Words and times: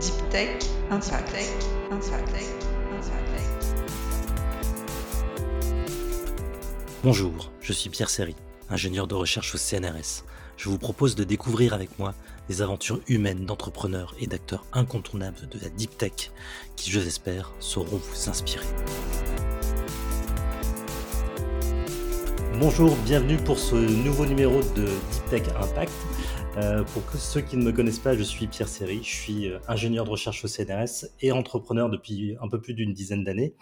Deep 0.00 0.28
Tech 0.30 0.58
Impact. 0.90 1.66
Bonjour, 7.02 7.50
je 7.60 7.72
suis 7.72 7.88
Pierre 7.88 8.10
Serry, 8.10 8.34
ingénieur 8.68 9.06
de 9.06 9.14
recherche 9.14 9.54
au 9.54 9.58
CNRS. 9.58 10.24
Je 10.58 10.68
vous 10.68 10.76
propose 10.76 11.14
de 11.14 11.24
découvrir 11.24 11.72
avec 11.72 11.98
moi 11.98 12.14
des 12.48 12.60
aventures 12.60 13.00
humaines 13.08 13.46
d'entrepreneurs 13.46 14.14
et 14.20 14.26
d'acteurs 14.26 14.66
incontournables 14.72 15.48
de 15.48 15.58
la 15.60 15.70
Deep 15.70 15.96
Tech 15.96 16.30
qui, 16.76 16.90
je 16.90 17.00
l'espère, 17.00 17.52
sauront 17.58 17.96
vous 17.96 18.28
inspirer. 18.28 18.66
Bonjour, 22.60 22.96
bienvenue 23.04 23.36
pour 23.36 23.58
ce 23.58 23.76
nouveau 23.76 24.26
numéro 24.26 24.60
de 24.74 24.84
Deep 24.84 25.30
Tech 25.30 25.42
Impact. 25.60 25.92
Euh, 26.56 26.84
pour 26.84 27.02
ceux 27.12 27.42
qui 27.42 27.58
ne 27.58 27.64
me 27.64 27.72
connaissent 27.72 27.98
pas, 27.98 28.16
je 28.16 28.22
suis 28.22 28.46
Pierre 28.46 28.68
Serry, 28.68 29.00
je 29.02 29.14
suis 29.14 29.50
euh, 29.50 29.58
ingénieur 29.68 30.06
de 30.06 30.10
recherche 30.10 30.42
au 30.42 30.48
CNRS 30.48 31.04
et 31.20 31.30
entrepreneur 31.30 31.90
depuis 31.90 32.34
un 32.40 32.48
peu 32.48 32.62
plus 32.62 32.72
d'une 32.72 32.94
dizaine 32.94 33.24
d'années. 33.24 33.54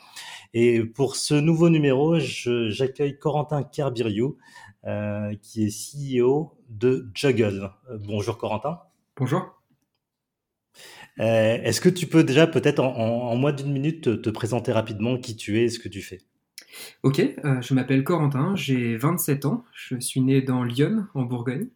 Et 0.52 0.84
pour 0.84 1.16
ce 1.16 1.34
nouveau 1.34 1.70
numéro, 1.70 2.20
j'accueille 2.20 3.18
Corentin 3.18 3.64
Kerbiriou, 3.64 4.36
euh, 4.84 5.34
qui 5.42 5.64
est 5.64 6.22
CEO 6.22 6.56
de 6.68 7.10
Juggle. 7.14 7.72
bonjour 8.06 8.38
Corentin. 8.38 8.78
Bonjour. 9.16 9.60
Est-ce 11.16 11.80
que 11.80 11.88
tu 11.88 12.06
peux 12.06 12.22
déjà 12.22 12.46
peut-être 12.46 12.80
en, 12.80 13.34
moins 13.36 13.52
d'une 13.52 13.72
minute 13.72 14.02
te, 14.02 14.10
te, 14.10 14.30
présenter 14.30 14.72
rapidement 14.72 15.16
qui 15.16 15.36
tu 15.36 15.58
es 15.58 15.64
et 15.64 15.68
ce 15.68 15.78
que 15.80 15.88
tu 15.88 16.00
fais? 16.00 16.20
Ok, 17.02 17.20
je 17.44 17.74
m'appelle 17.74 18.02
Corentin, 18.02 18.54
j'ai 18.56 18.96
27 18.96 19.44
ans, 19.44 19.64
je 19.72 19.98
suis 20.00 20.20
né 20.20 20.42
dans 20.42 20.64
Lyon, 20.64 21.06
en 21.14 21.22
Bourgogne. 21.22 21.68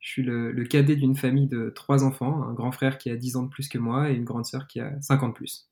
Je 0.00 0.08
suis 0.08 0.22
le, 0.22 0.64
cadet 0.64 0.96
d'une 0.96 1.14
famille 1.14 1.46
de 1.46 1.70
trois 1.74 2.04
enfants, 2.04 2.42
un 2.42 2.54
grand 2.54 2.72
frère 2.72 2.96
qui 2.96 3.10
a 3.10 3.16
10 3.16 3.36
ans 3.36 3.42
de 3.42 3.50
plus 3.50 3.68
que 3.68 3.78
moi 3.78 4.10
et 4.10 4.14
une 4.14 4.24
grande 4.24 4.46
sœur 4.46 4.66
qui 4.66 4.80
a 4.80 4.98
5 5.02 5.22
ans 5.22 5.28
de 5.28 5.34
plus. 5.34 5.68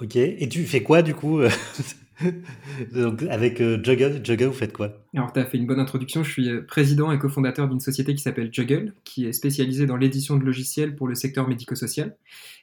Ok, 0.00 0.14
et 0.16 0.48
tu 0.48 0.64
fais 0.64 0.82
quoi 0.82 1.02
du 1.02 1.14
coup 1.14 1.40
Donc, 2.92 3.22
Avec 3.24 3.60
euh, 3.60 3.82
Juggle, 3.82 4.20
Juggle, 4.24 4.46
vous 4.46 4.52
faites 4.52 4.72
quoi? 4.72 5.04
Alors, 5.14 5.32
tu 5.32 5.40
as 5.40 5.46
fait 5.46 5.56
une 5.56 5.66
bonne 5.66 5.80
introduction. 5.80 6.22
Je 6.22 6.30
suis 6.30 6.50
euh, 6.50 6.62
président 6.62 7.10
et 7.10 7.18
cofondateur 7.18 7.68
d'une 7.68 7.80
société 7.80 8.14
qui 8.14 8.22
s'appelle 8.22 8.50
Juggle, 8.52 8.94
qui 9.04 9.26
est 9.26 9.32
spécialisée 9.32 9.86
dans 9.86 9.96
l'édition 9.96 10.36
de 10.36 10.44
logiciels 10.44 10.96
pour 10.96 11.08
le 11.08 11.14
secteur 11.14 11.48
médico-social. 11.48 12.16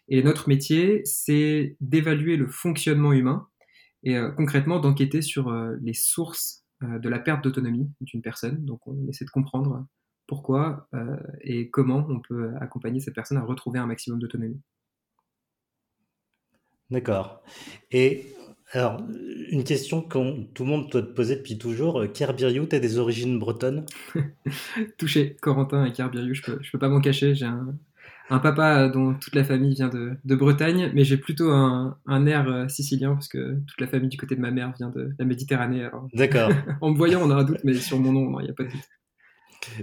Et 0.09 0.21
notre 0.23 0.47
métier, 0.47 1.01
c'est 1.05 1.75
d'évaluer 1.81 2.37
le 2.37 2.47
fonctionnement 2.47 3.13
humain 3.13 3.47
et 4.03 4.17
euh, 4.17 4.29
concrètement 4.31 4.79
d'enquêter 4.79 5.21
sur 5.21 5.51
les 5.81 5.93
sources 5.93 6.64
euh, 6.64 6.64
de 6.81 7.09
la 7.09 7.19
perte 7.19 7.43
d'autonomie 7.43 7.89
d'une 8.01 8.21
personne. 8.21 8.63
Donc 8.65 8.85
on 8.87 9.07
essaie 9.07 9.25
de 9.25 9.29
comprendre 9.29 9.85
pourquoi 10.27 10.87
euh, 10.93 11.17
et 11.41 11.69
comment 11.69 12.05
on 12.09 12.19
peut 12.19 12.51
accompagner 12.59 12.99
cette 12.99 13.15
personne 13.15 13.37
à 13.37 13.43
retrouver 13.43 13.79
un 13.79 13.85
maximum 13.85 14.19
d'autonomie. 14.19 14.59
D'accord. 16.91 17.41
Et 17.91 18.25
alors, 18.71 19.01
une 19.49 19.63
question 19.63 20.01
que 20.01 20.43
tout 20.53 20.63
le 20.63 20.69
monde 20.69 20.89
doit 20.89 21.01
te 21.01 21.11
poser 21.11 21.35
depuis 21.35 21.57
toujours, 21.57 22.03
Kerbiriou, 22.13 22.65
tu 22.65 22.75
as 22.75 22.79
des 22.79 22.97
origines 22.97 23.39
bretonnes? 23.39 23.85
Touché, 24.97 25.35
Corentin 25.41 25.85
et 25.85 25.93
Kerbiriou, 25.93 26.33
je 26.33 26.41
ne 26.41 26.45
peux, 26.45 26.63
je 26.63 26.71
peux 26.71 26.79
pas 26.79 26.89
m'en 26.89 27.01
cacher, 27.01 27.35
j'ai 27.35 27.45
un, 27.45 27.75
un 28.29 28.39
papa 28.39 28.87
dont 28.89 29.13
toute 29.13 29.35
la 29.35 29.43
famille 29.43 29.75
vient 29.75 29.89
de, 29.89 30.35
Bretagne, 30.35 30.91
mais 30.93 31.03
j'ai 31.03 31.17
plutôt 31.17 31.51
un, 31.51 32.25
air 32.25 32.47
euh, 32.47 32.67
sicilien 32.67 33.13
parce 33.13 33.27
que 33.27 33.59
toute 33.67 33.79
la 33.79 33.87
famille 33.87 34.09
du 34.09 34.17
côté 34.17 34.35
de 34.35 34.41
ma 34.41 34.51
mère 34.51 34.73
vient 34.77 34.89
de 34.89 35.11
la 35.17 35.25
Méditerranée. 35.25 35.87
D'accord. 36.13 36.51
en 36.81 36.91
me 36.91 36.97
voyant, 36.97 37.21
on 37.23 37.31
a 37.31 37.35
un 37.35 37.43
doute, 37.43 37.59
mais 37.63 37.75
sur 37.75 37.99
mon 37.99 38.11
nom, 38.11 38.39
il 38.39 38.45
n'y 38.45 38.49
a 38.49 38.53
pas 38.53 38.63
de 38.63 38.69
doute. 38.69 38.89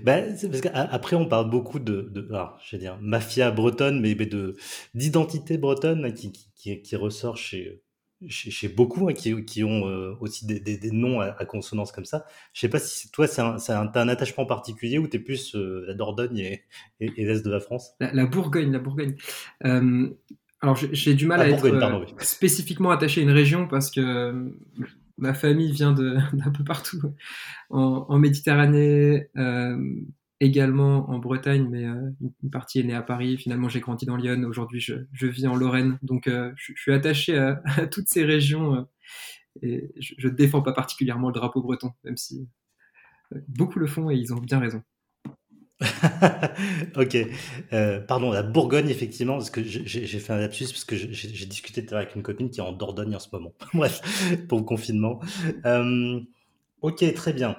Ben, 0.02 0.36
parce 0.40 0.60
qu'après, 0.60 1.16
on 1.16 1.26
parle 1.26 1.50
beaucoup 1.50 1.78
de, 1.78 2.10
de 2.12 2.28
je 2.64 2.76
vais 2.76 2.80
dire, 2.80 2.98
mafia 3.00 3.50
bretonne, 3.50 4.00
mais, 4.00 4.14
de 4.14 4.56
d'identité 4.94 5.58
bretonne 5.58 6.12
qui, 6.14 6.32
qui, 6.54 6.82
qui, 6.82 6.96
ressort 6.96 7.36
chez, 7.36 7.83
chez, 8.28 8.68
beaucoup 8.68 9.08
hein, 9.08 9.12
qui, 9.12 9.44
qui, 9.44 9.64
ont 9.64 9.86
euh, 9.86 10.14
aussi 10.20 10.46
des, 10.46 10.60
des, 10.60 10.90
noms 10.90 11.20
à, 11.20 11.44
consonance 11.44 11.92
comme 11.92 12.05
ça. 12.05 12.24
Je 12.52 12.60
sais 12.60 12.68
pas 12.68 12.78
si 12.78 13.10
toi, 13.10 13.27
c'est 13.27 13.40
un, 13.40 13.56
un, 13.56 13.86
as 13.86 14.00
un 14.00 14.08
attachement 14.08 14.46
particulier 14.46 14.98
ou 14.98 15.08
tu 15.08 15.16
es 15.16 15.20
plus 15.20 15.55
euh, 15.55 15.84
la 15.86 15.94
Dordogne 15.94 16.38
et, 16.38 16.64
et, 17.00 17.24
l'Est 17.24 17.44
de 17.44 17.50
la 17.50 17.61
France? 17.61 17.94
La, 18.00 18.27
Bourgogne, 18.27 18.72
la 18.72 18.78
Bourgogne. 18.78 19.16
Euh, 19.64 20.11
alors 20.61 20.77
j'ai 20.77 21.14
du 21.14 21.27
mal 21.27 21.40
à 21.40 21.48
être 21.48 22.24
spécifiquement 22.24 22.90
attaché 22.90 23.20
à 23.20 23.24
une 23.24 23.30
région 23.30 23.66
parce 23.66 23.90
que 23.90 24.52
ma 25.18 25.34
famille 25.34 25.72
vient 25.72 25.92
d'un 26.32 26.50
peu 26.56 26.62
partout 26.64 27.00
en, 27.70 28.06
en 28.08 28.18
Méditerranée 28.18 29.28
également 30.42 31.08
en 31.08 31.19
Bretagne, 31.19 31.69
mais 31.70 31.85
euh, 31.85 32.11
une 32.42 32.51
partie 32.51 32.80
est 32.80 32.83
née 32.83 32.95
à 32.95 33.03
Paris. 33.03 33.39
Finalement, 33.39 33.69
j'ai 33.69 33.79
grandi 33.79 34.07
dans 34.07 34.17
Lyon. 34.17 34.42
Aujourd'hui, 34.45 34.80
je, 34.80 35.27
vis 35.27 35.47
en 35.47 35.55
Lorraine. 35.55 35.98
Donc, 36.03 36.27
euh, 36.27 36.51
je, 36.57 36.73
suis 36.75 36.92
attaché 36.92 37.39
à, 37.39 37.86
toutes 37.91 38.08
ces 38.08 38.25
régions 38.25 38.75
euh, 38.75 38.83
et 39.63 39.92
je 40.01 40.29
ne 40.29 40.33
défends 40.33 40.63
pas 40.63 40.73
particulièrement 40.73 41.29
le 41.29 41.35
drapeau 41.35 41.63
breton, 41.63 41.92
même 42.05 42.17
si 42.17 42.48
beaucoup 43.48 43.79
le 43.79 43.86
font 43.86 44.11
et 44.11 44.17
ils 44.17 44.35
ont 44.35 44.39
bien 44.39 44.58
raison. 44.58 44.83
ok. 46.97 47.17
pardon, 48.09 48.33
la 48.33 48.42
Bourgogne, 48.42 48.89
effectivement, 48.89 49.35
parce 49.35 49.51
que 49.51 49.63
j'ai 49.63 50.07
fait 50.07 50.33
un 50.33 50.39
lapsus, 50.39 50.67
parce 50.67 50.85
que 50.85 50.97
j'ai 50.97 51.47
discuté 51.47 51.86
avec 51.95 52.17
une 52.17 52.23
copine 52.23 52.51
qui 52.51 52.61
est 52.61 52.63
en 52.63 52.73
Dordogne 52.73 53.14
en 53.14 53.20
ce 53.20 53.29
moment. 53.33 53.53
Pour 54.48 54.59
le 54.59 54.64
confinement. 54.64 55.20
ok, 56.80 57.14
très 57.14 57.33
bien. 57.33 57.57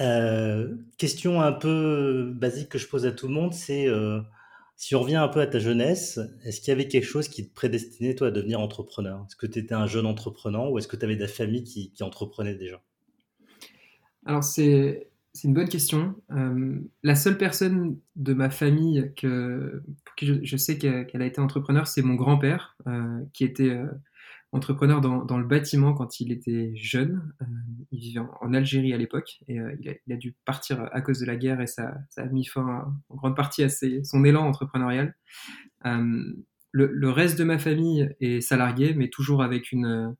Euh, 0.00 0.74
question 0.98 1.40
un 1.40 1.52
peu 1.52 2.32
basique 2.34 2.68
que 2.68 2.78
je 2.78 2.88
pose 2.88 3.06
à 3.06 3.12
tout 3.12 3.28
le 3.28 3.34
monde, 3.34 3.54
c'est 3.54 3.88
euh, 3.88 4.20
si 4.76 4.94
on 4.94 5.00
revient 5.00 5.16
un 5.16 5.28
peu 5.28 5.40
à 5.40 5.46
ta 5.46 5.58
jeunesse, 5.58 6.20
est-ce 6.44 6.60
qu'il 6.60 6.68
y 6.68 6.72
avait 6.72 6.88
quelque 6.88 7.06
chose 7.06 7.28
qui 7.28 7.48
te 7.48 7.54
prédestinait 7.54 8.14
toi 8.14 8.28
à 8.28 8.30
devenir 8.30 8.60
entrepreneur? 8.60 9.24
Est-ce 9.26 9.36
que 9.36 9.46
tu 9.46 9.58
étais 9.58 9.74
un 9.74 9.86
jeune 9.86 10.06
entrepreneur 10.06 10.70
ou 10.70 10.78
est-ce 10.78 10.88
que 10.88 10.96
tu 10.96 11.04
avais 11.04 11.16
de 11.16 11.22
la 11.22 11.28
famille 11.28 11.64
qui, 11.64 11.92
entreprenait 12.02 12.54
déjà? 12.54 12.82
Alors 14.26 14.44
c'est 14.44 15.08
une 15.44 15.54
bonne 15.54 15.68
question. 15.68 16.14
Euh, 16.32 16.78
la 17.02 17.14
seule 17.14 17.38
personne 17.38 17.98
de 18.16 18.34
ma 18.34 18.50
famille 18.50 19.12
que, 19.16 19.82
qui 20.16 20.44
je, 20.44 20.56
sais 20.56 20.78
qu'elle 20.78 21.22
a 21.22 21.26
été 21.26 21.40
entrepreneur, 21.40 21.86
c'est 21.86 22.02
mon 22.02 22.14
grand-père, 22.14 22.76
qui 23.32 23.44
était 23.44 23.78
entrepreneur 24.56 25.00
dans, 25.00 25.38
le 25.38 25.44
bâtiment 25.44 25.92
quand 25.92 26.20
il 26.20 26.32
était 26.32 26.72
jeune. 26.74 27.32
Euh, 27.42 27.46
il 27.92 28.00
vivait 28.00 28.20
en, 28.40 28.54
Algérie 28.54 28.92
à 28.92 28.96
l'époque 28.96 29.38
et 29.48 29.60
euh, 29.60 29.76
il, 29.80 30.12
a, 30.12 30.16
dû 30.16 30.34
partir 30.44 30.88
à 30.92 31.00
cause 31.00 31.20
de 31.20 31.26
la 31.26 31.36
guerre 31.36 31.60
et 31.60 31.66
ça, 31.66 31.94
a 32.16 32.24
mis 32.24 32.44
fin 32.44 32.92
en 33.08 33.14
grande 33.14 33.36
partie 33.36 33.62
à 33.62 33.68
son 33.68 34.24
élan 34.24 34.46
entrepreneurial. 34.46 35.14
Euh, 35.84 36.22
le, 36.72 37.10
reste 37.10 37.38
de 37.38 37.44
ma 37.44 37.58
famille 37.58 38.14
est 38.20 38.40
salarié, 38.40 38.94
mais 38.94 39.08
toujours 39.08 39.42
avec 39.42 39.72
une, 39.72 40.14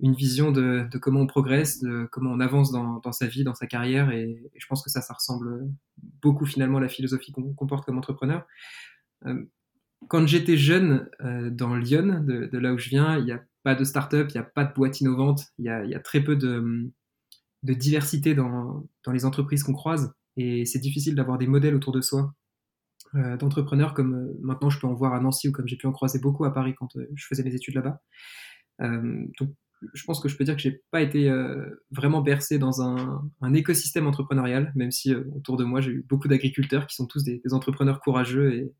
vision 0.00 0.50
de, 0.50 0.88
comment 1.00 1.20
on 1.20 1.26
progresse, 1.26 1.80
de 1.80 2.08
comment 2.10 2.32
on 2.32 2.40
avance 2.40 2.72
dans, 2.72 3.12
sa 3.12 3.26
vie, 3.26 3.44
dans 3.44 3.54
sa 3.54 3.66
carrière. 3.66 4.10
Et, 4.10 4.50
je 4.56 4.66
pense 4.66 4.82
que 4.82 4.90
ça, 4.90 5.02
ça 5.02 5.14
ressemble 5.14 5.68
beaucoup 6.22 6.46
finalement 6.46 6.78
à 6.78 6.80
la 6.80 6.88
philosophie 6.88 7.32
qu'on 7.32 7.54
comporte 7.54 7.84
comme 7.84 7.98
entrepreneur 7.98 8.44
quand 10.06 10.26
j'étais 10.26 10.56
jeune 10.56 11.08
dans 11.50 11.74
Lyon, 11.74 12.22
de, 12.24 12.56
là 12.58 12.72
où 12.72 12.78
je 12.78 12.88
viens, 12.88 13.18
il 13.18 13.24
n'y 13.24 13.32
a 13.32 13.42
pas 13.62 13.74
de 13.74 13.84
start-up, 13.84 14.28
il 14.30 14.34
n'y 14.34 14.40
a 14.40 14.44
pas 14.44 14.64
de 14.64 14.72
boîte 14.72 15.00
innovante, 15.00 15.42
il 15.58 15.64
y 15.64 15.68
a, 15.70 16.00
très 16.00 16.22
peu 16.22 16.36
de, 16.36 16.90
diversité 17.62 18.34
dans, 18.34 18.86
les 19.12 19.24
entreprises 19.24 19.62
qu'on 19.62 19.72
croise 19.72 20.12
et 20.36 20.64
c'est 20.64 20.78
difficile 20.78 21.14
d'avoir 21.14 21.38
des 21.38 21.46
modèles 21.46 21.74
autour 21.74 21.92
de 21.92 22.00
soi 22.00 22.34
euh, 23.14 23.36
d'entrepreneurs 23.36 23.94
comme 23.94 24.14
euh, 24.14 24.38
maintenant 24.42 24.68
je 24.68 24.78
peux 24.78 24.86
en 24.86 24.92
voir 24.92 25.14
à 25.14 25.20
Nancy 25.20 25.48
ou 25.48 25.52
comme 25.52 25.66
j'ai 25.66 25.76
pu 25.76 25.86
en 25.86 25.92
croiser 25.92 26.18
beaucoup 26.18 26.44
à 26.44 26.52
Paris 26.52 26.74
quand 26.78 26.94
euh, 26.96 27.08
je 27.14 27.26
faisais 27.26 27.42
mes 27.42 27.54
études 27.54 27.74
là-bas. 27.74 28.00
donc 28.80 29.50
je 29.94 30.04
pense 30.04 30.20
que 30.20 30.28
je 30.28 30.36
peux 30.36 30.44
dire 30.44 30.56
que 30.56 30.60
j'ai 30.60 30.82
pas 30.90 31.00
été 31.00 31.30
vraiment 31.92 32.20
bercé 32.20 32.58
dans 32.58 32.82
un, 32.82 33.54
écosystème 33.54 34.08
entrepreneurial, 34.08 34.72
même 34.74 34.90
si 34.90 35.14
autour 35.14 35.56
de 35.56 35.62
moi 35.62 35.80
j'ai 35.80 35.92
eu 35.92 36.06
beaucoup 36.08 36.26
d'agriculteurs 36.26 36.88
qui 36.88 36.96
sont 36.96 37.06
tous 37.06 37.22
des, 37.22 37.40
entrepreneurs 37.52 38.00
courageux 38.00 38.54
et, 38.54 38.72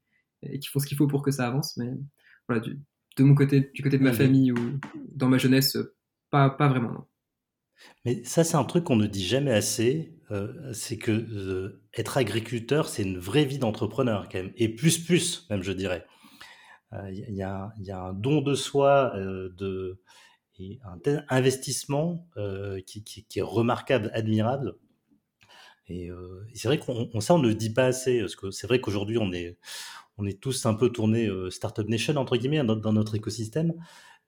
et, 0.42 0.58
qui 0.58 0.66
font 0.68 0.80
ce 0.80 0.86
qu'il 0.86 0.96
faut 0.98 1.06
pour 1.06 1.22
que 1.22 1.30
ça 1.30 1.46
avance. 1.46 1.76
Mais 1.76 1.94
voilà, 2.48 2.60
du, 2.60 2.80
de 3.18 3.24
mon 3.24 3.34
côté, 3.34 3.70
du 3.74 3.82
côté 3.82 3.98
de 3.98 4.02
ma 4.02 4.12
famille 4.12 4.52
ou 4.52 4.80
dans 5.14 5.28
ma 5.28 5.38
jeunesse, 5.38 5.76
pas, 6.30 6.50
pas 6.50 6.68
vraiment. 6.68 7.08
Mais 8.04 8.24
ça, 8.24 8.44
c'est 8.44 8.56
un 8.56 8.64
truc 8.64 8.84
qu'on 8.84 8.96
ne 8.96 9.06
dit 9.06 9.26
jamais 9.26 9.52
assez. 9.52 10.14
Euh, 10.30 10.72
c'est 10.74 10.98
que 10.98 11.10
euh, 11.10 11.82
être 11.96 12.18
agriculteur, 12.18 12.88
c'est 12.88 13.02
une 13.02 13.18
vraie 13.18 13.44
vie 13.44 13.58
d'entrepreneur 13.58 14.28
quand 14.28 14.38
même, 14.38 14.52
et 14.56 14.68
plus 14.68 14.98
plus 14.98 15.46
même, 15.48 15.62
je 15.62 15.72
dirais. 15.72 16.04
Il 16.92 16.98
euh, 16.98 17.10
y, 17.10 17.42
a, 17.42 17.72
y, 17.78 17.90
a, 17.90 18.00
un 18.00 18.12
don 18.12 18.42
de 18.42 18.54
soi, 18.54 19.12
de 19.16 20.00
et 20.60 20.80
un 20.84 20.98
tel 20.98 21.24
investissement 21.28 22.26
qui, 22.86 23.04
qui, 23.04 23.24
qui, 23.24 23.38
est 23.38 23.42
remarquable, 23.42 24.10
admirable. 24.12 24.74
Et, 25.86 26.10
c'est 26.54 26.68
vrai 26.68 26.78
qu'on 26.78 27.20
ça 27.20 27.34
on 27.34 27.38
ne 27.38 27.48
le 27.48 27.54
dit 27.54 27.72
pas 27.72 27.86
assez, 27.86 28.20
parce 28.20 28.36
que 28.36 28.50
c'est 28.50 28.66
vrai 28.66 28.80
qu'aujourd'hui 28.80 29.18
on 29.18 29.32
est 29.32 29.56
on 30.18 30.26
est 30.26 30.40
tous 30.40 30.66
un 30.66 30.74
peu 30.74 30.90
tournés 30.90 31.28
startup 31.50 31.88
nation 31.88 32.16
entre 32.16 32.36
guillemets 32.36 32.64
dans, 32.64 32.92
notre 32.92 33.14
écosystème. 33.14 33.72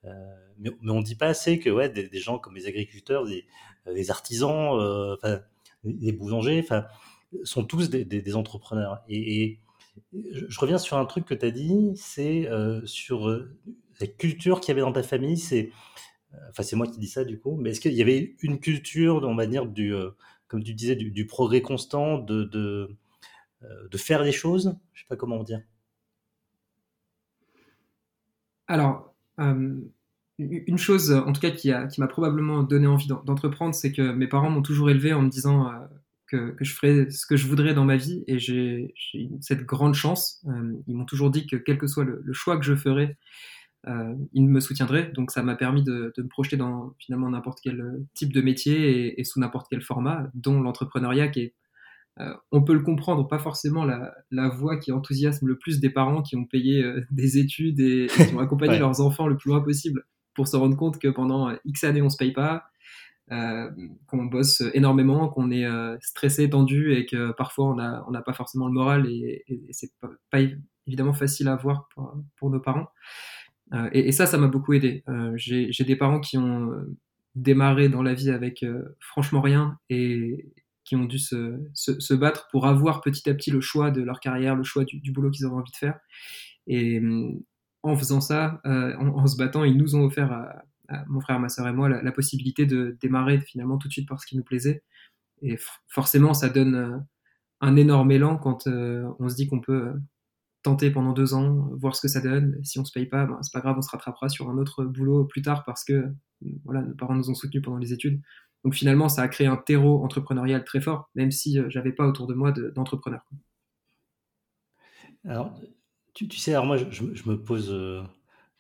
Euh, 0.05 0.11
mais, 0.59 0.71
on 0.91 1.03
dit 1.03 1.15
pas 1.15 1.27
assez 1.27 1.59
que 1.59 1.71
ouais, 1.71 1.89
des, 1.89 2.19
gens 2.19 2.39
comme 2.39 2.55
les 2.55 2.67
agriculteurs, 2.67 3.25
les, 3.25 3.47
les 3.87 4.11
artisans, 4.11 4.79
euh, 4.79 5.17
les 5.85 6.13
boulangers, 6.13 6.67
sont 7.45 7.65
tous 7.65 7.91
des, 7.91 8.37
entrepreneurs. 8.37 9.03
Et, 9.09 9.59
je, 10.15 10.61
reviens 10.61 10.79
sur 10.79 10.97
un 10.97 11.05
truc 11.05 11.25
que 11.27 11.35
tu 11.35 11.47
as 11.47 11.51
dit, 11.51 11.93
c'est 11.97 12.49
sur 12.85 13.29
la 13.29 14.07
culture 14.07 14.61
qu'il 14.61 14.69
y 14.69 14.73
avait 14.73 14.81
dans 14.81 14.93
ta 14.93 15.03
famille. 15.03 15.37
C'est, 15.39 15.71
enfin, 16.51 16.63
c'est 16.63 16.77
moi 16.77 16.87
qui 16.87 16.99
dis 16.99 17.09
ça 17.09 17.25
du 17.25 17.39
coup, 17.39 17.57
mais 17.57 17.71
est-ce 17.71 17.81
qu'il 17.81 17.93
y 17.95 18.03
avait 18.03 18.37
une 18.41 18.61
culture, 18.61 19.23
on 19.25 19.35
va 19.35 19.47
dire, 19.47 19.67
du, 19.67 19.95
comme 20.49 20.63
tu 20.63 20.75
disais, 20.75 20.97
du, 20.97 21.27
progrès 21.27 21.63
constant, 21.63 22.19
de, 22.19 22.45
de, 22.45 23.97
faire 23.97 24.23
les 24.23 24.33
choses? 24.33 24.77
Je 24.93 25.03
sais 25.03 25.09
pas 25.09 25.17
comment 25.17 25.43
dire. 25.43 25.63
Alors, 28.71 29.17
une 30.39 30.79
chose, 30.79 31.11
en 31.11 31.33
tout 31.33 31.41
cas, 31.41 31.51
qui, 31.51 31.73
m'a 31.99 32.07
probablement 32.07 32.63
donné 32.63 32.87
envie 32.87 33.09
d'entreprendre, 33.09 33.75
c'est 33.75 33.91
que 33.91 34.13
mes 34.13 34.29
parents 34.29 34.49
m'ont 34.49 34.63
toujours 34.63 34.91
élevé 34.91 35.13
en 35.13 35.23
me 35.23 35.29
disant 35.29 35.69
que, 36.29 36.55
je 36.61 36.73
ferais 36.73 37.11
ce 37.11 37.27
que 37.27 37.37
je 37.37 37.49
voudrais 37.49 37.75
dans 37.75 37.85
ma 37.85 37.97
vie 37.97 38.23
et 38.29 38.39
j'ai 38.39 38.95
cette 39.41 39.65
grande 39.65 39.95
chance. 39.95 40.41
Euh, 40.47 40.73
ils 40.87 40.95
m'ont 40.95 41.05
toujours 41.05 41.33
dit 41.33 41.49
que 41.49 41.57
quel 41.57 41.79
que 41.79 41.89
soit 41.89 42.05
le, 42.05 42.23
choix 42.33 42.59
que 42.59 42.65
je 42.65 42.77
ferais, 42.77 43.19
euh, 43.89 44.15
ils 44.33 44.49
me 44.49 44.61
soutiendraient. 44.61 45.11
Donc 45.15 45.33
ça 45.33 45.43
m'a 45.43 45.57
permis 45.57 45.83
de, 45.83 46.13
me 46.17 46.29
projeter 46.29 46.57
dans 46.57 46.95
finalement 47.01 47.29
n'importe 47.29 47.59
quel 47.61 48.07
type 48.15 48.33
de 48.33 48.41
métier 48.41 49.19
et, 49.19 49.25
sous 49.25 49.41
n'importe 49.41 49.67
quel 49.69 49.83
format, 49.83 50.31
dont 50.35 50.61
l'entrepreneuriat 50.61 51.27
qui 51.27 51.41
est 51.41 51.47
euh, 51.47 51.60
on 52.53 52.63
peut 52.63 52.75
le 52.75 52.81
comprendre, 52.81 53.27
pas 53.29 53.39
forcément 53.39 53.85
la, 53.85 54.49
voie 54.49 54.79
qui 54.79 54.93
enthousiasme 54.93 55.47
le 55.47 55.59
plus 55.59 55.81
des 55.81 55.91
parents 55.91 56.23
qui 56.23 56.37
ont 56.37 56.45
payé 56.45 56.85
des 57.11 57.39
études 57.39 57.81
et, 57.81 58.09
qui 58.09 58.35
ont 58.35 58.41
accompagné 58.41 58.79
leurs 58.79 59.01
enfants 59.01 59.27
le 59.27 59.37
plus 59.37 59.51
loin 59.51 59.61
possible 59.61 60.05
pour 60.35 60.49
se 60.49 60.57
rendre 60.57 60.77
compte 60.77 60.99
que 60.99 61.09
pendant 61.09 61.53
X 61.65 61.85
années 61.85 62.03
on 62.03 62.09
se 62.09 62.17
paye 62.17 62.33
pas, 62.33 62.71
euh, 63.33 63.71
qu'on 64.09 64.25
bosse 64.25 64.61
énormément, 64.75 65.29
qu'on 65.29 65.53
est 65.53 65.65
euh, 65.65 65.97
stressé, 66.01 66.51
tendu 66.51 66.95
et 66.95 67.07
que 67.07 67.31
parfois 67.31 67.67
on 67.67 67.77
n'a 67.77 68.05
on 68.09 68.23
pas 68.23 68.33
forcément 68.33 68.67
le 68.67 68.73
moral 68.73 69.07
et, 69.07 69.45
c'est 69.71 69.93
pas, 70.33 70.41
évidemment 70.89 71.13
facile 71.13 71.47
à 71.47 71.55
voir 71.55 71.89
pour, 71.95 72.51
nos 72.51 72.59
parents. 72.59 72.89
Euh, 73.73 73.89
et, 73.93 74.11
ça, 74.11 74.27
ça 74.27 74.37
m'a 74.37 74.49
beaucoup 74.49 74.73
aidé. 74.73 75.05
J'ai 75.37 75.85
des 75.85 75.95
parents 75.95 76.19
qui 76.19 76.39
ont 76.39 76.73
démarré 77.37 77.89
dans 77.89 78.03
la 78.03 78.15
vie 78.15 78.31
avec 78.31 78.65
franchement 78.99 79.41
rien 79.41 79.79
et 79.91 80.53
qui 80.91 80.97
ont 80.97 81.05
dû 81.05 81.21
se, 81.21 81.57
se, 81.73 82.15
battre 82.15 82.49
pour 82.51 82.67
avoir 82.67 83.01
petit 83.01 83.31
à 83.31 83.35
petit 83.35 83.53
le 83.53 83.61
choix 83.61 83.93
de 83.93 84.03
leur 84.03 84.19
carrière, 84.19 84.57
le 84.57 84.65
choix 84.65 84.85
du, 84.85 85.13
boulot 85.13 85.31
qu'ils 85.31 85.47
avaient 85.47 85.55
envie 85.55 85.71
de 85.71 85.77
faire. 85.77 86.01
Et 86.67 87.01
en 87.85 87.97
faisant 87.97 88.21
ça, 88.21 88.61
en, 88.65 89.07
en, 89.07 89.27
se 89.29 89.37
battant, 89.37 89.63
ils 89.63 89.77
nous 89.77 89.95
ont 89.95 90.03
offert 90.03 90.33
à, 90.33 90.65
mon 91.09 91.21
frère, 91.21 91.39
ma 91.39 91.49
soeur 91.49 91.69
et 91.69 91.73
moi, 91.73 91.89
la, 91.89 92.13
possibilité 92.13 92.67
de 92.67 92.97
démarrer 93.01 93.41
finalement 93.41 93.79
tout 93.79 93.89
de 93.89 93.93
suite 93.93 94.09
par 94.09 94.21
ce 94.21 94.27
qui 94.27 94.37
nous 94.37 94.43
plaisait. 94.43 94.83
Et 95.43 95.57
forcément, 95.87 96.35
ça 96.35 96.49
donne 96.49 96.75
euh, 96.75 96.99
un 97.61 97.77
énorme 97.77 98.11
élan 98.11 98.37
quand 98.37 98.67
euh, 98.67 99.09
on 99.21 99.29
se 99.29 99.37
dit 99.37 99.47
qu'on 99.47 99.61
peut 99.61 99.89
euh, 99.89 99.95
tenter 100.63 100.91
pendant 100.91 101.13
deux 101.13 101.33
ans, 101.33 101.71
voir 101.79 101.95
ce 101.95 102.03
que 102.03 102.09
ça 102.09 102.21
donne. 102.21 102.59
Si 102.65 102.79
on 102.79 102.85
se 102.85 102.93
paye 102.93 103.07
pas, 103.07 103.27
ben, 103.27 103.39
c'est 103.43 103.53
pas 103.53 103.61
grave, 103.61 103.77
on 103.79 103.83
se 103.83 103.91
rattrapera 103.91 104.29
sur 104.29 104.51
un 104.51 104.59
autre 104.59 104.85
boulot 104.85 105.25
plus 105.25 105.43
tard 105.43 105.65
parce 105.65 105.85
que 105.85 106.13
voilà, 106.65 106.83
nos 106.83 106.95
parents 106.95 107.15
nous 107.15 107.31
ont 107.31 107.35
soutenus 107.35 107.63
pendant 107.63 107.79
les 107.79 107.93
études. 107.93 108.21
Donc 108.65 108.75
finalement, 108.75 109.09
ça 109.09 109.23
a 109.23 109.29
créé 109.29 109.47
un 109.47 109.57
terreau 109.57 110.05
entrepreneurial 110.05 110.65
très 110.65 110.81
fort, 110.81 111.11
même 111.15 111.31
si 111.31 111.59
j'avais 111.69 111.93
pas 111.93 112.07
autour 112.07 112.27
de 112.27 112.35
moi 112.35 112.53
d'entrepreneurs. 112.53 113.25
alors, 115.27 115.59
tu, 116.15 116.29
sais, 116.37 116.61
moi, 116.63 116.77
je, 116.77 117.03
me 117.03 117.37
pose 117.37 117.73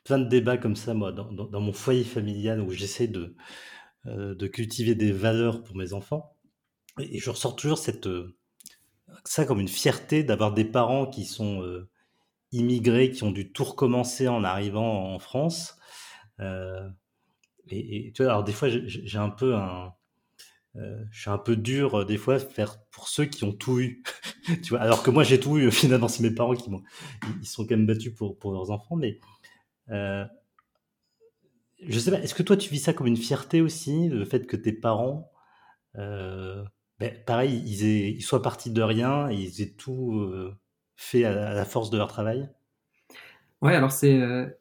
plein 0.04 0.18
de 0.18 0.28
débats 0.28 0.56
comme 0.56 0.76
ça, 0.76 0.94
moi, 0.94 1.12
dans, 1.12 1.60
mon 1.60 1.72
foyer 1.72 2.04
familial 2.04 2.60
où 2.60 2.70
j'essaie 2.70 3.08
de, 3.08 3.34
euh, 4.06 4.34
de 4.34 4.46
cultiver 4.46 4.94
des 4.94 5.12
valeurs 5.12 5.62
pour 5.62 5.76
mes 5.76 5.92
enfants. 5.92 6.34
Et, 6.98 7.18
je 7.18 7.30
ressors 7.30 7.56
toujours 7.56 7.78
cette, 7.78 8.06
euh, 8.06 8.36
ça 9.24 9.44
comme 9.44 9.60
une 9.60 9.68
fierté 9.68 10.24
d'avoir 10.24 10.54
des 10.54 10.64
parents 10.64 11.06
qui 11.06 11.24
sont 11.24 11.62
euh, 11.62 11.88
immigrés, 12.52 13.10
qui 13.10 13.24
ont 13.24 13.30
dû 13.30 13.52
tout 13.52 13.64
recommencer 13.64 14.26
en 14.28 14.42
arrivant 14.44 15.14
en 15.14 15.18
France. 15.18 15.76
Et, 17.70 18.12
tu 18.14 18.22
vois, 18.22 18.32
alors 18.32 18.44
des 18.44 18.52
fois, 18.52 18.68
j'ai 18.68 19.18
un 19.18 19.30
peu 19.30 19.54
un. 19.56 19.94
je 20.74 21.20
suis 21.20 21.30
un 21.30 21.38
peu 21.38 21.56
dur 21.56 22.06
des 22.06 22.18
fois 22.18 22.38
faire 22.38 22.78
pour 22.90 23.08
ceux 23.08 23.24
qui 23.26 23.44
ont 23.44 23.52
tout 23.52 23.80
eu, 23.80 24.02
tu 24.62 24.70
vois. 24.70 24.80
Alors 24.80 25.02
que 25.02 25.10
moi 25.10 25.24
j'ai 25.24 25.40
tout 25.40 25.58
eu 25.58 25.70
finalement, 25.72 26.08
c'est 26.08 26.22
mes 26.22 26.34
parents 26.34 26.54
qui 26.54 26.70
m'ont, 26.70 26.82
ils 27.40 27.46
sont 27.46 27.64
quand 27.64 27.76
même 27.76 27.86
battus 27.86 28.14
pour 28.14 28.38
pour 28.38 28.52
leurs 28.52 28.70
enfants, 28.70 28.96
mais 28.96 29.20
euh, 29.90 30.24
je 31.86 31.98
sais 31.98 32.10
pas, 32.10 32.20
est-ce 32.20 32.34
que 32.34 32.42
toi 32.42 32.56
tu 32.56 32.70
vis 32.70 32.80
ça 32.80 32.92
comme 32.92 33.06
une 33.06 33.16
fierté 33.16 33.60
aussi, 33.60 34.08
le 34.08 34.24
fait 34.24 34.46
que 34.46 34.56
tes 34.56 34.72
parents, 34.72 35.30
euh, 35.96 36.64
ben, 36.98 37.12
pareil, 37.24 37.62
ils, 37.66 38.22
soient 38.22 38.42
partis 38.42 38.70
de 38.70 38.82
rien, 38.82 39.30
et 39.30 39.36
ils 39.36 39.62
aient 39.62 39.74
tout 39.74 40.18
euh, 40.20 40.54
fait 40.96 41.24
à, 41.24 41.54
la 41.54 41.64
force 41.64 41.90
de 41.90 41.96
leur 41.98 42.08
travail? 42.08 42.48
Ouais, 43.62 43.74
alors 43.74 43.92
c'est 43.92 44.18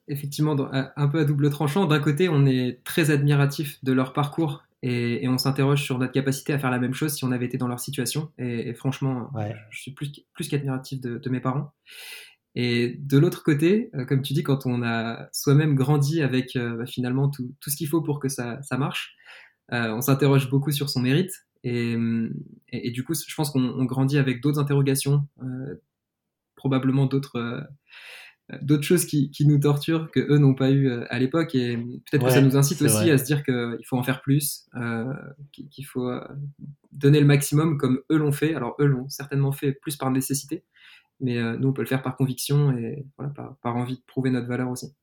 effectivement 0.07 0.57
un 0.73 1.07
peu 1.07 1.19
à 1.19 1.25
double 1.25 1.49
tranchant. 1.49 1.85
D'un 1.85 1.99
côté, 1.99 2.27
on 2.27 2.45
est 2.45 2.83
très 2.83 3.11
admiratif 3.11 3.83
de 3.83 3.93
leur 3.93 4.11
parcours 4.11 4.65
et, 4.81 5.27
on 5.27 5.37
s'interroge 5.37 5.83
sur 5.83 5.97
notre 5.99 6.13
capacité 6.13 6.53
à 6.53 6.59
faire 6.59 6.71
la 6.71 6.79
même 6.79 6.93
chose 6.93 7.13
si 7.13 7.25
on 7.25 7.31
avait 7.31 7.45
été 7.45 7.57
dans 7.57 7.67
leur 7.67 7.79
situation. 7.79 8.31
Et, 8.37 8.73
franchement, 8.73 9.31
je 9.69 9.79
suis 9.79 9.91
plus, 9.91 10.11
plus 10.33 10.47
qu'admiratif 10.47 11.01
de, 11.01 11.17
de, 11.17 11.29
mes 11.29 11.39
parents. 11.39 11.73
Et 12.55 12.97
de 12.99 13.17
l'autre 13.17 13.43
côté, 13.43 13.89
euh, 13.95 14.05
comme 14.05 14.21
tu 14.21 14.33
dis, 14.33 14.43
quand 14.43 14.65
on 14.65 14.83
a 14.83 15.29
soi-même 15.33 15.75
grandi 15.75 16.21
avec 16.21 16.55
euh, 16.55 16.77
bah, 16.77 16.85
finalement 16.85 17.29
tout, 17.29 17.53
tout 17.61 17.69
ce 17.69 17.75
qu'il 17.75 17.87
faut 17.87 18.01
pour 18.01 18.19
que 18.19 18.27
ça, 18.27 18.61
ça 18.63 18.77
marche, 18.77 19.15
euh, 19.71 19.93
on 19.93 20.01
s'interroge 20.01 20.49
beaucoup 20.49 20.71
sur 20.71 20.89
son 20.89 21.01
mérite. 21.01 21.31
Et, 21.63 21.95
et, 22.69 22.91
du 22.91 23.03
coup, 23.03 23.13
je 23.13 23.35
pense 23.35 23.51
qu'on 23.51 23.83
grandit 23.83 24.17
avec 24.17 24.41
d'autres 24.41 24.59
interrogations, 24.59 25.27
probablement 26.55 27.05
d'autres 27.05 27.67
d'autres 28.61 28.83
choses 28.83 29.05
qui, 29.05 29.29
qui, 29.31 29.45
nous 29.45 29.59
torturent 29.59 30.09
que 30.11 30.19
eux 30.19 30.37
n'ont 30.37 30.55
pas 30.55 30.71
eu 30.71 30.91
à 31.09 31.19
l'époque. 31.19 31.55
Et 31.55 31.77
peut-être 31.77 32.25
que 32.25 32.31
ça 32.31 32.41
nous 32.41 32.57
incite 32.57 32.81
aussi 32.81 33.11
à 33.11 33.17
se 33.17 33.23
dire 33.23 33.43
qu'il 33.43 33.85
faut 33.85 33.97
en 33.97 34.03
faire 34.03 34.21
plus, 34.21 34.67
qu'il 35.51 35.85
faut 35.85 36.11
donner 36.91 37.19
le 37.19 37.25
maximum 37.25 37.77
comme 37.77 38.01
eux 38.11 38.17
l'ont 38.17 38.31
fait. 38.31 38.55
Alors 38.55 38.75
eux 38.79 38.85
l'ont 38.85 39.07
certainement 39.09 39.51
fait 39.51 39.73
plus 39.73 39.97
par 39.97 40.11
nécessité, 40.11 40.63
mais 41.19 41.37
euh, 41.37 41.57
nous, 41.57 41.69
on 41.69 41.73
peut 41.73 41.81
le 41.81 41.87
faire 41.87 42.01
par 42.01 42.15
conviction 42.15 42.75
et 42.77 43.05
voilà, 43.17 43.33
par, 43.61 43.75
envie 43.75 43.97
de 43.97 44.03
prouver 44.07 44.29
notre 44.29 44.47
valeur 44.47 44.69
aussi. 44.69 44.93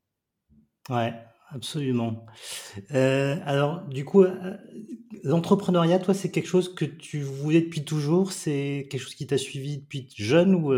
Ouais, 0.88 1.12
absolument. 1.50 2.26
Euh, 2.93 3.37
alors, 3.44 3.82
du 3.87 4.04
coup, 4.04 4.22
euh, 4.22 4.56
l'entrepreneuriat, 5.25 5.98
toi, 5.98 6.14
c'est 6.14 6.31
quelque 6.31 6.48
chose 6.48 6.75
que 6.75 6.84
tu 6.84 7.20
voulais 7.20 7.60
depuis 7.60 7.84
toujours? 7.84 8.32
C'est 8.32 8.87
quelque 8.90 9.02
chose 9.02 9.14
qui 9.14 9.26
t'a 9.26 9.38
suivi 9.38 9.78
depuis 9.78 10.08
jeune 10.17 10.55
ou 10.55 10.72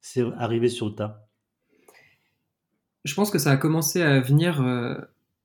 c'est 0.00 0.24
arrivé 0.36 0.68
sur 0.68 0.86
le 0.86 0.94
tas? 0.94 1.27
Je 3.04 3.14
pense 3.14 3.30
que 3.30 3.38
ça 3.38 3.50
a 3.52 3.56
commencé 3.56 4.02
à 4.02 4.20
venir 4.20 4.62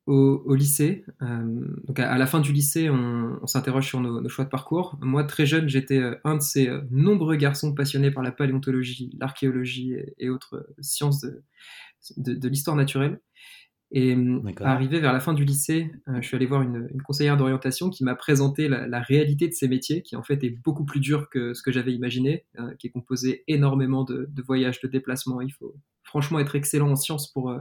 au, 0.05 0.55
lycée. 0.55 1.05
Euh, 1.21 1.65
donc 1.85 1.99
à, 1.99 2.17
la 2.17 2.27
fin 2.27 2.39
du 2.39 2.51
lycée, 2.51 2.89
on, 2.89 3.45
s'interroge 3.47 3.87
sur 3.87 4.01
nos, 4.01 4.27
choix 4.29 4.45
de 4.45 4.49
parcours. 4.49 4.97
Moi, 5.01 5.23
très 5.23 5.45
jeune, 5.45 5.69
j'étais 5.69 5.99
euh, 5.99 6.15
un 6.23 6.35
de 6.35 6.41
ces 6.41 6.67
euh, 6.67 6.81
nombreux 6.91 7.35
garçons 7.35 7.73
passionnés 7.73 8.11
par 8.11 8.23
la 8.23 8.31
paléontologie, 8.31 9.15
l'archéologie 9.19 9.95
et, 10.17 10.29
autres 10.29 10.67
sciences 10.79 11.21
de, 11.21 12.33
de, 12.33 12.47
l'histoire 12.49 12.75
naturelle. 12.75 13.21
Et 13.95 14.17
arrivé 14.61 14.99
vers 14.99 15.13
la 15.13 15.19
fin 15.19 15.33
du 15.33 15.45
lycée, 15.45 15.91
je 16.07 16.25
suis 16.25 16.35
allé 16.35 16.47
voir 16.47 16.63
une, 16.63 16.89
conseillère 17.05 17.37
d'orientation 17.37 17.91
qui 17.91 18.03
m'a 18.03 18.15
présenté 18.15 18.67
la, 18.67 19.01
réalité 19.01 19.47
de 19.47 19.53
ces 19.53 19.67
métiers, 19.67 20.01
qui 20.01 20.15
en 20.15 20.23
fait 20.23 20.43
est 20.43 20.49
beaucoup 20.49 20.83
plus 20.83 20.99
dur 20.99 21.29
que 21.29 21.53
ce 21.53 21.61
que 21.61 21.71
j'avais 21.71 21.93
imaginé, 21.93 22.43
qui 22.79 22.87
est 22.87 22.89
composé 22.89 23.43
énormément 23.47 24.03
de, 24.03 24.27
de, 24.31 24.41
voyages, 24.41 24.81
de 24.81 24.87
déplacements. 24.87 25.41
Il 25.41 25.51
faut 25.51 25.75
franchement 26.13 26.37
être 26.37 26.55
excellent 26.55 26.91
en 26.91 26.95
sciences 26.95 27.31
pour 27.31 27.51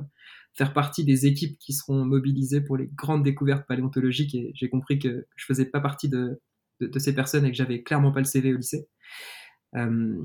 faire 0.52 0.74
partie 0.74 1.04
des 1.04 1.24
équipes 1.24 1.58
qui 1.58 1.72
seront 1.72 2.04
mobilisées 2.04 2.60
pour 2.60 2.76
les 2.76 2.90
grandes 2.94 3.22
découvertes 3.22 3.66
paléontologiques 3.66 4.34
et 4.34 4.52
j'ai 4.54 4.68
compris 4.68 4.98
que 4.98 5.26
je 5.36 5.46
faisais 5.46 5.64
pas 5.64 5.80
partie 5.80 6.10
de, 6.10 6.38
ces 6.98 7.14
personnes 7.14 7.46
et 7.46 7.50
que 7.50 7.56
j'avais 7.56 7.82
clairement 7.82 8.12
pas 8.12 8.20
le 8.20 8.26
CV 8.26 8.52
au 8.52 8.58
lycée. 8.58 8.88
Euh, 9.76 10.22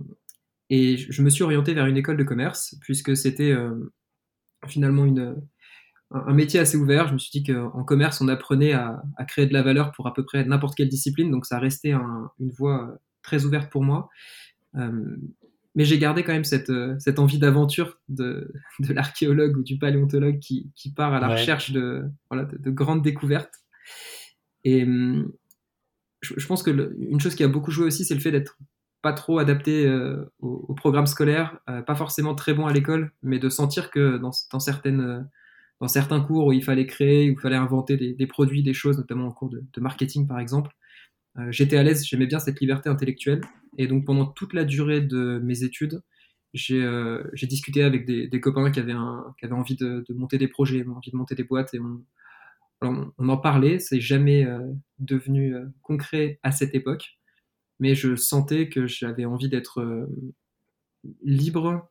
et 0.69 0.97
je 0.97 1.21
me 1.21 1.29
suis 1.29 1.43
orienté 1.43 1.73
vers 1.73 1.85
une 1.85 1.95
école 1.95 2.17
de 2.17 2.25
commerce 2.25 2.75
puisque 2.81 3.15
c'était 3.15 3.51
euh, 3.51 3.93
finalement 4.67 5.05
un 6.11 6.33
métier 6.33 6.59
assez 6.59 6.75
ouvert. 6.75 7.07
Je 7.07 7.13
me 7.13 7.19
suis 7.19 7.31
dit 7.31 7.43
qu'en 7.43 7.85
commerce, 7.85 8.19
on 8.19 8.27
apprenait 8.27 8.73
à, 8.73 9.01
créer 9.29 9.45
de 9.45 9.53
la 9.53 9.61
valeur 9.61 9.93
pour 9.93 10.07
à 10.07 10.13
peu 10.13 10.25
près 10.25 10.43
n'importe 10.43 10.75
quelle 10.75 10.89
discipline, 10.89 11.31
donc 11.31 11.45
ça 11.45 11.59
restait 11.59 11.93
un, 11.93 12.29
une 12.39 12.51
voie 12.51 12.97
très 13.21 13.45
ouverte 13.45 13.71
pour 13.71 13.83
moi. 13.83 14.09
Euh, 14.75 15.15
mais 15.77 15.85
j'ai 15.85 15.99
gardé 15.99 16.23
quand 16.23 16.33
même 16.33 16.43
cette, 16.43 16.71
euh, 16.71 16.95
cette 16.97 17.19
envie 17.19 17.37
d'aventure 17.37 17.99
de, 18.09 18.51
de 18.79 18.93
l'archéologue 18.93 19.57
ou 19.57 19.63
du 19.63 19.77
paléontologue 19.77 20.39
qui, 20.39 20.71
qui 20.75 20.91
part 20.91 21.13
à 21.13 21.19
la 21.19 21.29
recherche 21.29 21.71
de, 21.71 22.03
voilà, 22.31 22.45
de, 22.45 22.71
grandes 22.71 23.03
découvertes. 23.03 23.53
Et 24.63 24.83
hum, 24.83 25.31
je, 26.21 26.47
pense 26.47 26.63
que 26.63 26.95
une 26.99 27.21
chose 27.21 27.35
qui 27.35 27.43
a 27.43 27.47
beaucoup 27.47 27.69
joué 27.69 27.85
aussi, 27.85 28.03
c'est 28.03 28.15
le 28.15 28.19
fait 28.19 28.31
d'être 28.31 28.57
pas 29.03 29.13
trop 29.13 29.37
adapté 29.37 29.85
euh, 29.85 30.25
au, 30.39 30.73
programme 30.73 31.05
scolaire, 31.05 31.59
euh, 31.69 31.83
pas 31.83 31.95
forcément 31.95 32.33
très 32.33 32.55
bon 32.55 32.65
à 32.65 32.73
l'école, 32.73 33.11
mais 33.21 33.37
de 33.37 33.47
sentir 33.47 33.91
que 33.91 34.17
dans, 34.17 34.31
dans, 34.51 34.59
certaines, 34.59 35.29
dans 35.79 35.87
certains 35.87 36.21
cours 36.21 36.47
où 36.47 36.53
il 36.53 36.63
fallait 36.63 36.87
créer, 36.87 37.29
où 37.29 37.33
il 37.33 37.39
fallait 37.39 37.55
inventer 37.55 37.97
des, 37.97 38.15
des 38.15 38.27
produits, 38.27 38.63
des 38.63 38.73
choses, 38.73 38.97
notamment 38.97 39.27
en 39.27 39.31
cours 39.31 39.51
de, 39.51 39.63
de 39.71 39.81
marketing 39.81 40.27
par 40.27 40.39
exemple, 40.39 40.71
j'étais 41.49 41.77
à 41.77 41.83
l'aise, 41.83 42.05
j'aimais 42.05 42.25
bien 42.25 42.39
cette 42.39 42.59
liberté 42.59 42.89
intellectuelle. 42.89 43.41
Et 43.77 43.87
donc 43.87 44.05
pendant 44.05 44.25
toute 44.25 44.53
la 44.53 44.63
durée 44.63 45.01
de 45.01 45.39
mes 45.43 45.63
études, 45.63 46.01
j'ai 46.53 47.47
discuté 47.47 47.83
avec 47.83 48.05
des, 48.05 48.41
copains 48.41 48.71
qui 48.71 48.79
avaient, 48.79 48.93
envie 48.93 49.75
de, 49.75 50.03
monter 50.09 50.37
des 50.37 50.47
projets, 50.47 50.85
envie 50.87 51.11
de 51.11 51.17
monter 51.17 51.35
des 51.35 51.43
boîtes, 51.43 51.73
et 51.73 51.79
on, 52.81 53.11
en 53.17 53.37
parlait. 53.37 53.79
C'est 53.79 54.01
jamais 54.01 54.47
devenu 54.99 55.55
concret 55.81 56.39
à 56.43 56.51
cette 56.51 56.73
époque, 56.73 57.19
mais 57.79 57.95
je 57.95 58.15
sentais 58.15 58.69
que 58.69 58.87
j'avais 58.87 59.25
envie 59.25 59.49
d'être 59.49 60.07
libre 61.23 61.89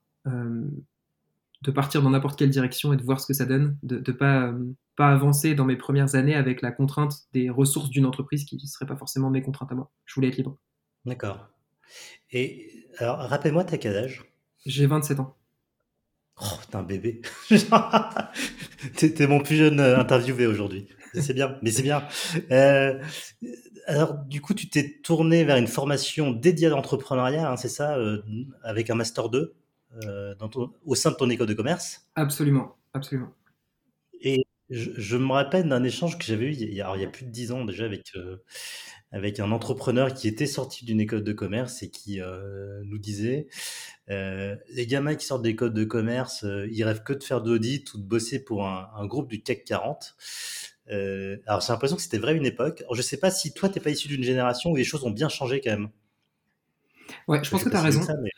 de 1.66 1.72
partir 1.72 2.00
dans 2.00 2.10
n'importe 2.10 2.38
quelle 2.38 2.50
direction 2.50 2.92
et 2.92 2.96
de 2.96 3.02
voir 3.02 3.20
ce 3.20 3.26
que 3.26 3.34
ça 3.34 3.44
donne, 3.44 3.76
de 3.82 3.96
ne 3.96 4.16
pas, 4.16 4.54
pas 4.94 5.08
avancer 5.08 5.56
dans 5.56 5.64
mes 5.64 5.74
premières 5.74 6.14
années 6.14 6.36
avec 6.36 6.62
la 6.62 6.70
contrainte 6.70 7.24
des 7.32 7.50
ressources 7.50 7.90
d'une 7.90 8.06
entreprise 8.06 8.44
qui 8.44 8.54
ne 8.54 8.60
seraient 8.60 8.86
pas 8.86 8.96
forcément 8.96 9.30
mes 9.30 9.42
contraintes 9.42 9.72
à 9.72 9.74
moi. 9.74 9.90
Je 10.04 10.14
voulais 10.14 10.28
être 10.28 10.36
libre. 10.36 10.56
D'accord. 11.04 11.48
Et 12.30 12.84
alors, 12.98 13.18
rappelle-moi, 13.18 13.64
t'as 13.64 13.78
quel 13.78 13.96
âge? 13.96 14.24
J'ai 14.64 14.86
27 14.86 15.18
ans. 15.18 15.36
Oh, 16.40 16.46
t'es 16.70 16.76
un 16.76 16.84
bébé. 16.84 17.20
t'es 18.96 19.26
mon 19.26 19.40
plus 19.40 19.56
jeune 19.56 19.80
euh, 19.80 19.98
interviewé 19.98 20.46
aujourd'hui. 20.46 20.86
C'est 21.14 21.34
bien, 21.34 21.58
mais 21.62 21.72
c'est 21.72 21.82
bien. 21.82 22.06
Euh, 22.52 23.02
alors, 23.86 24.14
du 24.26 24.40
coup, 24.40 24.54
tu 24.54 24.68
t'es 24.68 25.00
tourné 25.02 25.44
vers 25.44 25.56
une 25.56 25.66
formation 25.66 26.30
dédiée 26.30 26.68
à 26.68 26.70
l'entrepreneuriat, 26.70 27.50
hein, 27.50 27.56
c'est 27.56 27.68
ça, 27.68 27.96
euh, 27.96 28.22
avec 28.62 28.90
un 28.90 28.94
Master 28.94 29.30
2 29.30 29.38
euh, 29.38 29.54
dans 30.38 30.48
ton, 30.48 30.72
au 30.84 30.94
sein 30.94 31.10
de 31.10 31.16
ton 31.16 31.30
école 31.30 31.46
de 31.46 31.54
commerce 31.54 32.06
Absolument, 32.14 32.76
absolument. 32.92 33.32
Et 34.20 34.46
je, 34.70 34.90
je 34.96 35.16
me 35.16 35.32
rappelle 35.32 35.68
d'un 35.68 35.84
échange 35.84 36.18
que 36.18 36.24
j'avais 36.24 36.46
eu 36.46 36.52
il 36.52 36.74
y, 36.74 36.80
a, 36.80 36.92
il 36.96 37.00
y, 37.00 37.04
a, 37.04 37.08
plus 37.08 37.24
de 37.24 37.30
dix 37.30 37.52
ans 37.52 37.64
déjà 37.64 37.84
avec, 37.84 38.12
euh, 38.16 38.38
avec 39.12 39.40
un 39.40 39.52
entrepreneur 39.52 40.12
qui 40.12 40.28
était 40.28 40.46
sorti 40.46 40.84
d'une 40.84 41.00
école 41.00 41.22
de 41.22 41.32
commerce 41.32 41.82
et 41.82 41.90
qui 41.90 42.20
euh, 42.20 42.82
nous 42.84 42.98
disait 42.98 43.48
euh, 44.10 44.56
les 44.70 44.86
gamins 44.86 45.14
qui 45.14 45.26
sortent 45.26 45.42
d'école 45.42 45.72
de 45.72 45.84
commerce, 45.84 46.44
euh, 46.44 46.68
ils 46.70 46.84
rêvent 46.84 47.02
que 47.02 47.12
de 47.12 47.22
faire 47.22 47.42
de 47.42 47.50
l'audit 47.50 47.92
ou 47.94 47.98
de 47.98 48.04
bosser 48.04 48.44
pour 48.44 48.66
un, 48.66 48.88
un, 48.96 49.06
groupe 49.06 49.28
du 49.28 49.42
CAC 49.42 49.64
40. 49.64 50.16
Euh, 50.90 51.38
alors 51.46 51.60
j'ai 51.60 51.72
l'impression 51.72 51.96
que 51.96 52.02
c'était 52.02 52.18
vrai 52.18 52.36
une 52.36 52.46
époque. 52.46 52.82
Alors, 52.82 52.94
je 52.94 53.02
sais 53.02 53.16
pas 53.16 53.30
si 53.30 53.52
toi, 53.52 53.68
tu 53.68 53.78
n'es 53.78 53.82
pas 53.82 53.90
issu 53.90 54.06
d'une 54.08 54.22
génération 54.22 54.70
où 54.70 54.76
les 54.76 54.84
choses 54.84 55.04
ont 55.04 55.10
bien 55.10 55.28
changé 55.28 55.60
quand 55.60 55.70
même. 55.70 55.88
Ouais, 57.26 57.42
je 57.42 57.50
pense 57.50 57.64
que 57.64 57.68
tu 57.68 57.76
as 57.76 57.82
raison. 57.82 58.02
Ça, 58.02 58.14
mais... 58.22 58.30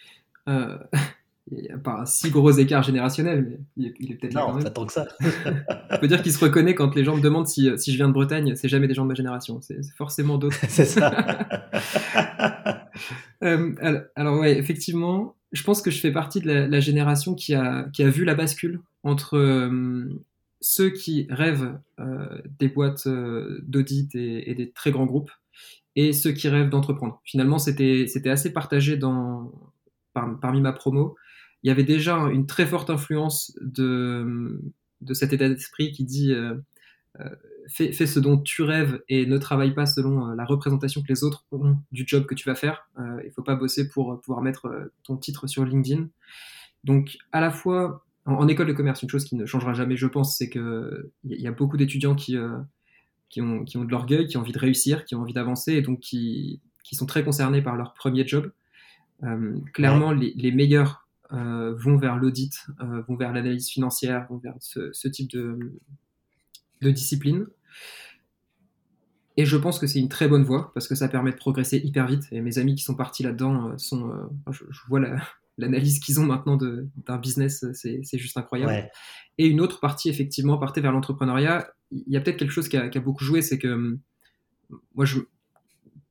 euh, 0.49 0.79
il 1.51 1.63
n'y 1.63 1.71
a 1.71 1.79
pas 1.79 2.01
un 2.01 2.07
si 2.07 2.31
gros 2.31 2.51
écart 2.51 2.83
générationnel, 2.83 3.47
mais 3.49 3.59
il 3.77 3.87
est, 3.87 3.95
il 4.01 4.13
est 4.13 4.15
peut-être 4.17 4.35
là. 4.35 4.47
Non, 4.49 4.61
pas 4.61 4.71
tant 4.71 4.87
que 4.87 4.93
ça. 4.93 5.09
On 5.91 5.99
peut 5.99 6.09
dire 6.09 6.23
qu'il 6.23 6.33
se 6.33 6.45
reconnaît 6.45 6.75
quand 6.75 6.95
les 6.95 7.05
gens 7.05 7.17
me 7.17 7.23
demandent 7.23 7.49
si, 7.49 7.71
si 7.79 7.93
je 7.93 7.97
viens 7.97 8.09
de 8.09 8.13
Bretagne, 8.13 8.55
c'est 8.57 8.69
jamais 8.69 8.89
des 8.89 8.95
gens 8.95 9.05
de 9.05 9.09
ma 9.09 9.15
génération, 9.15 9.61
c'est 9.61 9.81
forcément 9.97 10.39
d'autres. 10.39 10.59
c'est 10.69 10.85
ça. 10.85 11.11
euh, 13.43 13.75
alors, 13.81 14.03
alors, 14.17 14.41
ouais, 14.41 14.59
effectivement, 14.59 15.37
je 15.53 15.63
pense 15.63 15.83
que 15.83 15.91
je 15.91 15.99
fais 15.99 16.13
partie 16.13 16.41
de 16.41 16.47
la, 16.47 16.67
la 16.67 16.81
génération 16.81 17.35
qui 17.35 17.55
a, 17.55 17.85
qui 17.93 18.03
a 18.03 18.11
vu 18.11 18.25
la 18.25 18.35
bascule 18.35 18.81
entre 19.03 19.37
euh, 19.37 20.09
ceux 20.61 20.91
qui 20.91 21.27
rêvent 21.31 21.79
euh, 22.01 22.43
des 22.59 22.69
boîtes 22.69 23.07
euh, 23.07 23.61
d'audit 23.63 24.15
et, 24.15 24.51
et, 24.51 24.55
des 24.55 24.71
très 24.71 24.91
grands 24.91 25.07
groupes 25.07 25.31
et 25.97 26.13
ceux 26.13 26.33
qui 26.33 26.49
rêvent 26.49 26.69
d'entreprendre. 26.69 27.21
Finalement, 27.25 27.59
c'était 27.59 28.07
assez 28.27 28.53
partagé 28.53 28.97
dans, 28.97 29.53
par, 30.13 30.39
parmi 30.41 30.61
ma 30.61 30.73
promo 30.73 31.17
il 31.63 31.69
y 31.69 31.71
avait 31.71 31.85
déjà 31.85 32.17
une 32.17 32.47
très 32.47 32.67
forte 32.67 32.91
influence 32.91 33.57
de, 33.61 34.61
de 35.01 35.15
cet 35.15 35.33
état 35.33 35.49
d'esprit 35.49 35.93
qui 35.93 36.05
dit 36.05 36.33
euh, 36.33 36.55
euh, 37.21 37.29
fais, 37.69 37.93
fais, 37.93 38.07
ce 38.07 38.21
dont 38.21 38.39
tu 38.39 38.63
rêves 38.63 39.03
et 39.09 39.27
ne 39.27 39.39
travaille 39.39 39.75
pas 39.75 39.87
selon 39.87 40.29
euh, 40.29 40.35
la 40.35 40.45
représentation 40.45 41.03
que 41.03 41.09
les 41.09 41.25
autres 41.25 41.47
ont 41.51 41.77
du 41.91 42.05
job 42.07 42.27
que 42.27 42.35
tu 42.35 42.49
vas 42.49 42.55
faire. 42.55 42.89
Il 43.25 43.33
faut 43.33 43.43
pas 43.43 43.57
bosser 43.57 43.89
pour 43.89 44.21
pouvoir 44.21 44.43
mettre 44.43 44.91
ton 45.03 45.17
titre 45.17 45.47
sur 45.47 45.65
LinkedIn. 45.65 46.09
Donc 46.85 47.17
à 47.33 47.41
la 47.41 47.51
fois 47.51 48.05
en, 48.25 48.35
en, 48.35 48.49
école 48.49 48.69
de 48.69 48.73
commerce, 48.73 49.03
une 49.03 49.11
chose 49.11 49.25
qui 49.25 49.35
ne 49.35 49.47
changera 49.47 49.75
jamais, 49.75 49.97
je 49.97 50.07
pense, 50.07 50.37
c'est 50.37 50.49
que 50.49 51.11
il 51.25 51.41
y 51.41 51.49
a 51.49 51.53
beaucoup 51.53 51.77
d'étudiants 51.77 52.15
qui 52.15 52.37
qui 53.29 53.43
ont, 53.43 53.65
qui 53.65 53.77
ont 53.77 53.85
de 53.85 53.91
l'orgueil, 53.91 54.27
qui 54.27 54.37
ont 54.37 54.41
envie 54.41 54.53
de 54.53 54.59
réussir, 54.59 55.05
qui 55.05 55.15
ont 55.15 55.21
envie 55.21 55.33
d'avancer 55.33 55.75
et 55.75 55.83
donc 55.83 56.01
qui, 56.01 56.61
qui 56.83 56.95
sont 56.95 57.07
très 57.07 57.25
concernés 57.25 57.63
par 57.63 57.77
leur 57.77 57.95
premier 57.95 58.27
job. 58.27 58.51
Euh, 59.25 59.59
clairement, 59.75 60.11
ouais. 60.11 60.17
les, 60.17 60.35
les, 60.37 60.53
meilleurs 60.53 61.08
euh, 61.33 61.75
vont 61.75 61.99
vers 61.99 62.17
l'audit, 62.17 62.67
euh, 62.81 63.03
vont 63.03 63.15
vers 63.15 63.35
l'analyse 63.35 63.69
financière, 63.69 64.27
vont 64.31 64.39
vers 64.39 64.55
ce, 64.61 64.91
ce 64.93 65.09
type 65.09 65.31
de, 65.31 65.59
de, 66.81 66.91
discipline. 66.91 67.47
Et 69.37 69.45
je 69.45 69.57
pense 69.59 69.79
que 69.79 69.87
c'est 69.87 69.99
une 69.99 70.09
très 70.09 70.27
bonne 70.27 70.43
voie 70.43 70.73
parce 70.73 70.89
que 70.89 70.95
ça 70.95 71.07
permet 71.07 71.31
de 71.31 71.37
progresser 71.37 71.83
hyper 71.85 72.07
vite. 72.07 72.25
Et 72.33 72.41
mes 72.41 72.59
amis 72.59 72.77
qui 72.77 72.83
sont 72.83 72.95
partis 72.95 73.23
là-dedans 73.23 73.69
euh, 73.69 73.77
sont, 73.77 74.11
je, 74.51 74.65
je, 74.71 74.81
vois 74.89 75.01
l'analyse 75.59 75.99
qu'ils 75.99 76.19
ont 76.19 76.25
maintenant 76.25 76.57
d'un 76.57 77.19
business, 77.19 77.67
c'est 77.75 78.19
juste 78.19 78.39
incroyable. 78.39 78.73
Ouais. 78.73 78.91
Et 79.37 79.47
une 79.47 79.61
autre 79.61 79.81
partie, 79.81 80.09
effectivement, 80.09 80.57
partait 80.57 80.81
vers 80.81 80.93
l'entrepreneuriat. 80.93 81.71
Il 81.91 82.11
y 82.13 82.17
a 82.17 82.23
peut-être 82.23 82.39
quelque 82.39 82.53
chose 82.53 82.71
qui 82.71 82.79
a, 82.79 82.89
qui 82.89 82.97
a, 82.97 83.03
beaucoup 83.03 83.25
joué, 83.25 83.43
c'est 83.43 83.59
que 83.59 83.99
moi, 84.95 85.05
je, 85.05 85.19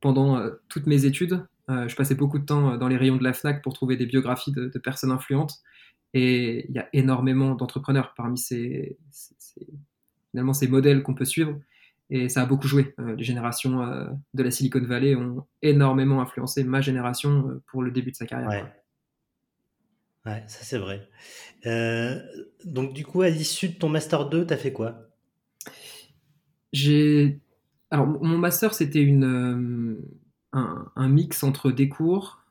pendant 0.00 0.40
toutes 0.68 0.86
mes 0.86 1.06
études, 1.06 1.44
je 1.68 1.94
passais 1.94 2.14
beaucoup 2.14 2.38
de 2.38 2.44
temps 2.44 2.76
dans 2.76 2.88
les 2.88 2.96
rayons 2.96 3.16
de 3.16 3.24
la 3.24 3.32
FNAC 3.32 3.62
pour 3.62 3.74
trouver 3.74 3.96
des 3.96 4.06
biographies 4.06 4.52
de, 4.52 4.68
de 4.68 4.78
personnes 4.78 5.10
influentes. 5.10 5.54
Et 6.14 6.66
il 6.68 6.74
y 6.74 6.78
a 6.78 6.88
énormément 6.92 7.54
d'entrepreneurs 7.54 8.14
parmi 8.16 8.38
ces, 8.38 8.96
ces, 9.10 9.66
finalement, 10.30 10.54
ces 10.54 10.68
modèles 10.68 11.02
qu'on 11.02 11.14
peut 11.14 11.24
suivre. 11.24 11.58
Et 12.10 12.28
ça 12.28 12.42
a 12.42 12.46
beaucoup 12.46 12.66
joué. 12.66 12.94
Euh, 12.98 13.16
les 13.16 13.24
générations 13.24 13.82
euh, 13.82 14.06
de 14.32 14.42
la 14.42 14.50
Silicon 14.50 14.80
Valley 14.80 15.14
ont 15.14 15.46
énormément 15.60 16.20
influencé 16.20 16.64
ma 16.64 16.80
génération 16.80 17.60
pour 17.66 17.82
le 17.82 17.90
début 17.90 18.12
de 18.12 18.16
sa 18.16 18.26
carrière. 18.26 18.48
Ouais, 20.24 20.32
ouais 20.32 20.44
ça 20.46 20.64
c'est 20.64 20.78
vrai. 20.78 21.06
Euh, 21.66 22.18
donc 22.64 22.94
du 22.94 23.04
coup, 23.04 23.20
à 23.22 23.28
l'issue 23.28 23.68
de 23.68 23.74
ton 23.74 23.90
Master 23.90 24.28
2, 24.30 24.46
tu 24.46 24.54
as 24.54 24.56
fait 24.56 24.72
quoi? 24.72 25.10
J'ai... 26.72 27.40
Alors, 27.90 28.06
mon 28.06 28.38
Master, 28.38 28.74
c'était 28.74 29.02
une 29.02 29.98
un, 30.52 30.90
un, 30.96 31.08
mix 31.08 31.42
entre 31.42 31.70
des 31.70 31.88
cours, 31.88 32.42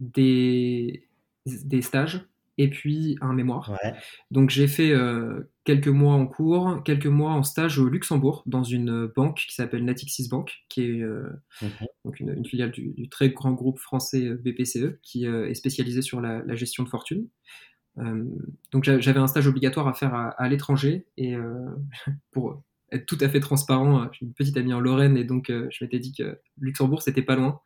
des, 0.00 1.08
des 1.46 1.82
stages 1.82 2.26
et 2.60 2.68
puis 2.68 3.16
un 3.22 3.32
mémoire. 3.32 3.70
Ouais. 3.82 3.94
Donc 4.30 4.50
j'ai 4.50 4.68
fait 4.68 4.92
euh, 4.92 5.50
quelques 5.64 5.88
mois 5.88 6.12
en 6.12 6.26
cours, 6.26 6.82
quelques 6.84 7.06
mois 7.06 7.32
en 7.32 7.42
stage 7.42 7.78
au 7.78 7.88
Luxembourg 7.88 8.42
dans 8.44 8.64
une 8.64 9.06
banque 9.06 9.38
qui 9.48 9.54
s'appelle 9.54 9.82
Natixis 9.84 10.28
Bank, 10.28 10.64
qui 10.68 10.82
est 10.82 11.00
euh, 11.00 11.30
-hmm. 11.62 11.86
donc 12.04 12.20
une, 12.20 12.34
une, 12.36 12.44
filiale 12.44 12.70
du, 12.70 12.90
du, 12.90 13.08
très 13.08 13.30
grand 13.30 13.52
groupe 13.52 13.78
français 13.78 14.26
euh, 14.26 14.36
BPCE 14.36 15.00
qui 15.02 15.26
euh, 15.26 15.48
est 15.48 15.54
spécialisé 15.54 16.02
sur 16.02 16.20
la, 16.20 16.42
la, 16.44 16.54
gestion 16.54 16.84
de 16.84 16.88
fortune. 16.88 17.28
Donc 18.72 18.84
j'avais 18.84 19.20
un 19.20 19.26
stage 19.26 19.46
obligatoire 19.46 19.86
à 19.86 19.92
faire 19.92 20.14
à, 20.14 20.28
à 20.28 20.48
l'étranger 20.48 21.06
et 21.18 21.34
pour 22.30 22.62
être 22.92 23.06
tout 23.06 23.18
à 23.20 23.28
fait 23.28 23.40
transparent, 23.40 24.08
j'ai 24.12 24.26
une 24.26 24.34
petite 24.34 24.56
amie 24.56 24.72
en 24.72 24.80
Lorraine 24.80 25.16
et 25.16 25.24
donc 25.24 25.50
euh, 25.50 25.68
je 25.70 25.84
m'étais 25.84 25.98
dit 25.98 26.12
que 26.12 26.38
Luxembourg 26.60 27.02
c'était 27.02 27.22
pas 27.22 27.36
loin. 27.36 27.60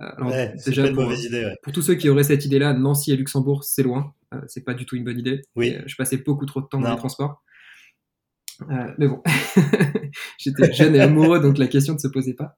Euh, 0.00 0.10
alors, 0.16 0.30
ouais, 0.30 0.54
déjà 0.64 0.90
pour, 0.92 1.12
idée, 1.12 1.44
ouais. 1.44 1.56
pour, 1.62 1.72
tous 1.72 1.82
ceux 1.82 1.94
qui 1.94 2.08
auraient 2.08 2.24
cette 2.24 2.44
idée-là, 2.44 2.72
Nancy 2.72 3.12
et 3.12 3.16
Luxembourg 3.16 3.64
c'est 3.64 3.82
loin, 3.82 4.14
euh, 4.34 4.40
c'est 4.46 4.64
pas 4.64 4.74
du 4.74 4.86
tout 4.86 4.96
une 4.96 5.04
bonne 5.04 5.18
idée. 5.18 5.42
Oui. 5.56 5.76
Je 5.86 5.96
passais 5.96 6.16
beaucoup 6.16 6.46
trop 6.46 6.60
de 6.60 6.66
temps 6.66 6.78
non. 6.78 6.84
dans 6.84 6.92
les 6.92 6.98
transports. 6.98 7.42
mais 8.98 9.08
bon, 9.08 9.22
j'étais 10.38 10.72
jeune 10.72 10.94
et 10.94 11.00
amoureux 11.00 11.40
donc 11.40 11.58
la 11.58 11.66
question 11.66 11.94
ne 11.94 11.98
se 11.98 12.08
posait 12.08 12.34
pas. 12.34 12.56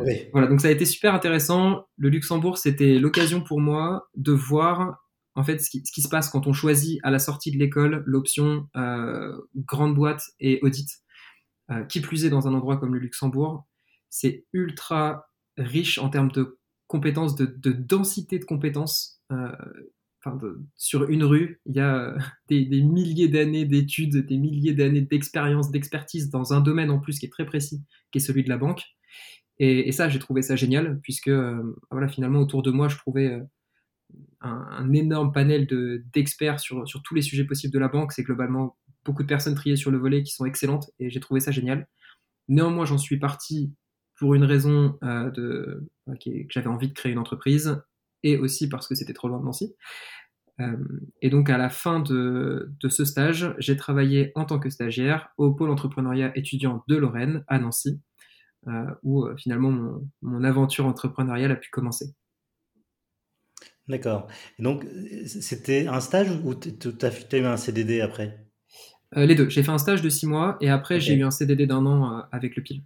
Oui. 0.00 0.26
Voilà, 0.32 0.48
donc 0.48 0.60
ça 0.60 0.68
a 0.68 0.70
été 0.70 0.84
super 0.84 1.14
intéressant. 1.14 1.86
Le 1.96 2.10
Luxembourg, 2.10 2.58
c'était 2.58 2.98
l'occasion 2.98 3.40
pour 3.40 3.58
moi 3.58 4.08
de 4.16 4.32
voir 4.32 4.98
en 5.34 5.44
fait 5.44 5.58
ce 5.60 5.70
qui, 5.70 5.82
ce 5.86 5.92
qui, 5.92 6.02
se 6.02 6.08
passe 6.08 6.28
quand 6.28 6.46
on 6.46 6.52
choisit 6.52 6.98
à 7.04 7.10
la 7.10 7.18
sortie 7.18 7.52
de 7.52 7.58
l'école 7.58 8.02
l'option 8.06 8.66
euh, 8.76 9.32
grande 9.54 9.94
boîte 9.94 10.22
et 10.40 10.58
audit. 10.62 10.88
Euh, 11.70 11.84
qui 11.84 12.00
plus 12.00 12.24
est 12.24 12.30
dans 12.30 12.48
un 12.48 12.54
endroit 12.54 12.78
comme 12.78 12.94
le 12.94 13.00
Luxembourg, 13.00 13.66
c'est 14.08 14.46
ultra 14.54 15.28
riche 15.58 15.98
en 15.98 16.08
termes 16.08 16.30
de 16.32 16.58
compétences, 16.86 17.36
de, 17.36 17.44
de 17.44 17.72
densité 17.72 18.38
de 18.38 18.44
compétences. 18.44 19.20
Euh, 19.32 19.52
de, 20.26 20.60
sur 20.76 21.08
une 21.08 21.24
rue, 21.24 21.60
il 21.64 21.76
y 21.76 21.80
a 21.80 22.14
des, 22.48 22.66
des 22.66 22.82
milliers 22.82 23.28
d'années 23.28 23.64
d'études, 23.64 24.26
des 24.26 24.36
milliers 24.36 24.74
d'années 24.74 25.00
d'expérience, 25.00 25.70
d'expertise 25.70 26.28
dans 26.28 26.52
un 26.52 26.60
domaine 26.60 26.90
en 26.90 26.98
plus 26.98 27.18
qui 27.18 27.26
est 27.26 27.30
très 27.30 27.46
précis, 27.46 27.82
qui 28.12 28.18
est 28.18 28.20
celui 28.20 28.44
de 28.44 28.48
la 28.50 28.58
banque. 28.58 28.82
Et, 29.58 29.90
ça, 29.90 30.08
j'ai 30.08 30.18
trouvé 30.18 30.42
ça 30.42 30.54
génial, 30.54 31.00
puisque 31.02 31.28
euh, 31.28 31.76
voilà, 31.90 32.08
finalement, 32.08 32.40
autour 32.40 32.62
de 32.62 32.70
moi, 32.70 32.88
je 32.88 32.96
trouvais 32.96 33.26
euh, 33.26 33.42
un, 34.40 34.66
un, 34.70 34.92
énorme 34.92 35.32
panel 35.32 35.66
d'experts 36.12 36.60
sur, 36.60 36.86
sur 36.86 37.02
tous 37.02 37.14
les 37.14 37.22
sujets 37.22 37.44
possibles 37.44 37.72
de 37.72 37.78
la 37.78 37.88
banque. 37.88 38.12
C'est 38.12 38.22
globalement 38.22 38.76
beaucoup 39.04 39.22
de 39.22 39.28
personnes 39.28 39.54
triées 39.54 39.76
sur 39.76 39.90
le 39.90 39.98
volet 39.98 40.22
qui 40.22 40.32
sont 40.32 40.44
excellentes 40.44 40.90
et 40.98 41.10
j'ai 41.10 41.20
trouvé 41.20 41.40
ça 41.40 41.50
génial. 41.50 41.86
Néanmoins, 42.48 42.84
j'en 42.84 42.98
suis 42.98 43.18
parti 43.18 43.72
pour 44.18 44.34
une 44.34 44.44
raison 44.44 44.98
euh, 45.02 45.80
okay, 46.06 46.46
que 46.46 46.52
j'avais 46.52 46.68
envie 46.68 46.88
de 46.88 46.92
créer 46.92 47.12
une 47.12 47.18
entreprise 47.18 47.80
et 48.22 48.36
aussi 48.36 48.68
parce 48.68 48.88
que 48.88 48.94
c'était 48.94 49.12
trop 49.12 49.28
loin 49.28 49.38
de 49.38 49.44
Nancy. 49.44 49.74
Euh, 50.60 50.76
et 51.22 51.30
donc, 51.30 51.50
à 51.50 51.58
la 51.58 51.70
fin 51.70 52.00
de, 52.00 52.72
ce 52.88 53.04
stage, 53.04 53.54
j'ai 53.58 53.76
travaillé 53.76 54.32
en 54.34 54.44
tant 54.44 54.58
que 54.58 54.70
stagiaire 54.70 55.30
au 55.38 55.52
pôle 55.52 55.70
entrepreneuriat 55.70 56.36
étudiant 56.36 56.82
de 56.88 56.96
Lorraine 56.96 57.44
à 57.46 57.60
Nancy, 57.60 58.00
euh, 58.66 58.90
où 59.04 59.24
finalement 59.36 60.00
mon, 60.20 60.42
aventure 60.42 60.86
entrepreneuriale 60.86 61.52
a 61.52 61.56
pu 61.56 61.70
commencer. 61.70 62.06
D'accord. 63.86 64.26
Donc, 64.58 64.84
c'était 65.26 65.86
un 65.86 66.00
stage 66.00 66.30
ou 66.44 66.54
tu 66.54 66.88
as, 67.02 67.38
eu 67.38 67.44
un 67.44 67.56
CDD 67.56 68.00
après? 68.00 68.47
Euh, 69.16 69.26
Les 69.26 69.34
deux. 69.34 69.48
J'ai 69.48 69.62
fait 69.62 69.70
un 69.70 69.78
stage 69.78 70.02
de 70.02 70.08
six 70.08 70.26
mois 70.26 70.56
et 70.60 70.70
après, 70.70 71.00
j'ai 71.00 71.14
eu 71.14 71.24
un 71.24 71.30
CDD 71.30 71.66
d'un 71.66 71.86
an 71.86 72.18
euh, 72.18 72.22
avec 72.32 72.56
le 72.56 72.62
PIL. 72.62 72.82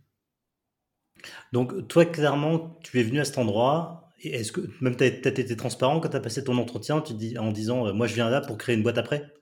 Donc, 1.52 1.88
toi, 1.88 2.04
clairement, 2.04 2.78
tu 2.82 2.98
es 3.00 3.02
venu 3.02 3.20
à 3.20 3.24
cet 3.24 3.38
endroit. 3.38 4.10
Est-ce 4.22 4.52
que 4.52 4.60
même 4.80 4.96
tu 4.96 5.04
as, 5.04 5.08
été 5.08 5.56
transparent 5.56 6.00
quand 6.00 6.08
tu 6.08 6.16
as 6.16 6.20
passé 6.20 6.44
ton 6.44 6.56
entretien 6.58 7.00
tu 7.00 7.14
dis, 7.14 7.36
en 7.38 7.50
disant 7.50 7.86
euh, 7.86 7.92
Moi, 7.92 8.06
je 8.06 8.14
viens 8.14 8.30
là 8.30 8.40
pour 8.40 8.58
créer 8.58 8.76
une 8.76 8.82
boîte 8.82 8.98
après? 8.98 9.32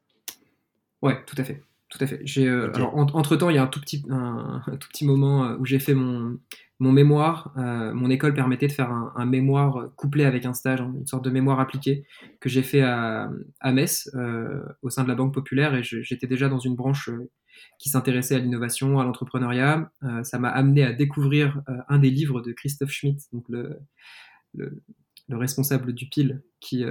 Ouais, 1.02 1.18
tout 1.26 1.36
à 1.38 1.44
fait. 1.44 1.62
Tout 1.90 1.98
à 2.00 2.06
fait. 2.06 2.22
Alors, 2.74 2.96
entre 2.96 3.36
temps, 3.36 3.50
il 3.50 3.56
y 3.56 3.58
a 3.58 3.62
un 3.62 3.66
tout 3.66 3.80
petit, 3.80 4.04
un 4.10 4.62
tout 4.78 4.88
petit 4.88 5.04
moment 5.04 5.56
où 5.58 5.66
j'ai 5.66 5.80
fait 5.80 5.94
mon, 5.94 6.38
mon 6.80 6.92
mémoire, 6.92 7.52
euh, 7.58 7.92
mon 7.92 8.08
école 8.08 8.32
permettait 8.32 8.66
de 8.66 8.72
faire 8.72 8.90
un, 8.90 9.26
mémoire 9.26 9.90
couplé 9.96 10.24
avec 10.24 10.46
un 10.46 10.54
stage, 10.54 10.80
hein, 10.80 10.92
une 10.98 11.06
sorte 11.06 11.22
de 11.22 11.30
mémoire 11.30 11.60
appliqué 11.60 12.04
que 12.40 12.48
j'ai 12.48 12.62
fait 12.62 12.80
à, 12.80 13.30
Metz 13.66 14.10
euh, 14.14 14.62
au 14.80 14.88
sein 14.88 15.04
de 15.04 15.08
la 15.08 15.14
Banque 15.14 15.34
Populaire 15.34 15.74
et 15.74 15.82
j'étais 15.82 16.26
déjà 16.26 16.48
dans 16.48 16.58
une 16.58 16.74
branche 16.74 17.10
euh, 17.10 17.30
qui 17.78 17.90
s'intéressait 17.90 18.34
à 18.34 18.38
l'innovation, 18.38 18.98
à 18.98 19.04
l'entrepreneuriat. 19.04 19.92
ça 20.22 20.38
m'a 20.38 20.48
amené 20.48 20.82
à 20.82 20.94
découvrir 20.94 21.60
un 21.88 21.98
des 21.98 22.08
livres 22.08 22.40
de 22.40 22.52
Christophe 22.52 22.90
Schmitt, 22.90 23.20
donc 23.34 23.44
le, 23.50 23.78
le, 24.54 24.82
responsable 25.28 25.92
du 25.92 26.08
PIL, 26.08 26.42
qui, 26.60 26.84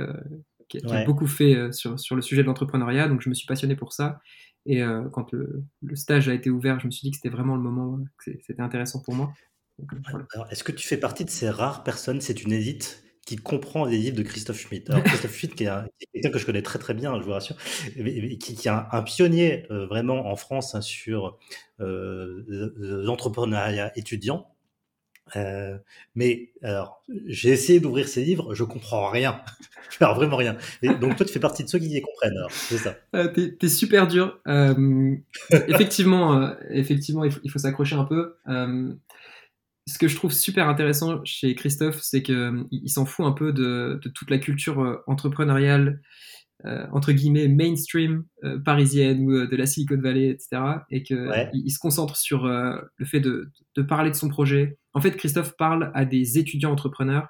qui, 0.67 0.77
a 0.85 1.05
beaucoup 1.05 1.25
fait 1.25 1.71
sur, 1.71 1.99
sur 1.99 2.15
le 2.15 2.21
sujet 2.21 2.43
de 2.43 2.47
l'entrepreneuriat. 2.47 3.07
Donc 3.07 3.21
je 3.21 3.29
me 3.29 3.33
suis 3.33 3.47
passionné 3.47 3.75
pour 3.75 3.93
ça. 3.93 4.19
Et 4.65 4.81
quand 5.13 5.31
le, 5.31 5.63
le, 5.81 5.95
stage 5.95 6.29
a 6.29 6.33
été 6.33 6.49
ouvert, 6.49 6.79
je 6.79 6.85
me 6.85 6.91
suis 6.91 7.03
dit 7.03 7.11
que 7.11 7.17
c'était 7.17 7.29
vraiment 7.29 7.55
le 7.55 7.61
moment, 7.61 7.99
que 8.17 8.31
c'était 8.45 8.61
intéressant 8.61 9.01
pour 9.01 9.15
moi. 9.15 9.33
est-ce 10.51 10.63
que 10.63 10.71
tu 10.71 10.87
fais 10.87 10.97
partie 10.97 11.25
de 11.25 11.29
ces 11.29 11.49
rares 11.49 11.83
personnes, 11.83 12.21
c'est 12.21 12.43
une 12.43 12.51
élite, 12.51 13.03
qui 13.29 13.35
comprend 13.35 13.85
les 13.85 13.97
livres 13.97 14.17
de 14.17 14.23
Christophe 14.23 14.59
Schmitt 14.59 14.89
Alors, 14.89 15.03
Christophe 15.05 15.35
Schmitt, 15.35 15.53
qui 15.53 15.65
est, 15.65 15.69
quelqu'un 16.13 16.31
que 16.31 16.39
je 16.39 16.45
connais 16.47 16.63
très 16.63 16.79
très 16.79 16.95
bien, 16.95 17.15
je 17.19 17.23
vous 17.23 17.31
rassure, 17.31 17.55
qui, 17.93 18.55
qui 18.55 18.67
est 18.67 18.71
un, 18.71 19.03
pionnier 19.03 19.67
euh, 19.69 19.85
vraiment 19.85 20.25
en 20.25 20.35
France 20.35 20.73
hein, 20.73 20.81
sur 20.81 21.37
euh, 21.79 22.43
l'entrepreneuriat 22.79 23.91
étudiant. 23.95 24.47
Euh, 25.35 25.77
mais 26.15 26.51
alors, 26.63 27.03
j'ai 27.27 27.49
essayé 27.49 27.79
d'ouvrir 27.79 28.07
ses 28.07 28.23
livres, 28.23 28.53
je 28.53 28.63
comprends 28.63 29.09
rien. 29.09 29.41
alors 29.99 30.15
vraiment 30.15 30.37
rien. 30.37 30.57
Et 30.81 30.89
donc 30.89 31.15
toi, 31.15 31.25
tu 31.25 31.33
fais 31.33 31.39
partie 31.39 31.63
de 31.63 31.69
ceux 31.69 31.79
qui 31.79 31.89
y 31.89 32.01
comprennent. 32.01 32.37
c'est 32.49 32.77
ça. 32.77 32.95
t'es, 33.11 33.57
es 33.61 33.69
super 33.69 34.07
dur. 34.07 34.39
effectivement, 35.51 36.53
effectivement, 36.69 37.23
il 37.23 37.31
faut, 37.31 37.39
faut 37.47 37.59
s'accrocher 37.59 37.95
un 37.95 38.05
peu 38.05 38.35
ce 39.89 39.97
que 39.97 40.07
je 40.07 40.15
trouve 40.15 40.31
super 40.31 40.69
intéressant 40.69 41.23
chez 41.25 41.55
Christophe, 41.55 41.99
c'est 42.01 42.21
qu'il 42.21 42.35
euh, 42.35 42.63
s'en 42.85 43.05
fout 43.05 43.25
un 43.25 43.31
peu 43.31 43.51
de, 43.51 43.99
toute 44.13 44.29
la 44.29 44.37
culture 44.37 44.81
euh, 44.81 45.03
entrepreneuriale, 45.07 45.87
euh, 45.89 46.03
entre 46.65 47.13
guillemets, 47.13 47.47
mainstream 47.47 48.25
parisienne 48.65 49.21
ou 49.21 49.47
de 49.47 49.55
la 49.55 49.65
Silicon 49.65 49.99
Valley, 50.01 50.29
etc. 50.29 50.61
Et 50.89 51.03
qu'il 51.03 51.49
il 51.53 51.71
se 51.71 51.79
concentre 51.79 52.17
sur 52.17 52.45
le 52.45 53.05
fait 53.05 53.21
de, 53.21 53.49
parler 53.87 54.11
de 54.11 54.15
son 54.15 54.27
projet. 54.27 54.77
En 54.93 55.01
fait, 55.01 55.15
Christophe 55.15 55.55
parle 55.57 55.91
à 55.93 56.05
des 56.05 56.37
étudiants 56.37 56.71
entrepreneurs 56.71 57.29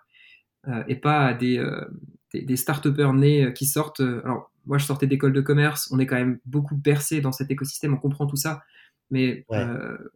et 0.88 0.95
pas 0.95 1.27
à 1.27 1.33
des, 1.33 1.63
des, 2.33 2.55
start-upers 2.55 3.13
nés 3.13 3.53
qui 3.53 3.65
sortent. 3.65 4.01
alors, 4.01 4.51
moi, 4.65 4.77
je 4.77 4.86
sortais 4.86 5.07
d'école 5.07 5.33
de 5.33 5.41
commerce, 5.41 5.89
on 5.91 6.00
est 6.00 6.07
quand 6.07 6.17
même 6.17 6.39
beaucoup 6.45 6.75
bercé 6.75 7.21
dans 7.21 7.31
cet 7.31 7.51
écosystème, 7.51 7.93
on 7.93 7.98
comprend 7.98 8.25
tout 8.25 8.36
ça. 8.36 8.63
Mais 9.12 9.45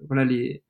voilà, 0.07 0.25
les 0.25 0.63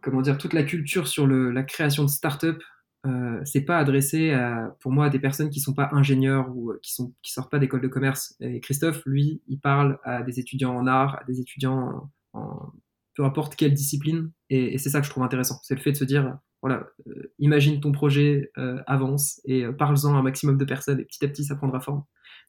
comment 0.00 0.22
dire, 0.22 0.38
toute 0.38 0.52
la 0.52 0.62
culture 0.62 1.08
sur 1.08 1.26
la 1.26 1.62
création 1.62 2.04
de 2.04 2.10
start-up, 2.10 2.62
euh, 3.06 3.40
c'est 3.44 3.62
pas 3.62 3.78
adressé 3.78 4.32
à, 4.32 4.76
pour 4.80 4.90
moi 4.90 5.06
à 5.06 5.10
des 5.10 5.20
personnes 5.20 5.50
qui 5.50 5.60
sont 5.60 5.74
pas 5.74 5.88
ingénieurs 5.92 6.54
ou 6.54 6.72
euh, 6.72 6.80
qui 6.82 6.92
sont 6.92 7.14
qui 7.22 7.32
sortent 7.32 7.50
pas 7.50 7.58
d'école 7.58 7.80
de 7.80 7.88
commerce. 7.88 8.34
Et 8.40 8.60
Christophe, 8.60 9.02
lui, 9.06 9.40
il 9.46 9.60
parle 9.60 9.98
à 10.04 10.22
des 10.22 10.40
étudiants 10.40 10.74
en 10.74 10.86
art, 10.86 11.16
à 11.20 11.24
des 11.24 11.40
étudiants 11.40 12.10
en, 12.32 12.72
peu 13.14 13.24
importe 13.24 13.56
quelle 13.56 13.74
discipline. 13.74 14.30
Et, 14.50 14.78
c'est 14.78 14.90
ça 14.90 15.00
que 15.00 15.06
je 15.06 15.10
trouve 15.10 15.24
intéressant. 15.24 15.58
C'est 15.62 15.74
le 15.74 15.80
fait 15.80 15.92
de 15.92 15.96
se 15.96 16.04
dire, 16.04 16.38
voilà, 16.62 16.88
euh, 17.08 17.32
imagine 17.38 17.80
ton 17.80 17.92
projet, 17.92 18.50
euh, 18.58 18.80
avance 18.86 19.40
et 19.44 19.64
parle-en 19.78 20.14
à 20.14 20.18
un 20.18 20.22
maximum 20.22 20.56
de 20.56 20.64
personnes 20.64 21.00
et 21.00 21.04
petit 21.04 21.24
à 21.24 21.28
petit 21.28 21.44
ça 21.44 21.56
prendra 21.56 21.80
forme. 21.80 22.04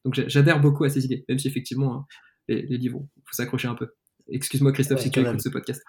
Donc 0.05 0.15
j'adhère 0.27 0.61
beaucoup 0.61 0.83
à 0.83 0.89
ces 0.89 1.05
idées, 1.05 1.25
même 1.27 1.39
si 1.39 1.47
effectivement 1.47 1.95
hein, 1.95 2.05
les, 2.47 2.61
livres, 2.61 3.05
il 3.17 3.21
faut 3.25 3.33
s'accrocher 3.33 3.67
un 3.67 3.75
peu. 3.75 3.89
Excuse-moi 4.31 4.71
Christophe 4.71 5.01
si 5.01 5.11
tu 5.11 5.19
écoutes 5.19 5.41
ce 5.41 5.49
podcast. 5.49 5.83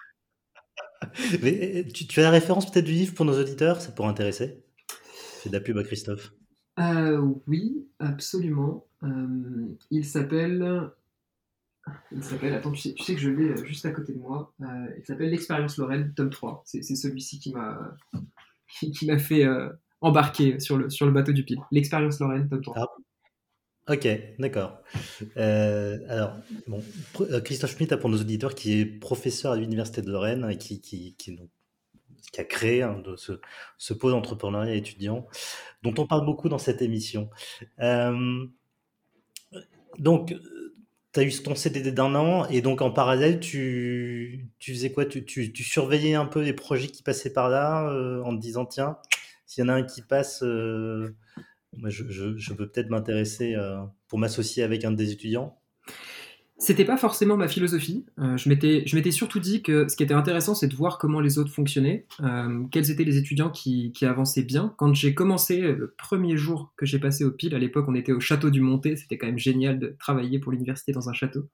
Mais 1.41 1.85
tu, 1.93 2.19
as 2.19 2.23
la 2.23 2.29
référence 2.29 2.69
peut-être 2.71 2.85
du 2.85 2.91
livre 2.91 3.13
pour 3.13 3.25
nos 3.25 3.39
auditeurs 3.39 3.81
Ça 3.81 3.91
pourrait 3.91 4.09
intéresser. 4.09 4.63
C'est 5.41 5.49
de 5.49 5.53
la 5.53 5.61
pub 5.61 5.77
à 5.77 5.83
Christophe. 5.83 6.33
Euh, 6.79 7.19
oui, 7.47 7.87
absolument. 7.99 8.85
Euh, 9.03 9.67
il 9.89 10.05
s'appelle. 10.05 10.89
Il 12.11 12.23
s'appelle. 12.23 12.53
Attends, 12.53 12.71
tu 12.71 12.95
sais, 12.97 13.15
que 13.15 13.19
je 13.19 13.29
l'ai 13.29 13.49
euh, 13.49 13.65
juste 13.65 13.85
à 13.85 13.91
côté 13.91 14.13
de 14.13 14.19
moi. 14.19 14.53
il 14.59 15.05
s'appelle 15.05 15.29
L'Expérience 15.31 15.77
Lorraine, 15.77 16.13
tome 16.15 16.29
3. 16.29 16.63
C'est 16.65 16.83
celui-ci 16.83 17.39
qui 17.39 17.53
m'a 17.53 17.97
qui, 18.79 19.05
m'a 19.05 19.17
fait 19.17 19.45
embarquer 19.99 20.59
sur 20.59 20.77
le, 20.77 20.89
sur 20.89 21.05
le 21.05 21.11
bateau 21.11 21.31
du 21.31 21.43
pile. 21.43 21.59
L'Expérience 21.71 22.19
Lorraine, 22.19 22.47
tome 22.47 22.61
3. 22.61 22.97
Ok, 23.91 24.07
d'accord. 24.39 24.79
Euh, 25.35 25.99
alors, 26.07 26.37
bon, 26.67 26.81
euh, 27.19 27.41
Christophe 27.41 27.75
Schmitt, 27.75 27.93
pour 27.97 28.09
nos 28.09 28.21
auditeurs, 28.21 28.55
qui 28.55 28.79
est 28.79 28.85
professeur 28.85 29.51
à 29.51 29.57
l'Université 29.57 30.01
de 30.01 30.09
Lorraine 30.09 30.47
et 30.49 30.57
qui, 30.57 31.17
a 32.37 32.43
créé 32.45 32.83
hein, 32.83 33.03
ce, 33.17 33.33
ce, 33.77 33.93
pôle 33.93 34.13
entrepreneuriat 34.13 34.75
étudiant, 34.75 35.27
dont 35.83 35.93
on 35.97 36.07
parle 36.07 36.25
beaucoup 36.25 36.47
dans 36.47 36.57
cette 36.57 36.81
émission. 36.81 37.29
Euh, 37.81 38.45
donc, 39.97 40.33
tu 41.11 41.19
as 41.19 41.23
eu 41.23 41.31
ton 41.43 41.55
CDD 41.55 41.91
d'un 41.91 42.15
an 42.15 42.47
et 42.47 42.61
donc 42.61 42.81
en 42.81 42.91
parallèle, 42.91 43.41
tu, 43.41 44.47
faisais 44.61 44.93
quoi? 44.93 45.05
Tu, 45.05 45.53
surveillais 45.53 46.15
un 46.15 46.27
peu 46.27 46.41
les 46.41 46.53
projets 46.53 46.87
qui 46.87 47.03
passaient 47.03 47.33
par 47.33 47.49
là 47.49 47.91
en 48.23 48.33
te 48.33 48.41
disant, 48.41 48.65
tiens, 48.65 48.97
s'il 49.45 49.65
y 49.65 49.67
en 49.67 49.69
a 49.69 49.73
un 49.73 49.83
qui 49.83 50.01
passe 50.01 50.45
moi, 51.77 51.89
je, 51.89 52.03
je, 52.09 52.53
peux 52.53 52.67
peut-être 52.67 52.89
m'intéresser 52.89 53.55
euh, 53.55 53.77
pour 54.07 54.19
m'associer 54.19 54.63
avec 54.63 54.83
un 54.83 54.91
des 54.91 55.11
étudiants. 55.11 55.57
C'était 56.57 56.85
pas 56.85 56.97
forcément 56.97 57.37
ma 57.37 57.47
philosophie. 57.47 58.05
Euh, 58.19 58.37
je 58.37 58.47
m'étais 58.49 59.11
surtout 59.11 59.39
dit 59.39 59.63
que 59.63 59.87
ce 59.87 59.95
qui 59.95 60.03
était 60.03 60.13
intéressant, 60.13 60.53
c'est 60.53 60.67
de 60.67 60.75
voir 60.75 60.99
comment 60.99 61.19
les 61.19 61.39
autres 61.39 61.51
fonctionnaient, 61.51 62.05
euh, 62.19 62.65
quels 62.71 62.91
étaient 62.91 63.03
les 63.03 63.17
étudiants 63.17 63.49
qui, 63.49 63.91
qui 63.93 64.05
avançaient 64.05 64.43
bien. 64.43 64.75
Quand 64.77 64.93
j'ai 64.93 65.15
commencé 65.15 65.59
le 65.59 65.95
premier 65.97 66.37
jour 66.37 66.71
que 66.77 66.85
j'ai 66.85 66.99
passé 66.99 67.23
au 67.23 67.31
PIL, 67.31 67.55
à 67.55 67.59
l'époque, 67.59 67.85
on 67.87 67.95
était 67.95 68.11
au 68.11 68.19
château 68.19 68.51
du 68.51 68.61
Monté. 68.61 68.95
C'était 68.95 69.17
quand 69.17 69.25
même 69.25 69.39
génial 69.39 69.79
de 69.79 69.95
travailler 69.97 70.37
pour 70.37 70.51
l'université 70.51 70.91
dans 70.91 71.09
un 71.09 71.13
château. 71.13 71.49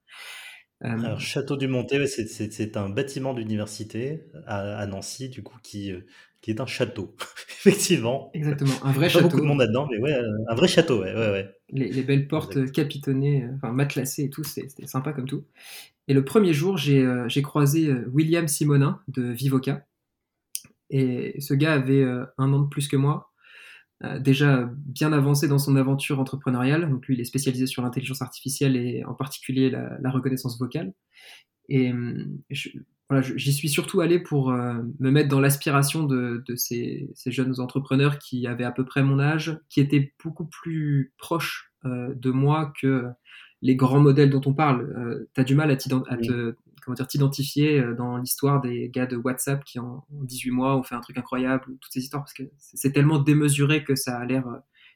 Alors, 0.82 1.20
Château 1.20 1.58
du 1.58 1.68
Monté, 1.68 2.06
c'est 2.06 2.78
un 2.78 2.90
bâtiment 2.90 3.34
d'université 3.34 4.26
à, 4.46 4.78
à, 4.78 4.86
Nancy, 4.86 5.28
du 5.30 5.42
coup, 5.42 5.58
qui, 5.64 5.92
qui 6.42 6.52
est 6.52 6.62
un 6.62 6.66
château, 6.66 7.16
effectivement. 7.50 8.30
Exactement, 8.34 8.74
un 8.84 8.92
vrai 8.92 9.10
château. 9.10 9.26
Pas 9.26 9.30
beaucoup 9.30 9.42
de 9.42 9.48
monde 9.48 9.60
là-dedans, 9.60 9.88
mais 9.90 9.98
ouais, 10.00 10.14
un 10.48 10.56
vrai 10.56 10.68
château, 10.68 11.02
ouais, 11.02 11.14
ouais, 11.14 11.30
ouais. 11.32 11.52
Les, 11.70 12.04
belles 12.04 12.28
portes 12.28 12.72
capitonnées, 12.72 13.44
euh, 13.44 13.56
enfin 13.56 13.72
matelassées 13.72 14.24
et 14.24 14.30
tout, 14.30 14.44
c'était 14.44 14.88
sympa 14.88 15.14
comme 15.14 15.28
tout. 15.28 15.46
Et 16.08 16.14
le 16.14 16.24
premier 16.24 16.54
jour, 16.54 16.78
j'ai 16.78 17.02
euh, 17.04 17.28
croisé 17.44 17.90
euh, 17.90 18.10
William 18.14 18.48
Simonin 18.48 19.02
de 19.08 19.24
Vivoca. 19.24 19.86
Et 20.90 21.42
ce 21.42 21.54
gars 21.54 21.74
avait 21.74 22.06
un 22.38 22.54
an 22.54 22.62
de 22.62 22.70
plus 22.70 22.88
que 22.88 22.96
moi, 22.96 23.34
déjà 24.22 24.70
bien 24.86 25.12
avancé 25.12 25.50
dans 25.50 25.58
son 25.58 25.76
aventure 25.76 26.18
entrepreneuriale. 26.18 26.90
Donc 26.90 27.06
lui, 27.08 27.16
il 27.16 27.20
est 27.20 27.26
spécialisé 27.26 27.68
sur 27.68 27.82
l'intelligence 27.82 28.22
artificielle 28.22 28.78
et 28.78 29.04
en 29.04 29.14
particulier 29.14 29.70
la, 29.70 29.98
la 30.00 30.10
reconnaissance 30.10 30.58
vocale. 30.58 30.94
Et 31.68 31.92
hum, 31.92 32.40
je, 32.50 32.70
voilà, 33.10 33.26
j'y 33.36 33.54
suis 33.54 33.70
surtout 33.70 34.02
allé 34.02 34.20
pour 34.20 34.52
euh, 34.52 34.74
me 35.00 35.12
mettre 35.12 35.30
dans 35.30 35.40
l'aspiration 35.40 36.04
de, 36.04 36.44
de 36.46 36.56
ces, 36.56 37.10
ces, 37.16 37.32
jeunes 37.32 37.60
entrepreneurs 37.62 38.20
qui 38.20 38.48
avaient 38.48 38.66
à 38.66 38.72
peu 38.72 38.84
près 38.84 39.02
mon 39.02 39.20
âge, 39.20 39.58
qui 39.70 39.80
étaient 39.80 40.14
beaucoup 40.24 40.46
plus 40.46 41.14
proches 41.18 41.72
euh, 41.86 42.14
de 42.16 42.32
moi 42.32 42.74
que 42.82 43.06
les 43.62 43.76
grands 43.76 44.00
modèles 44.00 44.30
dont 44.30 44.42
on 44.46 44.54
parle. 44.54 44.82
Euh, 44.98 45.30
tu 45.34 45.42
as 45.42 45.44
du 45.44 45.56
mal 45.56 45.72
à, 45.72 45.78
te, 45.78 46.56
comment 46.84 46.96
dire, 46.96 47.08
t'identifier 47.08 47.80
euh, 47.80 47.96
dans 47.96 48.18
l'histoire 48.18 48.62
des 48.62 48.90
gars 48.90 49.06
de 49.06 49.16
WhatsApp 49.16 49.64
qui 49.64 49.80
en, 49.80 50.06
18 50.12 50.52
mois 50.52 50.76
ont 50.76 50.84
fait 50.84 50.96
un 50.96 51.02
truc 51.02 51.18
incroyable, 51.18 51.66
ou 51.70 51.78
toutes 51.80 51.92
ces 51.92 52.02
histoires, 52.02 52.24
parce 52.24 52.34
que 52.34 52.44
c'est 52.58 52.92
tellement 52.92 53.20
démesuré 53.20 53.84
que 53.84 53.96
ça 53.96 54.18
a 54.18 54.26
l'air 54.26 54.46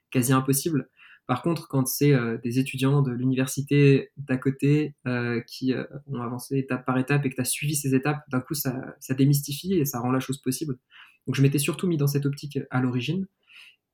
quasi 0.09 0.33
impossible. 0.33 0.89
Par 1.31 1.43
contre, 1.43 1.69
quand 1.69 1.87
c'est 1.87 2.11
euh, 2.11 2.37
des 2.43 2.59
étudiants 2.59 3.01
de 3.01 3.13
l'université 3.13 4.11
d'à 4.17 4.35
côté 4.35 4.95
euh, 5.07 5.39
qui 5.47 5.71
euh, 5.71 5.85
ont 6.07 6.21
avancé 6.21 6.57
étape 6.57 6.85
par 6.85 6.97
étape 6.97 7.25
et 7.25 7.29
que 7.29 7.35
tu 7.35 7.39
as 7.39 7.45
suivi 7.45 7.73
ces 7.73 7.95
étapes, 7.95 8.19
d'un 8.27 8.41
coup, 8.41 8.53
ça, 8.53 8.93
démystifie 9.11 9.75
et 9.75 9.85
ça 9.85 10.01
rend 10.01 10.11
la 10.11 10.19
chose 10.19 10.39
possible. 10.41 10.77
Donc, 11.25 11.37
je 11.37 11.41
m'étais 11.41 11.57
surtout 11.57 11.87
mis 11.87 11.95
dans 11.95 12.07
cette 12.07 12.25
optique 12.25 12.59
à 12.69 12.81
l'origine. 12.81 13.27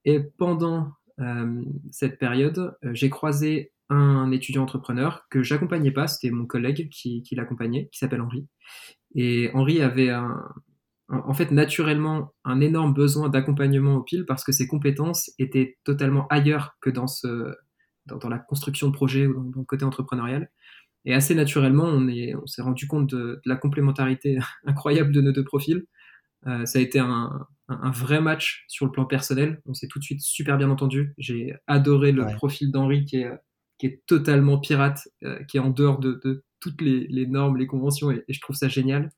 Et 0.04 0.20
pendant 0.20 0.94
cette 1.92 2.18
période, 2.18 2.76
j'ai 2.94 3.12
croisé 3.12 3.72
un 3.90 4.32
étudiant 4.32 4.64
entrepreneur 4.64 5.28
que 5.30 5.44
j'accompagnais 5.44 5.92
pas, 5.92 6.08
c'était 6.08 6.32
mon 6.32 6.48
collègue 6.48 6.90
qui 6.90 7.24
l'accompagnait, 7.34 7.88
qui 7.92 8.00
s'appelle 8.00 8.22
Henri. 8.22 8.48
Et 9.14 9.52
Henri 9.54 9.82
avait 9.82 10.10
un, 10.10 10.44
en 11.10 11.34
fait 11.34 11.52
naturellement 11.52 12.34
un 12.44 12.60
énorme 12.60 12.94
besoin 12.94 13.30
d'accompagnement 13.30 13.96
au 13.96 14.04
pile 14.04 14.26
parce 14.26 14.44
que 14.44 14.52
ses 14.52 14.68
compétences 14.68 15.32
étaient 15.40 15.78
totalement 15.84 16.28
ailleurs 16.28 16.78
que 16.82 16.90
dans, 16.90 17.08
ce, 17.08 17.56
dans, 18.06 18.30
la 18.30 18.40
construction 18.40 18.88
de 18.88 18.94
projet 18.94 19.26
ou 19.26 19.52
dans, 19.52 19.60
le 19.62 19.66
côté 19.66 19.86
entrepreneurial. 19.86 20.50
Et 21.06 21.14
assez 21.14 21.36
naturellement, 21.36 21.86
on, 21.86 22.10
est, 22.10 22.36
on 22.36 22.46
s'est 22.46 22.62
rendu 22.62 22.88
compte 22.88 23.10
de, 23.10 23.40
la 23.46 23.56
complémentarité 23.56 24.38
incroyable 24.66 25.14
de 25.14 25.22
nos 25.22 25.32
deux 25.32 25.46
profils. 25.46 25.86
Euh, 26.46 26.66
ça 26.66 26.80
a 26.80 26.82
été 26.82 27.00
un, 27.00 27.48
un, 27.70 27.92
vrai 27.92 28.20
match 28.20 28.66
sur 28.68 28.86
le 28.86 28.92
plan 28.92 29.06
personnel. 29.06 29.62
On 29.66 29.74
s'est 29.74 29.88
tout 29.88 30.00
de 30.00 30.04
suite 30.04 30.22
super 30.22 30.58
bien 30.58 30.70
entendu. 30.70 31.14
J'ai 31.18 31.56
adoré 31.68 32.12
le 32.12 32.26
profil 32.36 32.72
d'Henri 32.72 33.06
qui 33.06 33.18
est, 33.18 33.32
qui 33.78 33.88
est 33.88 34.02
totalement 34.06 34.60
pirate, 34.60 35.08
euh, 35.24 35.42
qui 35.46 35.58
est 35.58 35.62
en 35.62 35.70
dehors 35.70 36.00
de, 36.00 36.20
de 36.24 36.44
toutes 36.60 36.82
les, 36.82 37.08
les, 37.08 37.28
normes, 37.28 37.58
les 37.58 37.68
conventions, 37.68 38.12
et, 38.12 38.24
et, 38.28 38.34
je 38.34 38.42
trouve 38.42 38.56
ça 38.56 38.68
génial. 38.68 39.12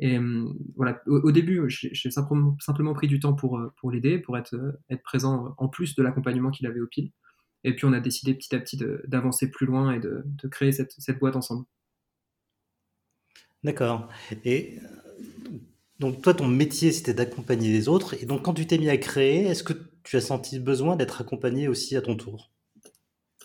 Et 0.00 0.16
euh, 0.16 0.48
voilà, 0.76 1.02
au, 1.06 1.30
début, 1.30 1.62
j'ai 1.68 2.10
simplement, 2.10 2.56
simplement, 2.58 2.94
pris 2.94 3.06
du 3.06 3.20
temps 3.20 3.34
pour, 3.34 3.58
euh, 3.58 3.72
pour 3.76 3.90
l'aider, 3.90 4.18
pour 4.18 4.38
être, 4.38 4.54
euh, 4.54 4.72
être 4.88 5.02
présent 5.02 5.54
en 5.58 5.68
plus 5.68 5.94
de 5.94 6.02
l'accompagnement 6.02 6.50
qu'il 6.50 6.66
avait 6.66 6.80
au 6.80 6.86
pile. 6.86 7.12
Et 7.64 7.76
puis 7.76 7.84
on 7.84 7.92
a 7.92 8.00
décidé 8.00 8.32
petit 8.32 8.54
à 8.54 8.58
petit 8.58 8.78
d'avancer 9.06 9.50
plus 9.50 9.66
loin 9.66 9.92
et 9.92 10.00
de, 10.00 10.22
de 10.24 10.48
créer 10.48 10.72
cette, 10.72 10.92
cette, 10.96 11.18
boîte 11.18 11.36
ensemble. 11.36 11.66
D'accord. 13.62 14.08
Et 14.46 14.78
donc 15.98 16.22
toi, 16.22 16.32
ton 16.32 16.48
métier, 16.48 16.92
c'était 16.92 17.12
d'accompagner 17.12 17.70
les 17.70 17.86
autres. 17.86 18.14
Et 18.22 18.24
donc 18.24 18.42
quand 18.42 18.54
tu 18.54 18.66
t'es 18.66 18.78
mis 18.78 18.88
à 18.88 18.96
créer, 18.96 19.44
est-ce 19.44 19.62
que 19.62 19.74
tu 20.02 20.16
as 20.16 20.22
senti 20.22 20.58
besoin 20.58 20.96
d'être 20.96 21.20
accompagné 21.20 21.68
aussi 21.68 21.94
à 21.94 22.00
ton 22.00 22.16
tour? 22.16 22.50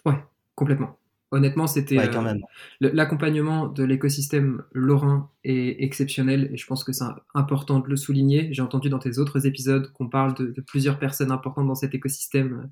Ouais, 0.05 0.23
complètement. 0.55 0.97
Honnêtement, 1.31 1.65
c'était 1.65 1.97
euh, 1.97 2.39
l'accompagnement 2.79 3.67
de 3.67 3.83
l'écosystème 3.83 4.63
lorrain 4.73 5.31
est 5.43 5.83
exceptionnel 5.83 6.49
et 6.53 6.57
je 6.57 6.67
pense 6.67 6.83
que 6.83 6.93
c'est 6.93 7.03
important 7.33 7.79
de 7.79 7.89
le 7.89 7.95
souligner. 7.95 8.49
J'ai 8.53 8.61
entendu 8.61 8.89
dans 8.89 8.99
tes 8.99 9.17
autres 9.17 9.47
épisodes 9.47 9.91
qu'on 9.93 10.07
parle 10.07 10.35
de, 10.35 10.61
plusieurs 10.61 10.99
personnes 10.99 11.31
importantes 11.31 11.67
dans 11.67 11.75
cet 11.75 11.95
écosystème, 11.95 12.69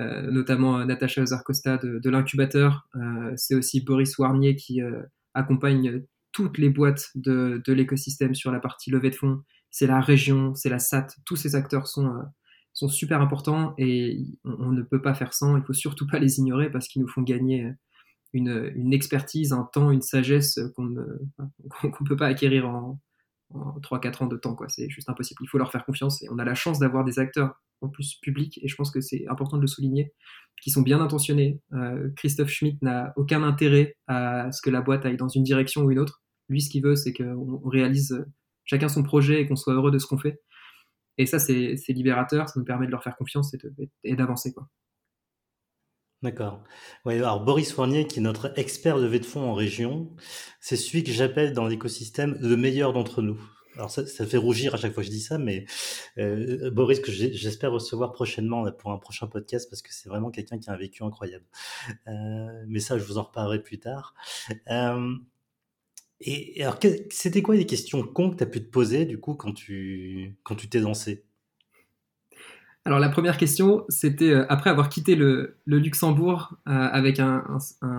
euh, 0.00 0.30
notamment 0.30 0.78
euh, 0.78 0.84
Natacha 0.86 1.20
Ozarcosta 1.20 1.76
de, 1.76 1.98
de 1.98 2.10
l'incubateur. 2.10 2.88
c'est 3.36 3.54
aussi 3.54 3.84
Boris 3.84 4.16
Warnier 4.16 4.56
qui 4.56 4.80
accompagne 5.34 6.02
toutes 6.32 6.56
les 6.56 6.70
boîtes 6.70 7.10
de, 7.14 7.60
de 7.64 7.72
l'écosystème 7.74 8.34
sur 8.34 8.50
la 8.50 8.58
partie 8.58 8.90
levée 8.90 9.10
de 9.10 9.16
fonds. 9.16 9.42
C'est 9.70 9.86
la 9.86 10.00
région, 10.00 10.54
c'est 10.54 10.70
la 10.70 10.78
SAT. 10.78 11.08
Tous 11.26 11.36
ces 11.36 11.56
acteurs 11.56 11.86
sont 11.86 12.10
sont 12.72 12.88
super 12.88 13.20
importants 13.20 13.74
et 13.78 14.24
on, 14.44 14.70
ne 14.70 14.82
peut 14.82 15.02
pas 15.02 15.14
faire 15.14 15.34
sans. 15.34 15.56
Il 15.56 15.62
faut 15.64 15.72
surtout 15.72 16.06
pas 16.06 16.18
les 16.18 16.38
ignorer 16.38 16.70
parce 16.70 16.88
qu'ils 16.88 17.02
nous 17.02 17.08
font 17.08 17.22
gagner 17.22 17.70
une, 18.32 18.72
une, 18.74 18.92
expertise, 18.92 19.52
un 19.52 19.68
temps, 19.72 19.90
une 19.90 20.02
sagesse 20.02 20.58
qu'on 20.74 20.84
ne 20.84 21.04
qu'on 21.82 22.04
peut 22.04 22.16
pas 22.16 22.26
acquérir 22.26 22.68
en, 22.68 22.98
en 23.50 23.78
3-4 23.80 24.24
ans 24.24 24.26
de 24.26 24.36
temps. 24.36 24.56
C'est 24.68 24.88
juste 24.88 25.08
impossible. 25.08 25.42
Il 25.42 25.48
faut 25.48 25.58
leur 25.58 25.70
faire 25.70 25.84
confiance 25.84 26.22
et 26.22 26.28
on 26.30 26.38
a 26.38 26.44
la 26.44 26.54
chance 26.54 26.78
d'avoir 26.78 27.04
des 27.04 27.18
acteurs 27.18 27.54
en 27.82 27.88
plus 27.88 28.18
publics 28.22 28.58
et 28.62 28.68
je 28.68 28.76
pense 28.76 28.90
que 28.90 29.00
c'est 29.00 29.26
important 29.28 29.56
de 29.56 29.62
le 29.62 29.66
souligner, 29.66 30.12
qui 30.62 30.70
sont 30.70 30.82
bien 30.82 31.00
intentionnés. 31.00 31.60
Euh, 31.72 32.10
Christophe 32.16 32.50
Schmitt 32.50 32.80
n'a 32.82 33.12
aucun 33.16 33.42
intérêt 33.42 33.96
à 34.06 34.50
ce 34.52 34.62
que 34.62 34.70
la 34.70 34.80
boîte 34.80 35.04
aille 35.04 35.16
dans 35.16 35.28
une 35.28 35.42
direction 35.42 35.82
ou 35.82 35.90
une 35.90 35.98
autre. 35.98 36.22
Lui, 36.48 36.60
ce 36.60 36.70
qu'il 36.70 36.82
veut, 36.82 36.96
c'est 36.96 37.12
qu'on 37.12 37.60
réalise 37.68 38.24
chacun 38.64 38.88
son 38.88 39.02
projet 39.02 39.40
et 39.40 39.48
qu'on 39.48 39.56
soit 39.56 39.74
heureux 39.74 39.90
de 39.90 39.98
ce 39.98 40.06
qu'on 40.06 40.18
fait. 40.18 40.40
Et 41.18 41.26
ça, 41.26 41.38
c'est 41.38 41.76
libérateur, 41.88 42.48
ça 42.48 42.58
nous 42.58 42.64
permet 42.64 42.86
de 42.86 42.90
leur 42.90 43.02
faire 43.02 43.16
confiance 43.16 43.54
et 44.04 44.16
d'avancer. 44.16 44.52
quoi. 44.52 44.68
D'accord. 46.22 46.62
Ouais, 47.04 47.16
alors 47.16 47.44
Boris 47.44 47.72
Fournier, 47.72 48.06
qui 48.06 48.20
est 48.20 48.22
notre 48.22 48.52
expert 48.56 48.98
de 49.00 49.08
de 49.08 49.24
fonds 49.24 49.42
en 49.50 49.54
région, 49.54 50.08
c'est 50.60 50.76
celui 50.76 51.02
que 51.02 51.10
j'appelle 51.10 51.52
dans 51.52 51.66
l'écosystème 51.66 52.38
le 52.40 52.56
meilleur 52.56 52.92
d'entre 52.92 53.22
nous. 53.22 53.40
Alors 53.74 53.90
ça, 53.90 54.06
ça 54.06 54.26
fait 54.26 54.36
rougir 54.36 54.74
à 54.74 54.76
chaque 54.76 54.92
fois 54.92 55.02
que 55.02 55.06
je 55.08 55.12
dis 55.12 55.20
ça, 55.20 55.38
mais 55.38 55.64
euh, 56.18 56.70
Boris, 56.70 57.00
que 57.00 57.10
j'espère 57.10 57.72
recevoir 57.72 58.12
prochainement 58.12 58.70
pour 58.72 58.92
un 58.92 58.98
prochain 58.98 59.26
podcast, 59.26 59.68
parce 59.68 59.82
que 59.82 59.92
c'est 59.92 60.08
vraiment 60.08 60.30
quelqu'un 60.30 60.58
qui 60.58 60.70
a 60.70 60.74
un 60.74 60.76
vécu 60.76 61.02
incroyable. 61.02 61.46
Euh, 62.06 62.64
mais 62.68 62.80
ça, 62.80 62.98
je 62.98 63.04
vous 63.04 63.18
en 63.18 63.22
reparlerai 63.24 63.62
plus 63.62 63.78
tard. 63.78 64.14
Euh, 64.70 65.14
et, 66.24 66.62
alors, 66.62 66.78
c'était 67.10 67.42
quoi 67.42 67.54
les 67.56 67.66
questions 67.66 68.02
cons 68.06 68.30
que 68.30 68.36
tu 68.36 68.42
as 68.44 68.46
pu 68.46 68.60
te 68.64 68.70
poser, 68.70 69.06
du 69.06 69.18
coup, 69.20 69.34
quand 69.34 69.52
tu 69.52 70.36
quand 70.44 70.54
tu 70.56 70.68
t'es 70.68 70.80
lancé? 70.80 71.24
Alors 72.84 72.98
la 72.98 73.10
première 73.10 73.36
question, 73.36 73.84
c'était 73.88 74.30
euh, 74.30 74.44
après 74.48 74.68
avoir 74.68 74.88
quitté 74.88 75.14
le, 75.14 75.56
Luxembourg 75.66 76.54
euh, 76.68 76.72
avec 76.72 77.20
un, 77.20 77.44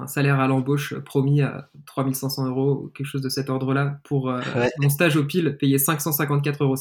salaire 0.08 0.42
à 0.42 0.48
l'embauche 0.48 0.94
promis 1.06 1.42
à 1.42 1.70
3500 1.86 2.48
euros 2.48 2.84
ou 2.84 2.88
quelque 2.90 3.08
chose 3.08 3.22
de 3.22 3.30
cet 3.30 3.50
ordre-là 3.50 4.02
pour 4.04 4.30
euh, 4.30 4.42
mon 4.80 4.90
stage 4.90 5.16
au 5.16 5.24
PIL 5.24 5.56
payé 5.58 5.78
554,50 5.78 6.62
euros. 6.62 6.76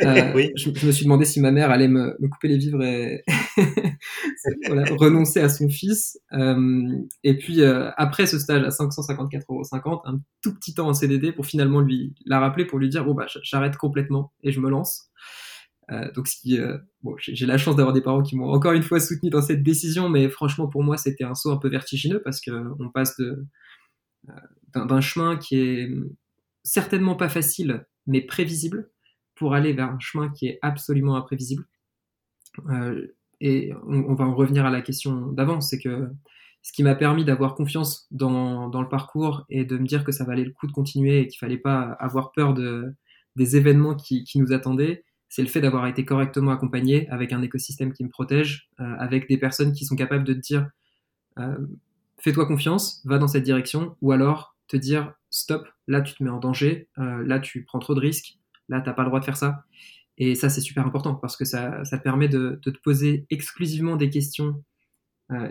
oui. 0.34 0.50
je, 0.56 0.70
me 0.84 0.90
suis 0.90 1.04
demandé 1.04 1.24
si 1.24 1.40
ma 1.40 1.52
mère 1.52 1.70
allait 1.70 1.86
me, 1.86 2.16
couper 2.28 2.48
les 2.48 2.58
vivres 2.58 2.82
et 2.82 3.22
renoncer 4.98 5.38
à 5.38 5.48
son 5.48 5.68
fils. 5.68 6.18
et 7.22 7.38
puis 7.38 7.62
après 7.62 8.26
ce 8.26 8.40
stage 8.40 8.64
à 8.64 8.70
554,50 8.70 9.42
euros, 9.48 10.02
un 10.06 10.18
tout 10.42 10.54
petit 10.54 10.74
temps 10.74 10.88
en 10.88 10.94
CDD 10.94 11.30
pour 11.30 11.46
finalement 11.46 11.80
lui 11.80 12.14
la 12.26 12.40
rappeler 12.40 12.64
pour 12.64 12.80
lui 12.80 12.88
dire 12.88 13.04
bon 13.04 13.14
bah 13.14 13.26
j'arrête 13.42 13.76
complètement 13.76 14.32
et 14.42 14.50
je 14.50 14.58
me 14.58 14.68
lance. 14.68 15.10
Euh, 15.92 16.10
donc, 16.12 16.28
euh, 16.48 16.78
j'ai 17.18 17.46
la 17.46 17.58
chance 17.58 17.76
d'avoir 17.76 17.92
des 17.92 18.00
parents 18.00 18.22
qui 18.22 18.36
m'ont 18.36 18.50
encore 18.50 18.72
une 18.72 18.82
fois 18.82 19.00
soutenu 19.00 19.30
dans 19.30 19.42
cette 19.42 19.62
décision, 19.62 20.08
mais 20.08 20.28
franchement, 20.28 20.68
pour 20.68 20.82
moi, 20.82 20.96
c'était 20.96 21.24
un 21.24 21.34
saut 21.34 21.50
un 21.50 21.56
peu 21.56 21.68
vertigineux 21.68 22.22
parce 22.22 22.40
qu'on 22.40 22.90
passe 22.92 23.18
euh, 23.20 23.44
d'un 24.74 25.00
chemin 25.00 25.36
qui 25.36 25.56
est 25.56 25.90
certainement 26.62 27.16
pas 27.16 27.28
facile, 27.28 27.86
mais 28.06 28.20
prévisible, 28.20 28.90
pour 29.34 29.54
aller 29.54 29.72
vers 29.72 29.90
un 29.90 29.98
chemin 29.98 30.28
qui 30.28 30.46
est 30.46 30.58
absolument 30.62 31.16
imprévisible. 31.16 31.64
et 33.40 33.72
on, 33.86 34.14
va 34.14 34.26
en 34.26 34.34
revenir 34.34 34.66
à 34.66 34.70
la 34.70 34.82
question 34.82 35.32
d'avant, 35.32 35.60
c'est 35.60 35.80
que 35.80 36.08
ce 36.62 36.72
qui 36.72 36.82
m'a 36.82 36.94
permis 36.94 37.24
d'avoir 37.24 37.54
confiance 37.54 38.06
dans, 38.10 38.68
le 38.68 38.88
parcours 38.88 39.46
et 39.48 39.64
de 39.64 39.78
me 39.78 39.86
dire 39.86 40.04
que 40.04 40.12
ça 40.12 40.24
valait 40.24 40.44
le 40.44 40.52
coup 40.52 40.66
de 40.66 40.72
continuer 40.72 41.20
et 41.20 41.26
qu'il 41.26 41.38
fallait 41.38 41.56
pas 41.56 41.80
avoir 41.98 42.32
peur 42.32 42.52
de, 42.52 42.94
des 43.36 43.56
événements 43.56 43.96
qui 43.96 44.30
nous 44.36 44.52
attendaient, 44.52 45.04
c'est 45.30 45.42
le 45.42 45.48
fait 45.48 45.60
d'avoir 45.60 45.86
été 45.86 46.04
correctement 46.04 46.50
accompagné 46.50 47.08
avec 47.08 47.32
un 47.32 47.40
écosystème 47.40 47.92
qui 47.92 48.02
me 48.04 48.10
protège, 48.10 48.68
euh, 48.80 48.96
avec 48.98 49.28
des 49.28 49.38
personnes 49.38 49.72
qui 49.72 49.84
sont 49.84 49.94
capables 49.94 50.24
de 50.24 50.34
te 50.34 50.40
dire 50.40 50.68
euh, 51.38 51.56
fais-toi 52.18 52.46
confiance, 52.46 53.00
va 53.04 53.18
dans 53.18 53.28
cette 53.28 53.44
direction, 53.44 53.96
ou 54.02 54.10
alors 54.10 54.56
te 54.66 54.76
dire 54.76 55.14
stop, 55.30 55.68
là 55.86 56.00
tu 56.02 56.14
te 56.14 56.22
mets 56.24 56.30
en 56.30 56.40
danger, 56.40 56.88
euh, 56.98 57.24
là 57.24 57.38
tu 57.38 57.62
prends 57.62 57.78
trop 57.78 57.94
de 57.94 58.00
risques, 58.00 58.38
là 58.68 58.80
t'as 58.80 58.92
pas 58.92 59.02
le 59.02 59.08
droit 59.08 59.20
de 59.20 59.24
faire 59.24 59.36
ça. 59.36 59.64
Et 60.18 60.34
ça 60.34 60.50
c'est 60.50 60.60
super 60.60 60.84
important 60.84 61.14
parce 61.14 61.36
que 61.36 61.44
ça, 61.44 61.80
te 61.84 62.02
permet 62.02 62.28
de, 62.28 62.58
te 62.62 62.70
poser 62.70 63.24
exclusivement 63.30 63.96
des 63.96 64.10
questions 64.10 64.62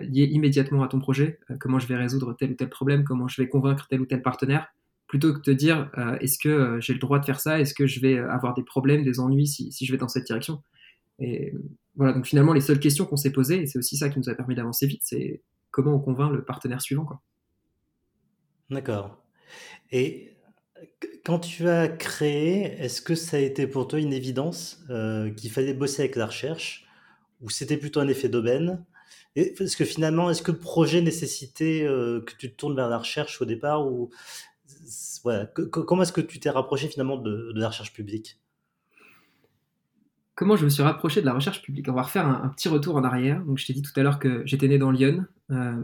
liées 0.02 0.26
immédiatement 0.26 0.84
à 0.84 0.90
ton 0.90 1.00
projet, 1.00 1.40
comment 1.62 1.80
je 1.80 1.88
vais 1.88 1.96
résoudre 1.96 2.34
tel 2.34 2.52
ou 2.52 2.56
tel 2.56 2.70
problème, 2.70 3.06
comment 3.06 3.30
je 3.30 3.42
vais 3.42 3.48
convaincre 3.48 3.88
tel 3.88 4.02
ou 4.02 4.06
tel 4.06 4.22
partenaire, 4.22 4.68
plutôt 5.10 5.34
que 5.34 5.40
de 5.40 5.44
te 5.44 5.52
dire 5.52 5.90
euh, 5.98 6.18
est-ce 6.20 6.38
que 6.38 6.48
euh, 6.48 6.80
j'ai 6.80 6.94
le 6.94 7.00
droit 7.00 7.20
de 7.20 7.26
faire 7.26 7.40
ça? 7.40 7.60
Est-ce 7.60 7.74
que 7.74 7.88
je 7.88 8.00
vais 8.00 8.14
euh, 8.14 8.32
avoir 8.32 8.54
des 8.54 8.64
problèmes, 8.64 9.04
des 9.04 9.20
ennuis 9.20 9.48
si, 9.48 9.72
si 9.72 9.86
je 9.86 9.92
vais 9.92 9.98
dans 9.98 10.08
cette 10.08 10.26
direction? 10.26 10.62
Et 11.18 11.52
voilà, 11.96 12.14
donc 12.14 12.28
finalement, 12.28 12.54
les 12.54 12.62
seules 12.62 12.80
questions 12.80 13.06
qu'on 13.06 13.18
s'est 13.18 13.32
posées, 13.32 13.64
et 13.64 13.66
c'est 13.66 13.80
aussi 13.80 13.98
ça 13.98 14.10
qui 14.10 14.20
nous 14.20 14.30
a 14.30 14.36
permis 14.36 14.56
d'avancer 14.56 14.86
vite, 14.86 15.02
c'est 15.04 15.42
comment 15.72 15.96
on 15.96 16.00
convainc 16.00 16.32
le 16.32 16.46
partenaire 16.46 16.82
suivant. 16.82 17.08
D'accord. 18.70 19.22
Et 19.92 20.38
quand 21.26 21.40
tu 21.40 21.68
as 21.68 21.90
créé, 21.90 22.76
est-ce 22.80 23.02
que 23.02 23.16
ça 23.16 23.38
a 23.38 23.40
été 23.40 23.66
pour 23.66 23.88
toi 23.88 24.00
une 24.00 24.14
évidence 24.14 24.86
qu'il 25.36 25.52
fallait 25.52 25.74
bosser 25.74 26.04
avec 26.04 26.16
la 26.16 26.28
recherche 26.28 26.88
ou 27.42 27.50
c'était 27.50 27.78
plutôt 27.78 28.00
un 28.00 28.08
effet 28.08 28.30
d'aubaine? 28.30 28.86
Est-ce 29.36 29.76
que 29.76 29.86
finalement, 29.86 30.30
est-ce 30.30 30.42
que 30.42 30.52
le 30.52 30.60
projet 30.60 31.02
nécessitait 31.02 31.82
que 31.86 32.34
tu 32.38 32.52
te 32.52 32.56
tournes 32.56 32.76
vers 32.76 32.88
la 32.88 33.00
recherche 33.00 33.42
au 33.42 33.46
départ 33.46 33.86
comment 35.72 36.04
est-ce 36.04 36.14
que 36.14 36.22
tu 36.22 36.40
t'es 36.40 36.50
rapproché 36.50 36.88
finalement 36.88 37.18
de, 37.18 37.52
la 37.56 37.68
recherche 37.68 37.94
publique? 37.94 38.40
Comment 40.36 40.56
je 40.56 40.64
me 40.64 40.70
suis 40.70 40.84
rapproché 40.84 41.20
de 41.20 41.26
la 41.26 41.34
recherche 41.34 41.62
publique? 41.62 41.90
On 41.90 41.94
va 41.94 42.04
refaire 42.04 42.26
un, 42.26 42.48
petit 42.50 42.70
retour 42.70 42.96
en 42.96 43.04
arrière. 43.04 43.44
Donc, 43.44 43.58
je 43.58 43.66
t'ai 43.66 43.74
dit 43.74 43.82
tout 43.82 43.92
à 43.98 44.04
l'heure 44.04 44.20
que 44.20 44.42
j'étais 44.46 44.70
né 44.70 44.78
dans 44.78 44.92
Lyon. 44.92 45.26
Euh, 45.52 45.84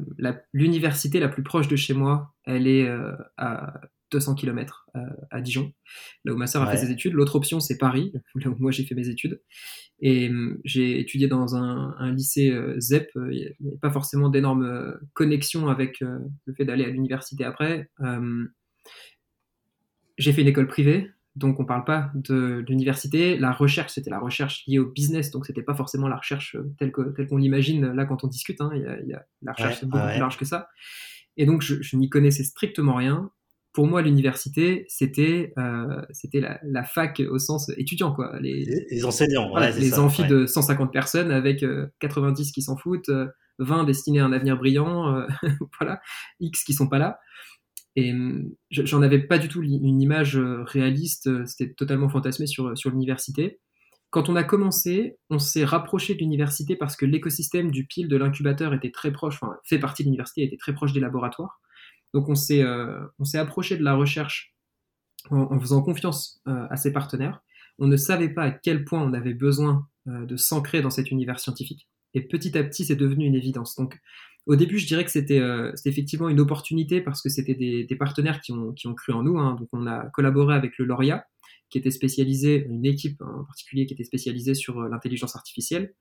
l'université 0.54 1.20
la 1.20 1.28
plus 1.28 1.44
proche 1.44 1.68
de 1.68 1.76
chez 1.76 1.94
moi, 1.94 2.34
elle 2.46 2.68
est 2.68 2.88
euh, 2.88 3.12
à 3.36 3.82
200 4.12 4.36
km 4.36 4.88
euh, 4.96 5.00
à 5.30 5.42
Dijon, 5.42 5.74
là 6.24 6.34
où 6.34 6.38
ma 6.38 6.48
sœur 6.48 6.62
a 6.62 6.72
fait 6.72 6.78
ses 6.78 6.92
études. 6.92 7.14
L'autre 7.14 7.36
option, 7.36 7.60
c'est 7.60 7.78
Paris, 7.78 8.14
là 8.36 8.50
où 8.50 8.56
moi 8.60 8.72
j'ai 8.72 8.86
fait 8.86 8.96
mes 8.96 9.10
études. 9.10 9.42
Et 10.00 10.32
j'ai 10.64 11.00
étudié 11.00 11.28
dans 11.28 11.56
un, 11.56 12.14
lycée 12.14 12.54
ZEP. 12.80 13.12
Il 13.16 13.56
n'y 13.60 13.68
avait 13.68 13.78
pas 13.82 13.92
forcément 13.92 14.30
d'énormes 14.30 14.98
connexions 15.14 15.68
avec 15.68 16.00
le 16.02 16.54
fait 16.54 16.66
d'aller 16.66 16.84
à 16.86 16.90
l'université 16.90 17.44
après 17.44 17.90
j'ai 20.18 20.34
fait 20.34 20.42
une 20.42 20.48
école 20.48 20.68
privée, 20.68 21.12
donc 21.36 21.60
on 21.60 21.66
parle 21.66 21.84
pas 21.84 22.12
de, 22.16 22.64
l'université. 22.68 23.38
La 23.38 23.52
recherche, 23.52 23.94
c'était 23.94 24.10
la 24.10 24.20
recherche 24.20 24.64
liée 24.68 24.80
au 24.80 24.86
business, 24.86 25.32
donc 25.32 25.46
c'était 25.46 25.62
pas 25.62 25.76
forcément 25.76 26.08
la 26.08 26.16
recherche 26.16 26.56
euh, 26.56 26.74
telle 26.80 26.92
qu'on 26.92 27.12
telle 27.12 27.28
qu'on 27.28 27.38
l'imagine 27.38 27.92
là 27.92 28.06
quand 28.06 28.24
on 28.24 28.28
discute. 28.28 28.62
Hein. 28.62 28.72
Il, 28.74 29.10
y 29.10 29.14
a, 29.14 29.26
la 29.42 29.52
recherche 29.52 29.80
c'est 29.80 29.86
beaucoup 29.86 30.08
plus 30.08 30.20
large 30.20 30.38
que 30.38 30.46
ça. 30.46 30.70
Et 31.38 31.46
donc 31.46 31.62
je, 31.62 31.98
n'y 31.98 32.10
connaissais 32.10 32.44
strictement 32.44 32.96
rien. 32.96 33.32
pour 33.74 33.86
moi, 33.88 34.02
l'université, 34.02 34.86
c'était 34.88 35.54
euh, 35.58 36.02
c'était 36.12 36.40
la, 36.40 36.60
la, 36.64 36.84
fac 36.84 37.22
au 37.30 37.38
sens 37.38 37.70
étudiant, 37.76 38.14
quoi. 38.14 38.40
Les, 38.40 38.86
les 38.90 39.06
enseignants, 39.06 39.50
voilà, 39.50 39.72
les 39.72 39.90
ça, 39.90 40.02
amphis 40.02 40.26
de 40.26 40.46
150 40.46 40.94
personnes 40.94 41.32
avec 41.32 41.66
90 42.00 42.54
qui 42.54 42.62
s'en 42.62 42.78
foutent, 42.78 43.12
20 43.60 43.84
destinés 43.84 44.22
à 44.22 44.26
un 44.26 44.32
avenir 44.32 44.56
brillant, 44.56 45.28
voilà, 45.80 46.00
X 46.40 46.64
qui 46.64 46.72
sont 46.72 46.88
pas 46.88 47.00
là. 47.00 47.20
Et 47.96 48.12
hum, 48.12 48.52
j'en 48.72 49.02
avais 49.02 49.20
pas 49.20 49.38
du 49.38 49.48
tout 49.48 49.64
une 49.64 50.02
image 50.02 50.38
réaliste, 50.38 51.46
c'était 51.46 51.74
totalement 51.74 52.10
fantasmé 52.10 52.46
sur, 52.48 52.78
sur 52.78 52.90
l'université. 52.90 53.60
Quand 54.16 54.30
on 54.30 54.38
a 54.38 54.46
commencé, 54.46 55.18
on 55.30 55.40
s'est 55.40 55.66
rapproché 55.66 56.14
de 56.14 56.20
l'université 56.20 56.78
parce 56.78 56.96
que 56.96 57.06
l'écosystème 57.06 57.70
du 57.70 57.86
pile 57.86 58.08
de 58.08 58.16
l'incubateur 58.16 58.74
était 58.74 58.92
très 58.92 59.12
proche, 59.12 59.36
enfin 59.36 59.58
fait 59.66 59.78
partie 59.78 60.04
de 60.04 60.08
l'université, 60.08 60.44
était 60.44 60.56
très 60.56 60.74
proche 60.74 60.94
des 60.94 61.02
laboratoires. 61.02 61.60
Donc 62.14 62.30
on 62.30 62.36
s'est 62.36 62.64
euh, 62.64 63.06
approché 63.34 63.76
de 63.76 63.84
la 63.84 63.94
recherche 63.94 64.56
en, 65.30 65.60
faisant 65.60 65.82
confiance 65.82 66.42
euh, 66.48 66.66
à 66.70 66.78
ses 66.78 66.94
partenaires. 66.94 67.42
On 67.78 67.88
ne 67.88 67.98
savait 67.98 68.30
pas 68.30 68.44
à 68.44 68.52
quel 68.52 68.86
point 68.86 69.02
on 69.02 69.12
avait 69.12 69.34
besoin 69.34 69.86
euh, 70.08 70.26
de 70.26 70.38
s'ancrer 70.38 70.82
dans 70.82 70.90
cet 70.90 71.12
univers 71.12 71.42
scientifique. 71.42 71.90
Et 72.14 72.22
petit 72.22 72.58
à 72.58 72.64
petit, 72.64 72.86
c'est 72.86 72.96
devenu 72.96 73.26
une 73.26 73.36
évidence. 73.36 73.76
Donc 73.76 74.00
au 74.46 74.56
début, 74.56 74.78
je 74.78 74.86
dirais 74.86 75.04
que 75.04 75.12
c'était 75.12 75.42
effectivement 75.86 76.30
une 76.30 76.40
opportunité 76.40 77.02
parce 77.02 77.22
que 77.22 77.30
c'était 77.30 77.56
des, 77.56 77.84
des, 77.84 77.96
partenaires 77.96 78.42
qui 78.42 78.52
ont, 78.52 78.74
qui 78.74 78.88
ont 78.88 78.94
cru 78.94 79.12
en 79.12 79.24
nous. 79.24 79.40
Hein. 79.40 79.56
Donc 79.60 79.70
on 79.74 79.88
a 79.88 80.06
collaboré 80.12 80.56
avec 80.56 80.78
le 80.78 80.86
Lauria, 80.86 81.26
qui 81.70 81.78
était 81.78 81.92
spécialisé, 81.92 82.66
une 82.70 82.86
équipe 82.86 83.22
en 83.22 83.44
particulier 83.44 83.86
qui 83.86 83.94
était 83.94 84.04
spécialisée 84.04 84.54
sur 84.54 84.80
euh, 84.80 84.90
l'intelligence 84.90 85.36
artificielle. 85.36 85.94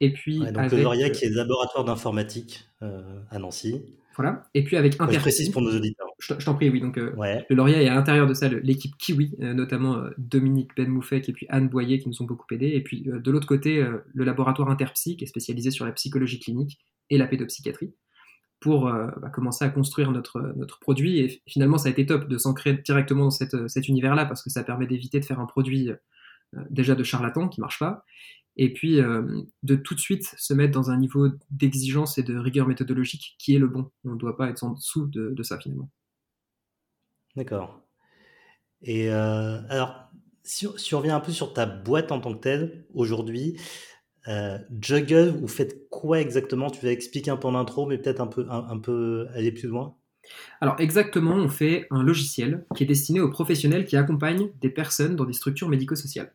Et 0.00 0.12
puis 0.12 0.38
donc 0.38 0.56
avec, 0.56 0.72
le 0.72 0.82
Lauria, 0.82 1.10
qui 1.10 1.26
est 1.26 1.28
le 1.28 1.36
laboratoire 1.36 1.84
d'informatique 1.84 2.64
euh, 2.82 3.20
à 3.30 3.38
Nancy. 3.38 3.82
Voilà. 4.16 4.44
Et 4.52 4.64
puis 4.64 4.76
avec 4.76 4.94
Interteam. 4.94 5.14
Je 5.14 5.20
précise 5.20 5.48
pour 5.50 5.62
nos 5.62 5.74
auditeurs. 5.74 6.08
Je, 6.18 6.34
t'en 6.34 6.54
prie, 6.54 6.70
oui. 6.70 6.80
Donc 6.80 6.98
euh, 6.98 7.14
le 7.48 7.54
Lauria 7.54 7.82
est 7.82 7.88
à 7.88 7.94
l'intérieur 7.94 8.26
de 8.26 8.34
ça 8.34 8.48
l'équipe 8.48 8.96
Kiwi, 8.98 9.36
notamment 9.38 10.02
Dominique 10.18 10.70
Benmoufek 10.76 11.28
et 11.28 11.32
puis 11.32 11.46
Anne 11.48 11.68
Boyer 11.68 11.98
qui 11.98 12.08
nous 12.08 12.20
ont 12.20 12.26
beaucoup 12.26 12.46
aidés. 12.52 12.72
Et 12.74 12.82
puis 12.82 13.02
de 13.06 13.30
l'autre 13.30 13.46
côté, 13.46 13.82
le 14.12 14.24
laboratoire 14.24 14.68
Interpsy 14.70 15.16
qui 15.16 15.24
est 15.24 15.28
spécialisé 15.28 15.70
sur 15.70 15.86
la 15.86 15.92
psychologie 15.92 16.40
clinique 16.40 16.78
et 17.10 17.18
la 17.18 17.26
pédopsychiatrie 17.26 17.94
pour 18.62 18.86
euh, 18.86 19.08
bah, 19.20 19.28
commencer 19.28 19.64
à 19.64 19.68
construire 19.68 20.12
notre, 20.12 20.40
notre 20.56 20.78
produit. 20.78 21.18
Et 21.18 21.42
finalement, 21.46 21.76
ça 21.76 21.88
a 21.88 21.90
été 21.90 22.06
top 22.06 22.28
de 22.28 22.38
s'ancrer 22.38 22.74
directement 22.74 23.24
dans 23.24 23.30
cette, 23.30 23.68
cet 23.68 23.88
univers-là 23.88 24.24
parce 24.24 24.42
que 24.42 24.48
ça 24.48 24.62
permet 24.62 24.86
d'éviter 24.86 25.20
de 25.20 25.24
faire 25.24 25.40
un 25.40 25.46
produit 25.46 25.90
euh, 25.90 25.96
déjà 26.70 26.94
de 26.94 27.02
charlatan 27.02 27.48
qui 27.48 27.60
marche 27.60 27.80
pas. 27.80 28.04
Et 28.56 28.72
puis 28.72 29.00
euh, 29.00 29.42
de 29.62 29.76
tout 29.76 29.94
de 29.94 30.00
suite 30.00 30.34
se 30.38 30.54
mettre 30.54 30.72
dans 30.72 30.90
un 30.90 30.96
niveau 30.96 31.28
d'exigence 31.50 32.18
et 32.18 32.22
de 32.22 32.36
rigueur 32.36 32.68
méthodologique 32.68 33.34
qui 33.38 33.54
est 33.54 33.58
le 33.58 33.66
bon. 33.66 33.90
On 34.04 34.12
ne 34.12 34.18
doit 34.18 34.36
pas 34.36 34.48
être 34.48 34.62
en 34.62 34.70
dessous 34.70 35.06
de, 35.06 35.30
de 35.30 35.42
ça 35.42 35.58
finalement. 35.58 35.90
D'accord. 37.34 37.80
Et 38.82 39.08
alors, 39.10 40.10
si, 40.42 40.66
si, 40.76 40.94
on 40.94 40.98
revient 40.98 41.12
un 41.12 41.20
peu 41.20 41.30
sur 41.30 41.54
ta 41.54 41.66
boîte 41.66 42.10
en 42.10 42.20
tant 42.20 42.34
que 42.34 42.40
telle, 42.40 42.84
aujourd'hui, 42.94 43.56
euh, 44.28 44.58
Juggle, 44.80 45.30
vous 45.30 45.48
faites 45.48 45.88
quoi 45.90 46.20
exactement? 46.20 46.70
Tu 46.70 46.84
vas 46.84 46.92
expliquer 46.92 47.30
un 47.30 47.36
peu 47.36 47.48
en 47.48 47.54
intro, 47.54 47.86
mais 47.86 47.98
peut-être 47.98 48.20
un 48.20 48.78
peu, 48.78 49.26
aller 49.34 49.52
plus 49.52 49.68
loin. 49.68 49.96
Alors 50.60 50.76
exactement, 50.78 51.34
on 51.34 51.48
fait 51.48 51.86
un 51.90 52.02
logiciel 52.02 52.64
qui 52.76 52.84
est 52.84 52.86
destiné 52.86 53.20
aux 53.20 53.30
professionnels 53.30 53.84
qui 53.84 53.96
accompagnent 53.96 54.50
des 54.60 54.70
personnes 54.70 55.16
dans 55.16 55.24
des 55.24 55.32
structures 55.32 55.68
médico-sociales. 55.68 56.32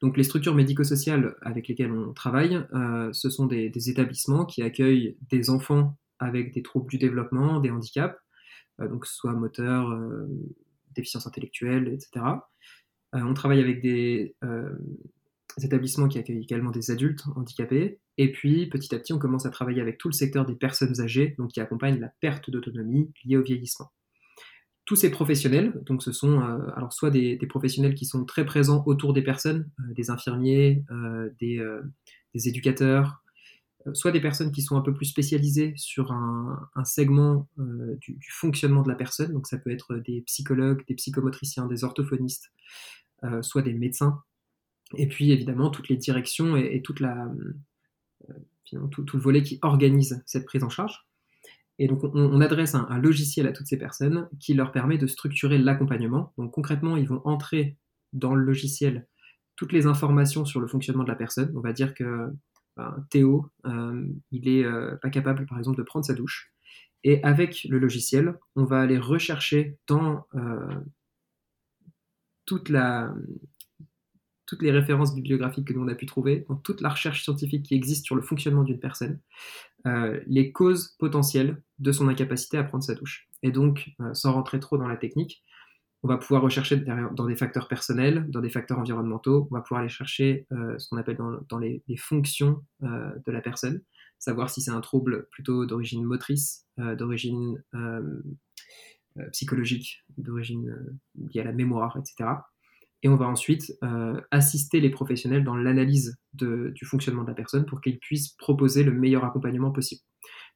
Donc 0.00 0.16
les 0.16 0.24
structures 0.24 0.54
médico-sociales 0.54 1.36
avec 1.42 1.68
lesquelles 1.68 1.92
on 1.92 2.12
travaille, 2.12 2.60
euh, 2.74 3.12
ce 3.12 3.30
sont 3.30 3.46
des, 3.46 3.90
établissements 3.90 4.44
qui 4.44 4.62
accueillent 4.62 5.16
des 5.30 5.50
enfants 5.50 5.96
avec 6.18 6.54
des 6.54 6.62
troubles 6.62 6.90
du 6.90 6.98
développement, 6.98 7.60
des 7.60 7.70
handicaps, 7.70 8.18
euh, 8.80 8.88
donc 8.88 9.06
soit 9.06 9.32
moteur, 9.32 9.90
euh, 9.90 10.26
déficience 10.94 11.26
intellectuelle, 11.26 11.88
etc. 11.88 12.24
on 13.12 13.34
travaille 13.34 13.60
avec 13.60 13.80
des 13.80 14.34
établissements 15.64 16.08
qui 16.08 16.18
accueillent 16.18 16.42
également 16.42 16.70
des 16.70 16.90
adultes 16.90 17.24
handicapés. 17.34 17.98
Et 18.18 18.30
puis, 18.32 18.66
petit 18.66 18.94
à 18.94 18.98
petit, 18.98 19.12
on 19.12 19.18
commence 19.18 19.46
à 19.46 19.50
travailler 19.50 19.80
avec 19.80 19.98
tout 19.98 20.08
le 20.08 20.14
secteur 20.14 20.44
des 20.44 20.54
personnes 20.54 21.00
âgées, 21.00 21.34
donc 21.38 21.52
qui 21.52 21.60
accompagnent 21.60 21.98
la 21.98 22.12
perte 22.20 22.50
d'autonomie 22.50 23.10
liée 23.24 23.36
au 23.36 23.42
vieillissement. 23.42 23.90
Tous 24.84 24.96
ces 24.96 25.10
professionnels, 25.10 25.82
donc 25.84 26.02
ce 26.02 26.12
sont 26.12 26.40
euh, 26.40 26.58
alors 26.76 26.92
soit 26.92 27.10
des, 27.10 27.36
professionnels 27.48 27.94
qui 27.94 28.04
sont 28.04 28.24
très 28.24 28.44
présents 28.44 28.84
autour 28.86 29.12
des 29.14 29.22
personnes, 29.22 29.68
euh, 29.80 29.94
des 29.94 30.10
infirmiers, 30.10 30.84
euh, 30.92 31.30
des, 31.40 32.48
éducateurs, 32.48 33.22
soit 33.94 34.12
des 34.12 34.20
personnes 34.20 34.52
qui 34.52 34.62
sont 34.62 34.76
un 34.76 34.82
peu 34.82 34.92
plus 34.92 35.06
spécialisées 35.06 35.72
sur 35.76 36.12
un, 36.12 36.84
segment 36.84 37.48
du, 37.56 38.12
du, 38.12 38.30
fonctionnement 38.30 38.82
de 38.82 38.88
la 38.88 38.94
personne, 38.94 39.32
donc 39.32 39.46
ça 39.46 39.56
peut 39.56 39.70
être 39.70 39.94
des 39.96 40.20
psychologues, 40.22 40.84
des 40.86 40.94
psychomotriciens, 40.94 41.66
des 41.66 41.82
orthophonistes, 41.82 42.52
soit 43.40 43.62
des 43.62 43.72
médecins 43.72 44.22
et 44.94 45.08
puis 45.08 45.32
évidemment 45.32 45.70
toutes 45.70 45.88
les 45.88 45.96
directions 45.96 46.56
et, 46.56 46.80
toute 46.82 47.00
la, 47.00 47.28
euh, 48.28 48.88
tout, 48.90 49.04
le 49.14 49.20
volet 49.20 49.42
qui 49.42 49.58
organise 49.62 50.22
cette 50.26 50.44
prise 50.44 50.62
en 50.62 50.68
charge. 50.68 51.06
Et 51.78 51.88
donc 51.88 52.04
on, 52.04 52.40
adresse 52.40 52.74
un, 52.74 52.98
logiciel 52.98 53.46
à 53.46 53.52
toutes 53.52 53.66
ces 53.66 53.78
personnes 53.78 54.28
qui 54.40 54.54
leur 54.54 54.72
permet 54.72 54.96
de 54.96 55.06
structurer 55.06 55.58
l'accompagnement. 55.58 56.32
Donc 56.38 56.52
concrètement, 56.52 56.96
ils 56.96 57.06
vont 57.06 57.20
entrer 57.24 57.76
dans 58.12 58.34
le 58.34 58.42
logiciel 58.42 59.06
toutes 59.56 59.72
les 59.72 59.86
informations 59.86 60.44
sur 60.44 60.60
le 60.60 60.68
fonctionnement 60.68 61.02
de 61.02 61.08
la 61.08 61.16
personne. 61.16 61.52
On 61.54 61.60
va 61.60 61.72
dire 61.72 61.92
que 61.92 62.32
ben, 62.76 63.06
Théo, 63.10 63.50
euh, 63.66 64.06
il 64.30 64.48
est 64.48 64.64
euh, 64.64 64.96
pas 64.96 65.10
capable 65.10 65.44
par 65.46 65.58
exemple 65.58 65.78
de 65.78 65.82
prendre 65.82 66.06
sa 66.06 66.14
douche. 66.14 66.52
Et 67.04 67.22
avec 67.22 67.64
le 67.64 67.78
logiciel, 67.78 68.38
on 68.56 68.64
va 68.64 68.80
aller 68.80 68.98
rechercher 68.98 69.76
dans 69.86 70.26
toute 72.46 72.68
la, 72.68 73.12
toutes 74.46 74.62
les 74.62 74.70
références 74.70 75.14
bibliographiques 75.14 75.66
que 75.66 75.72
nous 75.72 75.82
on 75.82 75.88
a 75.88 75.94
pu 75.94 76.06
trouver, 76.06 76.46
dans 76.48 76.56
toute 76.56 76.80
la 76.80 76.88
recherche 76.88 77.22
scientifique 77.22 77.66
qui 77.66 77.74
existe 77.74 78.04
sur 78.04 78.14
le 78.14 78.22
fonctionnement 78.22 78.62
d'une 78.62 78.78
personne, 78.78 79.20
euh, 79.86 80.20
les 80.26 80.52
causes 80.52 80.94
potentielles 80.98 81.62
de 81.78 81.92
son 81.92 82.08
incapacité 82.08 82.56
à 82.56 82.64
prendre 82.64 82.84
sa 82.84 82.94
douche. 82.94 83.28
Et 83.42 83.50
donc, 83.50 83.90
euh, 84.00 84.14
sans 84.14 84.32
rentrer 84.32 84.60
trop 84.60 84.78
dans 84.78 84.88
la 84.88 84.96
technique, 84.96 85.42
on 86.02 86.08
va 86.08 86.18
pouvoir 86.18 86.42
rechercher 86.42 86.76
dans 86.76 87.26
des 87.26 87.34
facteurs 87.34 87.66
personnels, 87.66 88.26
dans 88.28 88.40
des 88.40 88.50
facteurs 88.50 88.78
environnementaux, 88.78 89.48
on 89.50 89.54
va 89.54 89.60
pouvoir 89.60 89.80
aller 89.80 89.88
chercher 89.88 90.46
euh, 90.52 90.78
ce 90.78 90.88
qu'on 90.88 90.98
appelle 90.98 91.16
dans, 91.48 91.58
les, 91.58 91.82
fonctions 91.98 92.62
de 92.80 93.32
la 93.32 93.40
personne, 93.40 93.82
savoir 94.18 94.50
si 94.50 94.60
c'est 94.60 94.70
un 94.70 94.80
trouble 94.80 95.26
plutôt 95.32 95.66
d'origine 95.66 96.04
motrice, 96.04 96.66
d'origine 96.76 97.60
psychologique, 99.32 100.04
d'origine 100.16 100.76
liée 101.16 101.40
à 101.40 101.44
la 101.44 101.52
mémoire, 101.52 101.98
etc 101.98 102.36
et 103.06 103.08
on 103.08 103.14
va 103.14 103.28
ensuite 103.28 103.72
euh, 103.84 104.20
assister 104.32 104.80
les 104.80 104.90
professionnels 104.90 105.44
dans 105.44 105.54
l'analyse 105.54 106.16
du 106.32 106.84
fonctionnement 106.84 107.22
de 107.22 107.28
la 107.28 107.34
personne 107.34 107.64
pour 107.64 107.80
qu'ils 107.80 108.00
puissent 108.00 108.30
proposer 108.30 108.82
le 108.82 108.92
meilleur 108.92 109.24
accompagnement 109.24 109.70
possible. 109.70 110.00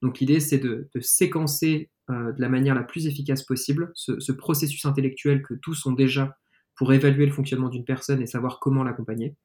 Donc 0.02 0.18
l'idée, 0.18 0.40
c'est 0.40 0.58
de, 0.58 0.90
séquencer 1.00 1.90
euh, 2.10 2.32
de 2.32 2.40
la 2.40 2.48
manière 2.48 2.74
la 2.74 2.82
plus 2.82 3.06
efficace 3.06 3.44
possible 3.44 3.92
ce, 3.94 4.32
processus 4.32 4.84
intellectuel 4.84 5.42
que 5.42 5.54
tous 5.54 5.86
ont 5.86 5.92
déjà 5.92 6.36
pour 6.74 6.92
évaluer 6.92 7.24
le 7.24 7.30
fonctionnement 7.30 7.68
d'une 7.68 7.84
personne 7.84 8.20
et 8.20 8.26
savoir 8.26 8.58
comment 8.58 8.82
l'accompagner. 8.82 9.36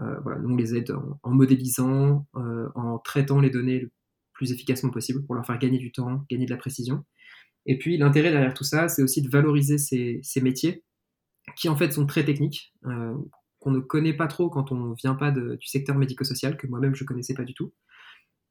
Euh, 0.00 0.18
voilà, 0.20 0.40
nous, 0.40 0.54
on 0.54 0.56
les 0.56 0.74
aide 0.74 0.96
en, 1.24 1.30
modélisant, 1.30 2.26
en 2.74 2.98
traitant 3.00 3.38
les 3.38 3.50
données 3.50 3.80
le 3.80 3.90
plus 4.32 4.50
efficacement 4.50 4.88
possible 4.88 5.26
pour 5.26 5.34
leur 5.34 5.44
faire 5.44 5.58
gagner 5.58 5.78
du 5.78 5.92
temps, 5.92 6.24
gagner 6.30 6.46
de 6.46 6.50
la 6.50 6.56
précision. 6.56 7.04
Et 7.66 7.76
puis 7.76 7.98
l'intérêt 7.98 8.30
derrière 8.30 8.54
tout 8.54 8.64
ça, 8.64 8.88
c'est 8.88 9.02
aussi 9.02 9.20
de 9.20 9.28
valoriser 9.28 9.76
ces 9.76 10.40
métiers 10.40 10.84
qui 11.54 11.68
en 11.68 11.76
fait 11.76 11.92
sont 11.92 12.06
très 12.06 12.24
techniques, 12.24 12.74
euh, 12.86 13.14
qu'on 13.60 13.70
ne 13.70 13.80
connaît 13.80 14.14
pas 14.14 14.26
trop 14.26 14.50
quand 14.50 14.72
on 14.72 14.92
vient 14.92 15.14
pas 15.14 15.30
du 15.30 15.66
secteur 15.66 15.96
médico-social, 15.96 16.56
que 16.56 16.66
moi-même 16.66 16.94
je 16.94 17.04
connaissais 17.04 17.34
pas 17.34 17.44
du 17.44 17.54
tout, 17.54 17.72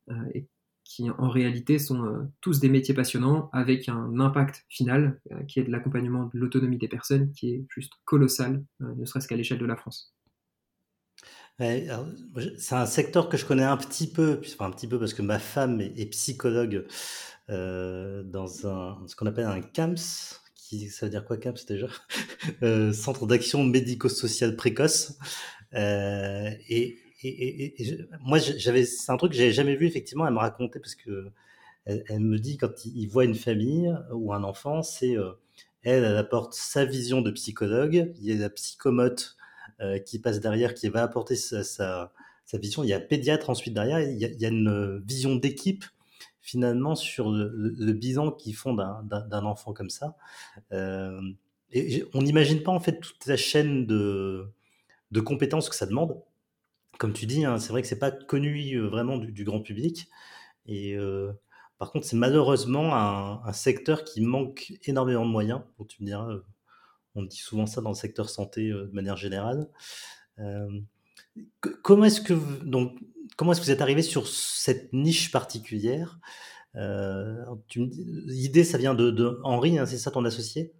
euh, 0.10 0.14
et 0.34 0.48
qui 0.84 1.10
en 1.10 1.30
réalité 1.30 1.80
sont 1.80 2.06
euh, 2.06 2.24
tous 2.42 2.60
des 2.60 2.70
métiers 2.70 2.94
passionnants 2.94 3.50
avec 3.54 3.90
un 3.90 4.20
impact 4.20 4.66
final 4.70 5.20
qui 5.48 5.60
est 5.60 5.64
de 5.64 5.72
l'accompagnement 5.72 6.30
de 6.32 6.40
l'autonomie 6.40 6.78
des 6.78 6.88
personnes 6.88 7.32
qui 7.32 7.50
est 7.52 7.66
juste 7.70 7.94
colossal, 8.06 8.64
ne 8.80 9.06
serait-ce 9.06 9.28
qu'à 9.28 9.36
l'échelle 9.36 9.58
de 9.58 9.66
la 9.66 9.76
France. 9.76 10.14
c'est 11.58 12.76
un 12.76 12.86
secteur 12.86 13.30
que 13.30 13.38
je 13.38 13.46
connais 13.46 13.64
un 13.64 13.78
petit 13.78 14.12
peu, 14.12 14.40
enfin 14.46 14.68
un 14.68 14.72
petit 14.72 14.88
peu 14.88 15.00
parce 15.00 15.16
que 15.16 15.24
ma 15.24 15.40
femme 15.40 15.82
est, 15.82 16.10
psychologue 16.12 16.86
dans 17.48 18.68
un, 18.68 19.08
ce 19.08 19.16
qu'on 19.16 19.26
appelle 19.26 19.46
un 19.46 19.62
CAMS, 19.62 19.96
ça 20.90 21.06
veut 21.06 21.10
dire 21.10 21.26
quoi 21.26 21.38
CAPS 21.38 21.66
déjà? 21.66 21.88
Euh, 22.62 22.94
Centre 22.94 23.26
d'action 23.26 23.64
médico-social 23.64 24.56
précoce. 24.56 25.18
Euh, 25.74 26.52
et, 26.70 27.00
moi, 28.22 28.38
j'avais, 28.38 28.86
c'est 28.86 29.12
un 29.12 29.18
truc 29.18 29.32
que 29.32 29.38
j'avais 29.38 29.52
jamais 29.52 29.76
vu 29.76 29.88
effectivement. 29.88 30.28
Elle 30.28 30.34
me 30.34 30.40
racontait 30.40 30.80
parce 30.80 30.94
que 30.94 31.32
elle, 31.86 32.20
me 32.20 32.38
dit 32.38 32.58
quand 32.58 32.86
il, 32.86 33.08
voit 33.08 33.26
une 33.26 33.36
famille 33.36 33.92
ou 34.12 34.32
un 34.32 34.44
enfant, 34.44 34.84
c'est 34.84 35.18
euh, 35.18 35.32
elle, 35.82 36.04
elle 36.04 36.18
apporte 36.18 36.54
sa 36.54 36.86
vision 36.86 37.22
de 37.22 37.32
psychologue. 37.32 38.14
Il 38.20 38.26
y 38.26 38.32
a 38.32 38.36
la 38.36 38.50
psychomote 38.50 39.38
qui 40.06 40.20
passe 40.20 40.40
derrière, 40.40 40.76
qui 40.76 40.88
va 40.90 41.02
apporter 41.02 41.36
sa, 41.36 41.64
sa, 41.64 42.12
vision. 42.54 42.84
Il 42.84 42.90
y 42.90 42.94
a 42.94 43.00
pédiatre 43.00 43.50
ensuite 43.50 43.74
derrière. 43.74 44.00
Il 44.02 44.22
il 44.22 44.40
y 44.40 44.46
a 44.46 44.50
une 44.50 45.02
vision 45.04 45.36
d'équipe 45.36 45.84
finalement 46.46 46.94
sur 46.94 47.32
le, 47.32 47.92
bilan 47.94 48.32
qu'ils 48.32 48.56
font 48.56 48.76
d'un 48.76 49.46
enfant 49.46 49.74
comme 49.74 49.90
ça. 49.90 50.16
Euh, 50.72 51.20
et 51.72 52.06
on 52.14 52.22
n'imagine 52.22 52.62
pas 52.62 52.72
en 52.72 52.80
fait 52.80 53.00
toute 53.00 53.26
la 53.26 53.36
chaîne 53.36 53.88
de, 53.88 54.48
de 55.10 55.20
compétences 55.22 55.70
que 55.70 55.76
ça 55.76 55.88
demande. 55.88 56.22
Comme 57.00 57.14
tu 57.14 57.26
dis, 57.26 57.44
hein, 57.46 57.58
c'est 57.58 57.70
vrai 57.70 57.82
que 57.82 57.88
c'est 57.88 57.98
pas 57.98 58.12
connu 58.12 58.76
euh, 58.76 58.88
vraiment 58.88 59.18
du, 59.18 59.44
grand 59.44 59.60
public. 59.60 60.08
Et 60.68 60.96
euh, 60.96 61.34
par 61.80 61.92
contre, 61.92 62.06
c'est 62.06 62.16
malheureusement 62.16 62.96
un, 62.96 63.52
secteur 63.52 64.04
qui 64.04 64.22
manque 64.22 64.72
énormément 64.84 65.26
de 65.26 65.32
moyens. 65.32 65.62
Tu 65.90 66.04
me 66.04 66.06
diras, 66.06 66.30
on 67.16 67.24
dit 67.24 67.38
souvent 67.38 67.66
ça 67.66 67.82
dans 67.82 67.90
le 67.90 67.96
secteur 67.96 68.30
santé 68.30 68.70
de 68.70 68.92
manière 68.94 69.18
générale. 69.18 69.68
Comment 71.82 72.06
est-ce 72.06 72.22
que 72.22 72.34
donc 72.64 72.98
comment 73.36 73.52
est-ce 73.52 73.62
que 73.62 73.66
vous 73.66 73.72
êtes 73.72 73.82
arrivé 73.82 74.02
sur 74.02 74.28
cette 74.28 74.92
niche 74.94 75.32
particulière 75.32 76.20
euh, 76.76 77.44
L'idée, 77.76 78.64
ça 78.64 78.78
vient 78.78 78.94
de, 78.94 79.40
Henri, 79.44 79.78
hein, 79.78 79.86
c'est 79.86 79.98
ça 79.98 80.12
ton 80.12 80.26
associé? 80.26 80.74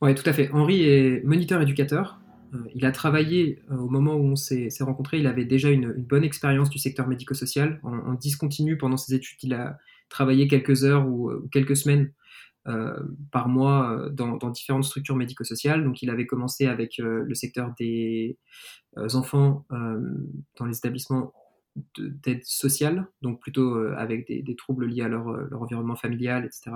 Oui, 0.00 0.14
tout 0.14 0.28
à 0.28 0.32
fait. 0.32 0.50
Henri 0.50 0.84
est 0.84 1.24
moniteur 1.24 1.60
éducateur. 1.60 2.20
Euh, 2.54 2.58
il 2.74 2.84
a 2.84 2.92
travaillé 2.92 3.62
euh, 3.70 3.76
au 3.76 3.88
moment 3.88 4.14
où 4.14 4.24
on 4.24 4.36
s'est 4.36 4.68
rencontrés. 4.80 5.18
Il 5.18 5.26
avait 5.26 5.44
déjà 5.44 5.70
une, 5.70 5.92
bonne 5.92 6.24
expérience 6.24 6.70
du 6.70 6.78
secteur 6.78 7.08
médico-social. 7.08 7.80
En, 7.82 8.14
discontinu 8.14 8.76
pendant 8.76 8.96
ses 8.96 9.14
études, 9.14 9.38
il 9.42 9.54
a 9.54 9.78
travaillé 10.08 10.46
quelques 10.46 10.84
heures 10.84 11.08
ou, 11.08 11.32
quelques 11.50 11.76
semaines 11.76 12.12
par 13.30 13.48
mois 13.48 14.08
dans, 14.12 14.38
différentes 14.50 14.84
structures 14.84 15.16
médico-sociales. 15.16 15.84
Donc, 15.84 16.02
il 16.02 16.10
avait 16.10 16.26
commencé 16.26 16.66
avec 16.66 16.98
le 16.98 17.34
secteur 17.34 17.72
des 17.78 18.38
enfants 18.96 19.66
dans 19.70 20.64
les 20.66 20.76
établissements 20.76 21.32
d'aide 21.98 22.44
sociale, 22.44 23.08
donc 23.22 23.40
plutôt 23.40 23.76
euh, 23.76 23.94
avec 23.96 24.26
des, 24.26 24.56
troubles 24.56 24.86
liés 24.86 25.02
à 25.02 25.08
leur, 25.08 25.28
euh, 25.28 25.48
environnement 25.58 25.96
familial, 25.96 26.44
etc. 26.44 26.70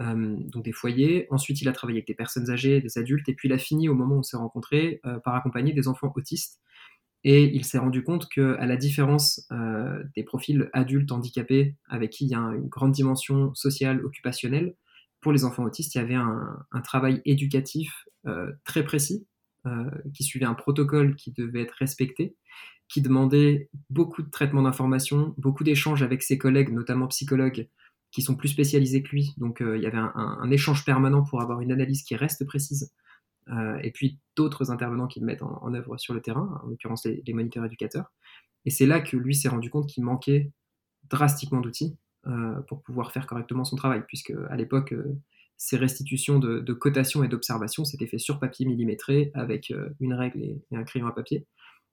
Euh, 0.00 0.36
donc 0.38 0.64
des 0.64 0.72
foyers. 0.72 1.26
Ensuite, 1.30 1.60
il 1.60 1.68
a 1.68 1.72
travaillé 1.72 1.98
avec 1.98 2.06
des 2.06 2.14
personnes 2.14 2.50
âgées, 2.50 2.80
des 2.80 2.98
adultes, 2.98 3.28
et 3.28 3.34
puis 3.34 3.48
il 3.48 3.52
a 3.52 3.58
fini 3.58 3.88
au 3.88 3.94
moment 3.94 4.16
où 4.16 4.18
on 4.18 4.22
s'est 4.22 4.36
rencontrés 4.36 5.00
par 5.24 5.34
accompagner 5.34 5.72
des 5.72 5.88
enfants 5.88 6.12
autistes. 6.14 6.60
Et 7.24 7.44
il 7.44 7.64
s'est 7.64 7.78
rendu 7.78 8.02
compte 8.02 8.28
que, 8.28 8.56
à 8.58 8.66
la 8.66 8.76
différence 8.76 9.48
des 10.16 10.24
profils 10.24 10.68
adultes 10.72 11.12
handicapés, 11.12 11.76
avec 11.88 12.10
qui 12.10 12.24
il 12.24 12.30
y 12.30 12.34
a 12.34 12.40
une 12.40 12.68
grande 12.68 12.92
dimension 12.92 13.54
sociale, 13.54 14.04
occupationnelle, 14.04 14.74
pour 15.22 15.32
les 15.32 15.44
enfants 15.44 15.64
autistes, 15.64 15.94
il 15.94 15.98
y 15.98 16.00
avait 16.02 16.14
un, 16.14 16.80
travail 16.84 17.22
éducatif 17.24 18.06
très 18.64 18.84
précis, 18.84 19.26
qui 20.14 20.24
suivait 20.24 20.44
un 20.46 20.54
protocole 20.54 21.16
qui 21.16 21.32
devait 21.32 21.62
être 21.62 21.74
respecté, 21.78 22.36
qui 22.92 23.00
demandait 23.00 23.70
beaucoup 23.88 24.22
de 24.22 24.28
traitement 24.28 24.62
d'informations, 24.62 25.34
beaucoup 25.38 25.64
d'échanges 25.64 26.02
avec 26.02 26.22
ses 26.22 26.36
collègues, 26.36 26.70
notamment 26.70 27.06
psychologues, 27.08 27.68
qui 28.12 28.20
sont 28.20 28.36
plus 28.36 28.48
spécialisés 28.48 29.02
que 29.02 29.08
lui. 29.08 29.34
Donc 29.38 29.62
euh, 29.62 29.76
il 29.76 29.82
y 29.82 29.86
avait 29.86 29.98
un, 29.98 30.50
échange 30.50 30.84
permanent 30.84 31.24
pour 31.24 31.40
avoir 31.40 31.62
une 31.62 31.72
analyse 31.72 32.02
qui 32.02 32.14
reste 32.14 32.44
précise. 32.44 32.92
Euh, 33.48 33.78
et 33.82 33.90
puis 33.90 34.18
d'autres 34.36 34.70
intervenants 34.70 35.08
qui 35.08 35.18
le 35.18 35.26
mettent 35.26 35.42
en, 35.42 35.74
œuvre 35.74 35.96
sur 35.96 36.14
le 36.14 36.20
terrain, 36.20 36.60
en 36.62 36.68
l'occurrence 36.68 37.06
les, 37.06 37.32
moniteurs 37.32 37.64
éducateurs. 37.64 38.12
Et 38.66 38.70
c'est 38.70 38.86
là 38.86 39.00
que 39.00 39.16
lui 39.16 39.34
s'est 39.34 39.48
rendu 39.48 39.70
compte 39.70 39.88
qu'il 39.88 40.04
manquait 40.04 40.52
drastiquement 41.08 41.60
d'outils 41.60 41.96
euh, 41.96 41.96
pour 42.68 42.82
pouvoir 42.82 43.12
faire 43.12 43.26
correctement 43.26 43.64
son 43.64 43.76
travail, 43.76 44.02
puisque 44.06 44.32
à 44.50 44.56
l'époque, 44.56 44.94
ces 45.56 45.76
restitutions 45.76 46.38
de, 46.38 46.60
de 46.60 46.72
cotation 46.72 47.24
et 47.24 47.28
d'observation 47.28 47.84
s'étaient 47.84 48.06
fait 48.06 48.18
sur 48.18 48.38
papier 48.38 48.66
millimétré 48.66 49.30
avec 49.34 49.72
une 50.00 50.14
règle 50.14 50.42
et 50.42 50.62
un 50.72 50.84
crayon 50.84 51.06
à 51.06 51.12
papier 51.12 51.46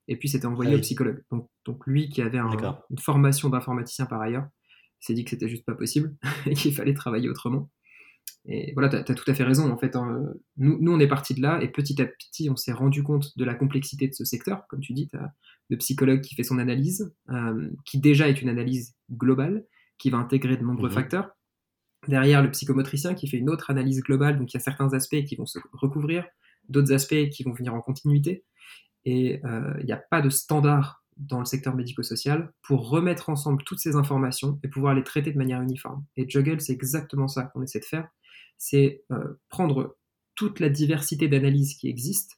et 0.09 0.15
puis 0.17 0.27
c'était 0.27 0.47
envoyé 0.47 0.75
au 0.75 0.79
psychologue. 0.79 1.23
Donc, 1.31 1.47
donc 1.65 1.85
lui 1.85 2.09
qui 2.09 2.21
avait 2.21 2.39
une 2.39 2.97
formation 2.97 3.47
d'informaticien 3.47 4.07
par 4.07 4.19
ailleurs, 4.19 4.47
s'est 4.99 5.13
dit 5.13 5.23
que 5.23 5.29
c'était 5.29 5.47
juste 5.47 5.65
pas 5.65 5.75
possible 5.75 6.15
et 6.47 6.55
qu'il 6.55 6.73
fallait 6.73 6.95
travailler 6.95 7.29
autrement. 7.29 7.69
Et 8.45 8.73
voilà, 8.73 8.89
tu 8.89 9.11
as, 9.11 9.15
tout 9.15 9.29
à 9.29 9.33
fait 9.35 9.43
raison. 9.43 9.71
En 9.71 9.77
fait, 9.77 9.95
hein. 9.95 10.33
nous, 10.57 10.79
nous, 10.81 10.91
on 10.91 10.99
est 10.99 11.07
parti 11.07 11.35
de 11.35 11.41
là 11.41 11.61
et 11.61 11.67
petit 11.67 12.01
à 12.01 12.05
petit, 12.05 12.49
on 12.49 12.55
s'est 12.55 12.71
rendu 12.71 13.03
compte 13.03 13.37
de 13.37 13.45
la 13.45 13.53
complexité 13.53 14.07
de 14.07 14.13
ce 14.13 14.25
secteur. 14.25 14.65
Comme 14.67 14.79
tu 14.79 14.93
dis, 14.93 15.07
tu 15.09 15.17
as 15.17 15.31
le 15.69 15.77
psychologue 15.77 16.21
qui 16.21 16.33
fait 16.33 16.43
son 16.43 16.57
analyse, 16.57 17.13
euh, 17.29 17.69
qui 17.85 17.99
déjà 17.99 18.27
est 18.27 18.41
une 18.41 18.49
analyse 18.49 18.95
globale, 19.11 19.65
qui 19.99 20.09
va 20.09 20.17
intégrer 20.17 20.57
de 20.57 20.63
nombreux 20.63 20.89
mhm. 20.89 20.95
facteurs. 20.95 21.29
Derrière, 22.07 22.41
le 22.41 22.49
psychomotricien 22.49 23.13
qui 23.13 23.27
fait 23.27 23.37
une 23.37 23.49
autre 23.49 23.69
analyse 23.69 24.01
globale, 24.01 24.39
donc 24.39 24.51
il 24.53 24.57
y 24.57 24.59
a 24.59 24.63
certains 24.63 24.93
aspects 24.93 25.23
qui 25.25 25.35
vont 25.35 25.45
se 25.45 25.59
recouvrir, 25.73 26.25
d'autres 26.69 26.93
aspects 26.93 27.29
qui 27.29 27.43
vont 27.43 27.51
venir 27.51 27.73
en 27.73 27.81
continuité 27.81 28.45
et 29.05 29.41
euh, 29.45 29.73
il 29.79 29.85
n'y 29.85 29.91
a 29.91 30.01
pas 30.09 30.21
de 30.21 30.29
standard 30.29 31.03
dans 31.17 31.39
le 31.39 31.45
secteur 31.45 31.75
médico-social 31.75 32.51
pour 32.61 32.89
remettre 32.89 33.29
ensemble 33.29 33.63
toutes 33.63 33.79
ces 33.79 33.95
informations 33.95 34.59
et 34.63 34.69
pouvoir 34.69 34.93
les 34.93 35.03
traiter 35.03 35.31
de 35.31 35.37
manière 35.37 35.61
uniforme. 35.61 36.05
Et 36.15 36.29
Juggle, 36.29 36.61
c'est 36.61 36.73
exactement 36.73 37.27
ça 37.27 37.43
qu'on 37.43 37.61
essaie 37.61 37.79
de 37.79 37.85
faire, 37.85 38.07
c'est 38.57 39.03
euh, 39.11 39.39
prendre 39.49 39.97
toute 40.35 40.59
la 40.59 40.69
diversité 40.69 41.27
d'analyses 41.27 41.75
qui 41.75 41.89
existent 41.89 42.35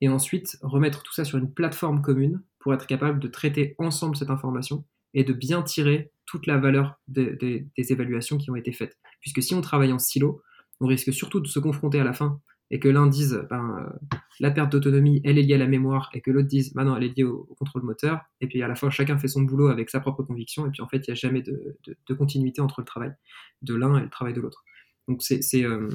et 0.00 0.08
ensuite 0.08 0.56
remettre 0.62 1.02
tout 1.02 1.12
ça 1.12 1.24
sur 1.24 1.38
une 1.38 1.52
plateforme 1.52 2.02
commune 2.02 2.42
pour 2.60 2.74
être 2.74 2.86
capable 2.86 3.18
de 3.18 3.28
traiter 3.28 3.74
ensemble 3.78 4.16
cette 4.16 4.30
information 4.30 4.84
et 5.14 5.24
de 5.24 5.32
bien 5.32 5.62
tirer 5.62 6.12
toute 6.26 6.46
la 6.46 6.58
valeur 6.58 7.00
des 7.08 7.66
évaluations 7.76 8.38
qui 8.38 8.50
ont 8.50 8.56
été 8.56 8.72
faites. 8.72 8.98
Puisque 9.20 9.42
si 9.42 9.54
on 9.54 9.60
travaille 9.60 9.92
en 9.92 9.98
silo, 9.98 10.42
on 10.80 10.86
risque 10.86 11.12
surtout 11.12 11.40
de 11.40 11.46
se 11.46 11.58
confronter 11.58 12.00
à 12.00 12.04
la 12.04 12.12
fin 12.12 12.40
et 12.72 12.80
que 12.80 12.88
l'un 12.88 13.06
dise 13.06 13.46
ben, 13.50 13.76
euh, 13.78 14.18
la 14.40 14.50
perte 14.50 14.72
d'autonomie, 14.72 15.20
elle 15.24 15.38
est 15.38 15.42
liée 15.42 15.54
à 15.54 15.58
la 15.58 15.66
mémoire, 15.66 16.10
et 16.14 16.22
que 16.22 16.30
l'autre 16.30 16.48
dise 16.48 16.72
ben 16.72 16.84
non, 16.84 16.96
elle 16.96 17.04
est 17.04 17.16
liée 17.16 17.22
au, 17.22 17.44
contrôle 17.58 17.82
moteur, 17.82 18.22
et 18.40 18.48
puis 18.48 18.62
à 18.62 18.66
la 18.66 18.74
fois 18.74 18.90
chacun 18.90 19.18
fait 19.18 19.28
son 19.28 19.42
boulot 19.42 19.68
avec 19.68 19.90
sa 19.90 20.00
propre 20.00 20.22
conviction, 20.22 20.66
et 20.66 20.70
puis 20.70 20.80
en 20.80 20.88
fait 20.88 21.06
il 21.06 21.10
n'y 21.10 21.12
a 21.12 21.14
jamais 21.14 21.42
de, 21.42 22.14
continuité 22.14 22.62
entre 22.62 22.80
le 22.80 22.86
travail 22.86 23.12
de 23.60 23.74
l'un 23.74 23.96
et 23.98 24.00
le 24.00 24.08
travail 24.08 24.32
de 24.32 24.40
l'autre. 24.40 24.64
Donc 25.06 25.22
c'est 25.22 25.64
euh, 25.64 25.88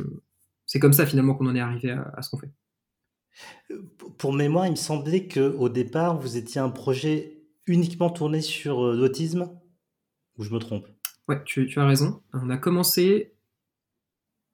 comme 0.80 0.94
ça 0.94 1.08
finalement 1.08 1.34
qu'on 1.34 1.48
en 1.48 1.56
est 1.56 1.60
arrivé 1.60 1.92
à, 1.92 2.22
ce 2.22 2.30
qu'on 2.30 2.38
fait. 2.38 2.52
Pour 4.18 4.34
mémoire, 4.34 4.68
il 4.68 4.72
me 4.72 4.76
semblait 4.76 5.28
qu'au 5.28 5.70
départ, 5.70 6.18
vous 6.18 6.38
étiez 6.38 6.62
un 6.62 6.70
projet 6.70 7.37
uniquement 7.68 8.10
tourné 8.10 8.42
sur 8.42 8.86
euh, 8.86 8.96
l'autisme, 8.96 9.50
ou 10.38 10.44
je 10.44 10.54
me 10.54 10.60
trompe? 10.60 10.88
Ouais, 11.28 11.42
tu, 11.46 11.68
tu, 11.68 11.80
as 11.80 11.86
raison. 11.86 12.22
On 12.34 12.50
a 12.50 12.58
commencé 12.58 13.34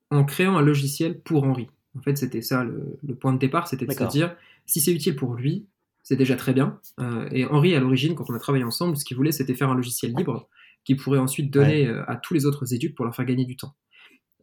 en 0.09 0.23
créant 0.23 0.57
un 0.57 0.61
logiciel 0.61 1.21
pour 1.21 1.43
Henri. 1.43 1.67
En 1.97 2.01
fait, 2.01 2.17
c'était 2.17 2.41
ça 2.41 2.63
le, 2.63 3.15
point 3.15 3.33
de 3.33 3.39
départ, 3.39 3.67
c'était 3.67 3.85
de 3.85 3.91
se 3.91 4.03
dire 4.05 4.35
si 4.65 4.81
c'est 4.81 4.91
utile 4.91 5.15
pour 5.15 5.35
lui, 5.35 5.67
c'est 6.01 6.15
déjà 6.15 6.35
très 6.35 6.53
bien. 6.53 6.79
Euh, 6.99 7.27
et 7.31 7.45
Henri, 7.45 7.75
à 7.75 7.79
l'origine, 7.79 8.15
quand 8.15 8.29
on 8.29 8.33
a 8.33 8.39
travaillé 8.39 8.63
ensemble, 8.63 8.97
ce 8.97 9.05
qu'il 9.05 9.15
voulait, 9.15 9.31
c'était 9.31 9.53
faire 9.53 9.69
un 9.69 9.75
logiciel 9.75 10.13
libre 10.15 10.49
qu'il 10.83 10.97
pourrait 10.97 11.19
ensuite 11.19 11.51
donner 11.51 11.87
euh, 11.87 12.03
à 12.09 12.15
tous 12.15 12.33
les 12.33 12.45
autres 12.45 12.73
éduques 12.73 12.95
pour 12.95 13.05
leur 13.05 13.15
faire 13.15 13.25
gagner 13.25 13.45
du 13.45 13.55
temps. 13.55 13.75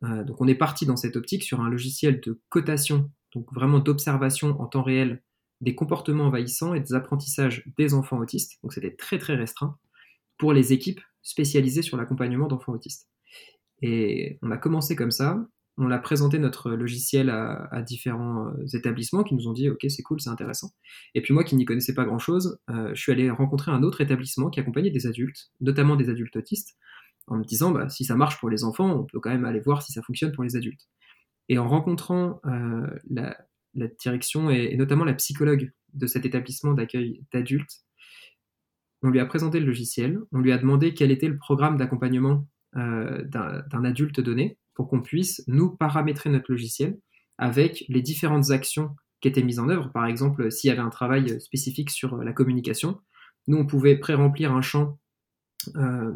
Euh, 0.02 0.24
donc 0.24 0.40
on 0.40 0.48
est 0.48 0.54
parti 0.54 0.86
dans 0.86 0.96
cette 0.96 1.16
optique 1.16 1.42
sur 1.42 1.60
un 1.60 1.68
logiciel 1.68 2.20
de 2.20 2.40
cotation, 2.48 3.10
donc 3.34 3.52
vraiment 3.52 3.78
d'observation 3.78 4.58
en 4.60 4.66
temps 4.66 4.82
réel 4.82 5.22
des 5.60 5.74
comportements 5.74 6.24
envahissants 6.24 6.74
et 6.74 6.80
des 6.80 6.94
apprentissages 6.94 7.64
des 7.78 7.94
enfants 7.94 8.18
autistes. 8.18 8.58
Donc 8.62 8.72
c'était 8.72 8.94
très 8.94 9.18
très 9.18 9.34
restreint 9.34 9.76
pour 10.38 10.52
les 10.52 10.72
équipes 10.72 11.00
spécialisées 11.22 11.82
sur 11.82 11.96
l'accompagnement 11.96 12.48
d'enfants 12.48 12.72
autistes. 12.72 13.08
Et 13.82 14.38
on 14.42 14.50
a 14.50 14.56
commencé 14.56 14.96
comme 14.96 15.10
ça, 15.10 15.46
on 15.76 15.90
a 15.90 15.98
présenté 15.98 16.38
notre 16.38 16.70
logiciel 16.72 17.30
à, 17.30 17.82
différents 17.82 18.48
euh, 18.48 18.66
établissements 18.74 19.22
qui 19.22 19.34
nous 19.34 19.48
ont 19.48 19.52
dit 19.52 19.70
ok 19.70 19.86
c'est 19.88 20.02
cool, 20.02 20.20
c'est 20.20 20.30
intéressant. 20.30 20.70
Et 21.14 21.22
puis 21.22 21.32
moi 21.32 21.44
qui 21.44 21.56
n'y 21.56 21.64
connaissais 21.64 21.94
pas 21.94 22.04
grand-chose, 22.04 22.58
euh, 22.70 22.90
je 22.94 23.00
suis 23.00 23.12
allé 23.12 23.30
rencontrer 23.30 23.70
un 23.70 23.82
autre 23.82 24.00
établissement 24.00 24.50
qui 24.50 24.60
accompagnait 24.60 24.90
des 24.90 25.06
adultes, 25.06 25.50
notamment 25.60 25.96
des 25.96 26.08
adultes 26.10 26.36
autistes, 26.36 26.76
en 27.26 27.38
me 27.38 27.44
disant 27.44 27.70
bah, 27.70 27.88
si 27.88 28.04
ça 28.04 28.16
marche 28.16 28.38
pour 28.40 28.50
les 28.50 28.64
enfants, 28.64 28.90
on 28.90 29.04
peut 29.04 29.20
quand 29.20 29.30
même 29.30 29.44
aller 29.44 29.60
voir 29.60 29.82
si 29.82 29.92
ça 29.92 30.02
fonctionne 30.02 30.32
pour 30.32 30.44
les 30.44 30.56
adultes. 30.56 30.88
Et 31.48 31.58
en 31.58 31.68
rencontrant 31.68 32.40
euh, 32.46 32.86
la, 33.08 33.36
direction 33.74 34.50
et, 34.50 34.76
notamment 34.76 35.04
la 35.04 35.14
psychologue 35.14 35.72
de 35.94 36.06
cet 36.06 36.24
établissement 36.24 36.72
d'accueil 36.74 37.22
d'adultes, 37.32 37.84
on 39.02 39.10
lui 39.10 39.20
a 39.20 39.26
présenté 39.26 39.60
le 39.60 39.66
logiciel, 39.66 40.18
on 40.32 40.40
lui 40.40 40.52
a 40.52 40.58
demandé 40.58 40.94
quel 40.94 41.10
était 41.10 41.28
le 41.28 41.38
programme 41.38 41.76
d'accompagnement 41.76 42.46
d'un 42.74 43.84
adulte 43.84 44.20
donné, 44.20 44.58
pour 44.74 44.88
qu'on 44.88 45.02
puisse 45.02 45.42
nous 45.46 45.70
paramétrer 45.70 46.30
notre 46.30 46.50
logiciel 46.50 46.98
avec 47.38 47.84
les 47.88 48.02
différentes 48.02 48.50
actions 48.50 48.94
qui 49.20 49.28
étaient 49.28 49.42
mises 49.42 49.58
en 49.58 49.68
œuvre. 49.68 49.90
Par 49.92 50.06
exemple, 50.06 50.50
s'il 50.50 50.68
y 50.68 50.70
avait 50.70 50.80
un 50.80 50.90
travail 50.90 51.40
spécifique 51.40 51.90
sur 51.90 52.16
la 52.18 52.32
communication, 52.32 53.00
nous, 53.46 53.58
on 53.58 53.66
pouvait 53.66 53.96
pré-remplir 53.96 54.52
un 54.52 54.62
champ, 54.62 54.98
euh, 55.76 56.12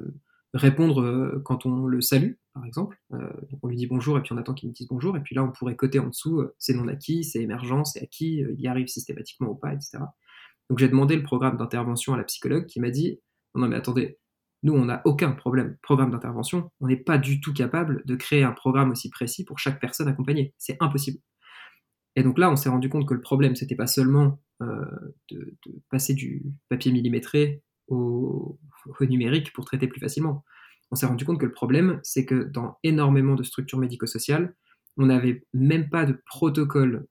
répondre 0.52 1.02
euh, 1.02 1.42
quand 1.44 1.66
on 1.66 1.86
le 1.86 2.00
salue, 2.00 2.32
par 2.54 2.64
exemple. 2.64 2.96
Euh, 3.12 3.32
on 3.62 3.68
lui 3.68 3.76
dit 3.76 3.86
bonjour 3.86 4.16
et 4.16 4.22
puis 4.22 4.32
on 4.32 4.38
attend 4.38 4.54
qu'il 4.54 4.68
nous 4.68 4.74
dise 4.74 4.88
bonjour. 4.88 5.16
Et 5.16 5.20
puis 5.20 5.34
là, 5.34 5.44
on 5.44 5.52
pourrait 5.52 5.76
coter 5.76 5.98
en 5.98 6.08
dessous, 6.08 6.42
c'est 6.58 6.74
non 6.74 6.88
acquis, 6.88 7.24
c'est 7.24 7.42
émergent, 7.42 7.84
c'est 7.84 8.02
acquis, 8.02 8.44
il 8.56 8.60
y 8.60 8.68
arrive 8.68 8.86
systématiquement 8.86 9.50
ou 9.50 9.54
pas, 9.54 9.72
etc. 9.72 9.98
Donc 10.70 10.78
j'ai 10.78 10.88
demandé 10.88 11.16
le 11.16 11.22
programme 11.22 11.56
d'intervention 11.56 12.14
à 12.14 12.16
la 12.16 12.24
psychologue 12.24 12.66
qui 12.66 12.80
m'a 12.80 12.90
dit, 12.90 13.20
non 13.54 13.68
mais 13.68 13.76
attendez, 13.76 14.18
nous, 14.64 14.72
on 14.72 14.86
n'a 14.86 15.02
aucun 15.04 15.32
problème, 15.32 15.76
programme 15.82 16.10
d'intervention. 16.10 16.70
On 16.80 16.86
n'est 16.86 16.96
pas 16.96 17.18
du 17.18 17.38
tout 17.42 17.52
capable 17.52 18.02
de 18.06 18.16
créer 18.16 18.44
un 18.44 18.52
programme 18.52 18.90
aussi 18.90 19.10
précis 19.10 19.44
pour 19.44 19.58
chaque 19.58 19.78
personne 19.78 20.08
accompagnée. 20.08 20.54
C'est 20.56 20.78
impossible. 20.80 21.18
Et 22.16 22.22
donc 22.22 22.38
là, 22.38 22.50
on 22.50 22.56
s'est 22.56 22.70
rendu 22.70 22.88
compte 22.88 23.06
que 23.06 23.12
le 23.12 23.20
problème, 23.20 23.56
c'était 23.56 23.76
pas 23.76 23.86
seulement 23.86 24.40
euh, 24.62 25.14
de, 25.30 25.54
passer 25.90 26.14
du 26.14 26.42
papier 26.70 26.92
millimétré 26.92 27.62
au, 27.88 28.58
numérique 29.00 29.52
pour 29.52 29.66
traiter 29.66 29.86
plus 29.86 30.00
facilement. 30.00 30.44
On 30.94 30.96
s'est 30.96 31.06
rendu 31.06 31.24
compte 31.24 31.40
que 31.40 31.46
le 31.46 31.52
problème, 31.52 31.98
c'est 32.04 32.24
que 32.24 32.44
dans 32.44 32.78
énormément 32.84 33.34
de 33.34 33.42
structures 33.42 33.80
médico-sociales, 33.80 34.54
on 34.96 35.06
n'avait 35.06 35.44
même 35.52 35.88
pas 35.88 36.06
de 36.06 36.16
protocole 36.24 37.08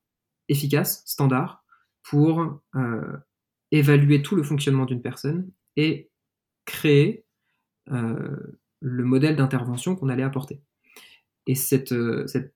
efficace, 0.47 1.03
standard, 1.05 1.65
pour 2.01 2.61
euh, 2.75 3.17
évaluer 3.71 4.21
tout 4.21 4.37
le 4.37 4.43
fonctionnement 4.43 4.85
d'une 4.85 5.01
personne 5.01 5.51
et 5.75 6.09
créer 6.63 7.25
euh, 7.91 8.37
le 8.79 9.03
modèle 9.03 9.35
d'intervention 9.35 9.97
qu'on 9.97 10.07
allait 10.07 10.23
apporter. 10.23 10.61
Et 11.45 11.55
euh, 11.91 12.25
cette, 12.25 12.53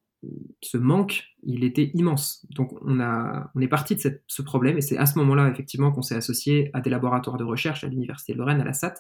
ce 0.61 0.77
manque, 0.77 1.25
il 1.43 1.65
était 1.65 1.91
immense. 1.93 2.45
Donc 2.51 2.71
on, 2.83 3.01
a, 3.01 3.51
on 3.53 3.59
est 3.59 3.67
parti 3.67 3.95
de 3.95 4.21
ce 4.27 4.41
problème 4.41 4.77
et 4.77 4.81
c'est 4.81 4.97
à 4.97 5.05
ce 5.05 5.19
moment-là 5.19 5.49
effectivement 5.49 5.91
qu'on 5.91 6.01
s'est 6.01 6.15
associé 6.15 6.69
à 6.71 6.79
des 6.79 6.89
laboratoires 6.89 7.35
de 7.35 7.43
recherche 7.43 7.83
à 7.83 7.89
l'Université 7.89 8.31
de 8.31 8.37
Lorraine, 8.37 8.61
à 8.61 8.63
la 8.63 8.71
SAT, 8.71 8.93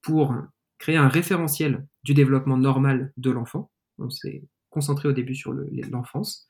pour 0.00 0.34
créer 0.78 0.96
un 0.96 1.08
référentiel 1.08 1.86
du 2.04 2.14
développement 2.14 2.56
normal 2.56 3.12
de 3.16 3.30
l'enfant. 3.30 3.70
On 3.98 4.10
s'est 4.10 4.44
concentré 4.70 5.08
au 5.08 5.12
début 5.12 5.34
sur 5.34 5.52
l'enfance, 5.90 6.46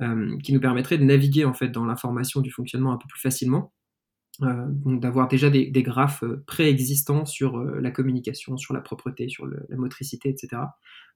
euh, 0.00 0.36
qui 0.38 0.52
nous 0.52 0.60
permettrait 0.60 0.98
de 0.98 1.04
naviguer 1.04 1.44
en 1.44 1.54
fait 1.54 1.68
dans 1.68 1.84
l'information 1.84 2.40
du 2.40 2.50
fonctionnement 2.50 2.92
un 2.92 2.96
peu 2.96 3.06
plus 3.08 3.20
facilement, 3.20 3.72
euh, 4.42 4.66
d'avoir 4.68 5.28
déjà 5.28 5.50
des, 5.50 5.70
graphes 5.82 6.22
euh, 6.22 6.42
préexistants 6.46 7.26
sur 7.26 7.58
la 7.58 7.90
communication, 7.90 8.56
sur 8.56 8.72
la 8.74 8.80
propreté, 8.80 9.28
sur 9.28 9.46
la 9.46 9.76
motricité, 9.76 10.28
etc., 10.28 10.62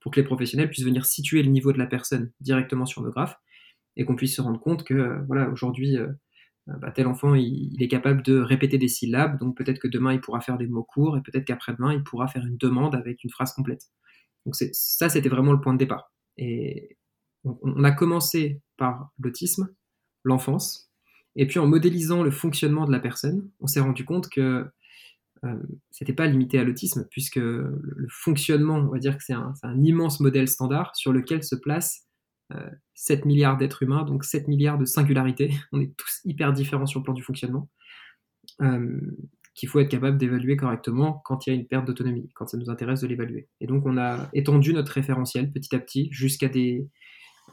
pour 0.01 0.13
que 0.13 0.21
les 0.21 0.27
professionnels 0.27 0.69
puissent 0.69 0.85
venir 0.85 1.07
situer 1.07 1.43
le 1.43 1.51
niveau 1.51 1.73
de 1.73 1.79
la 1.79 1.87
personne 1.87 2.33
directement 2.41 2.87
sur 2.87 3.03
nos 3.03 3.11
graphes 3.11 3.37
et 3.97 4.05
qu'on 4.05 4.17
puisse 4.17 4.35
se 4.35 4.43
rendre 4.43 4.59
compte 4.59 4.85
que 4.85 5.23
voilà 5.27 5.49
aujourd'hui 5.51 5.97
bah, 6.67 6.93
tel 6.93 7.07
enfant 7.07 7.35
il, 7.35 7.83
est 7.83 7.89
capable 7.89 8.23
de 8.23 8.39
répéter 8.39 8.79
des 8.79 8.89
syllabes, 8.89 9.39
donc 9.39 9.57
peut-être 9.57 9.79
que 9.79 9.89
demain 9.89 10.13
il 10.13 10.21
pourra 10.21 10.41
faire 10.41 10.59
des 10.59 10.67
mots 10.67 10.85
courts 10.85 11.17
et 11.17 11.23
peut-être 11.23 11.45
qu'après-demain 11.45 11.93
il 11.93 12.03
pourra 12.03 12.29
faire 12.29 12.47
une 12.47 12.57
demande 12.57 12.95
avec 12.95 13.25
une 13.25 13.31
phrase 13.31 13.53
complète. 13.53 13.83
Donc 14.47 14.55
ça 14.55 15.09
c'était 15.09 15.29
vraiment 15.29 15.53
le 15.53 15.61
point 15.61 15.73
de 15.73 15.79
départ. 15.79 16.13
Et 16.37 16.97
on 17.45 17.85
a 17.85 17.91
commencé 17.91 18.61
par 18.77 19.11
l'autisme, 19.19 19.69
l'enfance, 20.25 20.93
et 21.37 21.47
puis 21.47 21.59
en 21.59 21.67
modélisant 21.67 22.23
le 22.23 22.31
fonctionnement 22.31 22.87
de 22.87 22.93
la 22.93 23.01
personne, 23.01 23.51
on 23.61 23.67
s'est 23.67 23.81
rendu 23.81 24.05
compte 24.05 24.29
que 24.29 24.67
euh, 25.45 25.57
c'était 25.91 26.13
pas 26.13 26.27
limité 26.27 26.59
à 26.59 26.65
l'autisme, 26.65 27.07
puisque 27.11 27.37
le 27.37 28.07
fonctionnement, 28.09 28.77
on 28.77 28.93
va 28.93 28.99
dire 28.99 29.17
que 29.17 29.25
c'est 29.25 29.33
un, 29.33 29.55
immense 29.83 30.21
modèle 30.21 30.49
standard 30.49 30.95
sur 30.95 31.13
lequel 31.13 31.43
se 31.43 31.57
placent 31.57 32.07
7 32.95 33.21
euh, 33.21 33.27
milliards 33.27 33.57
d'êtres 33.57 33.83
humains, 33.83 34.05
donc 34.05 34.25
7 34.25 34.49
milliards 34.49 34.79
de 34.79 34.85
singularités. 34.85 35.51
On 35.73 35.81
est 35.81 35.97
tous 35.97 36.21
hyper 36.25 36.53
différents 36.53 36.87
sur 36.87 37.01
le 37.01 37.05
plan 37.05 37.15
du 37.15 37.23
fonctionnement, 37.23 37.69
euh, 38.61 39.01
qu'il 39.55 39.69
faut 39.69 39.81
être 39.81 39.91
capable 39.91 40.19
d'évaluer 40.19 40.57
correctement 40.57 41.21
quand 41.25 41.47
il 41.47 41.51
y 41.51 41.53
a 41.53 41.57
une 41.57 41.67
perte 41.67 41.87
d'autonomie, 41.87 42.31
quand 42.35 42.47
ça 42.47 42.57
nous 42.57 42.71
intéresse 42.71 43.01
de 43.01 43.07
l'évaluer. 43.07 43.49
Et 43.61 43.67
donc 43.67 43.85
on 43.87 43.99
a 43.99 44.29
étendu 44.33 44.73
notre 44.73 44.93
référentiel 44.93 45.53
petit 45.53 45.75
à 45.75 45.79
petit 45.79 46.09
jusqu'à 46.11 46.49
des, 46.49 46.89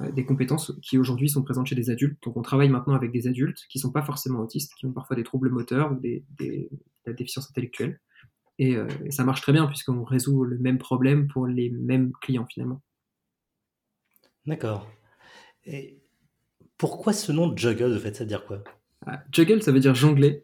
euh, 0.01 0.23
compétences 0.23 0.73
qui 0.81 0.97
aujourd'hui 0.97 1.29
sont 1.29 1.43
présentes 1.43 1.67
chez 1.67 1.75
des 1.75 1.89
adultes. 1.89 2.21
Donc 2.23 2.37
on 2.37 2.41
travaille 2.41 2.69
maintenant 2.69 2.93
avec 2.93 3.11
des 3.11 3.27
adultes 3.27 3.65
qui 3.69 3.79
ne 3.79 3.81
sont 3.81 3.91
pas 3.91 4.03
forcément 4.03 4.39
autistes, 4.39 4.73
qui 4.79 4.85
ont 4.85 4.93
parfois 4.93 5.15
des 5.15 5.23
troubles 5.23 5.49
moteurs 5.49 5.91
ou 5.91 5.99
des, 5.99 6.23
des 6.37 6.69
déficiences 7.05 7.49
intellectuelles. 7.49 7.99
Euh, 8.61 8.87
et, 9.05 9.11
ça 9.11 9.23
marche 9.23 9.41
très 9.41 9.53
bien 9.53 9.67
puisqu'on 9.67 10.03
résout 10.03 10.43
le 10.43 10.57
même 10.57 10.77
problème 10.77 11.27
pour 11.27 11.47
les 11.47 11.69
mêmes 11.69 12.11
clients 12.21 12.45
finalement. 12.45 12.81
D'accord. 14.49 14.91
Et 15.65 15.99
pourquoi 16.77 17.13
ce 17.13 17.31
nom 17.31 17.47
de 17.47 17.57
Juggle, 17.57 17.93
de 17.93 17.99
fait, 17.99 18.13
ça 18.13 18.23
veut 18.23 18.27
dire 18.27 18.45
quoi? 18.45 18.63
Ah, 19.05 19.23
Juggle, 19.31 19.63
ça 19.63 19.71
veut 19.71 19.79
dire 19.79 19.95
jongler. 19.95 20.43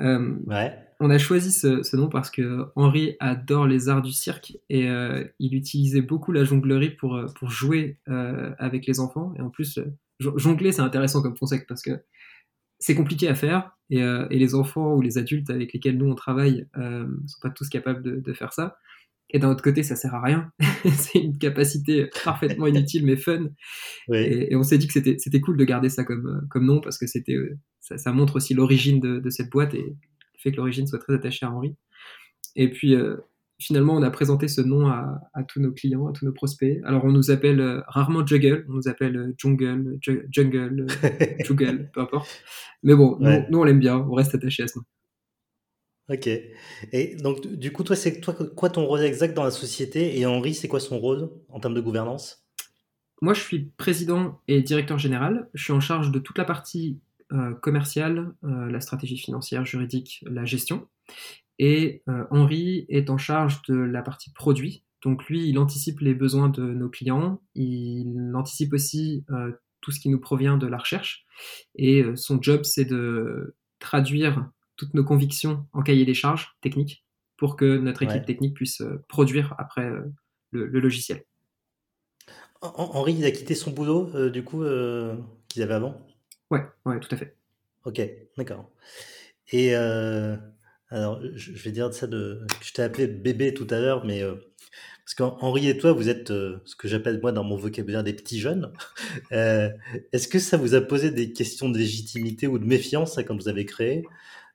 Euh, 0.00 0.36
ouais 0.46 0.84
on 1.00 1.10
a 1.10 1.18
choisi 1.18 1.52
ce, 1.52 1.96
nom 1.96 2.08
parce 2.08 2.30
que 2.30 2.66
Henri 2.76 3.16
adore 3.20 3.66
les 3.66 3.88
arts 3.88 4.02
du 4.02 4.12
cirque 4.12 4.56
et 4.70 4.88
euh, 4.88 5.24
il 5.38 5.54
utilisait 5.54 6.00
beaucoup 6.00 6.32
la 6.32 6.44
jonglerie 6.44 6.90
pour, 6.90 7.16
euh, 7.16 7.26
pour 7.38 7.50
jouer 7.50 7.98
euh, 8.08 8.52
avec 8.58 8.86
les 8.86 9.00
enfants. 9.00 9.34
Et 9.36 9.42
en 9.42 9.50
plus, 9.50 9.80
jongler, 10.20 10.72
c'est 10.72 10.82
intéressant 10.82 11.22
comme 11.22 11.36
concept 11.36 11.68
parce 11.68 11.82
que 11.82 12.02
c'est 12.78 12.94
compliqué 12.94 13.28
à 13.28 13.34
faire 13.34 13.76
et, 13.90 14.00
les 14.30 14.54
enfants 14.54 14.94
ou 14.94 15.00
les 15.00 15.18
adultes 15.18 15.50
avec 15.50 15.72
lesquels 15.72 15.96
nous 15.96 16.10
on 16.10 16.14
travaille 16.14 16.66
ne 16.76 17.06
sont 17.26 17.40
pas 17.40 17.50
tous 17.50 17.68
capables 17.68 18.22
de, 18.22 18.32
faire 18.32 18.52
ça. 18.52 18.78
Et 19.34 19.38
d'un 19.38 19.50
autre 19.50 19.62
côté, 19.62 19.82
ça 19.82 19.96
sert 19.96 20.14
à 20.14 20.22
rien. 20.22 20.50
c'est 20.96 21.18
une 21.18 21.36
capacité 21.36 22.08
parfaitement 22.24 22.66
inutile 22.66 23.04
mais 23.04 23.16
fun. 23.16 23.48
Et, 24.12 24.56
on 24.56 24.62
s'est 24.62 24.78
dit 24.78 24.86
que 24.86 24.92
c'était 24.92 25.40
cool 25.40 25.58
de 25.58 25.64
garder 25.64 25.90
ça 25.90 26.04
comme, 26.04 26.46
comme 26.48 26.64
nom 26.64 26.80
parce 26.80 26.96
que 26.96 27.06
c'était 27.06 27.36
ça, 27.80 28.12
montre 28.12 28.36
aussi 28.36 28.54
l'origine 28.54 29.00
de, 29.00 29.18
de, 29.18 29.30
cette 29.30 29.50
boîte 29.50 29.74
et 29.74 29.96
fait 30.38 30.52
que 30.52 30.56
l'origine 30.58 30.86
soit 30.86 30.98
très 30.98 31.14
attachée 31.14 31.46
à 31.46 31.50
Henri. 31.50 31.74
Et 32.54 32.70
puis, 32.70 32.94
euh, 32.94 33.16
finalement, 33.58 33.94
on 33.94 34.02
a 34.02 34.10
présenté 34.10 34.46
ce 34.46 34.60
nom 34.60 34.86
à, 34.86 35.20
tous 35.48 35.60
nos 35.60 35.72
clients, 35.72 36.06
à 36.06 36.12
tous 36.12 36.24
nos 36.24 36.32
prospects. 36.32 36.80
Alors, 36.84 37.04
on 37.04 37.12
nous 37.12 37.30
appelle 37.30 37.60
euh, 37.60 37.80
rarement 37.88 38.24
Juggle, 38.24 38.64
on 38.68 38.74
nous 38.74 38.88
appelle 38.88 39.16
euh, 39.16 39.34
Jungle, 39.38 39.98
Jungle, 40.30 40.86
Juggle, 41.44 41.90
peu 41.92 42.00
importe. 42.00 42.28
Mais 42.82 42.94
bon, 42.94 43.18
nous, 43.50 43.58
on 43.58 43.64
l'aime 43.64 43.80
bien, 43.80 43.96
on 43.96 44.12
reste 44.12 44.34
attaché 44.34 44.62
à 44.62 44.68
ce 44.68 44.78
nom. 44.78 44.84
Ok. 46.10 46.28
Et 46.92 47.16
donc, 47.16 47.46
du 47.46 47.72
coup, 47.72 47.82
toi, 47.82 47.96
c'est 47.96 48.20
quoi 48.54 48.70
ton 48.70 48.84
rôle 48.84 49.00
exact 49.00 49.34
dans 49.34 49.44
la 49.44 49.50
société 49.50 50.18
Et 50.18 50.26
Henri, 50.26 50.54
c'est 50.54 50.68
quoi 50.68 50.80
son 50.80 50.98
rôle 50.98 51.30
en 51.48 51.60
termes 51.60 51.74
de 51.74 51.80
gouvernance? 51.80 52.44
Moi, 53.22 53.32
je 53.32 53.40
suis 53.40 53.70
président 53.78 54.42
et 54.46 54.60
directeur 54.60 54.98
général. 54.98 55.48
Je 55.54 55.64
suis 55.64 55.72
en 55.72 55.80
charge 55.80 56.10
de 56.10 56.18
toute 56.18 56.36
la 56.36 56.44
partie 56.44 57.00
euh, 57.32 57.54
commercial, 57.54 58.34
euh, 58.44 58.70
la 58.70 58.80
stratégie 58.80 59.16
financière, 59.16 59.64
juridique, 59.64 60.22
la 60.26 60.44
gestion. 60.44 60.88
Et 61.58 62.02
euh, 62.08 62.24
Henri 62.30 62.84
est 62.90 63.08
en 63.08 63.16
charge 63.16 63.62
de 63.62 63.74
la 63.74 64.02
partie 64.02 64.30
produit. 64.30 64.84
Donc 65.02 65.24
lui, 65.24 65.48
il 65.48 65.58
anticipe 65.58 66.00
les 66.00 66.14
besoins 66.14 66.50
de 66.50 66.62
nos 66.62 66.90
clients, 66.90 67.40
il 67.54 68.32
anticipe 68.34 68.72
aussi 68.72 69.24
tout 69.82 69.90
ce 69.90 70.00
qui 70.00 70.08
nous 70.08 70.18
provient 70.18 70.56
de 70.56 70.66
la 70.66 70.78
recherche. 70.78 71.26
Et 71.74 72.02
son 72.14 72.40
job, 72.40 72.62
c'est 72.64 72.86
de 72.86 73.54
traduire 73.80 74.50
toutes 74.76 74.94
nos 74.94 75.04
convictions 75.04 75.66
en 75.72 75.82
cahier 75.82 76.04
des 76.04 76.14
charges 76.14 76.56
techniques 76.60 77.04
pour 77.36 77.56
que 77.56 77.78
notre 77.78 78.02
équipe 78.02 78.24
technique 78.24 78.54
puisse 78.54 78.82
produire 79.08 79.54
après 79.58 79.90
le, 80.50 80.66
logiciel. 80.66 81.24
Henri, 82.62 83.14
il 83.18 83.24
a 83.24 83.30
quitté 83.30 83.54
son 83.54 83.72
boulot, 83.72 84.30
du 84.30 84.44
coup, 84.44 84.62
qu'il 85.48 85.62
avait 85.62 85.74
avant? 85.74 86.00
Ouais, 86.50 86.62
ouais, 86.86 87.00
tout 87.00 87.08
à 87.12 87.16
fait. 87.16 87.36
Ok, 87.84 88.00
d'accord. 88.38 88.70
Et 89.52 89.76
euh, 89.76 90.36
alors, 90.90 91.20
je 91.34 91.52
vais 91.52 91.70
dire 91.70 91.92
ça 91.92 92.06
de. 92.06 92.46
Je 92.62 92.72
t'ai 92.72 92.82
appelé 92.82 93.06
bébé 93.06 93.54
tout 93.54 93.66
à 93.70 93.78
l'heure, 93.78 94.04
mais 94.04 94.22
euh, 94.22 94.36
parce 95.04 95.14
qu'Henri 95.14 95.68
et 95.68 95.76
toi, 95.76 95.92
vous 95.92 96.08
êtes 96.08 96.30
euh, 96.30 96.62
ce 96.64 96.76
que 96.76 96.88
j'appelle 96.88 97.20
moi 97.20 97.32
dans 97.32 97.44
mon 97.44 97.56
vocabulaire 97.56 98.04
des 98.04 98.14
petits 98.14 98.40
jeunes. 98.40 98.72
Est-ce 99.30 100.28
que 100.28 100.38
ça 100.38 100.56
vous 100.56 100.74
a 100.74 100.80
posé 100.80 101.10
des 101.10 101.32
questions 101.32 101.68
de 101.68 101.78
légitimité 101.78 102.46
ou 102.46 102.58
de 102.58 102.64
méfiance 102.64 103.18
quand 103.26 103.36
vous 103.36 103.48
avez 103.48 103.66
créé? 103.66 104.04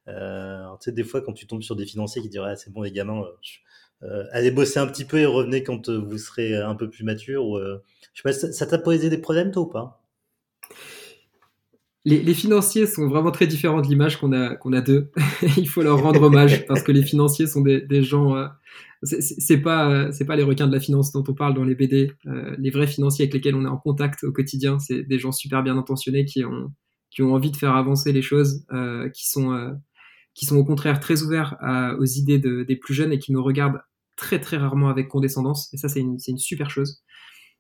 Tu 0.10 0.86
sais, 0.86 0.92
des 0.92 1.04
fois, 1.04 1.22
quand 1.22 1.34
tu 1.34 1.48
tombes 1.48 1.64
sur 1.64 1.76
des 1.76 1.86
financiers 1.86 2.22
qui 2.22 2.30
diraient 2.30 2.52
ah, 2.52 2.56
c'est 2.56 2.72
bon, 2.72 2.82
les 2.82 2.92
gamins, 2.92 3.24
allez 4.32 4.52
bosser 4.52 4.80
un 4.80 4.88
petit 4.88 5.06
peu 5.06 5.18
et 5.18 5.26
revenez 5.26 5.64
quand 5.64 5.90
vous 5.90 6.18
serez 6.18 6.56
un 6.56 6.76
peu 6.76 6.90
plus 6.90 7.04
mature. 7.04 7.46
Ou, 7.46 7.60
je 8.14 8.22
sais 8.22 8.24
pas, 8.24 8.34
ça 8.34 8.66
t'a 8.66 8.78
posé 8.78 9.10
des 9.10 9.18
problèmes, 9.18 9.52
toi, 9.52 9.64
ou 9.64 9.68
pas? 9.68 10.04
Les, 12.06 12.34
financiers 12.34 12.88
sont 12.88 13.08
vraiment 13.08 13.32
très 13.32 13.46
différents 13.46 13.82
de 13.82 13.88
l'image 13.88 14.18
qu'on 14.18 14.32
a, 14.32 14.56
qu'on 14.56 14.74
a 14.74 14.82
d'eux. 14.82 15.12
Il 15.58 15.68
faut 15.68 15.82
leur 15.82 16.02
rendre 16.02 16.24
hommage 16.24 16.66
parce 16.68 16.82
que 16.82 16.92
les 16.92 17.04
financiers 17.04 17.46
sont 17.46 17.62
des, 17.62 17.82
des 17.82 18.02
gens. 18.04 18.36
Euh, 18.36 18.48
c'est 19.04 19.62
pas, 19.62 20.12
c'est 20.12 20.26
pas 20.26 20.36
les 20.36 20.44
requins 20.44 20.68
de 20.68 20.74
la 20.74 20.80
finance 20.80 21.12
dont 21.12 21.24
on 21.28 21.34
parle 21.34 21.54
dans 21.54 21.64
les 21.64 21.76
BD. 21.76 22.12
Euh, 22.26 22.56
les 22.58 22.70
vrais 22.70 22.88
financiers 22.88 23.24
avec 23.24 23.34
lesquels 23.34 23.56
on 23.56 23.66
est 23.66 23.70
en 23.70 23.78
contact 23.78 24.24
au 24.24 24.32
quotidien, 24.32 24.80
c'est 24.80 25.04
des 25.04 25.20
gens 25.20 25.32
super 25.32 25.64
bien 25.64 25.78
intentionnés 25.78 26.26
qui 26.26 26.44
ont, 26.44 26.72
qui 27.12 27.22
ont 27.22 27.34
envie 27.34 27.52
de 27.52 27.58
faire 27.58 27.76
avancer 27.76 28.12
les 28.12 28.22
choses, 28.22 28.66
euh, 28.74 29.10
qui 29.10 29.30
sont, 29.30 29.54
euh, 29.54 29.72
qui 30.40 30.46
sont 30.46 30.56
au 30.56 30.64
contraire 30.64 31.02
très 31.02 31.22
ouverts 31.22 31.58
à, 31.60 31.96
aux 31.96 32.06
idées 32.06 32.40
de, 32.40 32.64
des 32.64 32.78
plus 32.78 32.94
jeunes 32.94 33.12
et 33.12 33.20
qui 33.20 33.34
nous 33.34 33.44
regardent 33.44 33.82
très 34.16 34.40
très 34.40 34.56
rarement 34.56 34.88
avec 34.88 35.10
condescendance. 35.10 35.68
Et 35.74 35.78
ça, 35.78 35.90
c'est 35.90 36.00
une, 36.00 36.18
une 36.26 36.38
super 36.38 36.70
chose. 36.70 37.04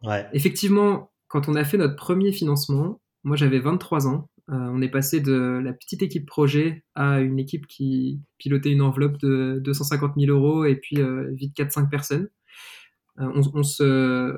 Ouais. 0.02 0.26
Effectivement, 0.32 1.12
quand 1.28 1.50
on 1.50 1.56
a 1.56 1.66
fait 1.66 1.76
notre 1.76 1.98
premier 1.98 2.32
financement, 2.32 3.02
moi, 3.26 3.36
j'avais 3.36 3.60
23 3.60 4.08
ans. 4.08 4.30
Euh, 4.50 4.56
on 4.56 4.82
est 4.82 4.90
passé 4.90 5.20
de 5.20 5.60
la 5.62 5.74
petite 5.74 6.04
équipe 6.04 6.26
projet 6.26 6.86
à 6.96 7.20
une 7.20 7.38
équipe 7.38 7.68
qui 7.68 8.22
pilotait 8.38 8.72
une 8.72 8.82
enveloppe 8.82 9.18
de 9.18 9.60
250 9.62 10.14
000 10.18 10.32
euros 10.32 10.64
et 10.64 10.78
puis 10.78 11.02
euh, 11.02 11.32
vite 11.34 11.54
4-5 11.58 11.90
personnes. 11.90 12.30
Euh, 13.20 13.30
on, 13.54 13.62
se... 13.64 14.38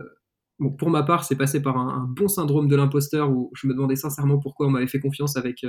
pour 0.79 0.89
ma 0.89 1.03
part, 1.03 1.25
c'est 1.25 1.35
passé 1.35 1.61
par 1.61 1.77
un, 1.77 2.07
bon 2.09 2.27
syndrome 2.27 2.67
de 2.67 2.75
l'imposteur 2.75 3.29
où 3.29 3.51
je 3.53 3.67
me 3.67 3.73
demandais 3.75 3.95
sincèrement 3.95 4.39
pourquoi 4.39 4.65
on 4.65 4.71
m'avait 4.71 4.87
fait 4.87 4.99
confiance 4.99 5.37
avec, 5.37 5.63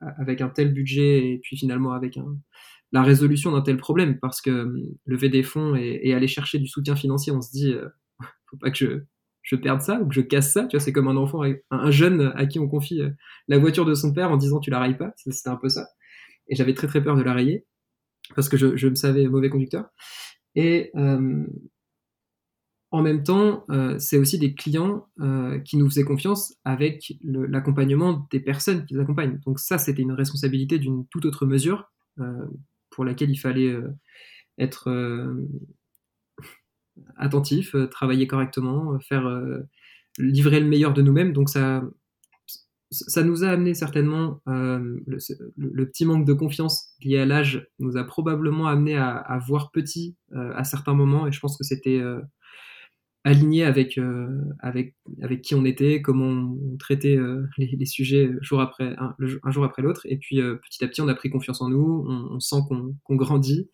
avec 0.00 0.40
un 0.40 0.48
tel 0.48 0.72
budget 0.72 1.32
et 1.32 1.38
puis 1.42 1.56
finalement 1.56 1.92
avec 1.92 2.18
la 2.92 3.02
résolution 3.02 3.52
d'un 3.52 3.62
tel 3.62 3.76
problème 3.76 4.18
parce 4.20 4.40
que 4.40 4.72
lever 5.06 5.28
des 5.28 5.42
fonds 5.42 5.74
et, 5.74 6.12
aller 6.14 6.28
chercher 6.28 6.58
du 6.58 6.66
soutien 6.66 6.96
financier, 6.96 7.32
on 7.32 7.40
se 7.40 7.50
dit, 7.50 7.74
faut 8.50 8.56
pas 8.58 8.70
que 8.70 8.76
je 8.76 9.04
je 9.42 9.56
perde 9.56 9.80
ça 9.80 10.00
ou 10.00 10.08
que 10.08 10.14
je 10.14 10.20
casse 10.20 10.52
ça. 10.52 10.64
Tu 10.66 10.76
vois, 10.76 10.84
c'est 10.84 10.92
comme 10.92 11.08
un 11.08 11.16
enfant, 11.16 11.42
un 11.70 11.90
jeune 11.90 12.32
à 12.36 12.46
qui 12.46 12.58
on 12.58 12.68
confie 12.68 13.02
euh, 13.02 13.10
la 13.48 13.58
voiture 13.58 13.84
de 13.84 13.94
son 13.94 14.12
père 14.12 14.30
en 14.30 14.36
disant 14.36 14.60
tu 14.60 14.70
la 14.70 14.80
rayes 14.80 14.96
pas. 14.96 15.12
C'était 15.16 15.50
un 15.50 15.56
peu 15.56 15.68
ça. 15.68 15.88
Et 16.48 16.54
j'avais 16.54 16.74
très 16.74 16.86
très 16.86 17.02
peur 17.02 17.16
de 17.16 17.22
la 17.22 17.34
rayer 17.34 17.66
parce 18.34 18.48
que 18.48 18.56
je, 18.56 18.88
me 18.88 18.94
savais 18.94 19.26
mauvais 19.28 19.50
conducteur. 19.50 19.86
Et 20.54 20.92
en 22.92 23.02
même 23.02 23.22
temps, 23.22 23.66
c'est 23.98 24.18
aussi 24.18 24.38
des 24.38 24.54
clients 24.54 25.06
qui 25.64 25.76
nous 25.76 25.88
faisaient 25.88 26.04
confiance 26.04 26.54
avec 26.64 27.14
l'accompagnement 27.22 28.26
des 28.30 28.40
personnes 28.40 28.84
qui 28.84 28.94
les 28.94 29.00
accompagnent. 29.00 29.40
Donc 29.46 29.58
ça, 29.58 29.78
c'était 29.78 30.02
une 30.02 30.12
responsabilité 30.12 30.78
d'une 30.78 31.06
toute 31.08 31.24
autre 31.24 31.46
mesure 31.46 31.90
pour 32.90 33.04
laquelle 33.04 33.30
il 33.30 33.38
fallait 33.38 33.74
être 34.58 34.90
attentif, 37.16 37.74
travailler 37.90 38.26
correctement, 38.26 38.98
faire 39.00 39.26
livrer 40.18 40.60
le 40.60 40.66
meilleur 40.66 40.92
de 40.92 41.00
nous-mêmes. 41.02 41.32
Donc 41.32 41.48
ça, 41.48 41.82
ça 42.92 43.22
nous 43.22 43.42
a 43.44 43.48
amené 43.48 43.74
certainement, 43.74 44.40
euh, 44.48 45.00
le, 45.06 45.86
petit 45.86 46.04
manque 46.04 46.26
de 46.26 46.32
confiance 46.32 46.94
lié 47.02 47.18
à 47.18 47.26
l'âge 47.26 47.66
nous 47.78 47.96
a 47.96 48.04
probablement 48.04 48.66
amené 48.66 48.96
à, 48.96 49.38
voir 49.46 49.70
petit 49.70 50.16
euh, 50.34 50.52
à 50.54 50.64
certains 50.64 50.94
moments 50.94 51.26
et 51.26 51.32
je 51.32 51.40
pense 51.40 51.56
que 51.56 51.64
c'était 51.64 51.98
euh, 51.98 52.20
aligné 53.24 53.64
avec, 53.64 54.00
avec, 54.58 54.96
avec 55.22 55.42
qui 55.42 55.54
on 55.54 55.64
était, 55.64 56.02
comment 56.02 56.26
on, 56.26 56.76
traitait 56.76 57.18
les, 57.56 57.86
sujets 57.86 58.30
jour 58.40 58.60
après, 58.60 58.96
un, 58.98 59.14
jour 59.50 59.64
après 59.64 59.82
l'autre. 59.82 60.06
Et 60.06 60.16
puis 60.16 60.40
petit 60.40 60.84
à 60.84 60.88
petit 60.88 61.00
on 61.00 61.08
a 61.08 61.14
pris 61.14 61.30
confiance 61.30 61.60
en 61.60 61.68
nous, 61.68 62.04
on, 62.08 62.40
sent 62.40 62.56
qu'on 62.68 63.14
grandit 63.14 63.70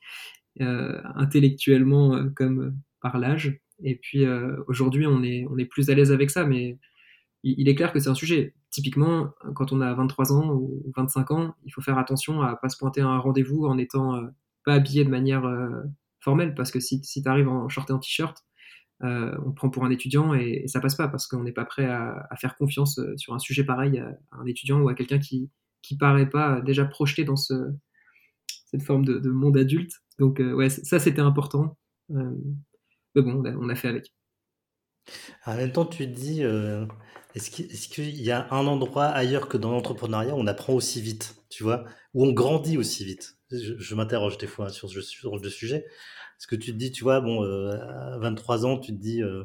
intellectuellement 0.60 2.28
comme 2.36 2.76
par 3.00 3.18
l'âge. 3.18 3.58
Et 3.82 3.96
puis 3.96 4.26
aujourd'hui 4.66 5.06
on 5.06 5.22
est, 5.22 5.46
on 5.50 5.56
est 5.56 5.64
plus 5.64 5.88
à 5.88 5.94
l'aise 5.94 6.12
avec 6.12 6.30
ça. 6.30 6.44
Mais 6.44 6.78
il, 7.42 7.68
est 7.68 7.74
clair 7.74 7.92
que 7.92 8.00
c'est 8.00 8.08
un 8.08 8.14
sujet. 8.14 8.54
Typiquement, 8.70 9.30
quand 9.54 9.72
on 9.72 9.80
a 9.80 9.94
23 9.94 10.32
ans 10.32 10.52
ou 10.52 10.92
25 10.96 11.30
ans, 11.30 11.54
il 11.64 11.72
faut 11.72 11.80
faire 11.80 11.98
attention 11.98 12.42
à 12.42 12.56
pas 12.56 12.68
se 12.68 12.76
pointer 12.76 13.00
à 13.00 13.06
un 13.06 13.18
rendez-vous 13.18 13.66
en 13.66 13.78
étant 13.78 14.16
euh, 14.16 14.26
pas 14.64 14.74
habillé 14.74 15.04
de 15.04 15.10
manière 15.10 15.44
euh, 15.44 15.82
formelle, 16.20 16.54
parce 16.54 16.70
que 16.70 16.80
si, 16.80 17.00
si 17.04 17.22
tu 17.22 17.28
arrives 17.28 17.48
en 17.48 17.68
short 17.68 17.88
et 17.90 17.92
en 17.92 17.98
t-shirt, 17.98 18.44
euh, 19.04 19.36
on 19.46 19.52
prend 19.52 19.70
pour 19.70 19.84
un 19.84 19.90
étudiant 19.90 20.34
et, 20.34 20.64
ça 20.66 20.80
passe 20.80 20.96
pas 20.96 21.08
parce 21.08 21.26
qu'on 21.26 21.44
n'est 21.44 21.52
pas 21.52 21.64
prêt 21.64 21.86
à, 21.86 22.28
faire 22.38 22.56
confiance 22.56 23.00
sur 23.16 23.34
un 23.34 23.38
sujet 23.38 23.64
pareil 23.64 23.98
à, 23.98 24.10
un 24.32 24.46
étudiant 24.46 24.80
ou 24.80 24.88
à 24.88 24.94
quelqu'un 24.94 25.18
qui 25.18 25.50
qui 25.82 25.96
paraît 25.96 26.28
pas 26.28 26.60
déjà 26.60 26.84
projeté 26.84 27.24
dans 27.24 27.36
ce, 27.36 27.54
cette 28.66 28.82
forme 28.82 29.04
de, 29.04 29.30
monde 29.30 29.56
adulte. 29.56 29.92
Donc 30.18 30.40
ouais, 30.40 30.68
ça 30.68 30.98
c'était 30.98 31.20
important. 31.20 31.78
mais 32.08 33.22
bon, 33.22 33.42
on 33.44 33.68
a, 33.68 33.74
fait 33.76 33.88
avec. 33.88 34.12
En 35.46 35.56
même 35.56 35.70
temps, 35.70 35.86
tu 35.86 36.06
dis, 36.08 36.42
est-ce 37.34 37.88
qu'il 37.88 38.20
y 38.20 38.30
a 38.30 38.52
un 38.52 38.66
endroit 38.66 39.06
ailleurs 39.06 39.48
que 39.48 39.56
dans 39.56 39.70
l'entrepreneuriat 39.70 40.34
où 40.34 40.38
on 40.38 40.46
apprend 40.46 40.72
aussi 40.72 41.00
vite, 41.00 41.36
tu 41.50 41.62
vois, 41.62 41.84
où 42.14 42.26
on 42.26 42.32
grandit 42.32 42.78
aussi 42.78 43.04
vite? 43.04 43.38
Je, 43.50 43.94
m'interroge 43.94 44.38
des 44.38 44.46
fois 44.46 44.70
sur, 44.70 44.90
ce, 44.90 45.00
sur 45.00 45.36
le 45.36 45.48
sujet. 45.48 45.86
Est-ce 46.38 46.46
que 46.46 46.56
tu 46.56 46.72
te 46.72 46.76
dis, 46.76 46.92
tu 46.92 47.02
vois, 47.04 47.20
bon, 47.20 47.44
euh, 47.44 47.72
à 48.14 48.18
23 48.18 48.64
ans, 48.64 48.78
tu 48.78 48.92
te 48.92 49.00
dis, 49.00 49.22
euh, 49.22 49.44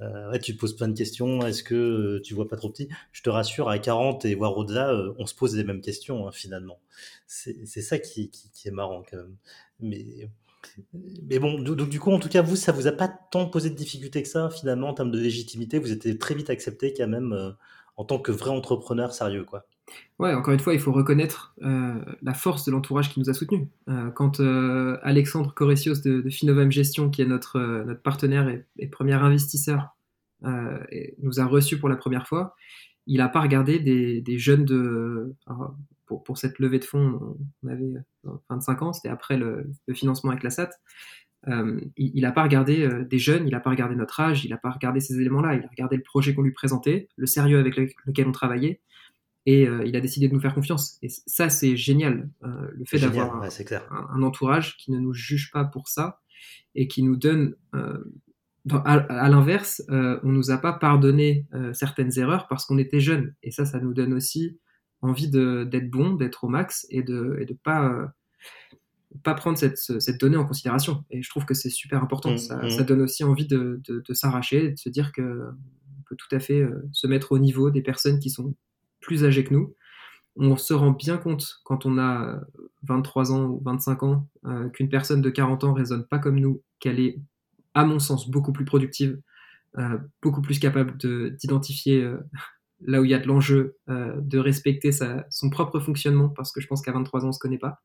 euh, 0.00 0.30
ouais, 0.30 0.38
tu 0.38 0.54
te 0.54 0.60
poses 0.60 0.76
plein 0.76 0.88
de 0.88 0.96
questions, 0.96 1.44
est-ce 1.46 1.64
que 1.64 2.20
tu 2.24 2.34
vois 2.34 2.48
pas 2.48 2.56
trop 2.56 2.70
petit? 2.70 2.88
Je 3.12 3.22
te 3.22 3.30
rassure, 3.30 3.68
à 3.68 3.78
40 3.78 4.24
et 4.24 4.34
voire 4.36 4.56
au-delà, 4.56 4.94
on 5.18 5.26
se 5.26 5.34
pose 5.34 5.56
les 5.56 5.64
mêmes 5.64 5.80
questions, 5.80 6.28
hein, 6.28 6.32
finalement. 6.32 6.80
C'est 7.26 7.66
ça 7.82 7.98
qui, 7.98 8.30
qui, 8.30 8.68
est 8.68 8.70
marrant, 8.72 9.02
quand 9.10 9.16
même. 9.18 9.36
Mais 9.80 10.28
mais 11.28 11.40
bon, 11.40 11.60
donc 11.60 11.88
du 11.88 11.98
coup, 11.98 12.12
en 12.12 12.20
tout 12.20 12.28
cas, 12.28 12.40
vous, 12.42 12.54
ça 12.56 12.70
vous 12.72 12.86
a 12.86 12.92
pas 12.92 13.08
tant 13.08 13.46
posé 13.48 13.70
de 13.70 13.74
difficultés 13.74 14.22
que 14.22 14.28
ça, 14.28 14.48
finalement, 14.50 14.88
en 14.90 14.94
termes 14.94 15.10
de 15.10 15.18
légitimité? 15.18 15.78
Vous 15.80 15.90
étiez 15.92 16.16
très 16.18 16.34
vite 16.36 16.50
accepté, 16.50 16.94
quand 16.96 17.08
même, 17.08 17.56
en 17.96 18.04
tant 18.04 18.18
que 18.20 18.32
vrai 18.32 18.50
entrepreneur 18.50 19.12
sérieux, 19.12 19.44
quoi. 19.44 19.66
Ouais, 20.18 20.32
encore 20.34 20.54
une 20.54 20.60
fois, 20.60 20.74
il 20.74 20.80
faut 20.80 20.92
reconnaître 20.92 21.54
euh, 21.62 21.94
la 22.22 22.34
force 22.34 22.64
de 22.64 22.70
l'entourage 22.70 23.12
qui 23.12 23.18
nous 23.18 23.28
a 23.28 23.34
soutenus. 23.34 23.66
Euh, 23.88 24.10
quand 24.10 24.40
Alexandre 25.02 25.52
Corresios 25.54 26.00
de, 26.04 26.20
de, 26.20 26.70
Gestion, 26.70 27.10
qui 27.10 27.22
est 27.22 27.26
notre, 27.26 27.58
notre 27.84 28.02
partenaire 28.02 28.48
et, 28.78 28.86
premier 28.86 29.14
investisseur, 29.14 29.96
nous 30.42 31.40
a 31.40 31.44
reçus 31.44 31.78
pour 31.78 31.88
la 31.88 31.96
première 31.96 32.26
fois, 32.26 32.56
il 33.06 33.18
n'a 33.18 33.28
pas 33.28 33.40
regardé 33.40 33.78
des, 33.78 34.38
jeunes 34.38 34.64
de 34.64 35.34
pour, 36.06 36.38
cette 36.38 36.58
levée 36.58 36.78
de 36.78 36.84
fonds, 36.84 37.36
on 37.62 37.68
avait 37.68 37.92
25 38.50 38.82
ans, 38.82 38.92
c'était 38.92 39.08
après 39.08 39.36
le, 39.36 39.70
financement 39.92 40.30
avec 40.30 40.42
la 40.42 40.50
SAT. 40.50 40.70
Euh, 41.48 41.80
il 41.96 42.22
n'a 42.22 42.30
pas 42.30 42.44
regardé 42.44 42.82
euh, 42.84 43.04
des 43.04 43.18
jeunes, 43.18 43.48
il 43.48 43.50
n'a 43.50 43.60
pas 43.60 43.70
regardé 43.70 43.96
notre 43.96 44.20
âge, 44.20 44.44
il 44.44 44.50
n'a 44.50 44.56
pas 44.56 44.70
regardé 44.70 45.00
ces 45.00 45.20
éléments-là, 45.20 45.54
il 45.54 45.64
a 45.64 45.68
regardé 45.68 45.96
le 45.96 46.02
projet 46.02 46.34
qu'on 46.34 46.42
lui 46.42 46.52
présentait, 46.52 47.08
le 47.16 47.26
sérieux 47.26 47.58
avec 47.58 47.76
lequel 47.76 48.28
on 48.28 48.32
travaillait, 48.32 48.80
et 49.44 49.66
euh, 49.66 49.84
il 49.84 49.96
a 49.96 50.00
décidé 50.00 50.28
de 50.28 50.34
nous 50.34 50.40
faire 50.40 50.54
confiance. 50.54 50.98
Et 51.02 51.08
ça, 51.08 51.50
c'est 51.50 51.76
génial, 51.76 52.28
le 52.42 52.84
fait 52.86 52.98
d'avoir 52.98 53.42
un, 53.42 54.22
entourage 54.22 54.76
qui 54.76 54.90
ne 54.92 54.98
nous 54.98 55.12
juge 55.12 55.50
pas 55.50 55.64
pour 55.64 55.88
ça 55.88 56.20
et 56.74 56.88
qui 56.88 57.02
nous 57.02 57.16
donne. 57.16 57.54
à, 58.70 59.28
l'inverse, 59.28 59.82
on 59.88 60.30
nous 60.30 60.50
a 60.50 60.58
pas 60.58 60.72
pardonné 60.72 61.46
certaines 61.72 62.18
erreurs 62.18 62.46
parce 62.48 62.66
qu'on 62.66 62.78
était 62.78 63.00
jeunes, 63.00 63.34
et 63.42 63.50
ça, 63.50 63.64
ça 63.64 63.80
nous 63.80 63.94
donne 63.94 64.12
aussi 64.12 64.58
envie 65.02 65.28
d'être 65.28 65.90
bon, 65.90 66.14
d'être 66.14 66.44
au 66.44 66.48
max 66.48 66.86
et 66.88 67.02
de 67.02 67.44
ne 67.48 67.54
pas, 67.54 67.88
euh, 67.88 68.06
pas 69.22 69.34
prendre 69.34 69.58
cette, 69.58 69.76
cette, 69.76 70.20
donnée 70.20 70.36
en 70.36 70.46
considération. 70.46 71.04
Et 71.10 71.22
je 71.22 71.28
trouve 71.28 71.44
que 71.44 71.54
c'est 71.54 71.70
super 71.70 72.02
important. 72.02 72.32
Mmh, 72.32 72.38
ça, 72.38 72.56
mmh. 72.62 72.70
ça, 72.70 72.82
donne 72.84 73.02
aussi 73.02 73.24
envie 73.24 73.46
de, 73.46 73.82
de, 73.84 74.14
s'arracher, 74.14 74.70
de 74.70 74.78
se 74.78 74.88
dire 74.88 75.12
qu'on 75.12 75.54
peut 76.08 76.16
tout 76.16 76.34
à 76.34 76.38
fait 76.38 76.60
euh, 76.60 76.88
se 76.92 77.06
mettre 77.08 77.32
au 77.32 77.38
niveau 77.38 77.70
des 77.70 77.82
personnes 77.82 78.20
qui 78.20 78.30
sont 78.30 78.54
plus 79.02 79.24
âgées 79.24 79.44
que 79.44 79.52
nous. 79.52 79.74
On 80.36 80.56
se 80.56 80.72
rend 80.72 80.92
bien 80.92 81.18
compte 81.18 81.60
quand 81.64 81.84
on 81.84 81.98
a 81.98 82.40
23 82.84 83.32
ans 83.32 83.44
ou 83.44 83.62
25 83.64 84.02
ans 84.02 84.28
euh, 84.46 84.70
qu'une 84.70 84.88
personne 84.88 85.20
de 85.20 85.28
40 85.28 85.64
ans 85.64 85.74
raisonne 85.74 86.06
pas 86.06 86.18
comme 86.18 86.40
nous, 86.40 86.62
qu'elle 86.80 87.00
est, 87.00 87.20
à 87.74 87.84
mon 87.84 87.98
sens, 87.98 88.30
beaucoup 88.30 88.52
plus 88.52 88.64
productive, 88.64 89.20
beaucoup 90.22 90.42
plus 90.42 90.58
capable 90.58 90.96
d'identifier 91.36 92.06
là 92.84 93.00
où 93.00 93.04
il 93.04 93.10
y 93.10 93.14
a 93.14 93.18
de 93.18 93.26
l'enjeu 93.26 93.76
euh, 93.88 94.14
de 94.20 94.38
respecter 94.38 94.92
sa, 94.92 95.26
son 95.30 95.50
propre 95.50 95.80
fonctionnement, 95.80 96.28
parce 96.28 96.52
que 96.52 96.60
je 96.60 96.66
pense 96.66 96.82
qu'à 96.82 96.92
23 96.92 97.20
ans, 97.20 97.24
on 97.24 97.28
ne 97.28 97.32
se 97.32 97.38
connaît 97.38 97.58
pas. 97.58 97.80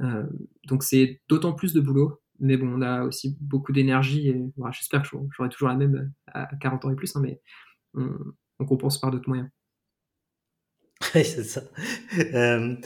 Euh, 0.00 0.24
donc 0.66 0.82
c'est 0.82 1.20
d'autant 1.28 1.52
plus 1.52 1.72
de 1.72 1.80
boulot, 1.80 2.20
mais 2.40 2.56
bon, 2.56 2.68
on 2.68 2.82
a 2.82 3.04
aussi 3.04 3.36
beaucoup 3.40 3.72
d'énergie, 3.72 4.28
et 4.28 4.42
j'espère 4.72 5.02
que 5.02 5.08
j'aurai 5.36 5.48
toujours 5.48 5.68
la 5.68 5.76
même 5.76 6.12
à 6.26 6.48
40 6.60 6.84
ans 6.84 6.90
et 6.90 6.96
plus, 6.96 7.14
hein, 7.16 7.20
mais 7.22 7.40
on, 7.94 8.66
compense 8.66 8.98
par 8.98 9.10
d'autres 9.10 9.28
moyens. 9.28 9.50
C'est 11.12 11.44
ça. 11.44 11.62
Euh, 12.18 12.76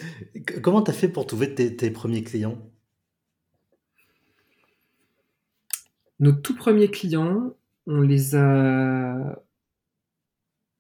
comment 0.63 0.83
tu 0.83 0.91
as 0.91 0.95
fait 0.95 1.09
pour 1.09 1.27
trouver 1.27 1.55
tes, 1.55 1.77
tes 1.77 1.91
premiers 1.91 2.23
clients? 2.23 2.59
Nos 6.21 6.33
tout 6.33 6.57
premiers 6.57 6.91
clients, 6.91 7.55
on 7.87 8.01
les 8.01 8.35
a 8.35 9.43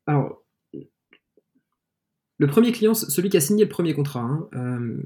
alors, 0.09 0.43
le 2.39 2.47
premier 2.47 2.73
client, 2.73 2.95
celui 2.95 3.29
qui 3.29 3.37
a 3.37 3.43
signé 3.43 3.65
le 3.65 3.69
premier 3.69 3.93
contrat, 3.93 4.23
hein, 4.23 4.49
euh, 4.55 5.03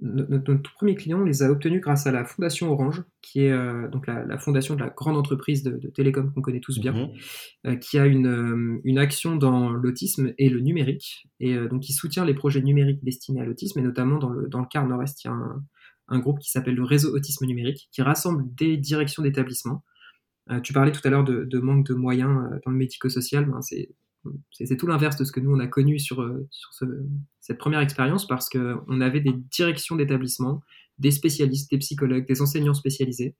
notre, 0.00 0.72
premier 0.74 0.94
client, 0.94 1.20
on 1.20 1.24
les 1.24 1.42
a 1.42 1.50
obtenus 1.50 1.80
grâce 1.80 2.06
à 2.06 2.12
la 2.12 2.24
fondation 2.24 2.70
Orange, 2.70 3.02
qui 3.20 3.40
est 3.40 3.50
euh, 3.50 3.88
donc 3.88 4.06
la, 4.06 4.38
fondation 4.38 4.74
de 4.74 4.80
la 4.80 4.90
grande 4.90 5.16
entreprise 5.16 5.62
de, 5.62 5.88
télécom 5.88 6.32
qu'on 6.32 6.40
connaît 6.40 6.60
tous 6.60 6.78
bien, 6.78 6.92
mhm. 6.92 7.10
euh, 7.66 7.76
qui 7.76 7.98
a 7.98 8.06
une, 8.06 8.98
action 8.98 9.36
dans 9.36 9.70
l'autisme 9.70 10.32
et 10.38 10.48
le 10.48 10.60
numérique, 10.60 11.26
et 11.40 11.56
donc 11.68 11.82
qui 11.82 11.92
soutient 11.92 12.24
les 12.24 12.34
projets 12.34 12.62
numériques 12.62 13.02
destinés 13.02 13.40
à 13.40 13.44
l'autisme, 13.44 13.78
et 13.78 13.82
notamment 13.82 14.18
dans 14.18 14.30
le, 14.30 14.48
dans 14.48 14.60
le 14.60 14.66
quart 14.66 14.86
nord-est, 14.86 15.24
il 15.24 15.28
y 15.28 15.30
a 15.30 15.36
un, 16.08 16.18
groupe 16.18 16.38
qui 16.38 16.50
s'appelle 16.50 16.74
le 16.74 16.84
Réseau 16.84 17.14
Autisme 17.14 17.46
Numérique, 17.46 17.88
qui 17.92 18.02
rassemble 18.02 18.44
des 18.54 18.76
directions 18.76 19.22
d'établissements. 19.22 19.84
tu 20.62 20.72
parlais 20.72 20.92
tout 20.92 21.02
à 21.04 21.10
l'heure 21.10 21.24
de, 21.24 21.58
manque 21.58 21.86
de 21.86 21.94
moyens 21.94 22.48
dans 22.64 22.70
le 22.70 22.76
médico-social, 22.76 23.44
ben, 23.44 23.60
c'est 23.62 23.90
c'est 24.50 24.76
tout 24.76 24.86
l'inverse 24.86 25.16
de 25.16 25.24
ce 25.24 25.32
que 25.32 25.40
nous 25.40 25.54
on 25.54 25.60
a 25.60 25.66
connu 25.66 25.98
sur, 25.98 26.20
euh, 26.22 26.48
cette 27.40 27.58
première 27.58 27.80
expérience 27.80 28.26
parce 28.26 28.48
qu'on 28.48 29.00
avait 29.00 29.20
des 29.20 29.32
directions 29.32 29.96
d'établissement, 29.96 30.60
des 30.98 31.10
spécialistes, 31.10 31.70
des 31.70 31.78
psychologues, 31.78 32.26
des 32.26 32.42
enseignants 32.42 32.74
spécialisés 32.74 33.36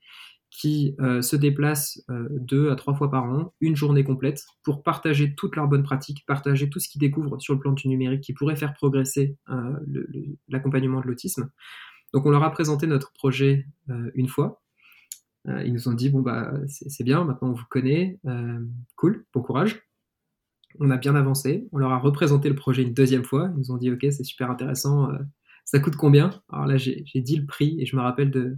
qui 0.51 0.95
euh, 1.01 1.21
se 1.21 1.37
déplacent 1.37 2.03
euh, 2.09 2.27
deux 2.31 2.71
à 2.71 2.77
trois 2.77 2.95
fois 2.95 3.11
par 3.11 3.25
an, 3.25 3.53
une 3.61 3.77
journée 3.77 4.03
complète, 4.03 4.43
pour 4.63 4.83
partager 4.83 5.35
toutes 5.35 5.57
leurs 5.57 5.69
bonnes 5.69 5.83
pratiques, 5.83 6.25
partager 6.27 6.71
tout 6.71 6.79
ce 6.79 6.89
qu'ils 6.89 7.01
découvrent 7.01 7.39
sur 7.39 7.53
le 7.53 7.61
plan 7.61 7.73
du 7.73 7.87
numérique 7.87 8.23
qui 8.23 8.33
pourrait 8.33 8.57
faire 8.57 8.73
progresser 8.73 9.37
l'accompagnement 10.49 11.03
de 11.03 11.07
l'autisme. 11.07 11.51
Donc 12.15 12.25
on 12.25 12.31
leur 12.31 12.43
a 12.45 12.51
présenté 12.51 12.87
notre 12.87 13.13
projet 13.13 13.67
une 14.15 14.29
fois. 14.29 14.63
ils 15.47 15.73
nous 15.75 15.87
ont 15.87 15.93
dit 15.93 16.09
bon 16.09 16.23
bah 16.23 16.51
c'est 16.67 17.05
bien, 17.05 17.25
maintenant 17.25 17.49
on 17.49 17.53
vous 17.53 17.67
connaît, 17.69 18.19
cool, 18.97 19.27
bon 19.35 19.43
courage 19.43 19.83
on 20.79 20.91
a 20.91 20.97
bien 20.97 21.15
avancé. 21.15 21.69
On 21.73 21.79
leur 21.79 21.93
a 21.93 21.99
représenté 21.99 22.49
le 22.49 22.55
projet 22.55 22.83
une 22.83 22.95
deuxième 22.95 23.25
fois. 23.25 23.51
Ils 23.55 23.59
nous 23.59 23.71
ont 23.71 23.77
dit 23.77 23.91
Ok, 23.91 24.01
c'est 24.03 24.25
super 24.25 24.51
intéressant. 24.51 25.11
Euh, 25.11 25.19
ça 25.65 25.81
coûte 25.81 25.97
combien? 25.97 26.31
Alors 26.51 26.67
là, 26.67 26.77
j'ai 26.77 27.05
dit 27.15 27.37
le 27.37 27.47
prix 27.47 27.77
et 27.81 27.87
je 27.87 27.97
me 27.97 28.01
rappelle 28.01 28.31
de 28.31 28.57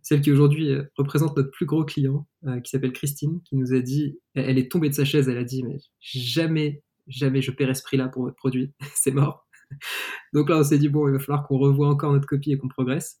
celle 0.00 0.22
qui 0.22 0.32
aujourd'hui 0.32 0.70
euh, 0.70 0.84
représente 0.96 1.36
notre 1.36 1.50
plus 1.50 1.66
gros 1.66 1.84
client, 1.84 2.26
euh, 2.46 2.60
qui 2.60 2.70
s'appelle 2.70 2.92
Christine, 2.92 3.40
qui 3.44 3.56
nous 3.56 3.74
a 3.74 3.80
dit 3.80 4.18
Elle 4.34 4.58
est 4.58 4.70
tombée 4.70 4.88
de 4.88 4.94
sa 4.94 5.04
chaise. 5.04 5.28
Elle 5.28 5.38
a 5.38 5.44
dit 5.44 5.62
Mais 5.62 5.78
jamais, 6.00 6.82
jamais 7.06 7.42
je 7.42 7.50
paierai 7.50 7.74
ce 7.74 7.82
prix-là 7.82 8.08
pour 8.08 8.22
votre 8.22 8.36
produit. 8.36 8.72
c'est 8.94 9.12
mort. 9.12 9.46
Donc 10.32 10.48
là, 10.48 10.58
on 10.58 10.64
s'est 10.64 10.78
dit 10.78 10.88
Bon, 10.88 11.08
il 11.08 11.12
va 11.12 11.18
falloir 11.18 11.46
qu'on 11.46 11.58
revoie 11.58 11.88
encore 11.88 12.12
notre 12.12 12.26
copie 12.26 12.52
et 12.52 12.58
qu'on 12.58 12.68
progresse. 12.68 13.20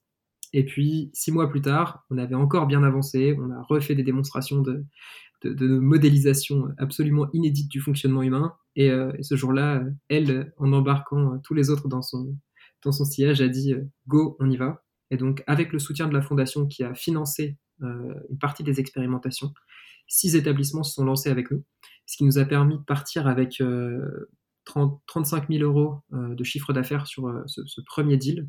Et 0.54 0.64
puis, 0.64 1.10
six 1.14 1.32
mois 1.32 1.48
plus 1.48 1.62
tard, 1.62 2.04
on 2.10 2.18
avait 2.18 2.34
encore 2.34 2.66
bien 2.66 2.82
avancé, 2.82 3.34
on 3.38 3.50
a 3.50 3.62
refait 3.62 3.94
des 3.94 4.02
démonstrations 4.02 4.60
de, 4.60 4.84
de, 5.44 5.78
modélisation 5.78 6.68
absolument 6.78 7.28
inédite 7.32 7.70
du 7.70 7.80
fonctionnement 7.80 8.22
humain. 8.22 8.54
Et, 8.76 8.90
euh, 8.90 9.12
ce 9.20 9.36
jour-là, 9.36 9.82
elle, 10.08 10.52
en 10.58 10.72
embarquant 10.72 11.38
tous 11.38 11.54
les 11.54 11.70
autres 11.70 11.88
dans 11.88 12.02
son, 12.02 12.36
dans 12.84 12.92
son 12.92 13.04
sillage, 13.04 13.40
a 13.40 13.48
dit 13.48 13.74
Go, 14.08 14.36
on 14.40 14.50
y 14.50 14.56
va. 14.56 14.84
Et 15.10 15.16
donc, 15.16 15.42
avec 15.46 15.72
le 15.72 15.78
soutien 15.78 16.08
de 16.08 16.14
la 16.14 16.22
fondation 16.22 16.66
qui 16.66 16.84
a 16.84 16.94
financé 16.94 17.58
une 17.80 18.38
partie 18.40 18.62
des 18.62 18.78
expérimentations, 18.78 19.52
six 20.06 20.36
établissements 20.36 20.84
se 20.84 20.94
sont 20.94 21.04
lancés 21.04 21.30
avec 21.30 21.50
nous, 21.50 21.64
ce 22.06 22.16
qui 22.16 22.24
nous 22.24 22.38
a 22.38 22.44
permis 22.44 22.78
de 22.78 22.82
partir 22.82 23.26
avec 23.26 23.60
30, 24.64 25.02
35 25.06 25.48
000 25.50 25.64
euros 25.64 25.96
de 26.12 26.44
chiffre 26.44 26.72
d'affaires 26.72 27.06
sur 27.06 27.42
ce, 27.46 27.80
premier 27.84 28.16
deal 28.16 28.48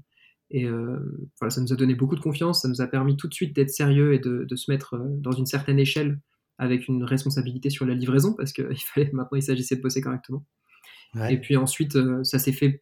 et 0.54 0.66
euh, 0.66 1.00
voilà, 1.39 1.50
ça 1.50 1.62
nous 1.62 1.74
a 1.74 1.76
donné 1.76 1.96
beaucoup 1.96 2.16
de 2.16 2.22
confiance, 2.22 2.62
ça 2.62 2.68
nous 2.68 2.82
a 2.82 2.88
permis 2.88 3.18
tout 3.18 3.28
de 3.28 3.34
suite 3.34 3.56
d'être 3.56 3.72
sérieux 3.72 4.14
et 4.14 4.20
de, 4.20 4.56
se 4.56 4.72
mettre 4.72 4.94
euh, 4.94 5.08
dans 5.18 5.32
une 5.32 5.48
certaine 5.48 5.80
échelle 5.80 6.20
avec 6.58 6.88
une 6.88 7.04
responsabilité 7.04 7.70
sur 7.70 7.86
la 7.86 7.93
livraison, 7.93 8.34
parce 8.34 8.54
qu'il 8.54 8.66
fallait 8.93 9.10
maintenant 9.14 9.38
il 9.38 9.43
s'agissait 9.43 9.76
de 9.76 9.82
bosser 9.82 10.01
correctement. 10.01 10.45
Et 11.30 11.39
puis 11.39 11.58
ensuite, 11.58 11.95
euh, 11.95 12.24
ça 12.24 12.39
s'est 12.39 12.54
fait 12.54 12.82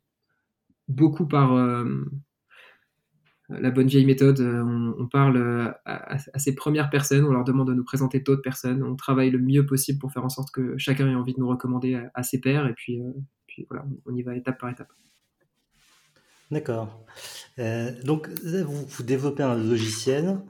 beaucoup 0.88 1.28
par 1.28 1.54
la 3.50 3.72
bonne 3.72 3.88
vieille 3.88 4.06
méthode. 4.06 4.40
On, 4.40 5.08
parle 5.08 5.76
à, 5.86 6.18
ces 6.38 6.56
premières 6.56 6.90
personnes, 6.90 7.26
on 7.26 7.32
leur 7.32 7.44
demande 7.44 7.68
de 7.68 7.74
nous 7.74 7.84
présenter 7.84 8.20
d'autres 8.22 8.42
personnes, 8.42 8.84
on 8.84 8.96
travaille 8.96 9.32
le 9.32 9.40
mieux 9.40 9.66
possible 9.66 10.00
pour 10.00 10.12
faire 10.12 10.24
en 10.24 10.30
sorte 10.30 10.52
que 10.52 10.78
chacun 10.78 11.10
ait 11.10 11.16
envie 11.16 11.34
de 11.34 11.40
nous 11.40 11.50
recommander 11.50 12.02
à, 12.14 12.24
ses 12.24 12.40
pairs, 12.40 12.68
et 12.68 12.74
puis, 12.74 13.02
puis 13.48 13.66
voilà, 13.70 13.86
on 14.06 14.16
y 14.16 14.24
va 14.24 14.36
étape 14.36 14.60
par 14.60 14.70
étape. 14.70 14.92
D'accord. 16.52 17.06
Euh, 17.60 17.92
donc, 18.04 18.28
vous, 18.44 18.86
vous, 18.86 19.04
développez 19.04 19.42
un 19.42 19.56
logiciel. 19.56 20.42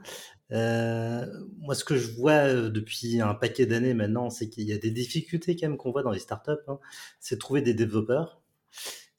Euh, 0.52 1.26
moi, 1.58 1.74
ce 1.74 1.84
que 1.84 1.96
je 1.96 2.12
vois 2.12 2.32
euh, 2.32 2.68
depuis 2.68 3.20
un 3.20 3.34
paquet 3.34 3.66
d'années 3.66 3.94
maintenant, 3.94 4.30
c'est 4.30 4.48
qu'il 4.48 4.64
y 4.64 4.72
a 4.72 4.78
des 4.78 4.90
difficultés 4.90 5.56
quand 5.56 5.68
même 5.68 5.76
qu'on 5.76 5.92
voit 5.92 6.02
dans 6.02 6.10
les 6.10 6.18
startups. 6.18 6.52
Hein. 6.68 6.78
c'est 7.20 7.38
trouver 7.38 7.62
des 7.62 7.74
développeurs. 7.74 8.40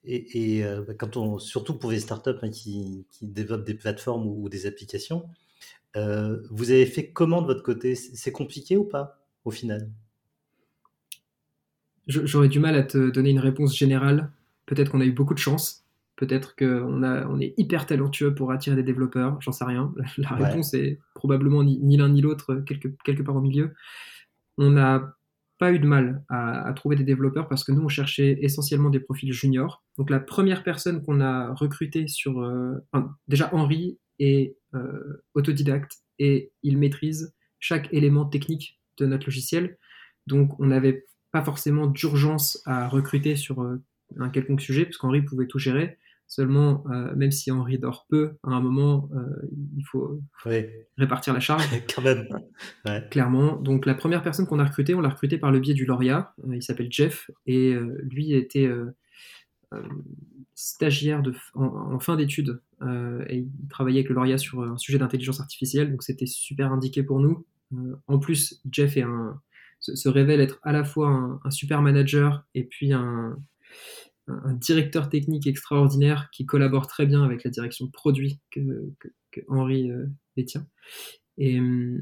Et, 0.06 0.58
et 0.58 0.64
bah, 0.64 0.94
quand 0.96 1.18
on, 1.18 1.40
surtout 1.40 1.78
pour 1.80 1.92
les 1.92 2.00
startups 2.00 2.32
hein, 2.42 2.50
qui, 2.50 3.06
développent 3.22 3.66
des 3.66 3.74
plateformes 3.74 4.28
ou, 4.28 4.50
des 4.50 4.66
applications, 4.66 5.30
vous 5.96 6.72
avez 6.72 6.86
fait 6.86 7.12
comment 7.12 7.42
de 7.42 7.48
votre 7.48 7.64
côté? 7.64 7.96
C'est 7.96 8.32
compliqué 8.32 8.78
ou 8.78 8.84
pas 8.84 9.24
au 9.46 9.52
final? 9.52 9.90
J'aurais 12.08 12.50
du 12.50 12.60
mal 12.60 12.76
à 12.76 12.84
te 12.84 13.10
donner 13.12 13.30
une 13.30 13.40
réponse 13.40 13.78
générale. 13.78 14.32
Peut-être 14.66 14.92
qu'on 14.92 15.02
a 15.02 15.06
eu 15.06 15.14
beaucoup 15.14 15.34
de 15.34 15.40
chance 15.40 15.83
Peut-être 16.16 16.56
qu'on 16.56 17.04
on 17.04 17.40
est 17.40 17.54
hyper 17.58 17.86
talentueux 17.86 18.36
pour 18.36 18.52
attirer 18.52 18.76
des 18.76 18.84
développeurs, 18.84 19.38
j'en 19.42 19.52
sais 19.52 19.66
rien. 19.66 19.94
La 20.18 20.30
réponse 20.30 20.74
est 20.74 21.00
probablement 21.16 21.64
ni, 21.64 21.98
l'un 21.98 22.10
ni 22.10 22.22
l'autre, 22.22 22.56
quelque, 22.68 22.90
quelque 23.04 23.24
part 23.24 23.36
au 23.36 23.42
milieu. 23.42 23.74
On 24.58 24.70
n'a 24.70 25.16
pas 25.58 25.72
eu 25.72 25.80
de 25.80 25.88
mal 25.88 26.24
à, 26.30 26.72
trouver 26.76 26.96
des 26.96 27.04
développeurs 27.04 27.48
parce 27.48 27.64
que 27.64 27.72
nous, 27.72 27.82
on 27.82 27.88
cherchait 27.88 28.38
essentiellement 28.42 28.90
des 28.90 29.00
profils 29.00 29.32
juniors. 29.34 29.84
Donc 29.98 30.10
la 30.10 30.20
première 30.20 30.64
personne 30.64 31.04
qu'on 31.04 31.22
a 31.22 31.54
recrutée 31.54 32.08
sur... 32.08 32.42
Euh, 32.42 32.76
déjà, 33.28 33.50
Henri 33.54 33.98
est 34.20 34.56
euh, 34.76 35.24
autodidacte 35.34 35.98
et 36.20 36.52
il 36.64 36.78
maîtrise 36.78 37.34
chaque 37.60 37.92
élément 37.94 38.26
technique 38.26 38.80
de 38.98 39.06
notre 39.06 39.26
logiciel. 39.26 39.78
Donc 40.28 40.60
on 40.60 40.66
n'avait 40.66 41.06
pas 41.32 41.44
forcément 41.44 41.88
d'urgence 41.88 42.62
à 42.66 42.88
recruter 42.88 43.36
sur 43.36 43.62
euh, 43.62 43.82
un 44.20 44.30
quelconque 44.30 44.62
sujet, 44.62 44.86
puisqu'Henri 44.86 45.22
pouvait 45.22 45.48
tout 45.48 45.60
gérer. 45.60 45.98
Seulement, 46.28 46.84
euh, 46.90 47.14
même 47.16 47.32
si 47.32 47.52
Henri 47.52 47.78
dort 47.78 48.08
peu, 48.10 48.34
à 48.44 48.50
un 48.50 48.62
moment, 48.62 49.10
euh, 49.14 49.48
il 49.78 49.84
faut 49.84 50.20
répartir 50.98 51.34
la 51.34 51.40
charge. 51.40 51.64
Quand 51.96 52.02
même. 52.02 52.28
Clairement. 53.12 53.58
Donc, 53.58 53.86
la 53.86 53.94
première 53.94 54.24
personne 54.24 54.48
qu'on 54.48 54.60
a 54.60 54.66
recrutée, 54.66 54.96
on 54.96 55.02
l'a 55.02 55.10
recruté 55.10 55.38
par 55.38 55.52
le 55.52 55.60
biais 55.60 55.74
du 55.74 55.86
lauréat. 55.86 56.34
Euh, 56.48 56.56
il 56.56 56.64
s'appelle 56.64 56.92
Jeff 56.92 57.30
et 57.46 57.76
lui 58.04 58.34
était 58.34 58.70
stagiaire 60.56 61.22
de, 61.24 61.34
en, 61.56 62.00
fin 62.00 62.16
d'études 62.16 62.62
et 63.28 63.38
il 63.38 63.50
travaillait 63.70 64.00
avec 64.00 64.10
le 64.10 64.16
lauréat 64.16 64.38
sur 64.38 64.62
un 64.62 64.78
sujet 64.78 64.98
d'intelligence 64.98 65.40
artificielle. 65.40 65.92
Donc, 65.92 66.04
c'était 66.04 66.26
super 66.26 66.72
indiqué 66.72 67.04
pour 67.04 67.20
nous. 67.20 67.46
en 68.08 68.18
plus, 68.18 68.62
Jeff 68.72 68.98
est 68.98 69.04
un, 69.04 69.40
se, 69.80 70.10
révèle 70.10 70.42
être 70.42 70.60
à 70.64 70.72
la 70.72 70.84
fois 70.84 71.40
un 71.44 71.52
super 71.52 71.82
manager 71.82 72.46
et 72.56 72.64
puis 72.64 72.94
un 72.94 73.38
un 74.28 74.54
directeur 74.54 75.10
technique 75.10 75.48
extraordinaire 75.48 76.30
qui 76.32 76.46
collabore 76.46 76.88
très 76.88 77.06
bien 77.06 77.24
avec 77.24 77.44
la 77.44 77.52
direction 77.52 77.88
produit 77.88 78.40
que, 78.52 78.92
que, 79.32 79.42
Henri 79.48 79.92
euh, 79.92 80.06
détient. 80.38 80.66
Et 81.38 81.60
hum, 81.60 82.00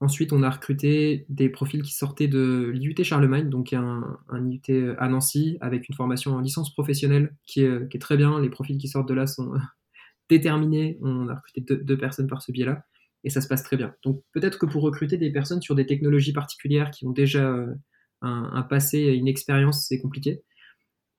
ensuite, 0.00 0.32
on 0.32 0.42
a 0.42 0.50
recruté 0.50 1.26
des 1.28 1.48
profils 1.48 1.82
qui 1.82 1.94
sortaient 1.94 2.28
de 2.28 2.70
l'IUT 2.74 3.02
Charlemagne, 3.02 3.50
donc 3.50 3.72
un, 3.72 4.18
IUT 4.32 4.94
à 4.98 5.08
Nancy, 5.08 5.58
avec 5.60 5.88
une 5.88 5.94
formation 5.94 6.34
en 6.34 6.40
licence 6.40 6.72
professionnelle 6.72 7.36
qui 7.46 7.62
est, 7.62 8.00
très 8.00 8.16
bien. 8.16 8.40
Les 8.40 8.50
profils 8.50 8.78
qui 8.78 8.88
sortent 8.88 9.08
de 9.08 9.14
là 9.14 9.26
sont 9.26 9.52
déterminés. 10.30 10.98
On 11.02 11.28
a 11.28 11.34
recruté 11.34 11.60
deux, 11.60 11.98
personnes 11.98 12.28
par 12.28 12.42
ce 12.42 12.52
biais-là. 12.52 12.84
Et 13.24 13.30
ça 13.30 13.40
se 13.40 13.46
passe 13.46 13.62
très 13.62 13.76
bien. 13.76 13.94
Donc 14.02 14.22
peut-être 14.32 14.58
que 14.58 14.66
pour 14.66 14.82
recruter 14.82 15.16
des 15.16 15.30
personnes 15.30 15.62
sur 15.62 15.76
des 15.76 15.86
technologies 15.86 16.32
particulières 16.32 16.90
qui 16.90 17.06
ont 17.06 17.12
déjà 17.12 17.48
euh, 17.48 17.72
un, 18.20 18.50
un 18.52 18.62
passé 18.62 18.98
une 18.98 19.28
expérience, 19.28 19.86
c'est 19.86 20.00
compliqué. 20.00 20.42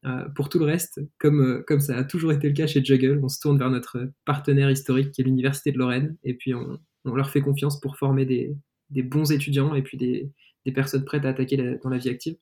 Euh, 0.06 0.28
pour 0.36 0.50
tout 0.50 0.60
le 0.60 0.66
reste, 0.66 1.00
comme, 1.18 1.42
euh, 1.42 1.64
comme 1.66 1.80
ça 1.80 1.98
a 1.98 2.04
toujours 2.04 2.34
été 2.34 2.50
le 2.50 2.54
cas 2.54 2.68
chez 2.68 2.84
Juggle, 2.84 3.22
on 3.24 3.30
se 3.30 3.40
tourne 3.40 3.58
vers 3.58 3.70
notre 3.70 4.12
partenaire 4.26 4.70
historique 4.70 5.12
qui 5.12 5.22
est 5.22 5.24
l'Université 5.24 5.72
de 5.72 5.78
Lorraine, 5.78 6.18
et 6.24 6.34
puis 6.34 6.54
on, 6.54 6.80
leur 7.06 7.30
fait 7.30 7.42
confiance 7.42 7.80
pour 7.80 7.98
former 7.98 8.26
des, 8.26 8.56
bons 9.04 9.32
étudiants 9.32 9.76
et 9.76 9.82
puis 9.82 9.98
des, 9.98 10.32
personnes 10.74 11.06
prêtes 11.06 11.26
à 11.26 11.30
attaquer 11.30 11.78
dans 11.82 11.90
la 11.90 11.98
vie 11.98 12.10
active. 12.10 12.36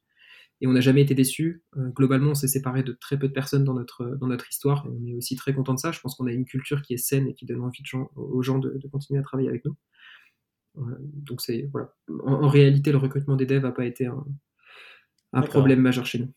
Et 0.63 0.67
on 0.67 0.73
n'a 0.73 0.81
jamais 0.81 1.01
été 1.01 1.15
déçus. 1.15 1.63
Euh, 1.77 1.89
globalement, 1.89 2.31
on 2.31 2.35
s'est 2.35 2.47
séparé 2.47 2.83
de 2.83 2.93
très 2.93 3.17
peu 3.17 3.27
de 3.27 3.33
personnes 3.33 3.63
dans 3.63 3.73
notre, 3.73 4.17
dans 4.19 4.27
notre 4.27 4.49
histoire, 4.49 4.85
et 4.87 4.89
on 4.89 5.07
est 5.07 5.13
aussi 5.15 5.35
très 5.35 5.53
content 5.53 5.73
de 5.73 5.79
ça. 5.79 5.91
Je 5.91 5.99
pense 5.99 6.15
qu'on 6.15 6.27
a 6.27 6.31
une 6.31 6.45
culture 6.45 6.81
qui 6.81 6.93
est 6.95 6.97
saine 6.97 7.27
et 7.27 7.35
qui 7.35 7.45
donne 7.45 7.61
envie 7.61 7.83
aux 8.15 8.41
gens 8.41 8.57
de, 8.57 8.79
continuer 8.91 9.19
à 9.19 9.23
travailler 9.23 9.49
avec 9.49 9.65
nous. 9.65 9.75
donc 10.75 11.41
c'est 11.41 11.69
voilà. 11.71 11.93
En, 12.23 12.47
réalité, 12.47 12.91
le 12.91 12.97
recrutement 12.97 13.35
des 13.35 13.45
devs 13.45 13.61
n'a 13.61 13.71
pas 13.71 13.85
été 13.85 14.07
un 15.33 15.41
problème 15.41 15.81
majeur 15.81 16.07
chez 16.07 16.19
nous. 16.19 16.33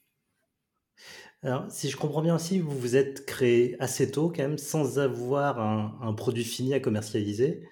Alors, 1.45 1.71
si 1.71 1.91
je 1.91 1.97
comprends 1.99 2.23
bien 2.23 2.37
aussi, 2.37 2.59
vous 2.59 2.71
vous 2.71 2.97
êtes 2.97 3.27
créé 3.27 3.77
assez 3.79 4.11
tôt 4.11 4.33
quand 4.35 4.43
même, 4.43 4.57
sans 4.57 4.99
avoir 4.99 5.61
un, 5.61 6.15
produit 6.15 6.43
fini 6.43 6.73
à 6.73 6.81
commercialiser. 6.81 7.63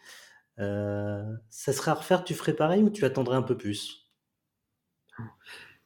Euh, 0.58 1.24
ça 1.48 1.72
serait 1.72 1.90
à 1.90 1.94
refaire, 1.94 2.22
tu 2.22 2.34
ferais 2.34 2.54
pareil 2.54 2.82
ou 2.82 2.90
tu 2.90 3.06
attendrais 3.06 3.36
un 3.36 3.42
peu 3.42 3.56
plus? 3.56 4.10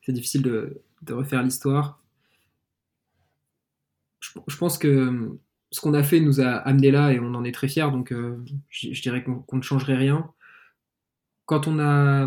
C'est 0.03 0.13
difficile 0.13 0.43
de, 0.43 0.83
refaire 1.09 1.45
l'histoire. 1.45 2.03
Je, 4.21 4.57
pense 4.57 4.79
que 4.79 5.39
ce 5.71 5.81
qu'on 5.81 5.95
a 5.95 6.03
fait 6.03 6.19
nous 6.19 6.41
a 6.41 6.55
amené 6.55 6.91
là 6.91 7.13
et 7.13 7.21
on 7.21 7.35
en 7.35 7.45
est 7.45 7.53
très 7.53 7.69
fiers, 7.69 7.93
donc 7.93 8.13
euh, 8.13 8.45
je, 8.69 9.01
dirais 9.01 9.23
qu'on 9.23 9.57
ne 9.57 9.63
changerait 9.63 9.97
rien. 9.97 10.33
Quand 11.45 11.69
on 11.69 11.79
a 11.79 12.27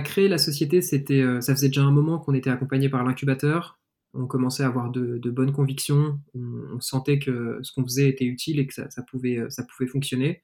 créé 0.00 0.28
la 0.28 0.38
société, 0.38 0.80
euh, 1.10 1.40
ça 1.40 1.56
faisait 1.56 1.68
déjà 1.68 1.82
un 1.82 1.90
moment 1.90 2.20
qu'on 2.20 2.34
était 2.34 2.50
accompagné 2.50 2.88
par 2.88 3.02
l'incubateur 3.02 3.80
on 4.18 4.26
commençait 4.26 4.62
à 4.62 4.66
avoir 4.66 4.90
de, 4.90 5.30
bonnes 5.30 5.52
convictions, 5.52 6.20
on, 6.34 6.80
sentait 6.80 7.18
que 7.18 7.58
ce 7.62 7.72
qu'on 7.72 7.84
faisait 7.84 8.08
était 8.08 8.24
utile 8.24 8.58
et 8.58 8.66
que 8.66 8.74
ça, 8.74 9.02
pouvait, 9.08 9.44
ça 9.48 9.64
pouvait 9.64 9.88
fonctionner. 9.88 10.42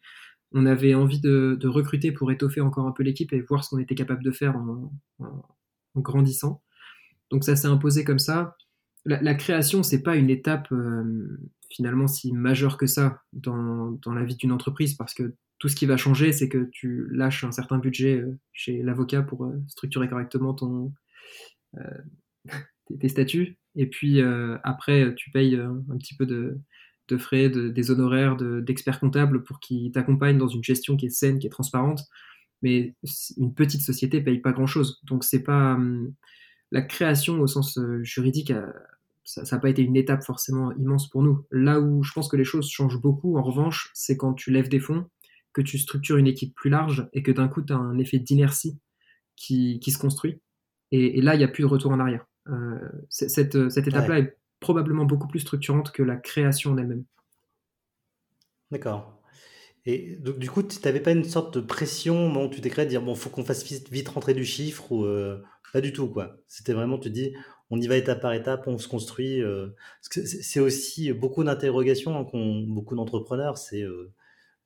On 0.52 0.66
avait 0.66 0.94
envie 0.94 1.20
de, 1.20 1.58
recruter 1.64 2.12
pour 2.12 2.30
étoffer 2.30 2.60
encore 2.60 2.86
un 2.86 2.92
peu 2.92 3.02
l'équipe 3.02 3.32
et 3.32 3.40
voir 3.40 3.64
ce 3.64 3.70
qu'on 3.70 3.78
était 3.78 3.94
capable 3.94 4.22
de 4.22 4.30
faire 4.30 4.56
en, 4.56 4.92
grandissant. 5.96 6.62
Donc 7.30 7.44
ça 7.44 7.56
s'est 7.56 7.68
imposé 7.68 8.04
comme 8.04 8.18
ça. 8.18 8.56
La, 9.04 9.34
création, 9.34 9.82
c'est 9.82 10.02
pas 10.02 10.16
une 10.16 10.30
étape 10.30 10.70
euh, 10.70 11.40
finalement 11.70 12.06
si 12.06 12.32
majeure 12.32 12.76
que 12.76 12.86
ça 12.86 13.20
dans, 13.32 13.98
la 14.06 14.24
vie 14.24 14.36
d'une 14.36 14.52
entreprise 14.52 14.94
parce 14.94 15.12
que 15.12 15.34
tout 15.58 15.68
ce 15.68 15.74
qui 15.74 15.86
va 15.86 15.96
changer, 15.96 16.32
c'est 16.32 16.48
que 16.48 16.68
tu 16.72 17.08
lâches 17.10 17.44
un 17.44 17.52
certain 17.52 17.78
budget 17.78 18.20
euh, 18.20 18.38
chez 18.52 18.82
l'avocat 18.82 19.22
pour 19.22 19.44
euh, 19.44 19.60
structurer 19.68 20.08
correctement 20.08 20.54
ton, 20.54 20.92
tes 23.00 23.08
statuts. 23.08 23.58
Et 23.76 23.86
puis 23.86 24.20
euh, 24.20 24.58
après, 24.64 25.14
tu 25.14 25.30
payes 25.30 25.56
euh, 25.56 25.72
un 25.90 25.96
petit 25.96 26.14
peu 26.14 26.26
de, 26.26 26.58
frais, 27.18 27.50
des 27.50 27.90
honoraires 27.90 28.36
d'experts 28.36 28.98
comptables 28.98 29.44
pour 29.44 29.60
qu'ils 29.60 29.92
t'accompagnent 29.92 30.38
dans 30.38 30.48
une 30.48 30.64
gestion 30.64 30.96
qui 30.96 31.06
est 31.06 31.10
saine, 31.10 31.38
qui 31.38 31.46
est 31.46 31.50
transparente. 31.50 32.00
Mais 32.62 32.94
une 33.36 33.52
petite 33.52 33.82
société 33.82 34.22
paye 34.22 34.38
pas 34.38 34.52
grand-chose. 34.52 35.00
Donc 35.04 35.24
c'est 35.24 35.42
pas 35.42 35.74
hum, 35.74 36.14
la 36.70 36.80
création 36.80 37.40
au 37.40 37.46
sens 37.46 37.76
euh, 37.76 38.02
juridique. 38.02 38.52
ça 39.24 39.42
n'a 39.50 39.58
pas 39.58 39.68
été 39.68 39.82
une 39.82 39.96
étape 39.96 40.22
forcément 40.24 40.72
immense 40.72 41.10
pour 41.10 41.22
nous. 41.22 41.44
Là 41.50 41.80
où 41.80 42.02
je 42.02 42.12
pense 42.12 42.28
que 42.28 42.36
les 42.36 42.44
choses 42.44 42.70
changent 42.70 43.00
beaucoup, 43.00 43.36
en 43.36 43.42
revanche, 43.42 43.90
c'est 43.94 44.16
quand 44.16 44.32
tu 44.32 44.50
lèves 44.50 44.70
des 44.70 44.80
fonds, 44.80 45.06
que 45.52 45.60
tu 45.60 45.78
structures 45.78 46.16
une 46.16 46.26
équipe 46.26 46.54
plus 46.54 46.70
large 46.70 47.08
et 47.12 47.22
que 47.22 47.30
d'un 47.30 47.48
coup, 47.48 47.60
tu 47.60 47.74
as 47.74 47.76
un 47.76 47.98
effet 47.98 48.18
d'inertie 48.18 48.78
qui, 49.36 49.80
se 49.86 49.98
construit. 49.98 50.40
Et, 50.92 51.18
et 51.18 51.20
là, 51.20 51.34
il 51.34 51.38
n'y 51.38 51.44
a 51.44 51.48
plus 51.48 51.62
de 51.62 51.68
retour 51.68 51.92
en 51.92 52.00
arrière. 52.00 52.24
Euh, 52.48 52.78
cette, 53.08 53.68
cette 53.70 53.86
étape-là 53.86 54.18
est 54.18 54.36
probablement 54.60 55.04
beaucoup 55.04 55.28
plus 55.28 55.40
structurante 55.40 55.92
que 55.92 56.02
la 56.02 56.16
création 56.16 56.72
en 56.72 56.78
elle-même. 56.78 57.04
D'accord. 58.70 59.20
Et 59.84 60.16
donc, 60.16 60.38
du 60.38 60.48
coup, 60.48 60.62
tu 60.62 60.78
n'avais 60.84 61.00
pas 61.00 61.10
une 61.10 61.24
sorte 61.24 61.58
de 61.58 61.60
pression 61.60 62.26
au 62.26 62.28
moment 62.28 62.44
où 62.46 62.50
tu 62.50 62.60
créé, 62.70 62.84
de 62.84 62.90
dire, 62.90 63.02
bon, 63.02 63.14
faut 63.14 63.30
qu'on 63.30 63.44
fasse 63.44 63.64
vite, 63.64 63.90
vite 63.90 64.08
rentrer 64.08 64.32
du 64.32 64.44
chiffre 64.44 64.92
ou 64.92 65.04
euh, 65.04 65.42
pas 65.72 65.80
du 65.80 65.92
tout, 65.92 66.08
quoi. 66.08 66.36
C'était 66.46 66.72
vraiment, 66.72 66.98
tu 66.98 67.10
dis, 67.10 67.34
on 67.70 67.80
y 67.80 67.88
va 67.88 67.96
étape 67.96 68.20
par 68.20 68.32
étape, 68.32 68.68
on 68.68 68.78
se 68.78 68.86
construit. 68.86 69.42
euh, 69.42 69.74
c'est 70.00 70.60
aussi 70.60 71.12
beaucoup 71.12 71.42
d'interrogations 71.42 72.16
hein, 72.16 72.24
qu'ont 72.24 72.60
beaucoup 72.60 72.94
d'entrepreneurs. 72.94 73.58
C'est, 73.58 73.82
euh, 73.82 74.12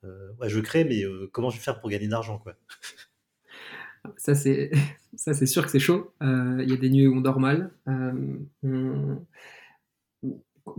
euh, 0.04 0.32
ouais, 0.38 0.50
je 0.50 0.60
crée, 0.60 0.84
mais 0.84 1.02
euh, 1.02 1.30
comment 1.32 1.48
je 1.48 1.56
vais 1.56 1.62
faire 1.62 1.80
pour 1.80 1.88
gagner 1.88 2.06
de 2.06 2.12
l'argent, 2.12 2.38
quoi. 2.38 2.54
Ça, 4.16 4.34
c'est 4.34 4.70
ça, 5.16 5.34
c'est 5.34 5.46
sûr 5.46 5.64
que 5.64 5.70
c'est 5.70 5.78
chaud. 5.80 6.12
Euh, 6.22 6.60
Il 6.62 6.70
y 6.70 6.72
a 6.72 6.76
des 6.76 6.90
nuits 6.90 7.06
où 7.06 7.16
on 7.16 7.20
dort 7.20 7.40
mal. 7.40 7.72
Euh, 7.88 8.38
on- 8.62 9.24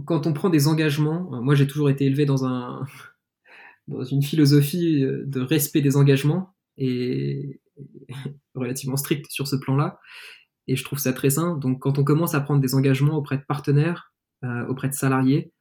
Quand 0.06 0.28
on 0.28 0.34
prend 0.34 0.50
des 0.50 0.68
engagements, 0.68 1.34
euh, 1.34 1.42
moi 1.42 1.56
j'ai 1.56 1.66
toujours 1.68 1.90
été 1.90 2.06
élevé 2.06 2.26
dans 2.26 2.46
un 2.46 2.86
dans 3.88 4.04
une 4.04 4.22
philosophie 4.24 5.02
de 5.02 5.40
respect 5.42 5.82
des 5.82 5.96
engagements 5.96 6.54
et 6.78 7.62
relativement 8.56 8.98
strict 8.98 9.28
sur 9.32 9.48
ce 9.48 9.56
plan-là. 9.56 10.00
Et 10.68 10.76
je 10.76 10.84
trouve 10.84 11.00
ça 11.00 11.14
très 11.14 11.30
sain. 11.30 11.56
Donc 11.58 11.80
quand 11.82 11.98
on 11.98 12.04
commence 12.04 12.36
à 12.36 12.42
prendre 12.42 12.62
des 12.62 12.76
engagements 12.76 13.16
auprès 13.16 13.38
de 13.38 13.44
partenaires, 13.48 14.14
auprès 14.68 14.90
de 14.90 14.94
salariés, 14.94 15.52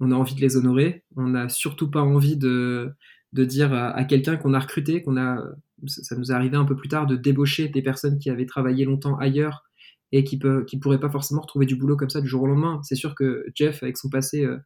on 0.00 0.10
a 0.12 0.14
envie 0.16 0.34
de 0.34 0.40
les 0.40 0.56
honorer. 0.56 1.04
On 1.16 1.28
n'a 1.28 1.48
surtout 1.50 1.90
pas 1.90 2.00
envie 2.02 2.36
de, 2.38 2.90
de 3.34 3.44
dire 3.44 3.74
à 3.74 4.02
quelqu'un 4.04 4.36
qu'on 4.38 4.54
a 4.54 4.60
recruté, 4.60 5.02
qu'on 5.02 5.18
a, 5.18 5.44
ça 5.86 6.16
nous 6.16 6.30
est 6.30 6.34
arrivé 6.34 6.56
un 6.56 6.64
peu 6.64 6.76
plus 6.76 6.88
tard, 6.88 7.06
de 7.06 7.16
débaucher 7.16 7.68
des 7.68 7.82
personnes 7.82 8.18
qui 8.18 8.30
avaient 8.30 8.46
travaillé 8.46 8.84
longtemps 8.84 9.16
ailleurs 9.18 9.64
et 10.12 10.24
qui 10.24 10.38
ne 10.38 10.62
qui 10.62 10.78
pourraient 10.78 11.00
pas 11.00 11.10
forcément 11.10 11.40
retrouver 11.40 11.66
du 11.66 11.76
boulot 11.76 11.96
comme 11.96 12.10
ça 12.10 12.20
du 12.20 12.28
jour 12.28 12.42
au 12.42 12.46
lendemain. 12.46 12.80
C'est 12.82 12.94
sûr 12.94 13.14
que 13.14 13.46
Jeff, 13.54 13.82
avec 13.82 13.96
son 13.96 14.08
passé 14.08 14.44
euh, 14.44 14.58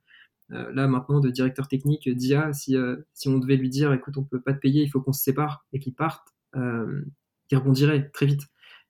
euh, 0.52 0.70
là 0.72 0.88
maintenant 0.88 1.20
de 1.20 1.30
directeur 1.30 1.68
technique 1.68 2.08
d'IA, 2.08 2.52
si, 2.52 2.76
euh, 2.76 2.96
si 3.14 3.28
on 3.28 3.38
devait 3.38 3.56
lui 3.56 3.68
dire 3.70 3.92
écoute, 3.92 4.16
on 4.16 4.24
peut 4.24 4.40
pas 4.40 4.52
te 4.52 4.60
payer, 4.60 4.82
il 4.82 4.88
faut 4.88 5.00
qu'on 5.00 5.12
se 5.12 5.22
sépare 5.22 5.64
et 5.72 5.78
qu'il 5.78 5.94
parte, 5.94 6.28
euh, 6.56 7.02
il 7.50 7.58
rebondirait 7.58 8.10
très 8.10 8.26
vite. 8.26 8.42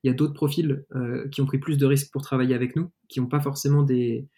Il 0.04 0.08
y 0.08 0.10
a 0.10 0.14
d'autres 0.14 0.34
profils 0.34 0.84
euh, 0.94 1.28
qui 1.28 1.40
ont 1.40 1.46
pris 1.46 1.58
plus 1.58 1.76
de 1.76 1.86
risques 1.86 2.12
pour 2.12 2.22
travailler 2.22 2.54
avec 2.54 2.76
nous, 2.76 2.90
qui 3.08 3.20
n'ont 3.20 3.26
pas 3.26 3.40
forcément 3.40 3.82
des, 3.82 4.28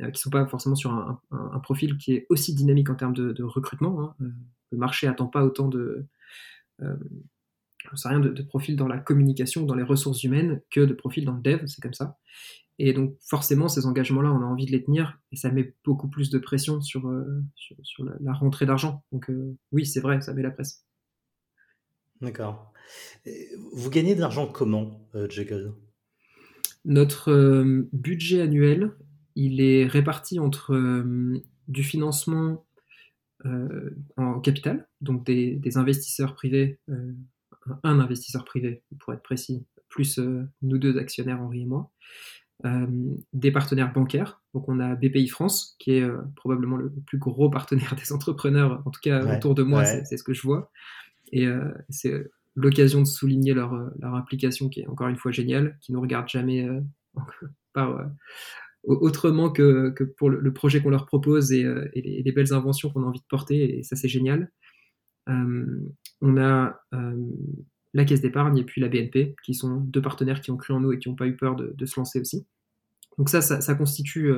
euh, 0.00 0.10
qui 0.10 0.20
sont 0.20 0.30
pas 0.30 0.46
forcément 0.46 0.74
sur 0.74 0.92
un, 0.92 1.20
profil 1.60 1.98
qui 1.98 2.14
est 2.14 2.26
aussi 2.30 2.54
dynamique 2.54 2.88
en 2.90 2.94
termes 2.94 3.12
de, 3.14 3.42
recrutement. 3.42 4.00
hein. 4.02 4.14
Euh, 4.22 4.30
Le 4.70 4.78
marché 4.78 5.06
attend 5.06 5.26
pas 5.26 5.44
autant 5.44 5.68
de, 5.68 6.06
euh, 6.82 6.96
j'en 7.90 7.96
sais 7.96 8.08
rien, 8.08 8.20
de, 8.20 8.30
de 8.30 8.42
profils 8.42 8.76
dans 8.76 8.88
la 8.88 8.98
communication, 8.98 9.64
dans 9.64 9.74
les 9.74 9.82
ressources 9.82 10.22
humaines, 10.24 10.60
que 10.70 10.80
de 10.80 10.94
profils 10.94 11.24
dans 11.24 11.34
le 11.34 11.42
dev, 11.42 11.66
c'est 11.66 11.80
comme 11.80 11.94
ça. 11.94 12.18
Et 12.78 12.92
donc 12.92 13.16
forcément, 13.20 13.68
ces 13.68 13.86
engagements-là, 13.86 14.32
on 14.32 14.42
a 14.42 14.46
envie 14.46 14.66
de 14.66 14.72
les 14.72 14.82
tenir, 14.82 15.20
et 15.30 15.36
ça 15.36 15.50
met 15.50 15.74
beaucoup 15.84 16.08
plus 16.08 16.30
de 16.30 16.38
pression 16.38 16.80
sur, 16.80 17.06
euh, 17.08 17.42
sur, 17.54 17.76
sur 17.82 18.04
la, 18.04 18.12
la 18.20 18.32
rentrée 18.32 18.66
d'argent. 18.66 19.04
Donc 19.12 19.30
euh, 19.30 19.56
oui, 19.72 19.86
c'est 19.86 20.00
vrai, 20.00 20.20
ça 20.20 20.32
met 20.34 20.42
la 20.42 20.50
presse. 20.50 20.86
D'accord. 22.20 22.72
Vous 23.72 23.90
gagnez 23.90 24.14
de 24.14 24.20
l'argent 24.20 24.46
comment, 24.46 25.08
euh, 25.14 25.28
Jekyll? 25.28 25.72
Notre 26.84 27.64
budget 27.92 28.40
annuel, 28.40 28.92
il 29.34 29.60
est 29.60 29.86
réparti 29.86 30.40
entre 30.40 31.04
du 31.68 31.82
financement 31.84 32.66
en 34.16 34.40
capital, 34.40 34.88
donc 35.00 35.24
des, 35.24 35.56
des 35.56 35.76
investisseurs 35.76 36.34
privés, 36.34 36.78
euh, 36.88 37.12
un 37.82 38.00
investisseur 38.00 38.44
privé 38.44 38.82
pour 38.98 39.12
être 39.12 39.22
précis, 39.22 39.66
plus 39.88 40.18
euh, 40.18 40.48
nous 40.62 40.78
deux 40.78 40.98
actionnaires, 40.98 41.40
Henri 41.40 41.62
et 41.62 41.66
moi, 41.66 41.90
euh, 42.64 42.86
des 43.32 43.52
partenaires 43.52 43.92
bancaires. 43.92 44.42
Donc 44.54 44.68
on 44.68 44.80
a 44.80 44.94
BPI 44.94 45.28
France, 45.28 45.76
qui 45.78 45.92
est 45.92 46.02
euh, 46.02 46.18
probablement 46.36 46.76
le 46.76 46.92
plus 47.06 47.18
gros 47.18 47.50
partenaire 47.50 47.94
des 48.02 48.12
entrepreneurs, 48.12 48.82
en 48.84 48.90
tout 48.90 49.00
cas 49.00 49.24
Ouais, 49.24 49.36
autour 49.36 49.54
de 49.54 49.62
moi, 49.62 49.84
c'est 49.84 49.98
ouais. 49.98 50.04
c'est 50.04 50.16
ce 50.16 50.24
que 50.24 50.34
je 50.34 50.42
vois. 50.42 50.70
Et 51.32 51.46
euh, 51.46 51.72
c'est 51.88 52.30
l'occasion 52.54 53.00
de 53.00 53.06
souligner 53.06 53.54
leur, 53.54 53.74
euh, 53.74 53.88
leur 54.00 54.14
application 54.14 54.68
qui 54.68 54.80
est 54.80 54.86
encore 54.86 55.08
une 55.08 55.16
fois 55.16 55.32
géniale, 55.32 55.78
qui 55.80 55.92
nous 55.92 56.00
regarde 56.00 56.28
jamais 56.28 56.66
euh, 56.66 56.80
par, 57.72 57.98
euh, 57.98 58.04
autrement 58.84 59.50
que, 59.50 59.94
pour 60.16 60.30
le, 60.30 60.52
projet 60.52 60.82
qu'on 60.82 60.90
leur 60.90 61.06
propose 61.06 61.52
et, 61.52 61.64
euh, 61.64 61.88
les, 61.94 62.22
les 62.22 62.32
belles 62.32 62.52
inventions 62.52 62.90
qu'on 62.90 63.04
a 63.04 63.06
envie 63.06 63.20
de 63.20 63.26
porter, 63.28 63.78
et 63.78 63.82
ça 63.82 63.96
c'est 63.96 64.08
génial. 64.08 64.50
Euh, 65.28 65.92
on 66.20 66.36
a 66.36 66.80
euh, 66.94 67.16
la 67.94 68.04
Caisse 68.04 68.20
d'épargne 68.20 68.58
et 68.58 68.64
puis 68.64 68.80
la 68.80 68.88
BNP, 68.88 69.36
qui 69.44 69.54
sont 69.54 69.76
deux 69.76 70.02
partenaires 70.02 70.40
qui 70.40 70.50
ont 70.50 70.56
cru 70.56 70.74
en 70.74 70.80
nous 70.80 70.92
et 70.92 70.98
qui 70.98 71.08
n'ont 71.08 71.14
pas 71.14 71.26
eu 71.26 71.36
peur 71.36 71.56
de, 71.56 71.86
se 71.86 71.98
lancer 71.98 72.20
aussi. 72.20 72.46
Donc 73.18 73.28
ça, 73.28 73.42
ça, 73.42 73.74
constitue 73.74 74.32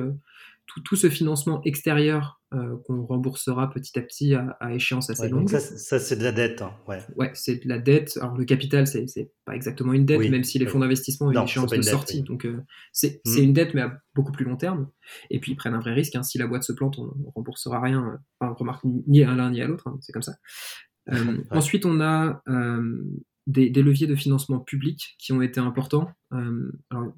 tout, 0.67 0.81
tout 0.81 0.95
ce 0.95 1.09
financement 1.09 1.61
extérieur 1.63 2.41
euh, 2.53 2.77
qu'on 2.85 3.05
remboursera 3.05 3.69
petit 3.69 3.97
à 3.99 4.01
petit 4.01 4.33
à, 4.33 4.57
à 4.59 4.73
échéance 4.73 5.09
assez 5.09 5.23
Ouais, 5.23 5.29
donc 5.29 5.39
longue. 5.41 5.49
ça, 5.49 5.59
c'est- 5.59 5.77
ça 5.77 5.99
c'est 5.99 6.15
de 6.15 6.23
la 6.23 6.31
dette, 6.31 6.61
hein, 6.61 6.71
ouais. 6.87 6.99
Ouais, 7.15 7.31
c'est 7.33 7.63
de 7.63 7.67
la 7.69 7.77
dette. 7.79 8.17
Alors 8.21 8.35
le 8.37 8.45
capital, 8.45 8.87
c'est 8.87 9.05
pas 9.45 9.55
exactement 9.55 9.93
une 9.93 10.05
dette, 10.05 10.19
Oui, 10.19 10.29
même 10.29 10.43
si 10.43 10.57
les 10.59 10.65
fonds 10.67 10.79
d'investissement 10.79 11.27
ont 11.27 11.31
une 11.31 11.43
échéance 11.43 11.69
de 11.71 11.81
sortie. 11.81 12.17
oui. 12.19 12.23
Donc 12.23 12.45
euh, 12.45 12.61
c'est 12.93 13.21
Hmm. 13.25 13.29
c'est 13.31 13.43
une 13.43 13.53
dette, 13.53 13.73
mais 13.73 13.81
à 13.81 13.99
beaucoup 14.15 14.31
plus 14.31 14.45
long 14.45 14.55
terme. 14.57 14.89
Et 15.29 15.39
puis 15.39 15.51
ils 15.51 15.55
prennent 15.55 15.73
un 15.75 15.79
vrai 15.79 15.93
risque. 15.93 16.15
hein. 16.15 16.23
Si 16.23 16.37
la 16.37 16.47
boîte 16.47 16.63
se 16.63 16.73
plante, 16.73 16.97
on, 16.97 17.13
on 17.25 17.31
remboursera 17.31 17.79
rien. 17.81 18.03
euh, 18.05 18.17
Enfin, 18.39 18.51
on 18.53 18.55
remarque 18.55 18.83
ni 19.07 19.23
à 19.23 19.33
l'un 19.35 19.51
ni 19.51 19.61
à 19.61 19.67
l'autre. 19.67 19.87
hein, 19.87 19.97
c'est 20.01 20.11
comme 20.13 20.21
ça. 20.23 20.35
Euh, 21.11 21.23
Ouais. 21.23 21.43
Ensuite, 21.51 21.85
on 21.85 22.01
a 22.01 22.41
des, 23.45 23.69
des 23.69 23.83
leviers 23.83 24.07
de 24.07 24.15
financement 24.15 24.59
public 24.59 25.15
qui 25.19 25.33
ont 25.33 25.41
été 25.43 25.59
importants. 25.59 26.09
Alors, 26.31 27.13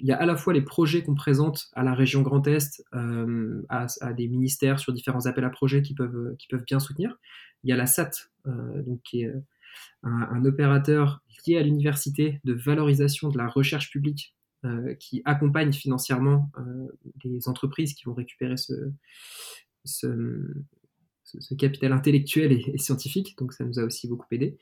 il 0.00 0.06
y 0.06 0.12
a 0.12 0.16
à 0.16 0.26
la 0.26 0.36
fois 0.36 0.52
les 0.52 0.62
projets 0.62 1.02
qu'on 1.02 1.14
présente 1.14 1.68
à 1.74 1.82
la 1.82 1.94
région 1.94 2.22
Grand 2.22 2.46
Est, 2.46 2.84
euh, 2.94 3.62
à, 3.68 3.86
des 4.12 4.28
ministères 4.28 4.80
sur 4.80 4.92
différents 4.92 5.26
appels 5.26 5.44
à 5.44 5.50
projets 5.50 5.82
qui 5.82 5.94
peuvent, 5.94 6.36
peuvent 6.48 6.64
bien 6.64 6.80
soutenir. 6.80 7.16
Il 7.62 7.70
y 7.70 7.72
a 7.72 7.76
la 7.76 7.86
SAT, 7.86 8.10
euh, 8.46 8.82
donc 8.82 9.00
qui 9.02 9.22
est 9.22 9.26
euh, 9.26 9.40
un, 10.02 10.44
opérateur 10.44 11.22
lié 11.46 11.58
à 11.58 11.62
l'université 11.62 12.40
de 12.44 12.52
valorisation 12.52 13.28
de 13.28 13.38
la 13.38 13.48
recherche 13.48 13.90
publique 13.90 14.34
euh, 14.64 14.94
qui 14.94 15.22
accompagne 15.24 15.72
financièrement 15.72 16.50
euh, 16.58 16.88
les 17.24 17.48
entreprises 17.48 17.94
qui 17.94 18.04
vont 18.04 18.14
récupérer 18.14 18.56
ce 18.56 18.92
capital 21.58 21.92
intellectuel 21.92 22.52
et, 22.52 22.70
et 22.74 22.78
scientifique. 22.78 23.36
Donc 23.38 23.52
ça 23.52 23.64
nous 23.64 23.78
a 23.78 23.84
aussi 23.84 24.08
beaucoup 24.08 24.26
aidé. 24.30 24.58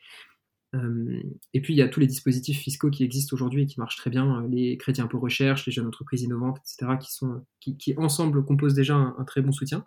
Euh, 0.74 1.22
et 1.54 1.62
puis 1.62 1.72
il 1.74 1.78
y 1.78 1.82
a 1.82 1.88
tous 1.88 1.98
les 2.00 2.06
dispositifs 2.06 2.58
fiscaux 2.58 2.90
qui 2.90 3.02
existent 3.02 3.34
aujourd'hui 3.34 3.62
et 3.62 3.66
qui 3.66 3.80
marchent 3.80 3.96
très 3.96 4.10
bien, 4.10 4.42
euh, 4.42 4.48
les 4.48 4.76
crédits 4.76 5.00
impôt 5.00 5.18
recherche, 5.18 5.64
les 5.66 5.72
jeunes 5.72 5.86
entreprises 5.86 6.22
innovantes, 6.22 6.58
etc., 6.58 6.98
qui, 7.00 7.12
sont, 7.12 7.42
qui, 7.60 7.76
qui 7.78 7.94
ensemble 7.96 8.44
composent 8.44 8.74
déjà 8.74 8.94
un, 8.94 9.14
un 9.18 9.24
très 9.24 9.40
bon 9.40 9.52
soutien. 9.52 9.82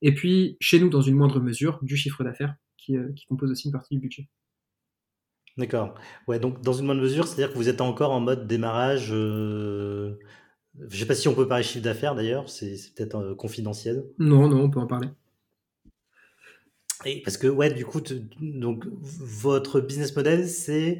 Et 0.00 0.14
puis 0.14 0.56
chez 0.60 0.80
nous, 0.80 0.88
dans 0.88 1.02
une 1.02 1.16
moindre 1.16 1.40
mesure, 1.40 1.78
du 1.82 1.96
chiffre 1.96 2.24
d'affaires 2.24 2.54
qui, 2.78 2.96
euh, 2.96 3.12
qui 3.14 3.26
compose 3.26 3.50
aussi 3.50 3.68
une 3.68 3.72
partie 3.72 3.94
du 3.94 4.00
budget. 4.00 4.28
D'accord. 5.58 5.94
Ouais, 6.28 6.38
donc 6.38 6.62
dans 6.62 6.72
une 6.72 6.86
bonne 6.86 7.00
mesure, 7.00 7.26
c'est-à-dire 7.26 7.52
que 7.52 7.58
vous 7.58 7.68
êtes 7.68 7.82
encore 7.82 8.12
en 8.12 8.20
mode 8.20 8.46
démarrage. 8.46 9.10
euh, 9.12 10.16
Je 10.88 10.96
sais 10.98 11.06
pas 11.06 11.14
si 11.14 11.28
on 11.28 11.34
peut 11.34 11.46
parler 11.46 11.62
chiffre 11.64 11.84
d'affaires 11.84 12.14
d'ailleurs, 12.14 12.48
c'est 12.48 12.76
c'est 12.76 12.94
peut-être 12.94 13.16
euh, 13.16 13.34
confidentiel. 13.34 14.04
Non, 14.18 14.48
non, 14.48 14.62
on 14.62 14.70
peut 14.70 14.80
en 14.80 14.86
parler. 14.86 15.08
Et 17.04 17.22
parce 17.22 17.36
que 17.36 17.46
ouais, 17.48 17.72
du 17.72 17.84
coup, 17.84 18.00
te- 18.00 18.14
donc 18.40 18.84
votre 18.90 19.80
business 19.80 20.14
model, 20.16 20.48
c'est, 20.48 20.98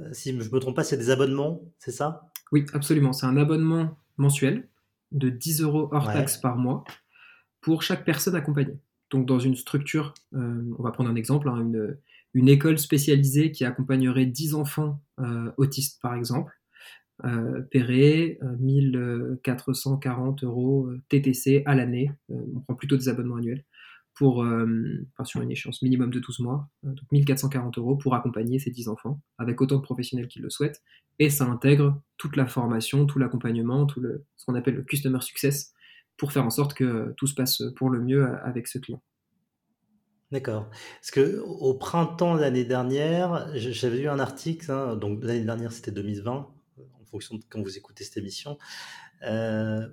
euh, 0.00 0.08
si 0.12 0.32
je 0.38 0.50
me 0.50 0.58
trompe 0.58 0.76
pas, 0.76 0.84
c'est 0.84 0.96
des 0.96 1.10
abonnements, 1.10 1.62
c'est 1.78 1.92
ça? 1.92 2.22
Oui, 2.52 2.66
absolument. 2.72 3.12
C'est 3.12 3.26
un 3.26 3.36
abonnement 3.36 3.98
mensuel 4.16 4.68
de 5.12 5.28
10 5.28 5.60
euros 5.62 5.88
hors 5.92 6.06
Ouais. 6.06 6.12
taxe 6.12 6.36
par 6.36 6.56
mois 6.56 6.84
pour 7.60 7.82
chaque 7.82 8.04
personne 8.04 8.36
accompagnée. 8.36 8.78
Donc, 9.10 9.26
dans 9.26 9.38
une 9.38 9.56
structure, 9.56 10.14
euh, 10.34 10.64
on 10.78 10.82
va 10.82 10.90
prendre 10.92 11.10
un 11.10 11.16
exemple, 11.16 11.48
hein, 11.48 11.60
une, 11.60 11.98
une 12.34 12.48
école 12.48 12.78
spécialisée 12.78 13.52
qui 13.52 13.64
accompagnerait 13.64 14.26
10 14.26 14.54
enfants 14.54 15.02
euh, 15.20 15.52
autistes, 15.56 16.00
par 16.02 16.14
exemple, 16.14 16.52
euh, 17.24 17.62
paieraient 17.70 18.38
euh, 18.42 18.56
1440 18.58 20.44
euros 20.44 20.90
TTC 21.08 21.62
à 21.66 21.74
l'année. 21.74 22.10
On 22.28 22.60
prend 22.60 22.74
plutôt 22.74 22.96
des 22.96 23.08
abonnements 23.08 23.36
annuels 23.36 23.64
pour, 24.14 24.44
euh, 24.44 25.06
enfin, 25.12 25.24
sur 25.24 25.40
une 25.42 25.50
échéance 25.50 25.82
minimum 25.82 26.10
de 26.10 26.20
12 26.20 26.40
mois. 26.40 26.68
Euh, 26.84 26.88
donc 26.88 27.10
1440 27.12 27.78
euros 27.78 27.96
pour 27.96 28.14
accompagner 28.14 28.58
ces 28.58 28.70
10 28.70 28.88
enfants 28.88 29.20
avec 29.38 29.60
autant 29.60 29.76
de 29.76 29.82
professionnels 29.82 30.28
qui 30.28 30.38
le 30.40 30.50
souhaitent. 30.50 30.82
Et 31.18 31.30
ça 31.30 31.44
intègre 31.44 32.00
toute 32.16 32.36
la 32.36 32.46
formation, 32.46 33.06
tout 33.06 33.18
l'accompagnement, 33.18 33.86
tout 33.86 34.00
le, 34.00 34.24
ce 34.36 34.44
qu'on 34.44 34.54
appelle 34.54 34.74
le 34.74 34.82
customer 34.82 35.20
success 35.20 35.72
pour 36.16 36.32
faire 36.32 36.44
en 36.44 36.50
sorte 36.50 36.74
que 36.74 37.12
tout 37.16 37.26
se 37.26 37.34
passe 37.34 37.62
pour 37.76 37.90
le 37.90 38.00
mieux 38.00 38.26
avec 38.44 38.68
ce 38.68 38.78
client. 38.78 39.02
D'accord. 40.30 40.68
Parce 41.00 41.10
que 41.10 41.40
au 41.40 41.74
printemps 41.74 42.34
l'année 42.34 42.64
dernière, 42.64 43.50
j'avais 43.54 43.98
lu 43.98 44.08
un 44.08 44.18
article, 44.18 44.70
hein, 44.70 44.96
donc 44.96 45.22
l'année 45.22 45.44
dernière 45.44 45.72
c'était 45.72 45.92
2020, 45.92 46.32
en 46.32 47.04
fonction 47.04 47.36
de 47.36 47.42
quand 47.48 47.62
vous 47.62 47.76
écoutez 47.76 48.04
cette 48.04 48.16
émission. 48.16 48.58
Euh, 49.24 49.86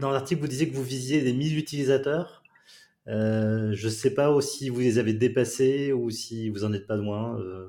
dans 0.00 0.10
l'article, 0.10 0.40
vous 0.40 0.48
disiez 0.48 0.68
que 0.70 0.76
vous 0.76 0.84
visiez 0.84 1.20
les 1.20 1.32
1000 1.32 1.58
utilisateurs. 1.58 2.39
Euh, 3.08 3.72
je 3.72 3.86
ne 3.86 3.92
sais 3.92 4.14
pas 4.14 4.38
si 4.40 4.68
vous 4.68 4.80
les 4.80 4.98
avez 4.98 5.14
dépassés 5.14 5.92
ou 5.92 6.10
si 6.10 6.48
vous 6.50 6.64
en 6.64 6.72
êtes 6.72 6.86
pas 6.86 6.96
loin. 6.96 7.38
euh. 7.40 7.68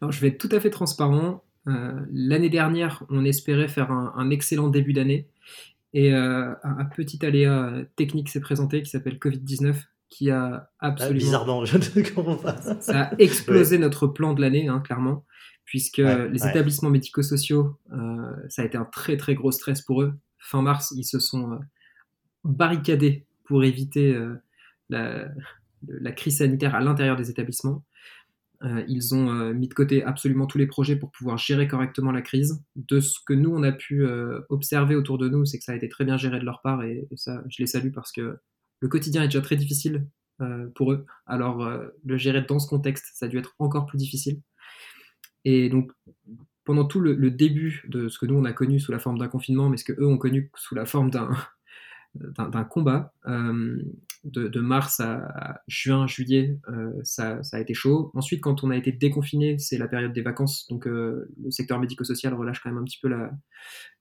Alors, 0.00 0.12
je 0.12 0.20
vais 0.20 0.28
être 0.28 0.38
tout 0.38 0.54
à 0.54 0.60
fait 0.60 0.70
transparent. 0.70 1.44
Euh, 1.68 2.00
L'année 2.12 2.48
dernière, 2.50 3.04
on 3.10 3.24
espérait 3.24 3.68
faire 3.68 3.90
un, 3.90 4.12
un 4.16 4.30
excellent 4.30 4.68
début 4.68 4.92
d'année. 4.92 5.28
Et 5.92 6.12
un, 6.12 6.56
un 6.62 6.84
petit 6.84 7.24
aléa 7.26 7.72
technique 7.96 8.28
s'est 8.28 8.40
présenté 8.40 8.80
qui 8.82 8.88
s'appelle 8.90 9.16
Covid-19, 9.18 9.74
qui 10.08 10.30
a 10.30 10.70
Ah, 10.78 10.86
absolument. 10.86 11.18
bizarrement, 11.18 11.64
je 11.64 11.76
ne 11.78 12.14
comprends 12.14 12.36
pas. 12.36 12.56
Ça 12.80 13.02
a 13.06 13.14
explosé 13.18 13.76
notre 13.76 14.06
plan 14.06 14.32
de 14.34 14.40
l'année, 14.40 14.68
hein, 14.68 14.78
clairement, 14.80 15.24
puisque 15.64 15.98
Ouais, 15.98 16.28
les 16.28 16.42
ouais. 16.44 16.50
établissements 16.50 16.90
médico-sociaux, 16.90 17.76
ça 18.48 18.62
a 18.62 18.64
été 18.64 18.78
un 18.78 18.84
très 18.84 19.16
très 19.16 19.34
gros 19.34 19.50
stress 19.50 19.82
pour 19.82 20.02
eux. 20.02 20.14
Fin 20.38 20.62
mars, 20.62 20.94
ils 20.96 21.04
se 21.04 21.18
sont 21.18 21.58
barricadés 22.44 23.26
pour 23.50 23.64
éviter 23.64 24.14
euh, 24.14 24.36
la, 24.90 26.12
crise 26.12 26.38
sanitaire 26.38 26.76
à 26.76 26.80
l'intérieur 26.80 27.16
des 27.16 27.30
établissements. 27.30 27.84
Euh, 28.62 28.84
ils 28.86 29.12
ont 29.12 29.28
euh, 29.28 29.52
mis 29.52 29.66
de 29.66 29.74
côté 29.74 30.04
absolument 30.04 30.46
tous 30.46 30.58
les 30.58 30.68
projets 30.68 30.94
pour 30.94 31.10
pouvoir 31.10 31.36
gérer 31.36 31.66
correctement 31.66 32.12
la 32.12 32.22
crise. 32.22 32.62
De 32.76 33.00
ce 33.00 33.18
que 33.26 33.32
nous, 33.32 33.50
on 33.50 33.64
a 33.64 33.72
pu 33.72 34.06
observer 34.50 34.94
autour 34.94 35.18
de 35.18 35.28
nous, 35.28 35.46
c'est 35.46 35.58
que 35.58 35.64
ça 35.64 35.72
a 35.72 35.74
été 35.74 35.88
très 35.88 36.04
bien 36.04 36.16
géré 36.16 36.38
de 36.38 36.44
leur 36.44 36.62
part 36.62 36.84
et, 36.84 37.08
ça, 37.16 37.42
je 37.48 37.56
les 37.58 37.66
salue 37.66 37.90
parce 37.92 38.12
que 38.12 38.38
le 38.78 38.88
quotidien 38.88 39.24
est 39.24 39.26
déjà 39.26 39.40
très 39.40 39.56
difficile 39.56 40.06
pour 40.76 40.92
eux. 40.92 41.04
Alors, 41.26 41.68
le 42.04 42.16
gérer 42.18 42.42
dans 42.42 42.60
ce 42.60 42.68
contexte, 42.68 43.06
ça 43.14 43.26
a 43.26 43.28
dû 43.28 43.36
être 43.36 43.56
encore 43.58 43.86
plus 43.86 43.98
difficile. 43.98 44.40
Et 45.44 45.68
donc, 45.70 45.90
pendant 46.64 46.84
tout 46.84 47.00
le, 47.00 47.14
le 47.14 47.32
début 47.32 47.82
de 47.88 48.08
ce 48.08 48.16
que 48.16 48.26
nous, 48.26 48.36
on 48.36 48.44
a 48.44 48.52
connu 48.52 48.78
sous 48.78 48.92
la 48.92 49.00
forme 49.00 49.18
d'un 49.18 49.26
confinement, 49.26 49.68
mais 49.68 49.76
ce 49.76 49.84
que 49.84 50.00
eux 50.00 50.06
ont 50.06 50.18
connu 50.18 50.52
sous 50.54 50.76
la 50.76 50.86
forme 50.86 51.10
d'un 51.10 51.30
d'un 52.14 52.64
combat, 52.64 53.12
euh, 53.26 53.80
de, 54.24 54.48
de 54.48 54.60
mars 54.60 55.00
à, 55.00 55.60
juin, 55.68 56.06
juillet, 56.06 56.58
euh, 56.68 56.92
ça, 57.02 57.42
ça 57.42 57.56
a 57.56 57.60
été 57.60 57.72
chaud. 57.72 58.10
Ensuite, 58.14 58.40
quand 58.40 58.64
on 58.64 58.70
a 58.70 58.76
été 58.76 58.92
déconfiné, 58.92 59.58
c'est 59.58 59.78
la 59.78 59.88
période 59.88 60.12
des 60.12 60.22
vacances, 60.22 60.66
donc 60.68 60.86
euh, 60.86 61.28
le 61.42 61.50
secteur 61.50 61.78
médico-social 61.80 62.34
relâche 62.34 62.60
quand 62.60 62.70
même 62.70 62.80
un 62.80 62.84
petit 62.84 62.98
peu 63.00 63.08
la, 63.08 63.30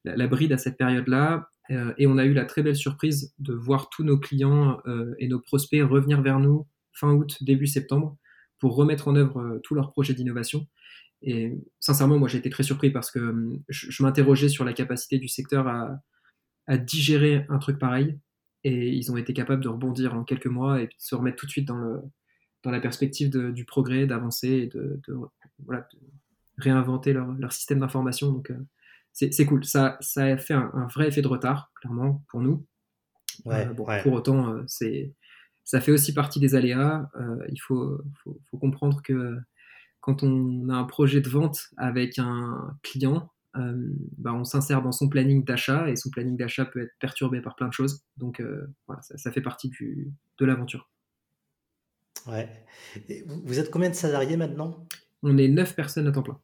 la, 0.04 0.16
la 0.16 0.28
bride 0.28 0.52
à 0.52 0.58
cette 0.58 0.78
période-là. 0.78 1.50
Euh, 1.72 1.94
et 1.98 2.08
on 2.08 2.18
a 2.18 2.26
eu 2.26 2.34
la 2.34 2.46
très 2.46 2.64
belle 2.64 2.76
surprise 2.76 3.34
de 3.38 3.54
voir 3.54 3.90
tous 3.90 4.04
nos 4.04 4.18
clients 4.18 4.80
euh, 4.88 5.14
et 5.20 5.28
nos 5.28 5.40
prospects 5.40 5.82
revenir 5.84 6.22
vers 6.22 6.40
nous 6.40 6.68
fin 6.94 7.14
août, 7.14 7.38
début 7.42 7.68
septembre, 7.68 8.18
pour 8.60 8.76
remettre 8.76 9.08
en 9.08 9.16
œuvre 9.16 9.40
euh, 9.40 9.60
tous 9.64 9.76
leurs 9.76 9.92
projets 9.92 10.14
d'innovation. 10.14 10.68
Et 11.22 11.54
sincèrement, 11.80 12.18
moi 12.18 12.28
j'ai 12.28 12.40
été 12.40 12.50
très 12.50 12.64
surpris 12.64 12.90
parce 12.90 13.12
que 13.12 13.20
hum, 13.20 13.62
je, 13.70 13.92
je 13.92 14.04
m'interrogeais 14.04 14.50
sur 14.50 14.66
la 14.66 14.74
capacité 14.74 15.18
du 15.20 15.28
secteur 15.28 15.68
à, 15.68 16.02
à 16.70 16.78
digérer 16.78 17.46
un 17.50 17.58
truc 17.58 17.80
pareil. 17.80 18.18
Et 18.64 18.90
ils 18.90 19.12
ont 19.12 19.18
été 19.18 19.34
capables 19.34 19.64
de 19.64 19.70
rebondir 19.70 20.14
en 20.14 20.24
quelques 20.24 20.48
mois 20.48 20.82
et 20.82 20.88
de 20.88 20.94
se 20.98 21.16
remettre 21.16 21.38
tout 21.38 21.46
de 21.46 21.52
suite 21.52 21.68
dans, 21.68 21.78
le, 21.78 22.02
dans 22.64 22.72
la 22.72 22.80
perspective 22.80 23.30
de, 23.30 23.52
du 23.52 23.66
progrès, 23.66 24.06
d'avancer 24.06 24.50
et 24.50 24.68
de, 24.68 25.02
de, 25.08 25.16
voilà, 25.66 25.88
de 25.94 26.00
réinventer 26.58 27.14
leur, 27.14 27.32
leur 27.34 27.52
système 27.52 27.80
d'information. 27.80 28.32
Donc, 28.32 28.52
euh, 28.52 28.60
c'est 29.14 29.46
cool. 29.46 29.66
Ça, 29.66 29.98
ça 30.02 30.26
a 30.26 30.38
fait 30.38 30.54
un, 30.54 30.70
un, 30.74 30.88
vrai 30.88 31.08
effet 31.08 31.22
de 31.22 31.28
retard, 31.28 31.72
clairement, 31.82 32.24
pour 32.30 32.42
nous. 32.42 32.66
Ouais, 33.46 33.68
euh, 33.68 33.74
bon, 33.74 33.86
ouais. 33.86 34.04
Pour 34.04 34.14
autant, 34.14 34.50
euh, 34.50 34.64
c'est 34.68 35.14
ça 35.64 35.82
fait 35.82 35.92
aussi 35.92 36.14
partie 36.14 36.40
des 36.40 36.56
aléas. 36.56 37.12
Il 37.50 37.60
faut, 37.60 38.02
faut, 38.24 38.40
faut, 38.50 38.58
comprendre 38.58 39.04
que 39.04 39.38
quand 40.00 40.24
on 40.24 40.68
a 40.70 40.74
un 40.74 40.84
projet 40.84 41.22
de 41.22 41.30
vente 41.30 41.68
avec 41.78 42.18
un 42.18 42.76
client, 42.82 43.30
bah 44.18 44.34
on 44.34 44.44
s'insère 44.44 44.82
dans 44.82 44.92
son 44.92 45.10
planning 45.10 45.44
d'achat 45.44 45.90
et 45.90 45.96
son 45.96 46.10
planning 46.10 46.38
d'achat 46.38 46.66
peut 46.66 46.82
être 46.82 46.94
perturbé 47.00 47.42
par 47.42 47.56
plein 47.56 47.68
de 47.68 47.74
choses. 47.74 48.04
Donc 48.18 48.40
euh, 48.40 48.68
voilà, 48.88 49.02
ça, 49.02 49.18
ça, 49.18 49.32
fait 49.32 49.42
partie 49.42 49.70
du, 49.70 50.12
de 50.38 50.46
l'aventure. 50.46 50.90
Ouais. 52.28 52.50
Et 53.08 53.24
vous 53.28 53.60
êtes 53.60 53.72
combien 53.72 53.90
de 53.90 53.96
salariés 53.96 54.38
maintenant? 54.38 54.86
On 55.24 55.38
est 55.38 55.48
9 55.48 55.76
personnes 55.76 56.08
à 56.08 56.12
temps 56.12 56.24
plein. 56.24 56.40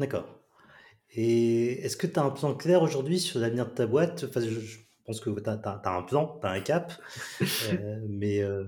D'accord. 0.00 0.26
Et 1.16 1.84
est-ce 1.84 1.96
que 1.96 2.06
tu 2.06 2.18
as 2.18 2.24
un 2.24 2.30
plan 2.30 2.54
clair 2.54 2.82
aujourd'hui 2.82 3.20
sur 3.20 3.38
l'avenir 3.38 3.66
de 3.66 3.70
ta 3.70 3.86
boîte? 3.86 4.24
Enfin, 4.28 4.40
je, 4.40 4.78
pense 5.04 5.20
que 5.20 5.30
tu 5.30 5.48
as, 5.48 5.82
un 5.84 6.02
plan, 6.02 6.38
tu 6.40 6.46
as 6.46 6.50
un 6.50 6.60
cap, 6.60 6.92
euh, 7.42 8.00
mais... 8.08 8.42
Euh, 8.42 8.64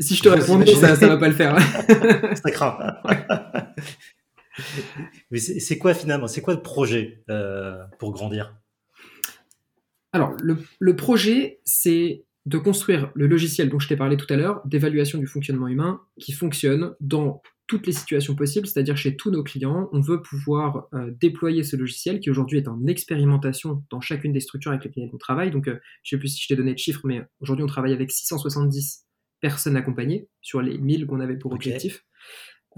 si 0.00 0.16
je 0.16 0.22
te 0.22 0.28
répondais, 0.28 0.74
ça 0.74 0.96
ne 0.96 1.06
va 1.06 1.16
pas 1.16 1.28
le 1.28 1.34
faire. 1.34 1.56
ça 2.36 2.50
craint. 2.50 2.96
mais 5.30 5.38
c'est 5.38 5.78
quoi 5.78 5.94
finalement 5.94 6.26
C'est 6.26 6.42
quoi 6.42 6.54
le 6.54 6.62
projet 6.62 7.22
euh, 7.30 7.84
pour 7.98 8.12
grandir? 8.12 8.56
Alors, 10.12 10.34
le, 10.40 10.58
le 10.78 10.96
projet, 10.96 11.60
c'est 11.64 12.24
de 12.46 12.58
construire 12.58 13.10
le 13.14 13.26
logiciel 13.26 13.68
dont 13.68 13.78
je 13.78 13.88
t'ai 13.88 13.96
parlé 13.96 14.16
tout 14.16 14.32
à 14.32 14.36
l'heure, 14.36 14.62
d'évaluation 14.64 15.18
du 15.18 15.26
fonctionnement 15.26 15.66
humain, 15.66 16.00
qui 16.18 16.32
fonctionne 16.32 16.94
dans 17.00 17.42
toutes 17.66 17.86
les 17.86 17.92
situations 17.92 18.36
possibles, 18.36 18.66
c'est-à-dire 18.66 18.96
chez 18.96 19.16
tous 19.16 19.32
nos 19.32 19.42
clients. 19.42 19.88
On 19.92 20.00
veut 20.00 20.22
pouvoir 20.22 20.86
euh, 20.94 21.10
déployer 21.20 21.64
ce 21.64 21.74
logiciel 21.74 22.20
qui 22.20 22.30
aujourd'hui 22.30 22.58
est 22.58 22.68
en 22.68 22.86
expérimentation 22.86 23.82
dans 23.90 24.00
chacune 24.00 24.32
des 24.32 24.40
structures 24.40 24.70
avec 24.70 24.84
lesquelles 24.84 25.10
on 25.12 25.18
travaille. 25.18 25.50
Donc, 25.50 25.66
euh, 25.66 25.78
je 26.04 26.14
ne 26.14 26.18
sais 26.18 26.20
plus 26.20 26.28
si 26.28 26.42
je 26.42 26.48
t'ai 26.48 26.56
donné 26.56 26.72
de 26.72 26.78
chiffres, 26.78 27.00
mais 27.04 27.22
aujourd'hui, 27.40 27.64
on 27.64 27.68
travaille 27.68 27.92
avec 27.92 28.12
670 28.12 29.06
personnes 29.40 29.76
accompagnées 29.76 30.28
sur 30.40 30.62
les 30.62 30.78
1000 30.78 31.06
qu'on 31.06 31.20
avait 31.20 31.36
pour 31.36 31.52
okay. 31.52 31.70
objectif. 31.70 32.04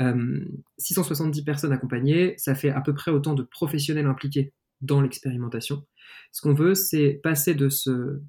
Euh, 0.01 0.45
670 0.79 1.43
personnes 1.43 1.73
accompagnées, 1.73 2.35
ça 2.39 2.55
fait 2.55 2.71
à 2.71 2.81
peu 2.81 2.95
près 2.95 3.11
autant 3.11 3.35
de 3.35 3.43
professionnels 3.43 4.07
impliqués 4.07 4.53
dans 4.81 5.01
l'expérimentation. 5.01 5.85
Ce 6.33 6.41
qu'on 6.41 6.55
veut, 6.55 6.75
c'est 6.75 7.21
passer 7.23 7.55
de 7.55 7.69
ce, 7.69 8.21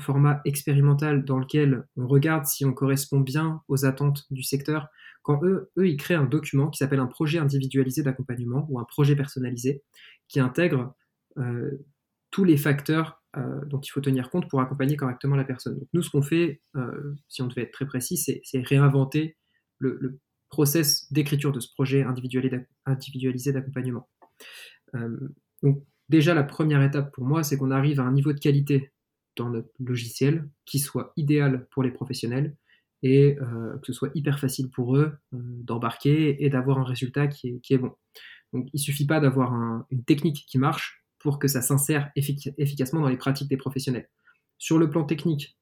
format 0.00 0.40
expérimental 0.44 1.24
dans 1.24 1.38
lequel 1.38 1.86
on 1.96 2.06
regarde 2.06 2.46
si 2.46 2.64
on 2.64 2.72
correspond 2.72 3.20
bien 3.20 3.62
aux 3.68 3.84
attentes 3.84 4.24
du 4.30 4.42
secteur, 4.42 4.88
quand 5.22 5.42
eux, 5.44 5.70
eux 5.76 5.88
ils 5.88 5.96
créent 5.96 6.14
un 6.14 6.24
document 6.24 6.70
qui 6.70 6.78
s'appelle 6.78 7.00
un 7.00 7.06
projet 7.06 7.38
individualisé 7.38 8.02
d'accompagnement 8.02 8.66
ou 8.70 8.78
un 8.78 8.84
projet 8.84 9.14
personnalisé 9.14 9.82
qui 10.28 10.40
intègre 10.40 10.94
euh, 11.36 11.84
tous 12.30 12.44
les 12.44 12.56
facteurs 12.56 13.22
euh, 13.36 13.64
dont 13.66 13.80
il 13.80 13.90
faut 13.90 14.00
tenir 14.00 14.30
compte 14.30 14.48
pour 14.48 14.60
accompagner 14.60 14.96
correctement 14.96 15.36
la 15.36 15.44
personne. 15.44 15.80
Nous, 15.92 16.02
ce 16.02 16.10
qu'on 16.10 16.22
fait, 16.22 16.62
euh, 16.76 17.14
si 17.28 17.42
on 17.42 17.46
devait 17.46 17.62
être 17.62 17.72
très 17.72 17.86
précis, 17.86 18.16
c'est 18.16 18.66
réinventer 18.66 19.36
le 19.80 20.18
process 20.48 21.12
d'écriture 21.12 21.52
de 21.52 21.60
ce 21.60 21.72
projet 21.72 22.04
individualisé 22.04 23.52
d'accompagnement. 23.52 24.08
Euh, 24.94 25.16
donc 25.62 25.82
déjà, 26.08 26.34
la 26.34 26.44
première 26.44 26.82
étape 26.82 27.12
pour 27.12 27.24
moi, 27.24 27.42
c'est 27.42 27.56
qu'on 27.56 27.70
arrive 27.70 28.00
à 28.00 28.04
un 28.04 28.12
niveau 28.12 28.32
de 28.32 28.40
qualité 28.40 28.92
dans 29.36 29.50
notre 29.50 29.70
logiciel 29.78 30.48
qui 30.64 30.78
soit 30.78 31.12
idéal 31.16 31.66
pour 31.70 31.82
les 31.82 31.90
professionnels 31.90 32.56
et 33.02 33.38
euh, 33.40 33.78
que 33.78 33.86
ce 33.86 33.92
soit 33.92 34.10
hyper 34.14 34.40
facile 34.40 34.70
pour 34.70 34.96
eux 34.96 35.16
euh, 35.32 35.38
d'embarquer 35.38 36.44
et 36.44 36.50
d'avoir 36.50 36.78
un 36.78 36.84
résultat 36.84 37.28
qui 37.28 37.60
est, 37.70 37.78
bon. 37.78 37.92
Donc 38.52 38.68
il 38.72 38.78
ne 38.78 38.82
suffit 38.82 39.06
pas 39.06 39.20
d'avoir 39.20 39.52
un, 39.52 39.86
une 39.90 40.04
technique 40.04 40.44
qui 40.48 40.58
marche 40.58 41.04
pour 41.18 41.38
que 41.38 41.48
ça 41.48 41.62
s'insère 41.62 42.10
effic 42.16 42.50
efficacement 42.58 43.00
dans 43.00 43.08
les 43.08 43.16
pratiques 43.16 43.48
des 43.48 43.56
professionnels. 43.56 44.08
Sur 44.56 44.78
le 44.78 44.90
plan 44.90 45.04
technique, 45.04 45.56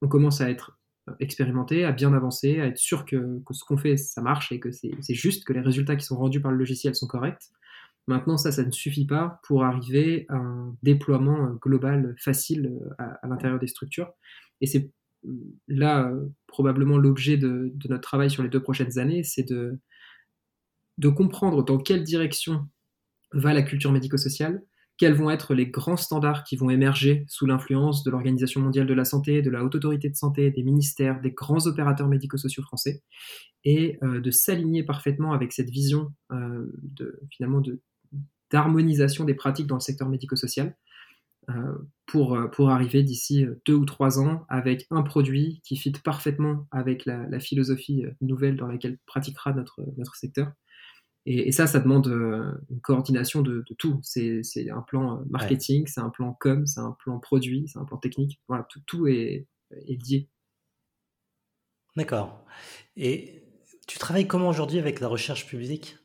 on 0.00 0.08
commence 0.08 0.40
à 0.40 0.50
être 0.50 0.80
expérimenté, 1.20 1.84
à 1.84 1.92
bien 1.92 2.12
avancer, 2.12 2.60
à 2.60 2.66
être 2.66 2.78
sûr 2.78 3.04
que, 3.04 3.40
ce 3.50 3.64
qu'on 3.64 3.76
fait, 3.76 3.96
ça 3.96 4.22
marche 4.22 4.52
et 4.52 4.60
que 4.60 4.70
c'est 4.70 5.14
juste, 5.14 5.44
que 5.44 5.52
les 5.52 5.60
résultats 5.60 5.96
qui 5.96 6.04
sont 6.04 6.16
rendus 6.16 6.40
par 6.40 6.52
le 6.52 6.58
logiciel 6.58 6.94
sont 6.94 7.06
corrects. 7.06 7.50
Maintenant, 8.06 8.36
ça, 8.36 8.50
ça 8.50 8.64
ne 8.64 8.70
suffit 8.70 9.06
pas 9.06 9.40
pour 9.44 9.64
arriver 9.64 10.26
à 10.28 10.36
un 10.36 10.76
déploiement 10.82 11.54
global 11.60 12.14
facile 12.18 12.72
à, 12.98 13.04
à 13.22 13.28
l'intérieur 13.28 13.58
des 13.58 13.68
structures. 13.68 14.12
Et 14.60 14.66
c'est 14.66 14.90
là 15.68 16.08
euh, 16.08 16.28
probablement 16.46 16.98
l'objet 16.98 17.36
de, 17.36 17.70
de, 17.74 17.88
notre 17.88 18.02
travail 18.02 18.30
sur 18.30 18.42
les 18.42 18.48
deux 18.48 18.62
prochaines 18.62 18.98
années, 18.98 19.22
c'est 19.22 19.48
de, 19.48 19.78
de 20.98 21.08
comprendre 21.08 21.64
dans 21.64 21.78
quelle 21.78 22.02
direction 22.02 22.68
va 23.32 23.54
la 23.54 23.62
culture 23.62 23.92
médico-sociale, 23.92 24.62
quels 25.02 25.14
vont 25.14 25.30
être 25.30 25.52
les 25.52 25.66
grands 25.66 25.96
standards 25.96 26.44
qui 26.44 26.54
vont 26.54 26.70
émerger 26.70 27.24
sous 27.26 27.44
l'influence 27.44 28.04
de 28.04 28.10
l'Organisation 28.12 28.60
mondiale 28.60 28.86
de 28.86 28.94
la 28.94 29.04
santé, 29.04 29.42
de 29.42 29.50
la 29.50 29.64
Haute 29.64 29.74
Autorité 29.74 30.08
de 30.08 30.14
Santé, 30.14 30.52
des 30.52 30.62
ministères, 30.62 31.20
des 31.20 31.32
grands 31.32 31.66
opérateurs 31.66 32.06
médico-sociaux 32.06 32.62
français, 32.62 33.02
et 33.64 33.98
euh, 34.04 34.20
de 34.20 34.30
s'aligner 34.30 34.84
parfaitement 34.84 35.32
avec 35.32 35.52
cette 35.52 35.70
vision 35.70 36.12
euh, 36.30 36.72
de, 36.84 37.18
finalement 37.32 37.60
d'harmonisation 38.52 39.24
des 39.24 39.34
pratiques 39.34 39.66
dans 39.66 39.74
le 39.74 39.80
secteur 39.80 40.08
médico-social 40.08 40.76
euh, 41.50 41.74
pour, 42.06 42.38
arriver 42.70 43.02
d'ici 43.02 43.44
deux 43.66 43.74
ou 43.74 43.84
trois 43.84 44.20
ans 44.20 44.46
avec 44.48 44.86
un 44.92 45.02
produit 45.02 45.62
qui 45.64 45.76
fit 45.76 45.90
parfaitement 46.04 46.68
avec 46.70 47.06
la, 47.06 47.40
philosophie 47.40 48.04
nouvelle 48.20 48.54
dans 48.54 48.68
laquelle 48.68 49.00
pratiquera 49.06 49.52
notre 49.52 50.14
secteur. 50.14 50.52
Et, 51.24 51.48
et 51.48 51.52
ça, 51.52 51.66
ça 51.66 51.78
demande 51.78 52.08
une 52.70 52.80
coordination 52.80 53.42
de, 53.42 53.64
de 53.68 53.74
tout. 53.74 54.00
C'est 54.02 54.42
un 54.70 54.82
plan 54.82 55.22
marketing, 55.30 55.82
ouais. 55.82 55.88
c'est 55.88 56.00
un 56.00 56.10
plan 56.10 56.36
com, 56.38 56.66
c'est 56.66 56.80
un 56.80 56.96
plan 56.98 57.18
produit, 57.18 57.68
c'est 57.68 57.78
un 57.78 57.84
plan 57.84 57.98
technique. 57.98 58.40
Voilà, 58.48 58.66
tout, 58.68 58.80
tout 58.86 59.06
est, 59.06 59.46
est 59.70 60.08
lié. 60.08 60.28
D'accord. 61.96 62.44
Et 62.96 63.42
tu 63.86 63.98
travailles 63.98 64.26
comment 64.26 64.48
aujourd'hui 64.48 64.78
avec 64.78 65.00
la 65.00 65.08
recherche 65.08 65.46
publique? 65.46 65.98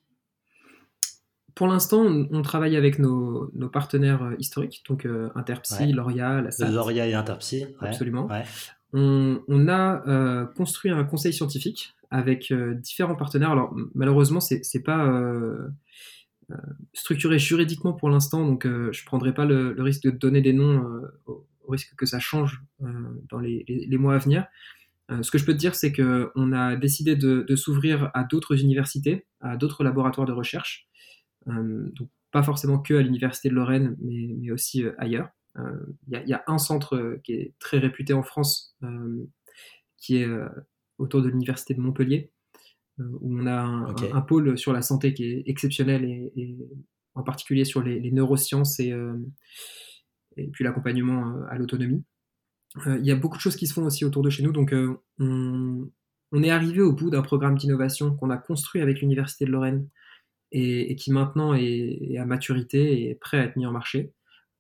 Pour 1.55 1.68
l'instant, 1.68 2.01
on, 2.01 2.28
on, 2.32 2.41
travaille 2.43 2.76
avec 2.76 2.99
nos, 2.99 3.49
nos, 3.55 3.70
partenaires 3.70 4.34
historiques, 4.38 4.84
donc 4.88 5.07
euh, 5.07 5.32
Interpsy, 5.34 5.86
ouais. 5.86 5.91
Lauria, 5.91 6.41
la 6.41 6.51
SAT. 6.51 6.70
Lauria 6.70 7.07
et 7.07 7.15
Interpsy. 7.15 7.65
Absolument. 7.80 8.28
Ouais. 8.28 8.43
On, 8.93 9.67
a 9.67 10.07
euh, 10.07 10.45
construit 10.45 10.91
un 10.91 11.03
conseil 11.03 11.33
scientifique 11.33 11.93
avec 12.09 12.51
euh, 12.51 12.73
différents 12.73 13.15
partenaires. 13.15 13.51
Alors, 13.51 13.75
malheureusement, 13.93 14.39
c'est 14.39 14.61
n'est 14.73 14.81
pas 14.81 15.07
euh, 15.07 15.67
structuré 16.93 17.38
juridiquement 17.38 17.93
pour 17.93 18.09
l'instant, 18.09 18.45
donc 18.45 18.65
je 18.65 19.05
prendrai 19.05 19.33
pas 19.33 19.45
le, 19.45 19.75
risque 19.79 20.03
de 20.03 20.11
donner 20.11 20.41
des 20.41 20.53
noms 20.53 21.01
au, 21.25 21.45
risque 21.67 21.93
que 21.97 22.05
ça 22.05 22.19
change 22.19 22.63
dans 22.79 23.39
les, 23.39 23.97
mois 23.97 24.15
à 24.15 24.19
venir. 24.19 24.45
ce 25.21 25.29
que 25.29 25.38
je 25.38 25.43
peux 25.43 25.51
te 25.51 25.57
dire, 25.57 25.75
c'est 25.75 25.91
qu'on 25.91 26.53
a 26.53 26.77
décidé 26.77 27.17
de, 27.17 27.55
s'ouvrir 27.57 28.11
à 28.13 28.23
d'autres 28.23 28.61
universités, 28.61 29.25
à 29.41 29.57
d'autres 29.57 29.83
laboratoires 29.83 30.25
de 30.25 30.31
recherche. 30.31 30.88
donc, 31.45 32.09
pas 32.31 32.43
forcément 32.43 32.79
que 32.79 32.93
à 32.93 33.01
l'université 33.01 33.49
de 33.49 33.53
Lorraine, 33.53 33.97
mais 33.99 34.49
aussi 34.51 34.85
ailleurs. 34.97 35.29
Il 36.08 36.24
y, 36.26 36.30
y, 36.30 36.34
a 36.34 36.43
un 36.47 36.58
centre 36.58 37.20
qui 37.24 37.34
est 37.34 37.53
très 37.60 37.80
réputé 37.80 38.14
en 38.14 38.24
France, 38.24 38.76
qui 39.97 40.18
est 40.18 40.28
autour 40.97 41.22
de 41.22 41.30
l'université 41.30 41.74
de 41.74 41.82
Montpellier, 41.82 42.32
où 42.99 43.39
on 43.39 43.45
a 43.47 43.60
un, 43.60 43.95
un, 44.14 44.22
pôle 44.22 44.58
sur 44.58 44.74
la 44.74 44.82
santé 44.82 45.14
qui 45.14 45.26
est 45.26 45.43
exceptionnel 45.47 46.05
et, 46.05 46.32
et 46.36 46.58
en 47.16 47.24
particulier 47.24 47.66
sur 47.66 47.82
les, 47.82 47.99
les 47.99 48.12
neurosciences 48.12 48.80
et, 48.80 48.93
et 50.38 50.47
puis 50.47 50.64
l'accompagnement 50.64 51.30
euh, 51.30 51.45
à 51.49 51.58
l'autonomie. 51.58 52.03
Euh, 52.86 52.97
il 52.99 53.05
y 53.05 53.12
a 53.12 53.16
beaucoup 53.16 53.38
de 53.38 53.41
choses 53.41 53.55
qui 53.55 53.68
se 53.68 53.74
font 53.74 53.86
aussi 53.86 54.05
autour 54.05 54.22
de 54.22 54.30
chez 54.30 54.43
nous, 54.43 54.51
donc 54.51 54.74
euh, 54.74 54.95
on, 55.20 55.89
on 56.32 56.43
est 56.43 56.49
arrivé 56.49 56.82
au 56.82 56.93
bout 56.93 57.10
d'un 57.10 57.22
programme 57.22 57.58
d'innovation 57.58 58.16
qu'on 58.16 58.30
a 58.30 58.38
construit 58.38 58.82
avec 58.82 59.01
l'Université 59.01 59.45
de 59.45 59.51
Lorraine 59.51 59.89
et, 60.51 60.95
qui 60.95 61.12
maintenant 61.12 61.53
est, 61.53 62.18
à 62.18 62.26
maturité 62.26 63.01
et 63.01 63.10
est 63.10 63.16
prêt 63.16 63.39
à 63.39 63.43
être 63.45 63.58
mis 63.58 63.66
en 63.66 63.72
marché. 63.72 64.14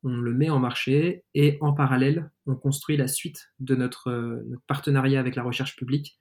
On 0.07 0.21
le 0.21 0.33
met 0.33 0.49
en 0.49 0.59
marché 0.59 1.25
et 1.33 1.57
en 1.59 1.73
parallèle, 1.73 2.31
on 2.45 2.55
construit 2.55 2.95
la 2.95 3.07
suite 3.07 3.49
de 3.59 3.75
notre, 3.75 4.11
notre 4.47 4.63
partenariat 4.67 5.19
avec 5.19 5.35
la 5.35 5.43
recherche 5.43 5.75
publique. 5.75 6.17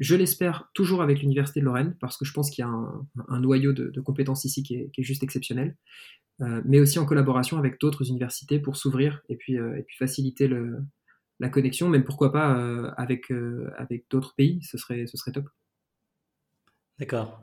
Je 0.00 0.16
l'espère 0.16 0.70
toujours 0.74 1.02
avec 1.02 1.20
l'Université 1.20 1.60
de 1.60 1.64
Lorraine 1.64 1.96
parce 2.00 2.16
que 2.16 2.24
je 2.24 2.32
pense 2.32 2.50
qu'il 2.50 2.64
y 2.64 2.66
a 2.66 2.70
un, 3.28 3.40
noyau 3.40 3.72
de, 3.72 4.00
compétences 4.00 4.44
ici 4.44 4.62
qui 4.62 4.74
est, 4.74 4.90
juste 4.98 5.22
exceptionnel. 5.22 5.76
Euh, 6.40 6.60
mais 6.64 6.80
aussi 6.80 6.98
en 6.98 7.06
collaboration 7.06 7.58
avec 7.58 7.78
d'autres 7.80 8.08
universités 8.08 8.58
pour 8.58 8.76
s'ouvrir 8.76 9.22
et 9.28 9.36
puis, 9.36 9.56
euh, 9.56 9.80
faciliter 9.96 10.50
la 11.38 11.48
connexion, 11.48 11.88
même 11.88 12.02
pourquoi 12.02 12.32
pas 12.32 12.58
euh, 12.58 12.90
avec, 12.96 13.32
d'autres 14.10 14.34
pays, 14.34 14.60
ce 14.62 14.76
serait 14.78 15.06
top. 15.32 15.48
D'accord. 16.98 17.40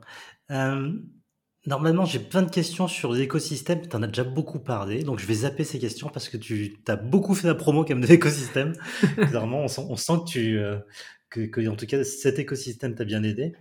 Normalement, 1.66 2.04
j'ai 2.04 2.18
plein 2.18 2.42
de 2.42 2.50
questions 2.50 2.88
sur 2.88 3.12
l'écosystème. 3.12 3.86
Tu 3.86 3.94
en 3.94 4.02
as 4.02 4.08
déjà 4.08 4.24
beaucoup 4.24 4.58
parlé, 4.58 5.04
donc 5.04 5.20
je 5.20 5.26
vais 5.26 5.34
zapper 5.34 5.62
ces 5.64 5.78
questions 5.78 6.08
parce 6.08 6.28
que 6.28 6.36
tu 6.36 6.76
as 6.88 6.96
beaucoup 6.96 7.34
fait 7.34 7.46
la 7.46 7.54
promo 7.54 7.84
quand 7.84 7.94
même 7.94 8.02
de 8.02 8.08
l'écosystème. 8.08 8.72
Clairement, 9.28 9.60
on 9.60 9.68
sent, 9.68 9.86
on 9.88 9.96
sent, 9.96 10.12
que 10.24 10.30
tu, 10.30 10.60
que, 11.30 11.40
que, 11.42 11.68
en 11.68 11.76
tout 11.76 11.86
cas, 11.86 12.02
cet 12.02 12.38
écosystème 12.40 12.94
t'a 12.94 13.04
bien 13.04 13.22
aidé. 13.22 13.54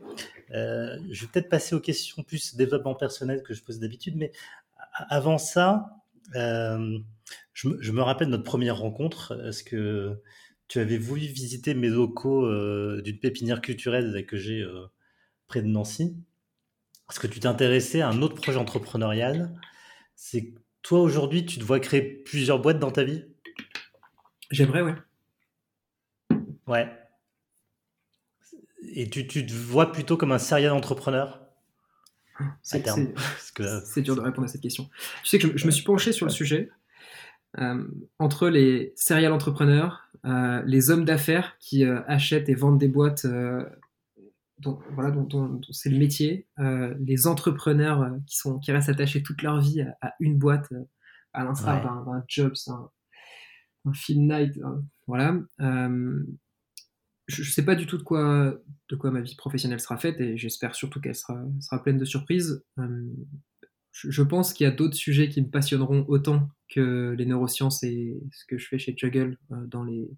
Euh, 0.53 0.97
je 1.11 1.21
vais 1.21 1.27
peut-être 1.31 1.49
passer 1.49 1.75
aux 1.75 1.79
questions 1.79 2.23
plus 2.23 2.55
développement 2.55 2.95
personnel 2.95 3.43
que 3.43 3.53
je 3.53 3.63
pose 3.63 3.79
d'habitude, 3.79 4.15
mais 4.17 4.31
avant 4.93 5.37
ça, 5.37 6.01
euh, 6.35 6.99
je, 7.53 7.91
me 7.91 8.01
rappelle 8.01 8.29
notre 8.29 8.43
première 8.43 8.77
rencontre. 8.77 9.39
Est-ce 9.47 9.63
que 9.63 10.21
tu 10.67 10.79
avais 10.79 10.97
voulu 10.97 11.21
visiter 11.21 11.73
mes 11.73 11.89
locaux 11.89 12.45
euh, 12.45 13.01
d'une 13.01 13.19
pépinière 13.19 13.61
culturelle 13.61 14.25
que 14.25 14.37
j'ai 14.37 14.61
euh, 14.61 14.85
près 15.47 15.61
de 15.61 15.67
Nancy? 15.67 16.15
Est-ce 17.11 17.19
que 17.19 17.27
tu 17.27 17.41
t'intéressais 17.41 17.99
à 17.99 18.07
un 18.07 18.21
autre 18.21 18.35
projet 18.35 18.57
entrepreneurial 18.57 19.53
C'est 20.15 20.53
toi 20.81 21.01
aujourd'hui, 21.01 21.45
tu 21.45 21.59
te 21.59 21.63
vois 21.65 21.81
créer 21.81 22.01
plusieurs 22.01 22.59
boîtes 22.59 22.79
dans 22.79 22.89
ta 22.89 23.03
vie? 23.03 23.25
J'aimerais, 24.49 24.81
ouais. 24.81 24.95
Ouais. 26.67 26.89
Et 28.95 29.09
tu, 29.09 29.27
tu 29.27 29.45
te 29.45 29.51
vois 29.51 29.91
plutôt 29.91 30.15
comme 30.15 30.31
un 30.31 30.39
serial 30.39 30.71
entrepreneur? 30.71 31.41
C'est 32.63 32.81
dur 34.01 34.15
de 34.15 34.21
répondre 34.21 34.45
à 34.45 34.47
cette 34.47 34.61
question. 34.61 34.89
Tu 35.23 35.29
sais 35.29 35.37
que 35.37 35.57
je, 35.57 35.65
me 35.65 35.71
suis 35.71 35.83
penché 35.83 36.13
sur 36.13 36.25
le 36.25 36.31
sujet. 36.31 36.69
Euh, 37.57 37.85
entre 38.19 38.47
les 38.47 38.93
serial 38.95 39.33
entrepreneurs, 39.33 40.07
euh, 40.25 40.61
les 40.65 40.89
hommes 40.89 41.03
d'affaires 41.03 41.57
qui 41.59 41.83
euh, 41.83 41.99
achètent 42.07 42.47
et 42.47 42.55
vendent 42.55 42.79
des 42.79 42.87
boîtes 42.87 43.27
dont, 44.61 44.79
voilà, 44.93 45.11
dont, 45.11 45.61
c'est 45.71 45.89
le 45.89 45.97
métier, 45.97 46.47
les 46.99 47.27
entrepreneurs 47.27 48.15
qui, 48.27 48.37
sont, 48.37 48.59
qui 48.59 48.71
restent 48.71 48.89
attachés 48.89 49.23
toute 49.23 49.41
leur 49.41 49.59
vie 49.59 49.81
à, 49.81 50.13
une 50.19 50.37
boîte, 50.37 50.71
à 51.33 51.43
l'instar 51.43 51.83
d'un 51.83 52.23
job, 52.27 52.53
un, 52.67 52.89
un 53.85 53.93
film 53.93 54.27
night, 54.27 54.59
voilà 55.07 55.35
je 57.31 57.41
ne 57.41 57.47
sais 57.47 57.65
pas 57.65 57.75
du 57.75 57.85
tout 57.85 57.97
de 57.97 58.03
quoi, 58.03 58.57
de 58.89 58.95
quoi 58.95 59.11
ma 59.11 59.21
vie 59.21 59.35
professionnelle 59.35 59.79
sera 59.79 59.97
faite 59.97 60.19
et 60.19 60.37
j'espère 60.37 60.75
surtout 60.75 60.99
qu'elle 60.99 61.15
sera, 61.15 61.41
sera, 61.61 61.81
pleine 61.81 61.97
de 61.97 62.05
surprises. 62.05 62.63
Euh, 62.77 63.09
je, 63.91 64.21
pense 64.21 64.53
qu'il 64.53 64.65
y 64.65 64.67
a 64.67 64.71
d'autres 64.71 64.95
sujets 64.95 65.29
qui 65.29 65.41
me 65.41 65.49
passionneront 65.49 66.05
autant 66.07 66.49
que 66.69 67.15
les 67.17 67.25
neurosciences 67.25 67.83
et 67.83 68.21
ce 68.31 68.45
que 68.45 68.57
je 68.57 68.67
fais 68.67 68.79
chez 68.79 68.93
Juggle 68.95 69.37
euh, 69.51 69.65
dans 69.67 69.83
les, 69.83 70.09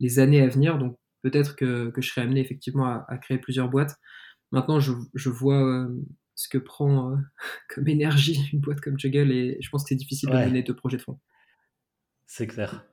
les, 0.00 0.18
années 0.18 0.42
à 0.42 0.48
venir. 0.48 0.78
Donc 0.78 0.98
peut-être 1.22 1.56
que, 1.56 1.90
que, 1.90 2.00
je 2.00 2.10
serai 2.10 2.22
amené 2.22 2.40
effectivement 2.40 2.86
à, 2.86 3.18
créer 3.18 3.38
plusieurs 3.38 3.68
boîtes. 3.68 3.96
Maintenant, 4.52 4.80
je, 4.80 4.92
je 5.14 5.28
vois 5.28 5.62
euh, 5.62 5.88
ce 6.34 6.48
que 6.48 6.58
prend 6.58 7.16
comme 7.74 7.88
énergie 7.88 8.48
une 8.52 8.60
boîte 8.60 8.80
comme 8.80 8.98
Juggle 8.98 9.32
et 9.32 9.58
je 9.60 9.68
pense 9.70 9.84
que 9.84 9.88
c'est 9.88 9.94
difficile 9.94 10.30
de 10.30 10.36
mener 10.36 10.62
deux 10.62 10.74
projets 10.74 10.96
de 10.96 11.02
fond. 11.02 11.18
C'est 12.26 12.46
clair. 12.46 12.86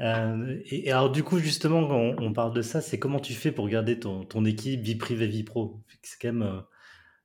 Euh, 0.00 0.58
et, 0.64 0.90
alors 0.90 1.10
du 1.10 1.22
coup, 1.22 1.38
justement, 1.38 1.86
quand 1.86 2.22
on, 2.22 2.32
parle 2.32 2.54
de 2.54 2.62
ça, 2.62 2.80
c'est 2.80 2.98
comment 2.98 3.20
tu 3.20 3.34
fais 3.34 3.52
pour 3.52 3.68
garder 3.68 4.00
ton, 4.00 4.24
ton 4.24 4.44
équipe 4.44 4.80
vie 4.80 4.96
privée, 4.96 5.26
vie 5.26 5.44
pro? 5.44 5.82
C'est 6.02 6.18
quand 6.20 6.32
même 6.32 6.42
euh, 6.42 6.60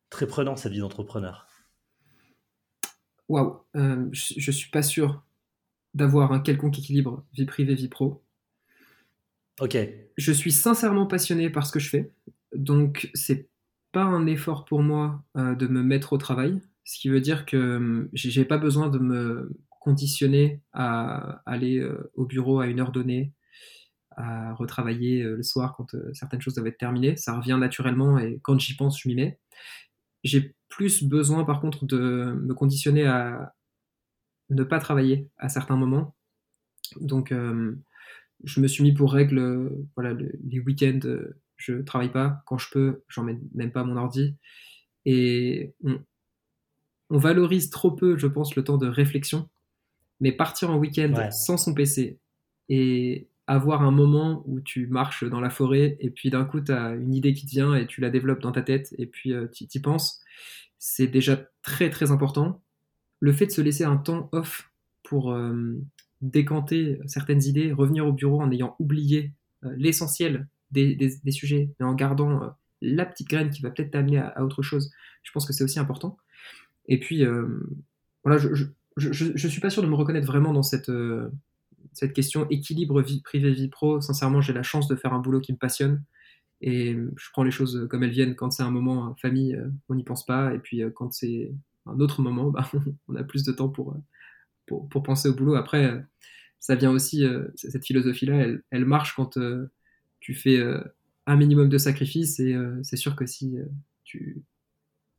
très 0.09 0.27
prenant 0.27 0.57
cette 0.57 0.73
vie 0.73 0.79
d'entrepreneur. 0.79 1.47
Waouh, 3.29 3.61
euh, 3.75 4.07
je, 4.11 4.51
ne 4.51 4.53
suis 4.53 4.69
pas 4.69 4.83
sûr 4.83 5.23
d'avoir 5.93 6.33
un 6.33 6.41
quelconque 6.41 6.77
équilibre 6.77 7.25
vie 7.33 7.45
privée, 7.45 7.75
vie 7.75 7.87
pro. 7.87 8.24
Ok. 9.59 9.77
Je 10.17 10.31
suis 10.31 10.51
sincèrement 10.51 11.05
passionné 11.05 11.49
par 11.49 11.65
ce 11.65 11.71
que 11.71 11.79
je 11.79 11.89
fais, 11.89 12.11
donc 12.53 13.09
c'est 13.13 13.47
pas 13.91 14.03
un 14.03 14.27
effort 14.27 14.65
pour 14.65 14.81
moi 14.81 15.23
de 15.35 15.67
me 15.67 15.81
mettre 15.81 16.13
au 16.13 16.17
travail, 16.17 16.61
ce 16.85 16.99
qui 16.99 17.09
veut 17.09 17.21
dire 17.21 17.45
que 17.45 18.09
j'ai 18.13 18.45
pas 18.45 18.57
besoin 18.57 18.89
de 18.89 18.99
me 18.99 19.49
conditionné 19.85 20.61
à 20.73 21.43
aller 21.45 21.77
euh, 21.77 22.11
au 22.15 22.25
bureau 22.25 22.59
à 22.59 22.65
une 22.65 22.79
heure 22.79 22.91
donnée, 22.91 23.33
à 24.17 24.53
retravailler 24.55 25.21
euh, 25.21 25.35
le 25.37 25.43
soir 25.43 25.75
quand 25.77 25.93
euh, 25.93 26.11
certaines 26.13 26.41
choses 26.41 26.55
doivent 26.55 26.67
être 26.67 26.79
terminées. 26.79 27.15
Ça 27.17 27.37
revient 27.37 27.57
naturellement 27.59 28.17
et 28.17 28.39
quand 28.41 28.59
j'y 28.59 28.75
pense, 28.75 28.99
je 28.99 29.07
m'y 29.07 29.15
mets. 29.15 29.39
J'ai 30.23 30.55
plus 30.69 31.03
besoin 31.03 31.43
par 31.43 31.61
contre 31.61 31.85
de 31.85 32.35
me 32.41 32.53
conditionner 32.55 33.05
à 33.05 33.53
ne 34.49 34.63
pas 34.63 34.79
travailler 34.79 35.29
à 35.37 35.49
certains 35.49 35.75
moments. 35.75 36.15
Donc 36.99 37.33
je 38.45 38.59
me 38.61 38.67
suis 38.67 38.83
mis 38.83 38.93
pour 38.93 39.11
règle, 39.11 39.71
voilà, 39.95 40.13
les 40.13 40.59
week-ends, 40.59 40.99
je 41.57 41.73
travaille 41.81 42.11
pas. 42.11 42.43
Quand 42.45 42.57
je 42.57 42.69
peux, 42.71 43.03
j'emmène 43.07 43.41
même 43.53 43.71
pas 43.71 43.83
mon 43.83 43.97
ordi. 43.97 44.35
Et 45.05 45.73
on, 45.83 45.99
on, 47.09 47.17
valorise 47.17 47.69
trop 47.69 47.91
peu, 47.91 48.17
je 48.17 48.27
pense, 48.27 48.55
le 48.55 48.63
temps 48.63 48.77
de 48.77 48.87
réflexion 48.87 49.49
mais 50.19 50.31
partir 50.31 50.71
en 50.71 50.77
week-end 50.77 51.29
sans 51.31 51.57
son 51.57 51.73
PC 51.73 52.19
et 52.69 53.27
avoir 53.47 53.83
un 53.83 53.91
moment 53.91 54.43
où 54.47 54.59
tu 54.59 54.87
marches 54.87 55.23
dans 55.23 55.39
la 55.39 55.49
forêt 55.49 55.97
et 55.99 56.09
puis 56.09 56.29
d'un 56.29 56.45
coup 56.45 56.61
tu 56.61 56.71
as 56.71 56.95
une 56.95 57.13
idée 57.13 57.33
qui 57.33 57.45
te 57.45 57.51
vient 57.51 57.75
et 57.75 57.85
tu 57.85 58.01
la 58.01 58.09
développes 58.09 58.41
dans 58.41 58.51
ta 58.51 58.61
tête 58.61 58.95
et 58.97 59.05
puis 59.05 59.33
euh, 59.33 59.47
tu 59.53 59.65
y 59.65 59.79
penses, 59.79 60.21
c'est 60.79 61.07
déjà 61.07 61.37
très 61.61 61.89
très 61.89 62.11
important. 62.11 62.63
Le 63.19 63.31
fait 63.31 63.45
de 63.45 63.51
se 63.51 63.61
laisser 63.61 63.83
un 63.83 63.97
temps 63.97 64.29
off 64.31 64.71
pour 65.03 65.31
euh, 65.31 65.79
décanter 66.21 66.99
certaines 67.05 67.43
idées, 67.43 67.71
revenir 67.71 68.05
au 68.07 68.13
bureau 68.13 68.41
en 68.41 68.51
ayant 68.51 68.75
oublié 68.79 69.33
euh, 69.63 69.73
l'essentiel 69.77 70.47
des, 70.71 70.95
des, 70.95 71.31
sujets, 71.31 71.69
mais 71.79 71.85
en 71.85 71.93
gardant 71.93 72.53
la 72.81 73.05
petite 73.05 73.29
graine 73.29 73.49
qui 73.49 73.61
va 73.61 73.69
peut-être 73.69 73.91
t'amener 73.91 74.17
à, 74.17 74.43
autre 74.43 74.61
chose, 74.61 74.91
je 75.23 75.31
pense 75.31 75.45
que 75.45 75.53
c'est 75.53 75.63
aussi 75.63 75.79
important. 75.79 76.17
Et 76.87 76.99
puis, 76.99 77.23
voilà, 78.23 78.37
je 78.37 78.65
je, 78.97 79.47
suis 79.47 79.61
pas 79.61 79.69
sûr 79.69 79.81
de 79.81 79.87
me 79.87 79.95
reconnaître 79.95 80.27
vraiment 80.27 80.53
dans 80.53 80.63
cette, 80.63 80.89
euh, 80.89 81.29
cette 81.93 82.13
question 82.13 82.47
équilibre 82.49 83.01
vie 83.01 83.21
privée 83.21 83.51
vie 83.51 83.67
pro. 83.67 84.01
Sincèrement, 84.01 84.41
j'ai 84.41 84.53
la 84.53 84.63
chance 84.63 84.87
de 84.87 84.95
faire 84.95 85.13
un 85.13 85.19
boulot 85.19 85.41
qui 85.41 85.51
me 85.51 85.57
passionne 85.57 86.03
et 86.61 86.93
je 86.93 87.29
prends 87.33 87.43
les 87.43 87.51
choses 87.51 87.87
comme 87.89 88.03
elles 88.03 88.11
viennent. 88.11 88.35
Quand 88.35 88.51
c'est 88.51 88.63
un 88.63 88.71
moment 88.71 89.15
famille, 89.15 89.55
euh, 89.55 89.67
on 89.89 89.95
n'y 89.95 90.03
pense 90.03 90.25
pas, 90.25 90.53
et 90.53 90.59
puis 90.59 90.81
euh, 90.81 90.89
quand 90.89 91.11
c'est 91.11 91.51
un 91.85 91.99
autre 91.99 92.21
moment, 92.21 92.49
bah, 92.51 92.69
on 93.07 93.15
a 93.15 93.23
plus 93.23 93.43
de 93.43 93.51
temps 93.51 93.69
pour, 93.69 93.95
pour, 94.65 94.87
pour, 94.89 95.03
penser 95.03 95.29
au 95.29 95.33
boulot. 95.33 95.55
Après, 95.55 96.03
ça 96.59 96.75
vient 96.75 96.91
aussi, 96.91 97.25
cette 97.55 97.85
philosophie-là, 97.85 98.35
elle, 98.35 98.63
elle, 98.71 98.85
marche 98.85 99.15
quand 99.15 99.37
tu 100.19 100.33
fais 100.33 100.59
un 101.27 101.35
minimum 101.35 101.69
de 101.69 101.77
sacrifices, 101.77 102.39
et 102.39 102.55
c'est 102.83 102.97
sûr 102.97 103.15
que 103.15 103.25
si 103.25 103.57
tu 104.03 104.43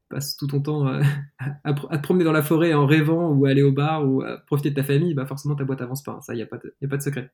passes 0.08 0.36
tout 0.36 0.46
ton 0.46 0.60
temps 0.60 0.86
euh, 0.88 1.02
à, 1.64 1.74
te 1.74 2.02
promener 2.02 2.24
dans 2.24 2.32
la 2.32 2.42
forêt 2.42 2.74
en 2.74 2.86
rêvant 2.86 3.30
ou 3.30 3.46
aller 3.46 3.62
au 3.62 3.72
bar 3.72 4.08
ou 4.08 4.22
à 4.22 4.38
profiter 4.38 4.70
de 4.70 4.76
ta 4.76 4.84
famille, 4.84 5.14
bah 5.14 5.26
forcément 5.26 5.54
ta 5.54 5.64
boîte 5.64 5.80
avance 5.80 6.02
pas. 6.02 6.20
Ça, 6.22 6.34
il 6.34 6.36
n'y 6.36 6.42
a, 6.42 6.46
pas 6.46 6.58
de, 6.58 6.74
a 6.82 6.88
pas 6.88 6.96
de 6.96 7.02
secret. 7.02 7.30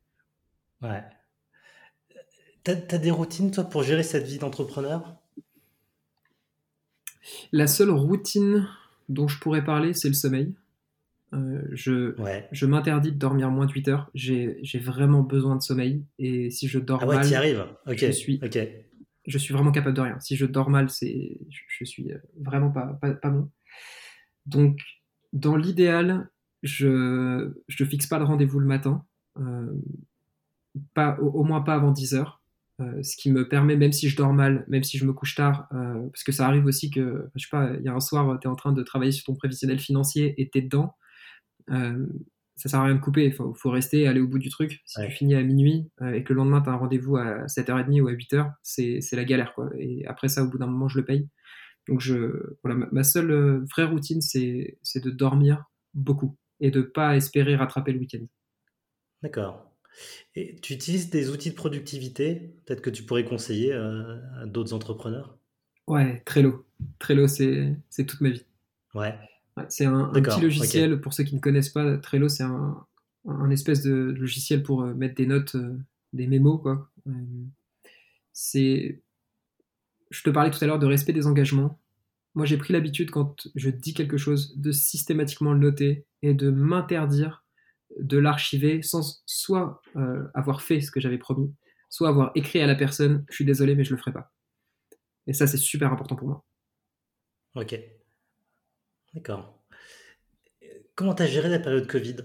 Ouais. 0.81 1.03
T'as 2.65 2.75
as 2.91 2.99
des 2.99 3.11
routines, 3.11 3.51
toi, 3.51 3.65
pour 3.65 3.83
gérer 3.83 4.03
cette 4.03 4.27
vie 4.27 4.39
d'entrepreneur? 4.39 5.17
La 7.53 7.67
seule 7.67 7.91
routine 7.91 8.69
dont 9.09 9.29
je 9.29 9.39
pourrais 9.39 9.65
parler, 9.65 9.95
c'est 9.95 10.09
le 10.09 10.15
sommeil. 10.15 10.55
Je 11.73 12.15
je 12.53 12.67
m'interdis 12.67 13.13
de 13.13 13.19
dormir 13.19 13.51
moins 13.51 13.67
de 13.67 13.73
8 13.73 13.89
heures. 13.89 14.11
J'ai 14.15 14.79
vraiment 14.79 15.23
besoin 15.23 15.57
de 15.57 15.63
sommeil. 15.63 16.05
Et 16.19 16.51
si 16.51 16.69
je 16.69 16.79
dors 16.79 17.03
ah 17.03 17.07
ouais, 17.07 17.17
mal, 17.17 17.29
y 17.29 17.35
arrives. 17.35 17.67
Ok. 17.87 17.99
je 17.99 18.11
suis, 18.11 18.41
je 19.27 19.39
suis 19.39 19.55
vraiment 19.55 19.73
capable 19.73 19.97
de 19.97 20.01
rien. 20.01 20.21
Si 20.21 20.37
je 20.37 20.47
dors 20.47 20.71
mal, 20.71 20.91
c'est, 20.91 21.39
je, 21.49 21.85
suis 21.85 22.11
vraiment 22.41 22.71
pas, 22.71 22.99
pas, 23.01 23.15
pas 23.15 23.31
bon. 23.31 23.51
Donc, 24.47 24.79
dans 25.33 25.57
l'idéal, 25.57 26.31
je 26.63 26.87
ne 27.47 27.85
fixe 27.87 28.07
pas 28.07 28.19
de 28.19 28.25
rendez-vous 28.25 28.59
le 28.59 28.67
matin, 28.67 29.05
euh, 29.39 29.73
pas, 30.95 31.19
au, 31.21 31.45
moins 31.45 31.63
pas 31.63 31.75
avant 31.75 31.91
10 31.91 32.15
heures. 32.15 32.43
Euh, 32.81 33.03
ce 33.03 33.17
qui 33.17 33.31
me 33.31 33.49
permet, 33.49 33.77
même 33.77 33.93
si 33.93 34.09
je 34.09 34.17
dors 34.17 34.33
mal, 34.33 34.65
même 34.67 34.83
si 34.83 34.99
je 34.99 35.05
me 35.05 35.13
couche 35.13 35.35
tard, 35.35 35.69
euh, 35.73 36.09
parce 36.09 36.25
que 36.25 36.33
ça 36.33 36.47
arrive 36.47 36.65
aussi 36.65 36.91
que, 36.91 37.29
je 37.35 37.45
sais 37.45 37.51
pas, 37.51 37.75
il 37.79 37.85
y 37.85 37.89
a 37.89 37.95
un 37.95 38.01
soir, 38.01 38.39
tu 38.41 38.49
es 38.49 38.51
en 38.51 38.57
train 38.57 38.73
de 38.73 38.83
travailler 38.83 39.13
sur 39.13 39.25
ton 39.25 39.35
prévisionnel 39.35 39.79
financier 39.79 40.35
et 40.39 40.49
tu 40.51 40.59
es 40.59 40.63
dedans, 41.69 42.07
ça 42.57 42.69
sert 42.69 42.81
à 42.81 42.85
rien 42.85 42.95
de 42.95 43.01
couper, 43.01 43.25
il 43.25 43.33
faut, 43.33 43.55
faut, 43.55 43.71
rester, 43.71 44.07
aller 44.07 44.21
au 44.21 44.29
bout 44.29 44.39
du 44.39 44.51
truc. 44.51 44.83
Si 44.85 45.01
tu 45.03 45.11
finis 45.11 45.35
à 45.35 45.43
minuit 45.43 45.91
et 46.13 46.23
que 46.23 46.33
le 46.33 46.39
lendemain 46.39 46.61
tu 46.61 46.69
as 46.69 46.73
un 46.73 46.77
rendez-vous 46.77 47.17
à 47.17 47.47
7h30 47.47 48.01
ou 48.03 48.09
à 48.09 48.13
8h, 48.13 48.53
c'est 48.63 49.17
la 49.17 49.25
galère. 49.25 49.55
Quoi. 49.55 49.71
Et 49.79 50.05
après 50.07 50.29
ça, 50.29 50.45
au 50.45 50.49
bout 50.49 50.59
d'un 50.59 50.67
moment, 50.67 50.89
je 50.89 50.99
le 50.99 51.05
paye. 51.05 51.29
Donc 51.89 52.01
je, 52.01 52.57
voilà, 52.63 52.87
ma 52.93 53.05
seule 53.05 53.65
vraie 53.71 53.85
routine, 53.85 54.21
c'est 54.21 54.77
de 54.95 55.11
dormir 55.11 55.65
beaucoup 55.95 56.37
et 56.61 56.71
de 56.71 56.83
pas 56.83 57.17
espérer 57.17 57.57
rattraper 57.57 57.93
le 57.93 57.99
week-end. 57.99 58.25
D'accord. 59.23 59.73
Et 60.35 60.57
tu 60.61 60.73
utilises 60.73 61.11
des 61.11 61.31
outils 61.31 61.51
de 61.51 61.55
productivité, 61.55 62.55
peut-être 62.65 62.81
que 62.81 62.91
tu 62.91 63.03
pourrais 63.05 63.25
conseiller 63.25 63.73
euh, 63.73 64.19
à 64.41 64.47
d'autres 64.47 64.73
entrepreneurs? 64.73 65.37
Ouais, 65.87 66.23
Trello. 66.25 66.65
Trello, 66.99 67.27
c'est 67.29 67.77
toute 68.07 68.21
ma 68.21 68.31
vie. 68.31 68.45
Ouais. 68.95 69.15
C'est 69.69 69.85
un, 69.85 70.07
petit 70.07 70.41
logiciel, 70.41 71.01
pour 71.01 71.13
ceux 71.13 71.25
qui 71.25 71.35
ne 71.35 71.41
connaissent 71.41 71.69
pas, 71.69 71.99
Trello, 71.99 72.29
c'est 72.29 72.43
un, 72.43 72.87
un, 73.27 73.51
espèce 73.51 73.83
de 73.83 73.93
logiciel 73.93 74.63
pour 74.63 74.83
euh, 74.83 74.95
mettre 74.95 75.15
des 75.15 75.27
notes, 75.27 75.55
euh, 75.55 75.79
des 76.13 76.27
mémos, 76.27 76.61
quoi. 76.61 76.91
c'est... 78.33 79.03
Je 80.11 80.23
te 80.23 80.31
parlais 80.31 80.51
tout 80.51 80.63
à 80.63 80.67
l'heure 80.67 80.79
de 80.79 80.87
respect 80.87 81.15
des 81.15 81.27
engagements. 81.27 81.81
Moi, 82.35 82.45
j'ai 82.45 82.59
pris 82.59 82.75
l'habitude, 82.75 83.11
quand 83.11 83.49
je 83.55 83.71
dis 83.71 83.95
quelque 83.95 84.19
chose, 84.19 84.59
de 84.59 84.71
systématiquement 84.71 85.53
le 85.55 85.59
noter 85.59 86.05
et 86.21 86.35
de 86.35 86.51
m'interdire 86.51 87.45
de 87.99 88.19
l'archiver 88.19 88.83
sans 88.83 89.23
soit 89.27 89.81
euh, 89.97 90.27
avoir 90.35 90.63
fait 90.63 90.81
ce 90.81 90.91
que 90.91 91.01
j'avais 91.01 91.19
promis, 91.19 91.55
soit 91.91 92.09
avoir 92.09 92.33
écrit 92.35 92.61
à 92.61 92.67
la 92.67 92.75
personne 92.75 93.25
Je 93.29 93.37
suis 93.37 93.45
désolé, 93.45 93.75
mais 93.75 93.85
je 93.85 93.91
le 93.91 93.99
ferai 93.99 94.13
pas. 94.13 94.33
Et 95.27 95.33
ça, 95.33 95.47
c'est 95.47 95.59
super 95.59 95.93
important 95.93 96.17
pour 96.17 96.29
moi. 96.29 96.45
Ok. 97.55 97.79
D'accord. 99.15 99.59
Comment 100.95 101.15
tu 101.15 101.23
as 101.23 101.27
géré 101.27 101.49
la 101.49 101.59
période 101.59 101.87
Covid? 101.87 102.17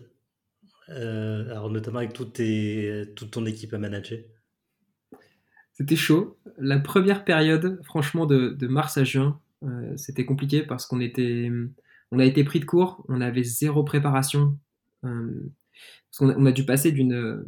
Euh, 0.89 1.49
Alors, 1.51 1.69
notamment 1.69 1.99
avec 1.99 2.13
toute, 2.13 2.41
ton 3.31 3.45
équipe 3.45 3.73
à 3.73 3.77
manager? 3.77 4.19
C'était 5.73 5.95
chaud. 5.95 6.37
La 6.57 6.79
première 6.79 7.23
période, 7.25 7.79
franchement, 7.83 8.25
de, 8.25 8.67
mars 8.67 8.97
à 8.97 9.03
juin, 9.03 9.39
euh, 9.63 9.95
c'était 9.97 10.25
compliqué 10.25 10.63
parce 10.63 10.85
qu'on 10.85 11.01
était, 11.01 11.51
on 12.11 12.19
a 12.19 12.25
été 12.25 12.43
pris 12.43 12.59
de 12.59 12.65
court, 12.65 13.05
on 13.09 13.21
avait 13.21 13.43
zéro 13.43 13.83
préparation. 13.83 14.57
Euh, 15.03 15.51
parce 16.11 16.35
on 16.37 16.45
a 16.45 16.51
dû 16.51 16.65
passer 16.65 16.91
d'une 16.91 17.43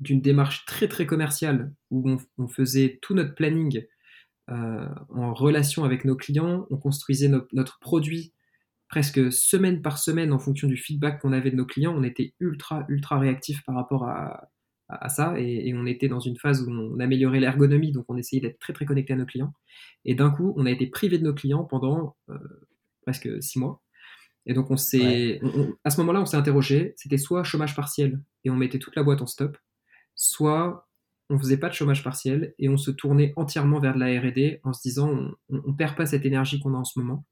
démarche 0.00 0.64
très 0.64 0.88
très 0.88 1.06
commerciale 1.06 1.72
où 1.90 2.18
on, 2.38 2.48
faisait 2.48 2.98
tout 3.02 3.14
notre 3.14 3.34
planning 3.34 3.84
en 4.48 5.34
relation 5.34 5.84
avec 5.84 6.04
nos 6.04 6.14
clients, 6.14 6.66
on 6.70 6.76
construisait 6.76 7.30
notre 7.52 7.78
produit 7.80 8.32
presque 8.88 9.32
semaine 9.32 9.82
par 9.82 9.98
semaine 9.98 10.32
en 10.32 10.38
fonction 10.38 10.68
du 10.68 10.76
feedback 10.76 11.20
qu'on 11.20 11.32
avait 11.32 11.50
de 11.50 11.56
nos 11.56 11.66
clients. 11.66 11.94
On 11.96 12.02
était 12.02 12.34
ultra 12.40 12.84
ultra 12.88 13.18
réactif 13.18 13.62
par 13.64 13.74
rapport 13.74 14.04
à, 14.04 14.48
à, 14.88 15.08
ça 15.08 15.38
et, 15.38 15.74
on 15.74 15.86
était 15.86 16.08
dans 16.08 16.20
une 16.20 16.36
phase 16.36 16.62
où 16.62 16.70
on 16.70 17.00
améliorait 17.00 17.40
l'ergonomie, 17.40 17.92
donc 17.92 18.04
on 18.08 18.16
essayait 18.16 18.40
d'être 18.40 18.58
très 18.58 18.72
très 18.72 18.84
connecté 18.84 19.12
à 19.12 19.16
nos 19.16 19.26
clients. 19.26 19.52
Et 20.04 20.14
d'un 20.14 20.30
coup, 20.30 20.54
on 20.56 20.66
a 20.66 20.70
été 20.70 20.86
privé 20.86 21.18
de 21.18 21.24
nos 21.24 21.34
clients 21.34 21.64
pendant 21.64 22.16
euh, 22.30 22.38
presque 23.02 23.42
six 23.42 23.58
mois. 23.58 23.82
Et 24.48 24.54
donc 24.54 24.70
on 24.70 24.76
s'est, 24.76 25.40
à 25.82 25.90
ce 25.90 26.00
moment-là, 26.00 26.20
on 26.20 26.26
s'est 26.26 26.36
interrogé. 26.36 26.94
C'était 26.96 27.18
soit 27.18 27.42
chômage 27.42 27.74
partiel 27.74 28.20
et 28.44 28.50
on 28.50 28.56
mettait 28.56 28.78
toute 28.78 28.94
la 28.94 29.02
boîte 29.02 29.20
en 29.20 29.26
stop, 29.26 29.58
soit 30.14 30.88
on 31.28 31.38
faisait 31.38 31.56
pas 31.56 31.68
de 31.68 31.74
chômage 31.74 32.04
partiel 32.04 32.54
et 32.60 32.68
on 32.68 32.76
se 32.76 32.92
tournait 32.92 33.32
entièrement 33.34 33.80
vers 33.80 33.94
de 33.94 33.98
la 33.98 34.20
R&D 34.20 34.60
en 34.62 34.72
se 34.72 34.82
disant 34.82 35.10
on, 35.48 35.58
on, 35.66 35.74
perd 35.74 35.96
pas 35.96 36.06
cette 36.06 36.24
énergie 36.24 36.60
qu'on 36.60 36.74
a 36.74 36.78
en 36.78 36.84
ce 36.84 37.00
moment 37.00 37.24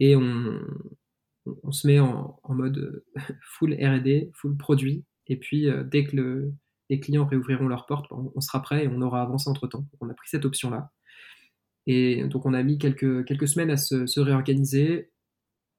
et 0.00 0.16
on, 0.16 0.60
on 1.62 1.72
se 1.72 1.86
met 1.86 1.98
en, 2.00 2.38
en 2.42 2.54
mode 2.54 3.04
full 3.42 3.74
R&D, 3.74 4.30
full 4.34 4.56
produit. 4.56 5.04
Et 5.26 5.36
puis 5.36 5.68
euh, 5.68 5.84
dès 5.84 6.04
que 6.04 6.16
le, 6.16 6.52
les 6.90 7.00
clients 7.00 7.26
réouvriront 7.26 7.68
leurs 7.68 7.86
portes, 7.86 8.06
on, 8.10 8.40
sera 8.40 8.62
prêt 8.62 8.84
et 8.84 8.88
on 8.88 9.00
aura 9.00 9.22
avancé 9.22 9.48
entre 9.48 9.66
temps. 9.66 9.86
On 10.00 10.08
a 10.08 10.14
pris 10.14 10.28
cette 10.28 10.44
option-là. 10.44 10.90
Et 11.86 12.24
donc 12.24 12.46
on 12.46 12.54
a 12.54 12.62
mis 12.62 12.78
quelques, 12.78 13.24
quelques 13.24 13.48
semaines 13.48 13.70
à 13.70 13.76
se, 13.76 14.20
réorganiser. 14.20 15.10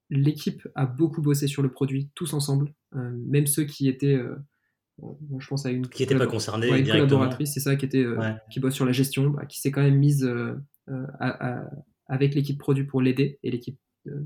L'équipe 0.08 0.66
a 0.74 0.86
beaucoup 0.86 1.20
bossé 1.20 1.48
sur 1.48 1.62
le 1.62 1.70
produit, 1.70 2.10
tous 2.14 2.32
ensemble, 2.32 2.72
euh, 2.94 3.10
même 3.26 3.46
ceux 3.46 3.64
qui 3.64 3.88
étaient, 3.88 4.14
euh, 4.14 4.36
je 5.38 5.48
pense 5.48 5.66
à 5.66 5.70
une 5.70 5.88
qui 5.88 6.02
n'était 6.02 6.16
pas 6.16 6.28
concernée, 6.28 6.68
une 6.68 6.86
collaboratrice, 6.86 7.54
c'est 7.54 7.60
ça, 7.60 7.74
qui 7.74 7.86
était, 7.86 8.04
euh, 8.04 8.32
qui 8.50 8.60
bosse 8.60 8.74
sur 8.74 8.86
la 8.86 8.92
gestion, 8.92 9.30
bah, 9.30 9.46
qui 9.46 9.60
s'est 9.60 9.72
quand 9.72 9.82
même 9.82 9.98
mise 9.98 10.28
avec 12.06 12.36
l'équipe 12.36 12.58
produit 12.58 12.84
pour 12.84 13.02
l'aider 13.02 13.40
et 13.42 13.50
l'équipe 13.50 13.78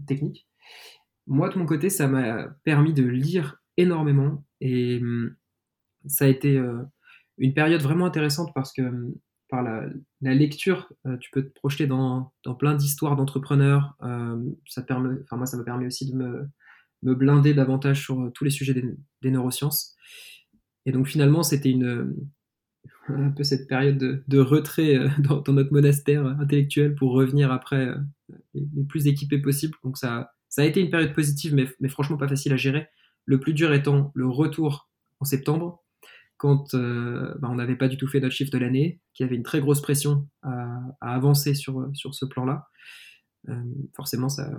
technique. 0.06 0.46
Moi 1.26 1.48
de 1.48 1.58
mon 1.58 1.66
côté, 1.66 1.90
ça 1.90 2.08
m'a 2.08 2.48
permis 2.64 2.92
de 2.92 3.04
lire 3.04 3.62
énormément 3.76 4.44
et 4.60 4.98
hum, 5.00 5.34
ça 6.06 6.24
a 6.24 6.28
été 6.28 6.56
euh, 6.56 6.82
une 7.38 7.54
période 7.54 7.82
vraiment 7.82 8.06
intéressante 8.06 8.52
parce 8.54 8.72
que 8.72 8.82
euh, 8.82 9.14
par 9.48 9.62
la, 9.62 9.88
lecture, 10.20 10.92
euh, 11.06 11.16
tu 11.18 11.30
peux 11.32 11.42
te 11.42 11.52
projeter 11.52 11.88
dans, 11.88 12.32
dans 12.44 12.54
plein 12.54 12.74
d'histoires 12.74 13.16
d'entrepreneurs. 13.16 13.96
ça 14.66 14.82
permet, 14.82 15.16
enfin 15.24 15.36
moi, 15.36 15.46
ça 15.46 15.56
m'a 15.56 15.64
permis 15.64 15.86
aussi 15.86 16.08
de 16.08 16.16
me, 16.16 16.48
me 17.02 17.14
blinder 17.16 17.52
davantage 17.52 18.00
sur 18.00 18.30
tous 18.32 18.44
les 18.44 18.50
sujets 18.50 18.74
des, 18.74 19.30
neurosciences. 19.30 19.96
Et 20.86 20.92
donc 20.92 21.08
finalement, 21.08 21.42
c'était 21.42 21.70
une 21.70 22.14
un 23.14 23.30
peu 23.30 23.42
cette 23.42 23.68
période 23.68 23.98
de, 23.98 24.22
de 24.26 24.38
retrait 24.38 24.98
dans, 25.18 25.42
notre 25.48 25.72
monastère 25.72 26.26
intellectuel 26.26 26.94
pour 26.94 27.12
revenir 27.12 27.52
après 27.52 27.94
les, 28.54 28.84
plus 28.88 29.06
équipés 29.06 29.38
possible. 29.38 29.74
Donc 29.84 29.96
ça, 29.96 30.32
ça 30.48 30.62
a 30.62 30.64
été 30.64 30.80
une 30.80 30.90
période 30.90 31.14
positive, 31.14 31.54
mais, 31.54 31.66
mais 31.80 31.88
franchement 31.88 32.16
pas 32.16 32.28
facile 32.28 32.52
à 32.52 32.56
gérer. 32.56 32.88
Le 33.24 33.38
plus 33.38 33.54
dur 33.54 33.72
étant 33.72 34.10
le 34.14 34.28
retour 34.28 34.90
en 35.20 35.24
septembre, 35.24 35.84
quand 36.40 36.74
euh, 36.74 37.34
bah, 37.38 37.48
on 37.50 37.56
n'avait 37.56 37.76
pas 37.76 37.88
du 37.88 37.98
tout 37.98 38.06
fait 38.06 38.18
notre 38.18 38.34
chiffre 38.34 38.50
de 38.50 38.58
l'année, 38.58 39.00
qu'il 39.12 39.24
y 39.24 39.28
avait 39.28 39.36
une 39.36 39.42
très 39.42 39.60
grosse 39.60 39.82
pression 39.82 40.26
à, 40.42 40.80
avancer 41.00 41.54
sur, 41.54 41.90
sur 41.92 42.14
ce 42.14 42.24
plan-là. 42.24 42.66
Euh, 43.48 43.62
forcément, 43.94 44.28
ça. 44.28 44.50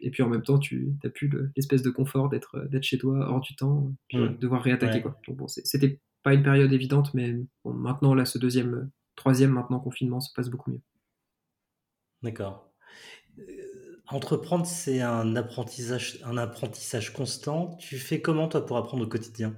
Et 0.00 0.10
puis, 0.10 0.22
en 0.22 0.28
même 0.28 0.42
temps, 0.42 0.58
tu 0.58 0.92
n'as 1.02 1.10
plus 1.10 1.30
l'espèce 1.56 1.82
de 1.82 1.90
confort 1.90 2.28
d'être 2.28 2.68
chez 2.82 2.98
toi 2.98 3.28
hors 3.28 3.40
du 3.40 3.56
temps, 3.56 3.92
puis 4.08 4.18
mmh. 4.18 4.38
devoir 4.38 4.62
réattaquer. 4.62 5.02
Quoi. 5.02 5.20
Donc 5.26 5.36
bon, 5.36 5.48
c'était 5.48 6.00
pas 6.24 6.34
une 6.34 6.42
période 6.42 6.72
évidente, 6.72 7.14
mais 7.14 7.36
maintenant, 7.64 8.14
là, 8.14 8.24
ce 8.24 8.38
deuxième, 8.38 8.90
troisième 9.14 9.52
maintenant 9.52 9.78
confinement 9.78 10.20
se 10.20 10.32
passe 10.32 10.48
beaucoup 10.48 10.70
mieux. 10.70 10.80
D'accord. 12.22 12.72
Euh, 13.38 14.02
entreprendre, 14.08 14.64
c'est 14.64 15.02
un 15.02 15.36
apprentissage, 15.36 16.18
un 16.24 16.38
apprentissage 16.38 17.12
constant. 17.12 17.76
Tu 17.76 17.98
fais 17.98 18.22
comment, 18.22 18.48
toi, 18.48 18.64
pour 18.64 18.78
apprendre 18.78 19.04
au 19.04 19.06
quotidien? 19.06 19.54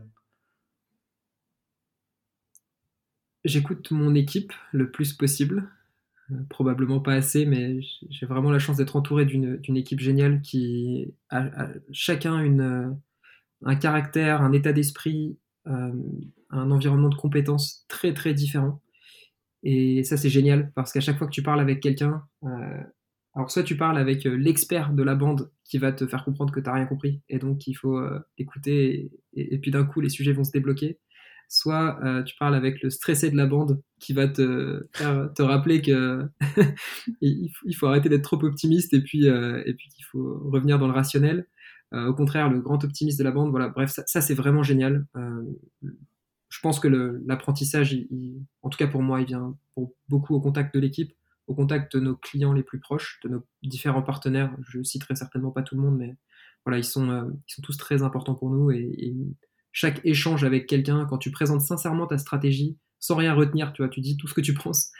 J'écoute 3.44 3.92
mon 3.92 4.16
équipe 4.16 4.52
le 4.72 4.90
plus 4.90 5.12
possible. 5.12 5.70
Euh, 6.32 6.42
probablement 6.50 6.98
pas 6.98 7.14
assez, 7.14 7.46
mais 7.46 7.78
j'ai 8.10 8.26
vraiment 8.26 8.50
la 8.50 8.58
chance 8.58 8.78
d'être 8.78 8.96
entouré 8.96 9.24
d'une 9.24 9.76
équipe 9.76 10.00
géniale 10.00 10.42
qui 10.42 11.14
a, 11.30 11.68
chacun 11.92 12.40
une, 12.40 12.98
un 13.64 13.76
caractère, 13.76 14.42
un 14.42 14.50
état 14.50 14.72
d'esprit, 14.72 15.38
euh, 15.68 15.92
un 16.50 16.70
environnement 16.70 17.08
de 17.08 17.16
compétences 17.16 17.84
très 17.88 18.14
très 18.14 18.34
différent. 18.34 18.80
Et 19.62 20.04
ça 20.04 20.16
c'est 20.16 20.30
génial 20.30 20.72
parce 20.74 20.92
qu'à 20.92 21.00
chaque 21.00 21.18
fois 21.18 21.26
que 21.26 21.32
tu 21.32 21.42
parles 21.42 21.60
avec 21.60 21.80
quelqu'un, 21.80 22.22
alors 23.34 23.50
soit 23.50 23.62
tu 23.62 23.76
parles 23.76 23.98
avec 23.98 24.24
l'expert 24.24 24.92
de 24.92 25.02
la 25.02 25.14
bande 25.14 25.50
qui 25.64 25.78
va 25.78 25.92
te 25.92 26.06
faire 26.06 26.24
comprendre 26.24 26.52
que 26.52 26.60
tu 26.60 26.66
n'as 26.66 26.74
rien 26.74 26.86
compris 26.86 27.20
et 27.28 27.38
donc 27.38 27.66
il 27.66 27.74
faut 27.74 28.00
écouter 28.38 29.10
et, 29.34 29.58
puis 29.58 29.70
d'un 29.70 29.84
coup 29.84 30.00
les 30.00 30.08
sujets 30.08 30.32
vont 30.32 30.44
se 30.44 30.52
débloquer 30.52 30.98
soit 31.48 31.98
euh, 32.04 32.22
tu 32.22 32.36
parles 32.36 32.54
avec 32.54 32.82
le 32.82 32.90
stressé 32.90 33.30
de 33.30 33.36
la 33.36 33.46
bande 33.46 33.80
qui 34.00 34.12
va 34.12 34.28
te 34.28 34.86
te 35.34 35.42
rappeler 35.42 35.80
que 35.80 36.28
il, 37.20 37.50
faut, 37.74 37.86
arrêter 37.86 38.08
d'être 38.08 38.22
trop 38.22 38.42
optimiste 38.44 38.92
et 38.94 39.00
puis 39.00 39.28
euh, 39.28 39.62
qu'il 39.64 40.04
faut 40.10 40.40
revenir 40.50 40.78
dans 40.78 40.86
le 40.86 40.92
rationnel. 40.92 41.46
Euh, 41.94 42.06
au 42.08 42.14
contraire, 42.14 42.50
le 42.50 42.60
grand 42.60 42.82
optimiste 42.82 43.18
de 43.18 43.24
la 43.24 43.30
bande, 43.30 43.50
voilà. 43.50 43.68
Bref, 43.68 43.92
ça, 44.06 44.20
c'est 44.20 44.34
vraiment 44.34 44.64
génial. 44.64 45.06
Je 46.48 46.60
pense 46.60 46.80
que 46.80 46.88
l'apprentissage, 47.26 47.96
en 48.62 48.68
tout 48.68 48.78
cas 48.78 48.86
pour 48.86 49.02
moi, 49.02 49.20
il 49.20 49.26
vient 49.26 49.56
beaucoup 50.08 50.34
au 50.34 50.40
contact 50.40 50.74
de 50.74 50.80
l'équipe, 50.80 51.12
au 51.46 51.54
contact 51.54 51.96
de 51.96 52.00
nos 52.00 52.16
clients 52.16 52.52
les 52.52 52.62
plus 52.62 52.80
proches, 52.80 53.20
de 53.24 53.28
nos 53.28 53.44
différents 53.62 54.02
partenaires. 54.02 54.54
Je 54.68 54.82
citerai 54.82 55.14
certainement 55.16 55.50
pas 55.50 55.62
tout 55.62 55.74
le 55.74 55.82
monde, 55.82 55.98
mais 55.98 56.16
voilà, 56.64 56.78
ils 56.78 56.84
sont, 56.84 57.32
sont 57.46 57.62
tous 57.62 57.76
très 57.76 58.02
importants 58.02 58.34
pour 58.34 58.50
nous 58.50 58.70
et, 58.70 59.14
chaque 59.72 60.00
échange 60.06 60.42
avec 60.42 60.66
quelqu'un, 60.66 61.04
quand 61.04 61.18
tu 61.18 61.30
présentes 61.30 61.60
sincèrement 61.60 62.06
ta 62.06 62.16
stratégie, 62.16 62.78
sans 62.98 63.14
rien 63.14 63.34
retenir, 63.34 63.74
tu 63.74 63.82
vois, 63.82 63.90
tu 63.90 64.00
dis 64.00 64.16
tout 64.16 64.26
ce 64.26 64.32
que 64.32 64.40
tu 64.40 64.54
penses. 64.54 64.90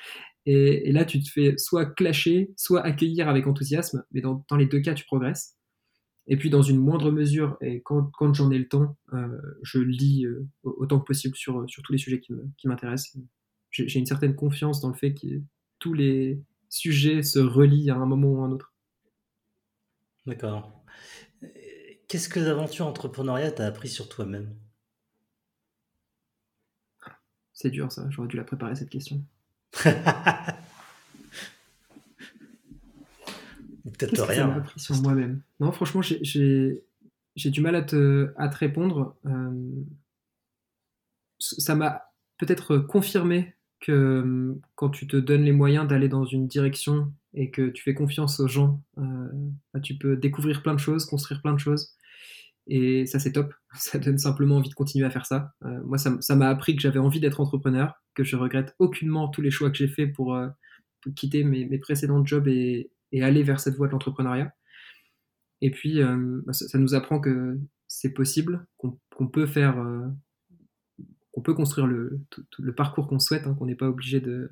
Et, 0.45 0.93
là, 0.93 1.07
tu 1.07 1.19
te 1.23 1.31
fais 1.31 1.55
soit 1.57 1.87
clasher, 1.87 2.53
soit 2.59 2.85
accueillir 2.85 3.27
avec 3.31 3.47
enthousiasme, 3.47 4.05
mais 4.13 4.21
dans 4.21 4.45
les 4.59 4.67
deux 4.67 4.81
cas, 4.81 4.93
tu 4.93 5.07
progresses. 5.07 5.57
Et 6.29 6.37
puis, 6.37 6.51
dans 6.51 6.63
une 6.63 6.79
moindre 6.79 7.11
mesure, 7.11 7.57
et 7.61 7.83
quand, 7.83 8.11
quand 8.13 8.35
j'en 8.35 8.51
ai 8.51 8.59
le 8.59 8.69
temps, 8.69 8.97
je 9.63 9.79
lis 9.79 10.27
autant 10.65 10.99
que 10.99 11.05
possible 11.05 11.37
sur, 11.37 11.69
sur 11.69 11.83
tous 11.83 11.93
les 11.93 11.99
sujets 11.99 12.21
qui 12.21 12.69
m'intéressent. 12.69 13.17
J'ai 13.71 13.99
une 13.99 14.07
certaine 14.07 14.35
confiance 14.35 14.81
dans 14.81 14.89
le 14.89 14.95
fait 14.95 15.15
que 15.15 15.41
tous 15.79 15.93
les 15.93 16.43
sujets 16.69 17.23
se 17.23 17.39
relient 17.39 17.91
à 17.91 17.97
un 17.97 18.07
moment 18.07 18.29
ou 18.29 18.43
à 18.43 18.47
un 18.47 18.53
autre. 18.53 18.73
D'accord. 20.27 20.83
Qu'est-ce 22.09 22.29
que 22.29 22.41
l'aventure 22.41 22.87
entrepreneuriat 22.87 23.53
t'a 23.53 23.67
appris 23.67 23.89
sur 23.89 24.09
toi-même? 24.09 24.55
C'est 27.53 27.71
dur 27.71 27.91
ça, 27.91 28.07
j'aurais 28.11 28.29
dû 28.29 28.37
la 28.37 28.45
préparer 28.45 28.75
cette 28.77 28.91
question. 28.91 29.25
Peut-être 33.99 34.25
rien. 34.25 34.43
Ça 34.43 34.47
m'a 34.47 34.55
appris 34.57 34.81
sur 34.81 35.03
moi-même. 35.03 35.43
Non, 35.61 35.73
franchement, 35.73 36.03
j'ai 36.03 36.83
du 37.37 37.61
mal 37.61 37.75
à 37.75 37.83
te, 37.83 38.33
à 38.37 38.49
te 38.49 38.57
répondre. 38.57 39.17
Euh, 39.27 39.85
ça 41.39 41.75
m'a 41.75 42.03
peut-être 42.39 42.79
confirmé 42.79 43.57
que 43.81 43.93
euh, 43.93 44.61
quand 44.75 44.91
tu 44.91 45.07
te 45.07 45.17
donnes 45.17 45.45
les 45.45 45.53
moyens 45.53 45.87
d'aller 45.87 46.09
dans 46.09 46.25
une 46.25 46.47
direction 46.47 47.13
et 47.35 47.51
que 47.51 47.69
tu 47.69 47.83
fais 47.83 47.95
confiance 47.95 48.41
aux 48.41 48.49
gens, 48.49 48.83
euh, 48.99 49.29
bah, 49.75 49.81
tu 49.81 49.97
peux 49.97 50.17
découvrir 50.17 50.63
plein 50.63 50.75
de 50.75 50.81
choses, 50.81 51.05
construire 51.05 51.43
plein 51.43 51.53
de 51.53 51.59
choses. 51.59 51.95
Et 52.67 53.07
ça, 53.07 53.19
c'est 53.19 53.33
top. 53.33 53.55
Ça 53.75 53.99
donne 53.99 54.19
simplement 54.19 54.57
envie 54.57 54.71
de 54.71 54.75
continuer 54.75 55.07
à 55.07 55.11
faire 55.11 55.27
ça. 55.27 55.53
Euh, 55.65 55.83
moi, 55.85 55.99
ça 55.99 56.37
m'a 56.37 56.49
appris 56.49 56.75
que 56.75 56.83
j'avais 56.83 56.99
envie 56.99 57.21
d'être 57.21 57.41
entrepreneur, 57.41 57.95
que 58.15 58.25
je 58.25 58.37
regrette 58.37 58.75
aucunement 58.79 59.29
tous 59.29 59.43
les 59.43 59.51
choix 59.51 59.71
que 59.71 59.77
j'ai 59.77 59.89
faits 59.89 60.13
pour, 60.15 60.37
quitter 61.15 61.45
mes, 61.45 61.79
précédents 61.79 62.25
jobs 62.25 62.49
et, 62.49 62.91
aller 63.13 63.43
vers 63.43 63.61
cette 63.61 63.75
voie 63.77 63.87
de 63.87 63.93
l'entrepreneuriat. 63.93 64.53
Et 65.63 65.71
puis, 65.71 66.01
bah, 66.03 66.53
ça, 66.53 66.79
nous 66.79 66.95
apprend 66.95 67.21
que 67.21 67.59
c'est 67.89 68.13
possible, 68.13 68.67
qu'on 68.77 69.29
peut 69.29 69.47
faire 69.47 69.77
on 71.37 71.43
peut 71.43 71.55
construire 71.55 71.87
le, 71.87 72.25
parcours 72.75 73.07
qu'on 73.07 73.19
souhaite, 73.19 73.47
hein, 73.47 73.55
qu'on 73.55 73.67
n'est 73.67 73.77
pas 73.77 73.89
obligé 73.89 74.21
de, 74.21 74.51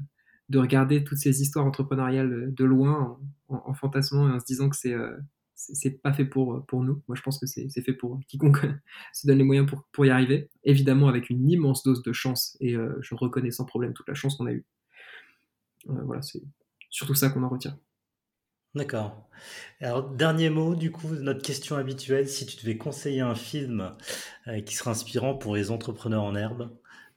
de, 0.50 0.58
regarder 0.58 1.02
toutes 1.02 1.18
ces 1.18 1.40
histoires 1.40 1.64
entrepreneuriales 1.64 2.52
de 2.54 2.64
loin 2.64 3.18
en, 3.48 3.74
fantasmant 3.74 4.28
et 4.28 4.32
en 4.32 4.38
se 4.38 4.44
disant 4.44 4.68
que 4.68 4.76
c'est 4.76 4.92
euh, 4.92 5.16
pas 6.02 6.12
fait 6.12 6.26
pour, 6.26 6.64
pour 6.66 6.84
nous. 6.84 7.02
Moi, 7.08 7.16
je 7.16 7.22
pense 7.22 7.38
que 7.38 7.46
c'est 7.46 7.82
fait 7.82 7.94
pour 7.94 8.20
quiconque 8.28 8.66
se 9.14 9.26
donne 9.26 9.38
les 9.38 9.44
moyens 9.44 9.66
pour, 9.66 9.88
pour 9.92 10.04
y 10.04 10.10
arriver. 10.10 10.50
Évidemment, 10.62 11.08
avec 11.08 11.30
une 11.30 11.50
immense 11.50 11.82
dose 11.82 12.02
de 12.02 12.12
chance, 12.12 12.56
et 12.60 12.76
euh, 12.76 12.94
je 13.00 13.14
reconnais 13.14 13.50
sans 13.50 13.64
problème 13.64 13.94
toute 13.94 14.08
la 14.08 14.14
chance 14.14 14.36
qu'on 14.36 14.46
a 14.46 14.52
eue. 14.52 14.66
Euh, 15.88 16.02
voilà, 16.04 16.20
c'est 16.20 16.42
surtout 16.90 17.14
ça 17.14 17.30
qu'on 17.30 17.42
en 17.42 17.48
retient. 17.48 17.78
D'accord. 18.74 19.28
Alors, 19.80 20.08
dernier 20.08 20.50
mot, 20.50 20.74
du 20.74 20.90
coup, 20.90 21.08
notre 21.14 21.42
question 21.42 21.76
habituelle, 21.76 22.28
si 22.28 22.46
tu 22.46 22.56
devais 22.56 22.76
conseiller 22.76 23.20
un 23.20 23.34
film 23.34 23.92
euh, 24.48 24.60
qui 24.60 24.74
serait 24.74 24.90
inspirant 24.90 25.34
pour 25.34 25.54
les 25.54 25.70
entrepreneurs 25.70 26.24
en 26.24 26.34
herbe, 26.34 26.70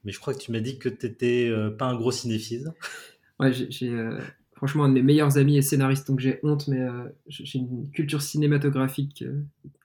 mais 0.04 0.12
je 0.12 0.20
crois 0.20 0.34
que 0.34 0.38
tu 0.38 0.52
m'as 0.52 0.60
dit 0.60 0.78
que 0.78 0.88
tu 0.88 1.06
n'étais 1.06 1.48
euh, 1.48 1.70
pas 1.70 1.86
un 1.86 1.96
gros 1.96 2.12
cinéphile. 2.12 2.72
Ouais, 3.40 3.52
j'ai 3.52 3.90
euh, 3.90 4.18
franchement 4.56 4.82
un 4.82 4.88
de 4.88 4.94
mes 4.94 5.02
meilleurs 5.02 5.38
amis 5.38 5.56
et 5.56 5.62
scénaristes, 5.62 6.08
donc 6.08 6.18
j'ai 6.18 6.40
honte, 6.42 6.66
mais 6.66 6.84
j'ai 7.28 7.60
une 7.60 7.88
culture 7.92 8.20
cinématographique 8.20 9.22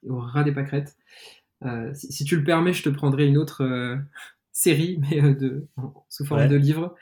au 0.10 0.18
ras 0.18 0.44
des 0.44 0.52
pâquerettes. 0.52 0.98
Si, 1.94 2.26
tu 2.26 2.36
le 2.36 2.44
permets, 2.44 2.74
je 2.74 2.82
te 2.82 2.90
prendrai 2.90 3.28
une 3.28 3.38
autre 3.38 3.62
série, 4.52 5.00
mais 5.02 5.36
de, 5.36 5.68
sous 6.10 6.26
forme 6.26 6.48
de 6.48 6.56
livre. 6.56 6.96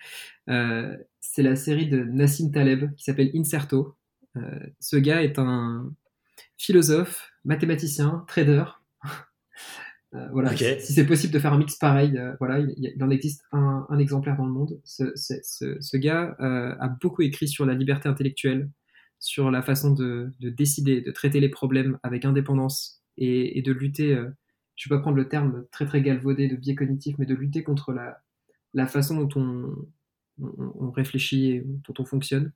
C'est 1.21 1.41
la 1.41 1.55
série 1.55 1.87
de 1.87 2.03
Nassim 2.03 2.51
Taleb 2.51 2.93
qui 2.95 3.05
s'appelle 3.05 3.31
Inserto. 3.33 3.95
Euh, 4.37 4.59
ce 4.79 4.95
gars 4.95 5.23
est 5.23 5.39
un 5.39 5.91
philosophe, 6.57 7.31
mathématicien, 7.45 8.23
trader. 8.27 8.65
Euh, 10.13 10.27
voilà, 10.33 10.53
si 10.57 10.91
c'est 10.91 11.05
possible 11.05 11.31
de 11.31 11.39
faire 11.39 11.53
un 11.53 11.57
mix 11.57 11.77
pareil, 11.77 12.17
euh, 12.17 12.35
voilà, 12.37 12.59
il, 12.59 13.01
en 13.01 13.09
existe 13.09 13.45
un, 13.53 13.97
exemplaire 13.97 14.35
dans 14.35 14.45
le 14.45 14.51
monde. 14.51 14.81
Ce, 14.83 15.95
gars 15.95 16.35
a 16.37 16.89
beaucoup 16.89 17.21
écrit 17.21 17.47
sur 17.47 17.65
la 17.65 17.73
liberté 17.73 18.09
intellectuelle, 18.09 18.69
sur 19.19 19.51
la 19.51 19.61
façon 19.61 19.93
de, 19.93 20.33
décider, 20.41 20.99
de 20.99 21.11
traiter 21.11 21.39
les 21.39 21.47
problèmes 21.47 21.97
avec 22.03 22.25
indépendance 22.25 23.01
et, 23.17 23.61
de 23.61 23.71
lutter. 23.71 24.09
je 24.75 24.89
ne 24.89 24.89
vais 24.89 24.97
pas 24.97 24.99
prendre 24.99 25.15
le 25.15 25.29
terme 25.29 25.63
très 25.71 25.85
très 25.85 26.01
galvaudé 26.01 26.49
de 26.49 26.57
biais 26.57 26.75
cognitif, 26.75 27.15
mais 27.17 27.25
de 27.25 27.33
lutter 27.33 27.63
contre 27.63 27.93
la, 27.93 28.17
la 28.73 28.87
façon 28.87 29.15
dont 29.15 29.29
on, 29.39 29.73
on, 30.41 30.91
réfléchit 30.91 31.51
et 31.51 31.63
dont 31.65 31.93
on 31.99 32.05
fonctionne. 32.05 32.51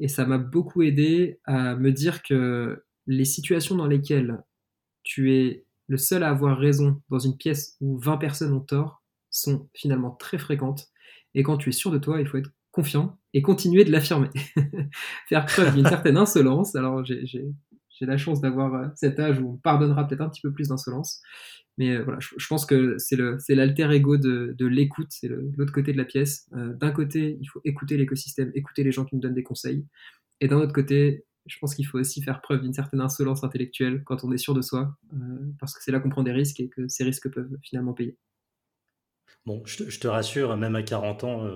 Et 0.00 0.08
ça 0.08 0.24
m'a 0.24 0.38
beaucoup 0.38 0.82
aidé 0.82 1.38
à 1.44 1.76
me 1.76 1.92
dire 1.92 2.22
que 2.22 2.84
les 3.06 3.24
situations 3.24 3.76
dans 3.76 3.86
lesquelles 3.86 4.42
tu 5.02 5.34
es 5.34 5.66
le 5.88 5.98
seul 5.98 6.22
à 6.22 6.30
avoir 6.30 6.58
raison 6.58 7.02
dans 7.10 7.18
une 7.18 7.36
pièce 7.36 7.76
où 7.80 7.98
20 7.98 8.16
personnes 8.16 8.52
ont 8.52 8.60
tort 8.60 9.02
sont 9.28 9.68
finalement 9.74 10.10
très 10.10 10.38
fréquentes. 10.38 10.88
Et 11.34 11.42
quand 11.42 11.58
tu 11.58 11.68
es 11.68 11.72
sûr 11.72 11.90
de 11.90 11.98
toi, 11.98 12.20
il 12.20 12.26
faut 12.26 12.38
être 12.38 12.50
confiant 12.72 13.18
et 13.34 13.42
continuer 13.42 13.84
de 13.84 13.92
l'affirmer. 13.92 14.30
Faire 15.28 15.44
preuve 15.46 15.74
d'une 15.74 15.86
certaine 15.86 16.16
insolence. 16.16 16.74
Alors 16.74 17.04
j'ai 17.04 17.54
la 18.00 18.16
chance 18.16 18.40
d'avoir 18.40 18.90
cet 18.96 19.20
âge 19.20 19.38
où 19.40 19.50
on 19.50 19.56
pardonnera 19.58 20.08
peut-être 20.08 20.22
un 20.22 20.30
petit 20.30 20.40
peu 20.40 20.52
plus 20.52 20.68
d'insolence. 20.68 21.20
Mais 21.80 21.96
euh, 21.96 22.02
voilà, 22.02 22.18
je, 22.20 22.46
pense 22.46 22.66
que 22.66 22.98
c'est 22.98 23.16
l'alter 23.54 23.90
ego 23.90 24.18
de, 24.18 24.66
l'écoute, 24.66 25.06
c'est 25.08 25.28
l'autre 25.28 25.72
côté 25.72 25.94
de 25.94 25.96
la 25.96 26.04
pièce. 26.04 26.46
Euh, 26.52 26.74
d'un 26.74 26.90
côté, 26.90 27.38
il 27.40 27.46
faut 27.46 27.62
écouter 27.64 27.96
l'écosystème, 27.96 28.52
écouter 28.54 28.84
les 28.84 28.92
gens 28.92 29.06
qui 29.06 29.14
nous 29.14 29.22
donnent 29.22 29.32
des 29.32 29.42
conseils. 29.42 29.86
Et 30.42 30.48
d'un 30.48 30.58
autre 30.58 30.74
côté, 30.74 31.24
je 31.46 31.56
pense 31.58 31.74
qu'il 31.74 31.86
faut 31.86 31.98
aussi 31.98 32.20
faire 32.20 32.42
preuve 32.42 32.60
d'une 32.60 32.74
certaine 32.74 33.00
insolence 33.00 33.44
intellectuelle 33.44 34.02
quand 34.04 34.24
on 34.24 34.30
est 34.30 34.36
sûr 34.36 34.52
de 34.52 34.60
soi, 34.60 34.94
euh, 35.14 35.16
parce 35.58 35.72
que 35.72 35.82
c'est 35.82 35.90
là 35.90 36.00
qu'on 36.00 36.10
prend 36.10 36.22
des 36.22 36.32
risques 36.32 36.60
et 36.60 36.68
que 36.68 36.86
ces 36.86 37.02
risques 37.02 37.30
peuvent 37.30 37.56
finalement 37.62 37.94
payer. 37.94 38.18
Bon, 39.46 39.62
je 39.64 39.98
te, 39.98 40.06
rassure, 40.06 40.54
même 40.58 40.76
à 40.76 40.82
40 40.82 41.24
ans, 41.24 41.50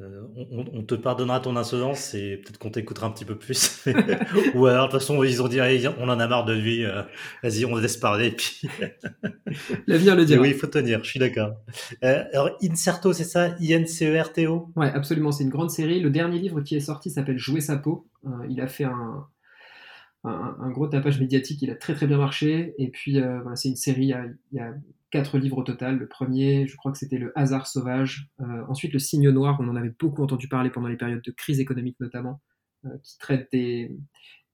euh, 0.00 0.22
on, 0.50 0.82
te 0.84 0.94
pardonnera 0.94 1.40
ton 1.40 1.54
insolence 1.56 2.14
et 2.14 2.38
peut-être 2.38 2.56
qu'on 2.56 2.70
t'écoutera 2.70 3.06
un 3.06 3.10
petit 3.10 3.26
peu 3.26 3.36
plus. 3.36 3.84
Ou 4.54 4.66
alors, 4.66 4.86
de 4.86 4.92
toute 4.92 5.00
façon, 5.00 5.22
ils 5.22 5.42
ont 5.42 5.48
dit, 5.48 5.60
on 5.98 6.08
en 6.08 6.18
a 6.18 6.26
marre 6.26 6.46
de 6.46 6.54
lui, 6.54 6.86
euh, 6.86 7.02
vas-y, 7.42 7.66
on 7.66 7.76
laisse 7.76 7.98
parler. 7.98 8.30
Puis... 8.30 8.62
L'avenir 9.86 10.16
le 10.16 10.24
dit. 10.24 10.38
Oui, 10.38 10.48
il 10.50 10.54
faut 10.54 10.66
tenir, 10.66 11.04
je 11.04 11.10
suis 11.10 11.20
d'accord. 11.20 11.56
Euh, 12.04 12.24
alors, 12.32 12.56
Incerto, 12.62 13.12
c'est 13.12 13.24
ça? 13.24 13.54
I-N-C-E-R-T-O 13.60 14.72
Ouais, 14.76 14.90
absolument, 14.90 15.30
c'est 15.30 15.44
une 15.44 15.50
grande 15.50 15.70
série. 15.70 16.00
Le 16.00 16.08
dernier 16.08 16.38
livre 16.38 16.62
qui 16.62 16.74
est 16.74 16.80
sorti 16.80 17.10
s'appelle 17.10 17.38
Jouer 17.38 17.60
sa 17.60 17.76
peau. 17.76 18.08
il 18.48 18.62
a 18.62 18.68
fait 18.68 18.84
un, 18.84 19.26
un, 20.24 20.70
gros 20.70 20.86
tapage 20.86 21.20
médiatique, 21.20 21.60
il 21.60 21.70
a 21.70 21.74
très 21.74 21.94
très 21.94 22.06
bien 22.06 22.16
marché. 22.16 22.74
Et 22.78 22.88
puis, 22.88 23.20
voilà, 23.20 23.56
c'est 23.56 23.68
une 23.68 23.76
série, 23.76 24.14
il 24.52 24.56
y 24.56 24.58
a 24.58 24.72
quatre 25.12 25.38
livres 25.38 25.58
au 25.58 25.62
total. 25.62 25.98
Le 25.98 26.08
premier, 26.08 26.66
je 26.66 26.74
crois 26.76 26.90
que 26.90 26.98
c'était 26.98 27.18
Le 27.18 27.38
hasard 27.38 27.68
sauvage. 27.68 28.30
Euh, 28.40 28.64
ensuite, 28.68 28.92
Le 28.92 28.98
signe 28.98 29.30
noir, 29.30 29.58
on 29.60 29.68
en 29.68 29.76
avait 29.76 29.94
beaucoup 30.00 30.22
entendu 30.22 30.48
parler 30.48 30.70
pendant 30.70 30.88
les 30.88 30.96
périodes 30.96 31.22
de 31.22 31.30
crise 31.30 31.60
économique 31.60 32.00
notamment, 32.00 32.40
euh, 32.86 32.98
qui 33.04 33.18
traite 33.18 33.48
des, 33.52 33.94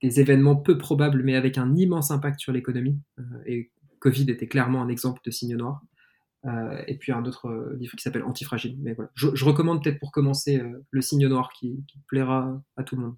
événements 0.03 0.57
peu 0.57 0.77
probables 0.77 1.23
mais 1.25 1.35
avec 1.35 1.59
un 1.59 1.75
immense 1.75 2.11
impact 2.11 2.41
sur 2.41 2.53
l'économie. 2.53 3.01
Euh, 3.19 3.23
et 3.47 3.71
Covid 4.01 4.31
était 4.31 4.49
clairement 4.49 4.83
un 4.83 4.89
exemple 4.89 5.21
de 5.25 5.31
signe 5.31 5.57
noir. 5.57 5.81
et 6.87 6.97
puis 6.99 7.13
un 7.13 7.25
autre 7.25 7.75
livre 7.79 7.97
qui 7.97 8.03
s'appelle 8.03 8.23
Antifragile. 8.23 8.79
Je, 9.15 9.45
recommande 9.45 9.83
peut-être 9.83 9.99
pour 9.99 10.13
commencer 10.13 10.63
Le 10.91 11.01
signe 11.01 11.27
noir 11.27 11.51
qui 11.53 11.85
plaira 12.07 12.63
à 12.77 12.85
tout 12.85 12.95
le 12.97 13.03
monde. 13.03 13.17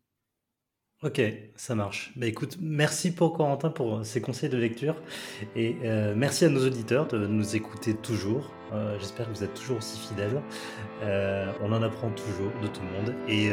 Ok, 1.02 1.22
ça 1.56 1.74
marche. 1.74 2.12
Bah, 2.16 2.26
écoute, 2.26 2.58
merci 2.60 3.14
pour 3.14 3.32
Corentin 3.32 3.70
pour 3.70 4.04
ces 4.04 4.20
conseils 4.20 4.50
de 4.50 4.58
lecture 4.58 4.96
et 5.56 5.76
euh, 5.82 6.12
merci 6.14 6.44
à 6.44 6.50
nos 6.50 6.66
auditeurs 6.66 7.06
de 7.08 7.26
nous 7.26 7.56
écouter 7.56 7.94
toujours. 7.94 8.52
Euh, 8.74 8.98
j'espère 8.98 9.26
que 9.26 9.34
vous 9.34 9.42
êtes 9.42 9.54
toujours 9.54 9.78
aussi 9.78 9.98
fidèles. 9.98 10.42
Euh, 11.02 11.50
on 11.62 11.72
en 11.72 11.82
apprend 11.82 12.10
toujours 12.10 12.52
de 12.62 12.66
tout 12.66 12.82
le 12.82 13.00
monde 13.00 13.14
et 13.28 13.50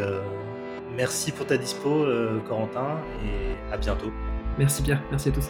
merci 0.98 1.32
pour 1.32 1.46
ta 1.46 1.58
dispo 1.58 2.06
Corentin 2.50 2.98
et 3.24 3.74
à 3.74 3.78
bientôt. 3.78 4.12
Merci 4.58 4.84
Pierre, 4.84 5.02
merci 5.10 5.30
à 5.30 5.32
tous. 5.32 5.50